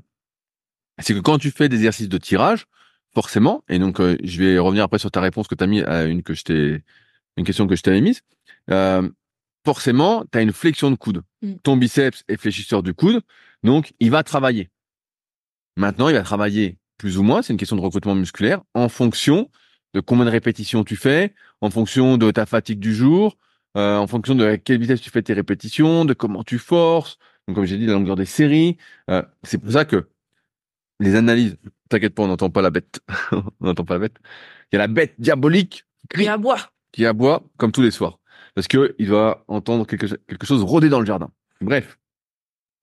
C'est 0.99 1.13
que 1.13 1.19
quand 1.19 1.37
tu 1.37 1.51
fais 1.51 1.67
des 1.69 1.77
exercices 1.77 2.09
de 2.09 2.17
tirage, 2.17 2.65
forcément, 3.13 3.63
et 3.67 3.79
donc 3.79 3.99
euh, 3.99 4.17
je 4.23 4.41
vais 4.41 4.59
revenir 4.59 4.83
après 4.83 4.99
sur 4.99 5.11
ta 5.11 5.21
réponse 5.21 5.47
que 5.47 5.55
tu 5.55 5.63
as 5.63 5.67
mis 5.67 5.81
à 5.81 6.05
une 6.05 6.23
que 6.23 6.33
je 6.33 6.43
t'ai, 6.43 6.83
une 7.37 7.45
question 7.45 7.67
que 7.67 7.75
je 7.75 7.81
t'avais 7.81 8.01
mise. 8.01 8.21
Euh, 8.71 9.09
forcément, 9.65 10.23
tu 10.31 10.37
as 10.37 10.41
une 10.41 10.53
flexion 10.53 10.91
de 10.91 10.95
coude. 10.95 11.21
Mm. 11.41 11.55
Ton 11.63 11.77
biceps 11.77 12.23
est 12.27 12.37
fléchisseur 12.37 12.83
du 12.83 12.93
coude, 12.93 13.21
donc 13.63 13.93
il 13.99 14.11
va 14.11 14.23
travailler. 14.23 14.69
Maintenant, 15.77 16.09
il 16.09 16.15
va 16.15 16.21
travailler 16.21 16.77
plus 16.97 17.17
ou 17.17 17.23
moins, 17.23 17.41
c'est 17.41 17.53
une 17.53 17.59
question 17.59 17.75
de 17.75 17.81
recrutement 17.81 18.15
musculaire, 18.15 18.61
en 18.73 18.89
fonction 18.89 19.49
de 19.93 19.99
combien 19.99 20.25
de 20.25 20.29
répétitions 20.29 20.83
tu 20.83 20.95
fais, 20.95 21.33
en 21.61 21.69
fonction 21.69 22.17
de 22.17 22.31
ta 22.31 22.45
fatigue 22.45 22.79
du 22.79 22.93
jour, 22.93 23.37
euh, 23.77 23.97
en 23.97 24.07
fonction 24.07 24.35
de 24.35 24.45
à 24.45 24.57
quelle 24.57 24.79
vitesse 24.79 25.01
tu 25.01 25.09
fais 25.09 25.21
tes 25.21 25.33
répétitions, 25.33 26.05
de 26.05 26.13
comment 26.13 26.43
tu 26.43 26.59
forces, 26.59 27.17
donc 27.47 27.55
comme 27.55 27.65
j'ai 27.65 27.77
dit, 27.77 27.85
la 27.85 27.93
longueur 27.93 28.15
des 28.15 28.25
séries. 28.25 28.77
Euh, 29.09 29.23
c'est 29.43 29.57
pour 29.57 29.71
ça 29.71 29.85
que 29.85 30.07
les 30.99 31.15
analyses, 31.15 31.57
t'inquiète 31.89 32.15
pas, 32.15 32.23
on 32.23 32.27
n'entend 32.27 32.49
pas 32.49 32.61
la 32.61 32.69
bête, 32.69 33.01
on 33.31 33.43
n'entend 33.59 33.83
pas 33.83 33.95
la 33.95 33.99
bête. 33.99 34.17
Il 34.71 34.75
y 34.75 34.77
a 34.77 34.79
la 34.79 34.87
bête 34.87 35.15
diabolique 35.19 35.85
qui 36.13 36.27
boire. 36.39 36.73
qui 36.91 37.05
aboie 37.05 37.43
comme 37.57 37.71
tous 37.71 37.81
les 37.81 37.91
soirs. 37.91 38.19
parce 38.53 38.67
que 38.67 38.95
il 38.99 39.07
doit 39.07 39.43
entendre 39.47 39.85
quelque, 39.85 40.07
quelque 40.27 40.45
chose 40.45 40.63
rôder 40.63 40.89
dans 40.89 40.99
le 40.99 41.05
jardin. 41.05 41.31
Bref. 41.61 41.97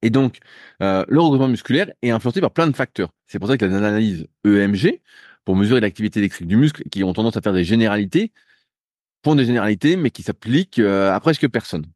Et 0.03 0.11
donc, 0.11 0.39
euh, 0.83 1.05
le 1.09 1.21
regroupement 1.21 1.49
musculaire 1.49 1.91
est 2.03 2.11
influencé 2.11 2.41
par 2.41 2.51
plein 2.51 2.67
de 2.67 2.77
facteurs. 2.77 3.11
C'est 3.27 3.39
pour 3.39 3.49
ça 3.49 3.57
que 3.57 3.65
l'analyse 3.65 4.27
EMG, 4.45 5.01
pour 5.45 5.57
mesurer 5.57 5.81
l'activité 5.81 6.19
électrique 6.19 6.49
du 6.49 6.57
muscle, 6.57 6.83
qui 6.91 7.05
ont 7.05 7.13
tendance 7.13 7.37
à 7.37 7.41
faire 7.41 7.53
des 7.53 7.65
généralités, 7.65 8.33
font 9.25 9.37
des 9.37 9.45
généralités, 9.45 9.97
mais 9.97 10.11
qui 10.11 10.23
s'appliquent 10.23 10.81
euh, 10.81 11.13
à 11.13 11.21
presque 11.21 11.49
personne. 11.49 11.87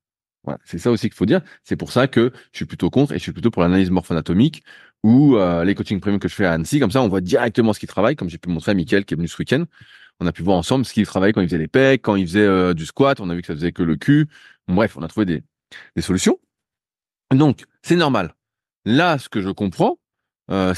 Voilà, 0.45 0.61
c'est 0.65 0.79
ça 0.79 0.93
aussi 0.93 1.09
qu'il 1.09 1.17
faut 1.17 1.27
dire. 1.27 1.41
C'est 1.65 1.77
pour 1.77 1.91
ça 1.91 2.07
que 2.07 2.33
je 2.53 2.59
suis 2.59 2.65
plutôt 2.67 2.89
contre 2.89 3.13
et 3.13 3.19
je 3.19 3.23
suis 3.23 3.33
plutôt 3.33 3.51
pour 3.51 3.63
l'analyse 3.63 3.91
morpho-anatomique 3.91 4.63
ou 5.03 5.37
euh, 5.37 5.65
les 5.65 5.75
coachings 5.75 5.99
premium 6.01 6.21
que 6.21 6.29
je 6.29 6.35
fais 6.35 6.45
à 6.47 6.53
Annecy. 6.53 6.79
Comme 6.79 6.93
ça, 6.93 7.03
on 7.03 7.09
voit 7.09 7.21
directement 7.21 7.73
ce 7.73 7.81
qu'il 7.81 7.89
travaille, 7.89 8.15
comme 8.15 8.31
j'ai 8.31 8.39
pu 8.39 8.49
montrer 8.49 8.71
à 8.71 8.75
Mickaël 8.75 9.05
qui 9.05 9.15
est 9.15 9.17
venu 9.17 9.27
ce 9.27 9.37
week-end. 9.39 9.65
On 10.21 10.27
a 10.27 10.33
pu 10.33 10.43
voir 10.43 10.57
ensemble 10.57 10.85
ce 10.85 10.93
qu'il 10.93 11.05
travaillait 11.05 11.33
quand 11.33 11.41
il 11.41 11.49
faisait 11.49 11.59
les 11.59 11.69
pecs, 11.69 12.01
quand 12.01 12.15
il 12.15 12.27
faisait 12.27 12.75
du 12.75 12.87
squat. 12.87 13.21
On 13.21 13.29
a 13.29 13.35
vu 13.35 13.41
que 13.41 13.49
ça 13.49 13.55
faisait 13.55 13.73
que 13.73 13.83
le 13.83 13.97
cul. 13.97 14.29
bref, 14.69 14.97
on 14.97 15.03
a 15.03 15.09
trouvé 15.09 15.27
des, 15.27 15.43
des 15.97 16.03
solutions. 16.03 16.39
Donc, 17.35 17.64
c'est 17.83 17.97
normal. 17.97 18.35
Là, 18.85 19.18
ce 19.18 19.29
que 19.29 19.41
je 19.41 19.51
comprends, 19.51 19.99
euh, 20.51 20.74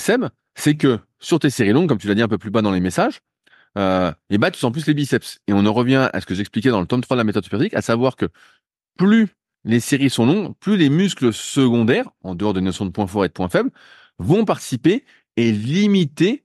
c'est 0.55 0.77
que 0.77 0.99
sur 1.19 1.39
tes 1.39 1.51
séries 1.51 1.73
longues, 1.73 1.89
comme 1.89 1.99
tu 1.99 2.09
l'as 2.09 2.15
dit 2.15 2.23
un 2.23 2.29
peu 2.29 2.39
plus 2.39 2.51
bas 2.51 2.63
dans 2.63 2.73
les 2.73 2.81
messages, 2.81 3.21
euh, 3.77 4.13
et 4.31 4.39
bah, 4.39 4.51
tu 4.51 4.59
sens 4.59 4.73
plus 4.73 4.87
les 4.87 4.95
biceps. 4.95 5.39
Et 5.47 5.53
on 5.53 5.67
en 5.67 5.73
revient 5.73 6.09
à 6.13 6.21
ce 6.21 6.27
que 6.27 6.35
j'expliquais 6.35 6.71
dans 6.71 6.81
le 6.81 6.87
tome 6.87 7.03
3 7.03 7.17
de 7.17 7.21
la 7.21 7.25
méthode 7.25 7.45
superphysique, 7.45 7.75
à 7.75 7.83
savoir 7.83 8.17
que 8.17 8.27
plus 8.97 9.29
les 9.65 9.81
séries 9.81 10.11
sont 10.11 10.27
longues, 10.27 10.55
plus 10.59 10.77
les 10.77 10.89
muscles 10.89 11.33
secondaires, 11.33 12.09
en 12.23 12.35
dehors 12.35 12.55
des 12.55 12.61
notions 12.61 12.87
de 12.87 12.91
points 12.91 13.07
forts 13.07 13.25
et 13.25 13.29
de 13.29 13.33
points 13.33 13.49
faibles, 13.49 13.71
vont 14.19 14.45
participer 14.45 15.05
et 15.37 15.53
limiter 15.53 16.45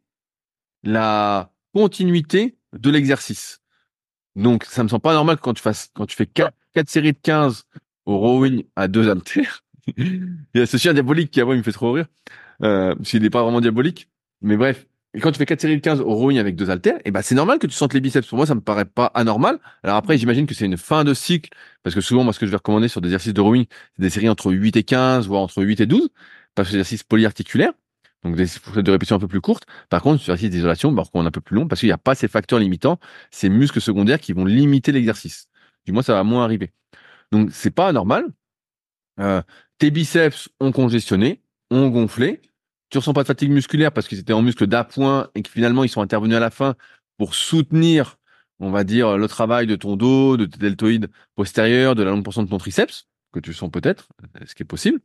la 0.83 1.51
continuité 1.73 2.57
de 2.73 2.89
l'exercice. 2.89 3.61
Donc, 4.35 4.65
ça 4.65 4.83
me 4.83 4.89
semble 4.89 5.01
pas 5.01 5.13
normal 5.13 5.37
quand 5.37 5.53
tu 5.53 5.61
fais 6.15 6.25
4, 6.25 6.53
séries 6.87 7.13
de 7.13 7.19
15 7.21 7.65
au 8.05 8.17
rowing 8.17 8.65
à 8.75 8.87
deux 8.87 9.09
haltères, 9.09 9.62
il 9.97 10.37
y 10.55 10.59
a 10.59 10.65
ce 10.65 10.77
chien 10.77 10.93
diabolique 10.93 11.31
qui, 11.31 11.41
avant, 11.41 11.53
il 11.53 11.59
me 11.59 11.63
fait 11.63 11.71
trop 11.71 11.91
rire. 11.91 12.05
Euh, 12.63 12.95
s'il 13.03 13.21
n'est 13.21 13.29
pas 13.29 13.43
vraiment 13.43 13.61
diabolique. 13.61 14.09
Mais 14.41 14.57
bref. 14.57 14.85
Et 15.15 15.19
quand 15.19 15.31
tu 15.31 15.37
fais 15.37 15.45
4 15.45 15.61
séries 15.61 15.75
de 15.75 15.81
15 15.81 16.01
au 16.01 16.15
rowing 16.15 16.39
avec 16.39 16.55
deux 16.55 16.71
haltères, 16.71 16.97
et 16.97 17.01
eh 17.05 17.11
ben, 17.11 17.21
c'est 17.21 17.35
normal 17.35 17.59
que 17.59 17.67
tu 17.67 17.73
sentes 17.73 17.93
les 17.93 18.01
biceps. 18.01 18.27
Pour 18.27 18.37
moi, 18.37 18.47
ça 18.47 18.55
me 18.55 18.61
paraît 18.61 18.85
pas 18.85 19.05
anormal. 19.13 19.59
Alors 19.83 19.97
après, 19.97 20.17
j'imagine 20.17 20.47
que 20.47 20.55
c'est 20.55 20.65
une 20.65 20.77
fin 20.77 21.03
de 21.03 21.13
cycle. 21.13 21.51
Parce 21.83 21.93
que 21.93 22.01
souvent, 22.01 22.23
moi, 22.23 22.33
ce 22.33 22.39
que 22.39 22.47
je 22.47 22.51
vais 22.51 22.57
recommander 22.57 22.87
sur 22.87 22.99
des 22.99 23.09
exercices 23.09 23.33
de 23.33 23.41
rowing, 23.41 23.65
c'est 23.95 24.01
des 24.01 24.09
séries 24.09 24.29
entre 24.29 24.51
8 24.51 24.75
et 24.75 24.83
15, 24.83 25.27
voire 25.27 25.43
entre 25.43 25.61
8 25.61 25.81
et 25.81 25.85
12. 25.85 26.09
Parce 26.55 26.67
que 26.67 26.71
c'est 26.71 26.77
des 26.77 26.81
exercices 26.81 27.03
polyarticulaires. 27.03 27.73
Donc 28.23 28.35
des 28.35 28.45
de 28.81 28.91
répétition 28.91 29.17
un 29.17 29.19
peu 29.19 29.27
plus 29.27 29.41
courtes. 29.41 29.65
Par 29.89 30.01
contre, 30.01 30.21
sur 30.21 30.31
l'exercice 30.31 30.49
d'isolation, 30.49 30.91
bah, 30.91 31.03
on 31.13 31.25
un 31.25 31.31
peu 31.31 31.41
plus 31.41 31.55
long 31.55 31.67
parce 31.67 31.81
qu'il 31.81 31.89
n'y 31.89 31.93
a 31.93 31.97
pas 31.97 32.15
ces 32.15 32.27
facteurs 32.27 32.59
limitants, 32.59 32.99
ces 33.31 33.49
muscles 33.49 33.81
secondaires 33.81 34.19
qui 34.19 34.33
vont 34.33 34.45
limiter 34.45 34.91
l'exercice. 34.91 35.47
Du 35.85 35.91
moins, 35.91 36.03
ça 36.03 36.13
va 36.13 36.23
moins 36.23 36.43
arriver. 36.43 36.71
Donc 37.31 37.49
c'est 37.51 37.71
pas 37.71 37.89
anormal. 37.89 38.25
Euh, 39.19 39.41
tes 39.77 39.91
biceps 39.91 40.49
ont 40.59 40.71
congestionné, 40.71 41.41
ont 41.71 41.89
gonflé. 41.89 42.41
Tu 42.89 42.97
ressens 42.97 43.13
pas 43.13 43.23
de 43.23 43.27
fatigue 43.27 43.51
musculaire 43.51 43.91
parce 43.91 44.07
qu'ils 44.07 44.19
étaient 44.19 44.33
en 44.33 44.41
muscle 44.41 44.67
d'appoint 44.67 45.29
et 45.35 45.41
que 45.41 45.49
finalement 45.49 45.83
ils 45.83 45.89
sont 45.89 46.01
intervenus 46.01 46.37
à 46.37 46.39
la 46.39 46.51
fin 46.51 46.75
pour 47.17 47.35
soutenir, 47.35 48.17
on 48.59 48.69
va 48.69 48.83
dire, 48.83 49.17
le 49.17 49.27
travail 49.27 49.67
de 49.67 49.75
ton 49.75 49.95
dos, 49.95 50.37
de 50.37 50.45
tes 50.45 50.57
deltoïdes 50.57 51.09
postérieurs, 51.35 51.95
de 51.95 52.03
la 52.03 52.11
longue 52.11 52.23
portion 52.23 52.43
de 52.43 52.49
ton 52.49 52.57
triceps, 52.57 53.07
que 53.31 53.39
tu 53.39 53.53
sens 53.53 53.71
peut-être, 53.71 54.09
ce 54.45 54.53
qui 54.55 54.63
est 54.63 54.65
possible. 54.65 54.99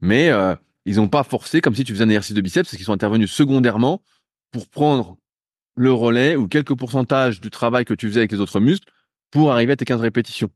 Mais 0.00 0.30
euh, 0.30 0.54
ils 0.84 0.96
n'ont 0.96 1.08
pas 1.08 1.24
forcé 1.24 1.60
comme 1.60 1.74
si 1.74 1.84
tu 1.84 1.92
faisais 1.92 2.04
un 2.04 2.08
exercice 2.08 2.34
de 2.34 2.40
biceps, 2.40 2.68
parce 2.68 2.76
qu'ils 2.76 2.86
sont 2.86 2.92
intervenus 2.92 3.30
secondairement 3.30 4.02
pour 4.52 4.68
prendre 4.68 5.16
le 5.74 5.92
relais 5.92 6.36
ou 6.36 6.48
quelques 6.48 6.74
pourcentages 6.74 7.40
du 7.40 7.50
travail 7.50 7.84
que 7.84 7.94
tu 7.94 8.08
faisais 8.08 8.20
avec 8.20 8.32
les 8.32 8.40
autres 8.40 8.60
muscles 8.60 8.90
pour 9.30 9.52
arriver 9.52 9.72
à 9.72 9.76
tes 9.76 9.84
15 9.84 10.00
répétitions. 10.00 10.50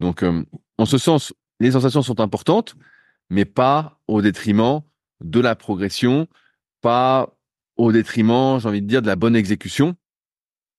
Donc, 0.00 0.22
euh, 0.22 0.44
en 0.78 0.86
ce 0.86 0.98
sens, 0.98 1.32
les 1.64 1.72
sensations 1.72 2.02
sont 2.02 2.20
importantes, 2.20 2.76
mais 3.30 3.46
pas 3.46 3.98
au 4.06 4.20
détriment 4.20 4.82
de 5.22 5.40
la 5.40 5.56
progression, 5.56 6.28
pas 6.82 7.34
au 7.76 7.90
détriment, 7.90 8.60
j'ai 8.60 8.68
envie 8.68 8.82
de 8.82 8.86
dire, 8.86 9.00
de 9.00 9.06
la 9.06 9.16
bonne 9.16 9.34
exécution, 9.34 9.96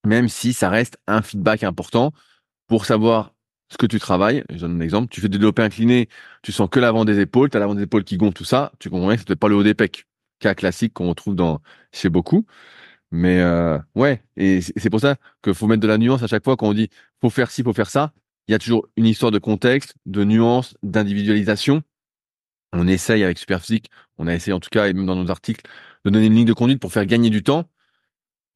même 0.06 0.30
si 0.30 0.54
ça 0.54 0.70
reste 0.70 0.98
un 1.08 1.24
feedback 1.24 1.64
important 1.64 2.14
pour 2.68 2.86
savoir 2.86 3.34
ce 3.70 3.78
que 3.78 3.88
tu 3.88 4.00
travailles. 4.00 4.44
Je 4.52 4.60
donne 4.60 4.78
un 4.78 4.80
exemple. 4.80 5.08
Tu 5.10 5.22
fais 5.22 5.28
du 5.28 5.40
développé 5.40 5.64
incliné, 5.64 6.08
tu 6.44 6.52
sens 6.52 6.70
que 6.70 6.80
l'avant 6.80 7.04
des 7.04 7.20
épaules, 7.20 7.50
tu 7.50 7.58
as 7.58 7.60
l'avant 7.60 7.74
des 7.74 7.84
épaules 7.84 8.04
qui 8.04 8.18
gonfle, 8.18 8.34
tout 8.34 8.46
ça. 8.46 8.72
Tu 8.78 8.92
comprends 8.92 9.08
bien 9.08 9.18
que 9.18 9.24
c'est 9.28 9.36
pas 9.36 9.48
le 9.48 9.56
haut 9.56 9.64
des 9.64 9.74
pecs. 9.74 10.06
Cas 10.40 10.54
classique 10.54 10.94
qu'on 10.94 11.10
retrouve 11.10 11.36
dans, 11.36 11.62
chez 11.92 12.10
beaucoup. 12.10 12.46
Mais 13.10 13.40
euh, 13.42 13.80
ouais, 13.96 14.24
et 14.38 14.62
c'est 14.62 14.90
pour 14.92 15.00
ça 15.00 15.16
qu'il 15.44 15.56
faut 15.56 15.68
mettre 15.68 15.82
de 15.82 15.88
la 15.88 15.98
nuance 15.98 16.22
à 16.22 16.28
chaque 16.28 16.44
fois 16.44 16.58
quand 16.58 16.68
on 16.68 16.74
dit 16.74 16.90
faut 17.22 17.30
faire 17.32 17.50
ci, 17.50 17.64
faut 17.64 17.74
faire 17.74 17.90
ça 17.90 18.14
il 18.48 18.52
y 18.52 18.56
a 18.56 18.60
toujours 18.60 18.88
une 18.96 19.06
histoire 19.06 19.32
de 19.32 19.40
contexte, 19.40 19.96
de 20.06 20.24
nuance, 20.24 20.76
d'individualisation. 20.84 21.84
On 22.74 22.88
essaye 22.88 23.24
avec 23.24 23.38
Superphysique, 23.38 23.90
on 24.18 24.28
a 24.28 24.36
essayé 24.36 24.54
en 24.54 24.60
tout 24.60 24.70
cas, 24.70 24.88
et 24.88 24.94
même 24.94 25.06
dans 25.06 25.16
nos 25.16 25.32
articles, 25.32 25.66
de 26.04 26.10
donner 26.10 26.28
une 26.28 26.36
ligne 26.36 26.46
de 26.46 26.54
conduite 26.54 26.80
pour 26.80 26.92
faire 26.92 27.06
gagner 27.06 27.30
du 27.30 27.44
temps. 27.44 27.70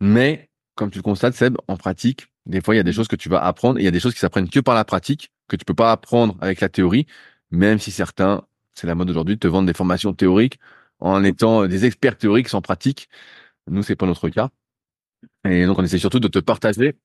Mais, 0.01 0.49
comme 0.75 0.91
tu 0.91 0.99
le 0.99 1.03
constates, 1.03 1.35
Seb, 1.35 1.57
en 1.67 1.77
pratique, 1.77 2.27
des 2.45 2.61
fois, 2.61 2.75
il 2.75 2.77
y 2.77 2.81
a 2.81 2.83
des 2.83 2.93
choses 2.93 3.07
que 3.07 3.15
tu 3.15 3.29
vas 3.29 3.43
apprendre 3.43 3.79
et 3.79 3.81
il 3.83 3.85
y 3.85 3.87
a 3.87 3.91
des 3.91 3.99
choses 3.99 4.13
qui 4.13 4.19
s'apprennent 4.19 4.49
que 4.49 4.59
par 4.59 4.75
la 4.75 4.85
pratique, 4.85 5.31
que 5.47 5.55
tu 5.55 5.65
peux 5.65 5.73
pas 5.73 5.91
apprendre 5.91 6.37
avec 6.41 6.61
la 6.61 6.69
théorie, 6.69 7.05
même 7.51 7.79
si 7.79 7.91
certains, 7.91 8.45
c'est 8.73 8.87
la 8.87 8.95
mode 8.95 9.09
aujourd'hui, 9.09 9.37
te 9.37 9.47
vendent 9.47 9.67
des 9.67 9.73
formations 9.73 10.13
théoriques 10.13 10.59
en 10.99 11.23
étant 11.23 11.67
des 11.67 11.85
experts 11.85 12.17
théoriques 12.17 12.49
sans 12.49 12.61
pratique. 12.61 13.09
Nous, 13.67 13.83
c'est 13.83 13.95
pas 13.95 14.05
notre 14.05 14.29
cas. 14.29 14.49
Et 15.45 15.65
donc, 15.65 15.79
on 15.79 15.83
essaie 15.83 15.99
surtout 15.99 16.19
de 16.19 16.27
te 16.27 16.39
partager 16.39 16.97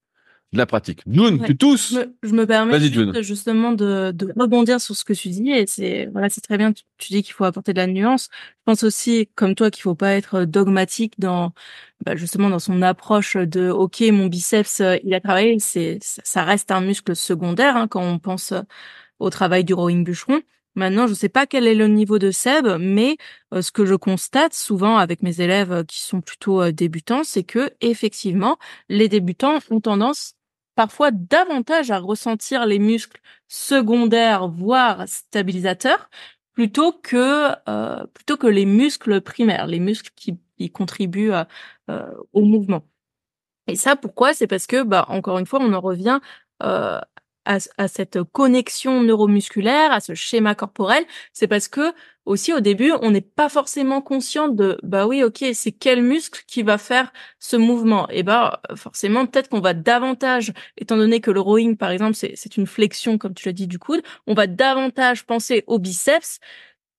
de 0.54 0.58
la 0.58 0.66
pratique. 0.66 1.02
June, 1.06 1.42
tu 1.44 1.56
tous. 1.56 1.98
Je 2.22 2.32
me, 2.32 2.46
permets 2.46 2.80
justement 3.22 3.72
de, 3.72 4.12
de, 4.12 4.32
rebondir 4.36 4.80
sur 4.80 4.96
ce 4.96 5.04
que 5.04 5.12
tu 5.12 5.28
dis 5.28 5.50
et 5.50 5.66
c'est 5.66 6.08
voilà 6.12 6.30
c'est 6.30 6.40
très 6.40 6.56
bien. 6.56 6.72
Tu, 6.72 7.12
dis 7.12 7.22
qu'il 7.22 7.34
faut 7.34 7.44
apporter 7.44 7.72
de 7.74 7.78
la 7.78 7.86
nuance. 7.86 8.30
Je 8.32 8.62
pense 8.64 8.84
aussi 8.84 9.28
comme 9.34 9.54
toi 9.54 9.70
qu'il 9.70 9.82
faut 9.82 9.94
pas 9.94 10.12
être 10.14 10.44
dogmatique 10.44 11.14
dans 11.18 11.52
bah, 12.04 12.16
justement 12.16 12.48
dans 12.48 12.58
son 12.58 12.80
approche 12.82 13.36
de 13.36 13.68
ok 13.68 14.00
mon 14.12 14.26
biceps 14.26 14.80
euh, 14.80 14.96
il 15.04 15.12
a 15.12 15.20
travaillé 15.20 15.58
c'est 15.58 15.98
ça 16.00 16.44
reste 16.44 16.70
un 16.70 16.80
muscle 16.80 17.14
secondaire 17.16 17.76
hein, 17.76 17.88
quand 17.88 18.02
on 18.02 18.18
pense 18.18 18.52
euh, 18.52 18.62
au 19.18 19.30
travail 19.30 19.64
du 19.64 19.74
rowing 19.74 20.04
bûcheron. 20.04 20.40
Maintenant, 20.76 21.06
je 21.06 21.14
sais 21.14 21.28
pas 21.28 21.46
quel 21.46 21.68
est 21.68 21.74
le 21.74 21.86
niveau 21.86 22.18
de 22.18 22.32
Seb, 22.32 22.66
mais 22.80 23.16
euh, 23.52 23.62
ce 23.62 23.70
que 23.70 23.86
je 23.86 23.94
constate 23.94 24.54
souvent 24.54 24.96
avec 24.98 25.22
mes 25.22 25.40
élèves 25.40 25.84
qui 25.86 26.00
sont 26.00 26.20
plutôt 26.20 26.72
débutants, 26.72 27.22
c'est 27.22 27.44
que 27.44 27.70
effectivement, 27.80 28.58
les 28.88 29.08
débutants 29.08 29.58
ont 29.70 29.80
tendance 29.80 30.34
parfois 30.74 31.10
davantage 31.12 31.90
à 31.90 31.98
ressentir 31.98 32.66
les 32.66 32.78
muscles 32.78 33.20
secondaires, 33.48 34.48
voire 34.48 35.08
stabilisateurs, 35.08 36.10
plutôt 36.52 36.92
que 36.92 37.50
euh, 37.68 38.06
plutôt 38.14 38.36
que 38.36 38.46
les 38.46 38.66
muscles 38.66 39.20
primaires, 39.20 39.66
les 39.66 39.80
muscles 39.80 40.10
qui, 40.16 40.38
contribuent 40.72 41.32
euh, 41.90 42.10
au 42.32 42.42
mouvement. 42.42 42.84
Et 43.66 43.76
ça, 43.76 43.96
pourquoi? 43.96 44.34
C'est 44.34 44.46
parce 44.46 44.66
que, 44.66 44.82
bah, 44.82 45.06
encore 45.08 45.38
une 45.38 45.46
fois, 45.46 45.60
on 45.62 45.72
en 45.72 45.80
revient 45.80 46.20
euh, 46.62 47.00
à, 47.44 47.58
à, 47.78 47.88
cette 47.88 48.22
connexion 48.22 49.02
neuromusculaire, 49.02 49.92
à 49.92 50.00
ce 50.00 50.14
schéma 50.14 50.54
corporel, 50.54 51.04
c'est 51.32 51.48
parce 51.48 51.68
que 51.68 51.92
aussi 52.24 52.52
au 52.52 52.60
début, 52.60 52.92
on 53.02 53.10
n'est 53.10 53.20
pas 53.20 53.48
forcément 53.48 54.00
conscient 54.00 54.48
de 54.48 54.78
bah 54.82 55.06
oui, 55.06 55.22
ok, 55.22 55.44
c'est 55.52 55.72
quel 55.72 56.02
muscle 56.02 56.42
qui 56.46 56.62
va 56.62 56.78
faire 56.78 57.12
ce 57.38 57.56
mouvement. 57.56 58.08
Et 58.10 58.22
bah 58.22 58.62
forcément, 58.76 59.26
peut-être 59.26 59.48
qu'on 59.48 59.60
va 59.60 59.74
davantage, 59.74 60.52
étant 60.78 60.96
donné 60.96 61.20
que 61.20 61.30
le 61.30 61.40
rowing 61.40 61.76
par 61.76 61.90
exemple, 61.90 62.14
c'est 62.14 62.56
une 62.56 62.66
flexion 62.66 63.18
comme 63.18 63.34
tu 63.34 63.48
l'as 63.48 63.52
dit 63.52 63.66
du 63.66 63.78
coude, 63.78 64.02
on 64.26 64.34
va 64.34 64.46
davantage 64.46 65.26
penser 65.26 65.64
au 65.66 65.78
biceps 65.78 66.40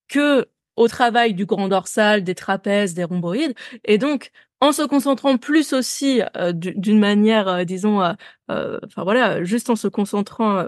que 0.07 0.47
au 0.75 0.87
travail 0.87 1.33
du 1.33 1.45
grand 1.45 1.67
dorsal, 1.67 2.23
des 2.23 2.35
trapèzes, 2.35 2.93
des 2.93 3.03
rhomboïdes. 3.03 3.55
Et 3.85 3.97
donc, 3.97 4.31
en 4.65 4.71
se 4.71 4.83
concentrant 4.83 5.37
plus 5.37 5.73
aussi 5.73 6.21
euh, 6.37 6.51
d'une 6.53 6.99
manière, 6.99 7.47
euh, 7.47 7.63
disons, 7.63 8.01
euh, 8.01 8.79
enfin 8.85 9.03
voilà, 9.03 9.43
juste 9.43 9.69
en 9.69 9.75
se 9.75 9.87
concentrant 9.87 10.67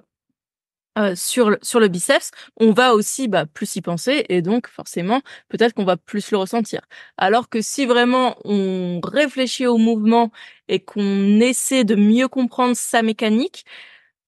sur 1.14 1.52
le, 1.52 1.60
sur 1.62 1.80
le 1.80 1.90
biceps, 1.90 2.32
on 2.60 2.72
va 2.72 2.96
aussi 2.96 3.28
bah, 3.28 3.46
plus 3.46 3.76
y 3.76 3.82
penser 3.82 4.26
et 4.30 4.42
donc 4.42 4.68
forcément 4.68 5.22
peut-être 5.48 5.74
qu'on 5.76 5.86
va 5.86 5.96
plus 5.96 6.32
le 6.32 6.38
ressentir. 6.38 6.82
Alors 7.18 7.50
que 7.50 7.62
si 7.62 7.86
vraiment 7.86 8.36
on 8.46 9.00
réfléchit 9.04 9.68
au 9.68 9.78
mouvement 9.78 10.32
et 10.68 10.80
qu'on 10.80 11.40
essaie 11.40 11.84
de 11.84 11.94
mieux 11.94 12.28
comprendre 12.28 12.76
sa 12.76 13.04
mécanique, 13.04 13.64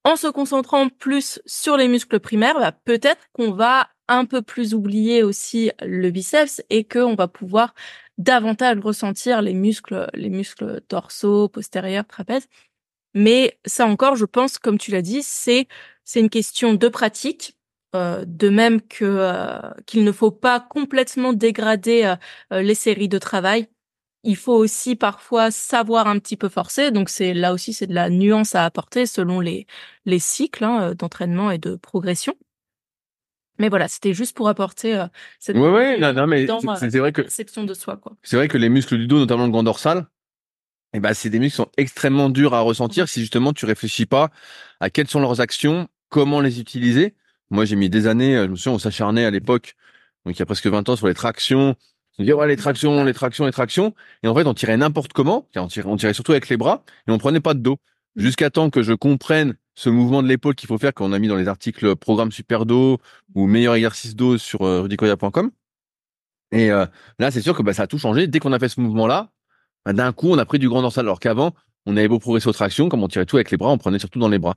en 0.04 0.16
se 0.16 0.28
concentrant 0.28 0.88
plus 0.88 1.40
sur 1.44 1.76
les 1.76 1.88
muscles 1.88 2.20
primaires, 2.20 2.58
bah, 2.58 2.72
peut-être 2.72 3.28
qu'on 3.32 3.52
va 3.52 3.88
un 4.08 4.24
peu 4.24 4.42
plus 4.42 4.74
oublier 4.74 5.22
aussi 5.22 5.70
le 5.80 6.10
biceps 6.10 6.62
et 6.68 6.84
qu'on 6.84 7.14
va 7.14 7.28
pouvoir 7.28 7.74
davantage 8.20 8.78
ressentir 8.80 9.42
les 9.42 9.54
muscles, 9.54 10.08
les 10.14 10.30
muscles 10.30 10.82
dorsaux, 10.88 11.48
postérieurs, 11.48 12.06
trapèzes. 12.06 12.46
Mais 13.14 13.58
ça 13.66 13.86
encore, 13.86 14.16
je 14.16 14.26
pense, 14.26 14.58
comme 14.58 14.78
tu 14.78 14.90
l'as 14.92 15.02
dit, 15.02 15.22
c'est 15.22 15.66
c'est 16.04 16.20
une 16.20 16.30
question 16.30 16.74
de 16.74 16.88
pratique. 16.88 17.56
Euh, 17.96 18.24
de 18.24 18.50
même 18.50 18.80
que 18.82 19.04
euh, 19.04 19.58
qu'il 19.86 20.04
ne 20.04 20.12
faut 20.12 20.30
pas 20.30 20.60
complètement 20.60 21.32
dégrader 21.32 22.14
euh, 22.52 22.62
les 22.62 22.76
séries 22.76 23.08
de 23.08 23.18
travail. 23.18 23.66
il 24.24 24.36
faut 24.36 24.54
aussi 24.54 24.96
parfois 24.96 25.50
savoir 25.50 26.06
un 26.08 26.18
petit 26.20 26.36
peu 26.36 26.48
forcer. 26.48 26.92
Donc 26.92 27.10
c'est 27.10 27.34
là 27.34 27.52
aussi 27.54 27.72
c'est 27.74 27.86
de 27.88 27.94
la 27.94 28.10
nuance 28.10 28.54
à 28.54 28.64
apporter 28.64 29.06
selon 29.06 29.40
les 29.40 29.66
les 30.06 30.20
cycles 30.20 30.64
hein, 30.64 30.94
d'entraînement 30.96 31.50
et 31.52 31.58
de 31.58 31.76
progression. 31.76 32.34
Mais 33.60 33.68
voilà, 33.68 33.88
c'était 33.88 34.14
juste 34.14 34.36
pour 34.36 34.48
apporter 34.48 34.96
euh, 34.96 35.06
cette 35.38 35.56
ouais, 35.56 35.70
ouais, 35.70 35.98
non, 35.98 36.12
non, 36.12 36.26
mais 36.26 36.46
c'est 36.78 36.98
vrai 36.98 37.12
que 37.12 37.22
perception 37.22 37.64
de 37.64 37.74
soi 37.74 37.96
quoi. 37.96 38.16
C'est 38.22 38.36
vrai 38.36 38.48
que 38.48 38.58
les 38.58 38.68
muscles 38.68 38.96
du 38.96 39.06
dos, 39.06 39.18
notamment 39.18 39.44
le 39.44 39.50
grand 39.50 39.62
dorsal, 39.62 40.06
eh 40.94 41.00
ben 41.00 41.14
c'est 41.14 41.30
des 41.30 41.38
muscles 41.38 41.52
qui 41.52 41.56
sont 41.56 41.70
extrêmement 41.76 42.30
durs 42.30 42.54
à 42.54 42.60
ressentir 42.60 43.08
si 43.08 43.20
justement 43.20 43.52
tu 43.52 43.66
réfléchis 43.66 44.06
pas 44.06 44.30
à 44.80 44.90
quelles 44.90 45.08
sont 45.08 45.20
leurs 45.20 45.40
actions, 45.40 45.88
comment 46.08 46.40
les 46.40 46.58
utiliser. 46.58 47.14
Moi, 47.50 47.64
j'ai 47.64 47.76
mis 47.76 47.90
des 47.90 48.06
années, 48.06 48.36
euh, 48.36 48.46
je 48.46 48.50
me 48.50 48.56
souviens, 48.56 48.72
on 48.72 48.78
s'acharnait 48.78 49.24
à 49.24 49.30
l'époque, 49.30 49.76
donc 50.24 50.36
il 50.36 50.38
y 50.38 50.42
a 50.42 50.46
presque 50.46 50.66
20 50.66 50.88
ans 50.88 50.96
sur 50.96 51.06
les 51.06 51.14
tractions, 51.14 51.76
on 52.18 52.22
disait, 52.22 52.34
ouais, 52.34 52.48
les 52.48 52.56
tractions, 52.56 53.02
les 53.02 53.14
tractions, 53.14 53.46
les 53.46 53.52
tractions. 53.52 53.94
Et 54.22 54.28
en 54.28 54.34
fait, 54.34 54.46
on 54.46 54.52
tirait 54.52 54.76
n'importe 54.76 55.14
comment. 55.14 55.48
On 55.56 55.68
tirait, 55.68 55.88
on 55.88 55.96
tirait 55.96 56.12
surtout 56.12 56.32
avec 56.32 56.50
les 56.50 56.58
bras 56.58 56.84
et 57.08 57.12
on 57.12 57.16
prenait 57.18 57.40
pas 57.40 57.54
de 57.54 57.60
dos. 57.60 57.78
Mmh. 58.16 58.20
Jusqu'à 58.20 58.50
temps 58.50 58.68
que 58.68 58.82
je 58.82 58.92
comprenne 58.92 59.54
ce 59.80 59.88
mouvement 59.88 60.22
de 60.22 60.28
l'épaule 60.28 60.54
qu'il 60.54 60.66
faut 60.66 60.76
faire 60.76 60.92
qu'on 60.92 61.10
a 61.14 61.18
mis 61.18 61.26
dans 61.26 61.36
les 61.36 61.48
articles 61.48 61.96
programme 61.96 62.30
super 62.32 62.66
dos 62.66 62.98
ou 63.34 63.46
meilleur 63.46 63.76
exercice 63.76 64.14
dos 64.14 64.36
sur 64.36 64.60
euh, 64.60 64.82
rudicoya.com. 64.82 65.50
Et 66.52 66.70
euh, 66.70 66.84
là, 67.18 67.30
c'est 67.30 67.40
sûr 67.40 67.56
que 67.56 67.62
bah, 67.62 67.72
ça 67.72 67.84
a 67.84 67.86
tout 67.86 67.96
changé. 67.96 68.26
Dès 68.26 68.40
qu'on 68.40 68.52
a 68.52 68.58
fait 68.58 68.68
ce 68.68 68.78
mouvement-là, 68.78 69.30
bah, 69.86 69.94
d'un 69.94 70.12
coup, 70.12 70.28
on 70.28 70.36
a 70.36 70.44
pris 70.44 70.58
du 70.58 70.68
grand 70.68 70.82
dorsal. 70.82 71.06
Alors 71.06 71.18
qu'avant, 71.18 71.54
on 71.86 71.96
avait 71.96 72.08
beau 72.08 72.18
progresser 72.18 72.48
aux 72.48 72.52
tractions, 72.52 72.90
comme 72.90 73.02
on 73.02 73.08
tirait 73.08 73.24
tout 73.24 73.36
avec 73.36 73.50
les 73.50 73.56
bras, 73.56 73.70
on 73.70 73.78
prenait 73.78 73.98
surtout 73.98 74.18
dans 74.18 74.28
les 74.28 74.38
bras. 74.38 74.54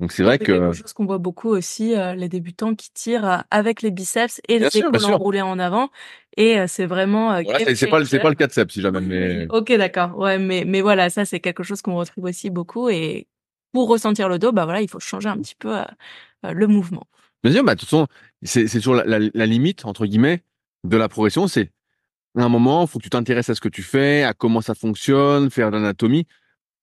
Donc 0.00 0.10
c'est 0.10 0.22
vrai 0.22 0.38
que 0.38 0.46
quelque 0.46 0.72
chose 0.72 0.92
qu'on 0.94 1.04
voit 1.04 1.18
beaucoup 1.18 1.50
aussi 1.50 1.94
euh, 1.94 2.14
les 2.14 2.28
débutants 2.28 2.74
qui 2.74 2.90
tirent 2.92 3.24
euh, 3.24 3.38
avec 3.50 3.82
les 3.82 3.90
biceps 3.92 4.40
et 4.48 4.58
les 4.58 4.76
épaules 4.76 5.04
enroulées 5.04 5.42
en 5.42 5.60
avant 5.60 5.90
et 6.36 6.58
euh, 6.58 6.64
c'est 6.66 6.86
vraiment 6.86 7.40
c'est 7.74 7.86
pas 7.86 8.04
c'est 8.04 8.18
pas 8.18 8.30
le 8.30 8.34
cas 8.34 8.48
de 8.48 8.70
si 8.70 8.80
jamais 8.80 9.00
mais 9.00 9.46
OK 9.50 9.70
d'accord. 9.72 10.18
Ouais 10.18 10.38
mais 10.38 10.64
mais 10.66 10.80
voilà, 10.80 11.08
ça 11.08 11.24
c'est 11.24 11.38
quelque 11.38 11.62
chose 11.62 11.82
qu'on 11.82 11.94
retrouve 11.94 12.24
aussi 12.24 12.50
beaucoup 12.50 12.88
et 12.88 13.28
pour 13.72 13.88
ressentir 13.88 14.28
le 14.28 14.38
dos, 14.38 14.52
bah 14.52 14.64
voilà, 14.64 14.82
il 14.82 14.88
faut 14.88 15.00
changer 15.00 15.28
un 15.28 15.38
petit 15.38 15.54
peu 15.58 15.74
le 16.42 16.66
mouvement. 16.66 17.06
Bien 17.42 17.52
sûr, 17.52 17.64
bah 17.64 17.74
de 17.74 17.80
toute 17.80 17.88
façon, 17.88 18.06
c'est 18.42 18.68
toujours 18.68 18.94
la, 18.94 19.04
la, 19.04 19.18
la, 19.32 19.46
limite 19.46 19.84
entre 19.84 20.06
guillemets 20.06 20.42
de 20.84 20.96
la 20.96 21.08
progression, 21.08 21.48
c'est 21.48 21.70
à 22.36 22.44
un 22.44 22.48
moment, 22.48 22.86
faut 22.86 22.98
que 22.98 23.04
tu 23.04 23.10
t'intéresses 23.10 23.50
à 23.50 23.54
ce 23.54 23.60
que 23.60 23.68
tu 23.68 23.82
fais, 23.82 24.22
à 24.22 24.32
comment 24.32 24.60
ça 24.60 24.74
fonctionne, 24.74 25.50
faire 25.50 25.70
l'anatomie 25.70 26.26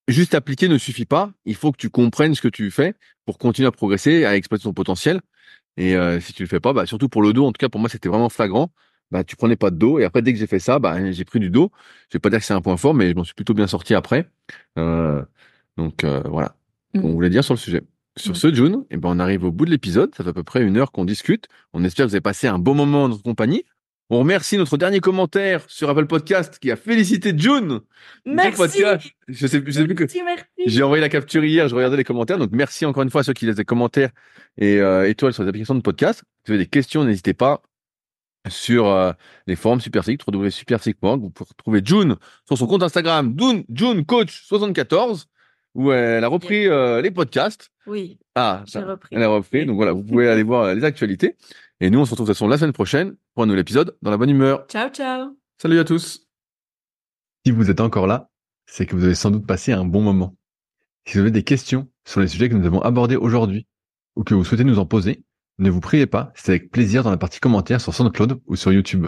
juste 0.10 0.34
appliquer 0.36 0.68
ne 0.68 0.78
suffit 0.78 1.06
pas. 1.06 1.32
Il 1.46 1.56
faut 1.56 1.72
que 1.72 1.78
tu 1.78 1.90
comprennes 1.90 2.36
ce 2.36 2.42
que 2.42 2.48
tu 2.48 2.72
fais 2.72 2.94
pour 3.26 3.38
continuer 3.38 3.68
à 3.68 3.72
progresser, 3.72 4.26
à 4.26 4.36
exploiter 4.36 4.64
ton 4.64 4.74
potentiel. 4.74 5.22
Et 5.78 5.96
euh, 5.96 6.20
si 6.20 6.34
tu 6.34 6.44
le 6.44 6.50
fais 6.50 6.60
pas, 6.60 6.74
bah, 6.74 6.86
surtout 6.86 7.10
pour 7.10 7.22
le 7.22 7.34
dos, 7.34 7.46
en 7.46 7.52
tout 7.52 7.60
cas 7.60 7.70
pour 7.70 7.80
moi 7.80 7.90
c'était 7.90 8.10
vraiment 8.10 8.30
flagrant. 8.30 8.72
Bah 9.12 9.24
tu 9.24 9.36
prenais 9.36 9.56
pas 9.56 9.72
de 9.72 9.76
dos 9.76 9.98
et 9.98 10.04
après 10.06 10.22
dès 10.22 10.34
que 10.34 10.40
j'ai 10.40 10.46
fait 10.46 10.60
ça, 10.60 10.78
bah 10.78 11.12
j'ai 11.12 11.26
pris 11.26 11.40
du 11.40 11.50
dos. 11.50 11.72
Je 12.10 12.18
vais 12.18 12.20
pas 12.20 12.30
dire 12.30 12.40
que 12.40 12.46
c'est 12.46 12.54
un 12.54 12.62
point 12.62 12.78
fort, 12.78 12.94
mais 12.94 13.10
je 13.10 13.16
m'en 13.16 13.24
suis 13.24 13.34
plutôt 13.34 13.54
bien 13.54 13.66
sorti 13.68 13.96
après. 13.96 14.30
Euh, 14.78 15.24
donc 15.78 16.04
euh, 16.04 16.22
voilà, 16.26 16.56
mmh. 16.94 17.06
on 17.06 17.12
voulait 17.12 17.30
dire 17.30 17.44
sur 17.44 17.54
le 17.54 17.60
sujet. 17.60 17.82
Sur 18.18 18.32
mmh. 18.32 18.36
ce, 18.36 18.54
June, 18.54 18.84
et 18.90 18.96
eh 18.96 18.98
ben 18.98 19.10
on 19.10 19.20
arrive 19.20 19.44
au 19.44 19.52
bout 19.52 19.66
de 19.66 19.72
l'épisode. 19.72 20.14
Ça 20.16 20.24
fait 20.24 20.32
à 20.32 20.34
peu 20.34 20.44
près 20.44 20.64
une 20.64 20.78
heure 20.78 20.92
qu'on 20.92 21.06
discute. 21.06 21.48
On 21.74 21.84
espère 21.84 22.06
que 22.06 22.10
vous 22.10 22.16
avez 22.16 22.22
passé 22.22 22.48
un 22.48 22.60
bon 22.60 22.76
moment 22.76 23.04
dans 23.04 23.10
notre 23.10 23.24
compagnie. 23.24 23.64
On 24.12 24.20
remercie 24.20 24.58
notre 24.58 24.76
dernier 24.76 25.02
commentaire 25.02 25.64
sur 25.68 25.88
Apple 25.88 26.08
Podcast 26.08 26.58
qui 26.60 26.72
a 26.72 26.76
félicité 26.76 27.32
June. 27.38 27.82
Merci. 28.26 28.84
Je 29.28 29.46
sais, 29.46 29.62
je 29.64 29.72
sais 29.72 29.86
plus 29.86 29.94
que 29.94 30.06
j'ai 30.66 30.82
envoyé 30.82 31.00
la 31.00 31.10
capture 31.10 31.44
hier, 31.44 31.68
je 31.68 31.76
regardais 31.76 31.98
les 31.98 32.04
commentaires. 32.04 32.40
Donc 32.40 32.50
merci 32.52 32.88
encore 32.88 33.04
une 33.04 33.12
fois 33.12 33.22
à 33.22 33.24
ceux 33.24 33.34
qui 33.34 33.46
laissent 33.46 33.58
des 33.58 33.66
commentaires 33.66 34.10
et 34.58 34.80
euh, 34.80 35.08
étoiles 35.08 35.34
sur 35.34 35.44
les 35.44 35.50
applications 35.50 35.76
de 35.76 35.82
podcast. 35.82 36.24
Si 36.40 36.48
vous 36.48 36.54
avez 36.54 36.64
des 36.64 36.70
questions, 36.70 37.04
n'hésitez 37.04 37.36
pas 37.36 37.62
sur 38.48 38.88
euh, 38.88 39.12
les 39.46 39.56
forums 39.56 39.80
SuperPhysique, 39.80 40.22
www.superphysique.org. 40.28 41.22
Vous 41.22 41.30
pouvez 41.30 41.50
trouver 41.56 41.82
June 41.84 42.16
sur 42.48 42.58
son 42.58 42.66
compte 42.66 42.82
Instagram, 42.82 43.36
June, 43.38 43.64
June 43.72 44.06
Coach 44.06 44.44
74, 44.48 45.28
où 45.76 45.92
elle 45.92 46.24
a 46.24 46.28
repris 46.28 46.68
euh, 46.68 47.02
les 47.02 47.12
podcasts. 47.12 47.72
Oui. 47.88 48.20
Ah, 48.36 48.64
j'ai 48.66 48.80
repris. 48.80 49.16
Elle 49.16 49.24
a 49.24 49.30
repris. 49.30 49.66
Donc 49.66 49.76
voilà, 49.76 49.92
vous 49.92 50.04
pouvez 50.04 50.28
aller 50.28 50.44
voir 50.44 50.74
les 50.74 50.84
actualités. 50.84 51.36
Et 51.80 51.90
nous, 51.90 52.00
on 52.00 52.06
se 52.06 52.12
retrouve 52.12 52.28
de 52.28 52.32
toute 52.32 52.38
façon 52.38 52.48
la 52.48 52.58
semaine 52.58 52.74
prochaine 52.74 53.16
pour 53.34 53.44
un 53.44 53.46
nouvel 53.46 53.62
épisode 53.62 53.96
dans 54.02 54.12
la 54.12 54.18
bonne 54.18 54.30
humeur. 54.30 54.66
Ciao, 54.68 54.90
ciao. 54.90 55.38
Salut 55.62 55.80
à 55.80 55.84
tous. 55.84 56.28
Si 57.46 57.52
vous 57.52 57.70
êtes 57.70 57.80
encore 57.80 58.08
là, 58.08 58.30
c'est 58.66 58.86
que 58.86 58.96
vous 58.96 59.04
avez 59.06 59.16
sans 59.16 59.32
doute 59.32 59.48
passé 59.48 59.72
un 59.72 59.86
bon 59.86 60.02
moment. 60.02 60.36
Si 61.06 61.14
vous 61.14 61.22
avez 61.22 61.32
des 61.32 61.44
questions 61.44 61.90
sur 62.06 62.20
les 62.20 62.28
sujets 62.28 62.50
que 62.50 62.56
nous 62.56 62.66
avons 62.66 62.82
abordés 62.82 63.16
aujourd'hui 63.16 63.66
ou 64.16 64.24
que 64.24 64.34
vous 64.34 64.44
souhaitez 64.44 64.64
nous 64.64 64.80
en 64.80 64.86
poser, 64.86 65.24
ne 65.58 65.70
vous 65.70 65.80
priez 65.80 66.06
pas, 66.06 66.32
c'est 66.36 66.52
avec 66.52 66.72
plaisir 66.72 67.04
dans 67.04 67.12
la 67.12 67.18
partie 67.18 67.40
commentaires 67.40 67.82
sur 67.82 67.94
SoundCloud 67.94 68.42
ou 68.46 68.56
sur 68.56 68.72
YouTube. 68.72 69.08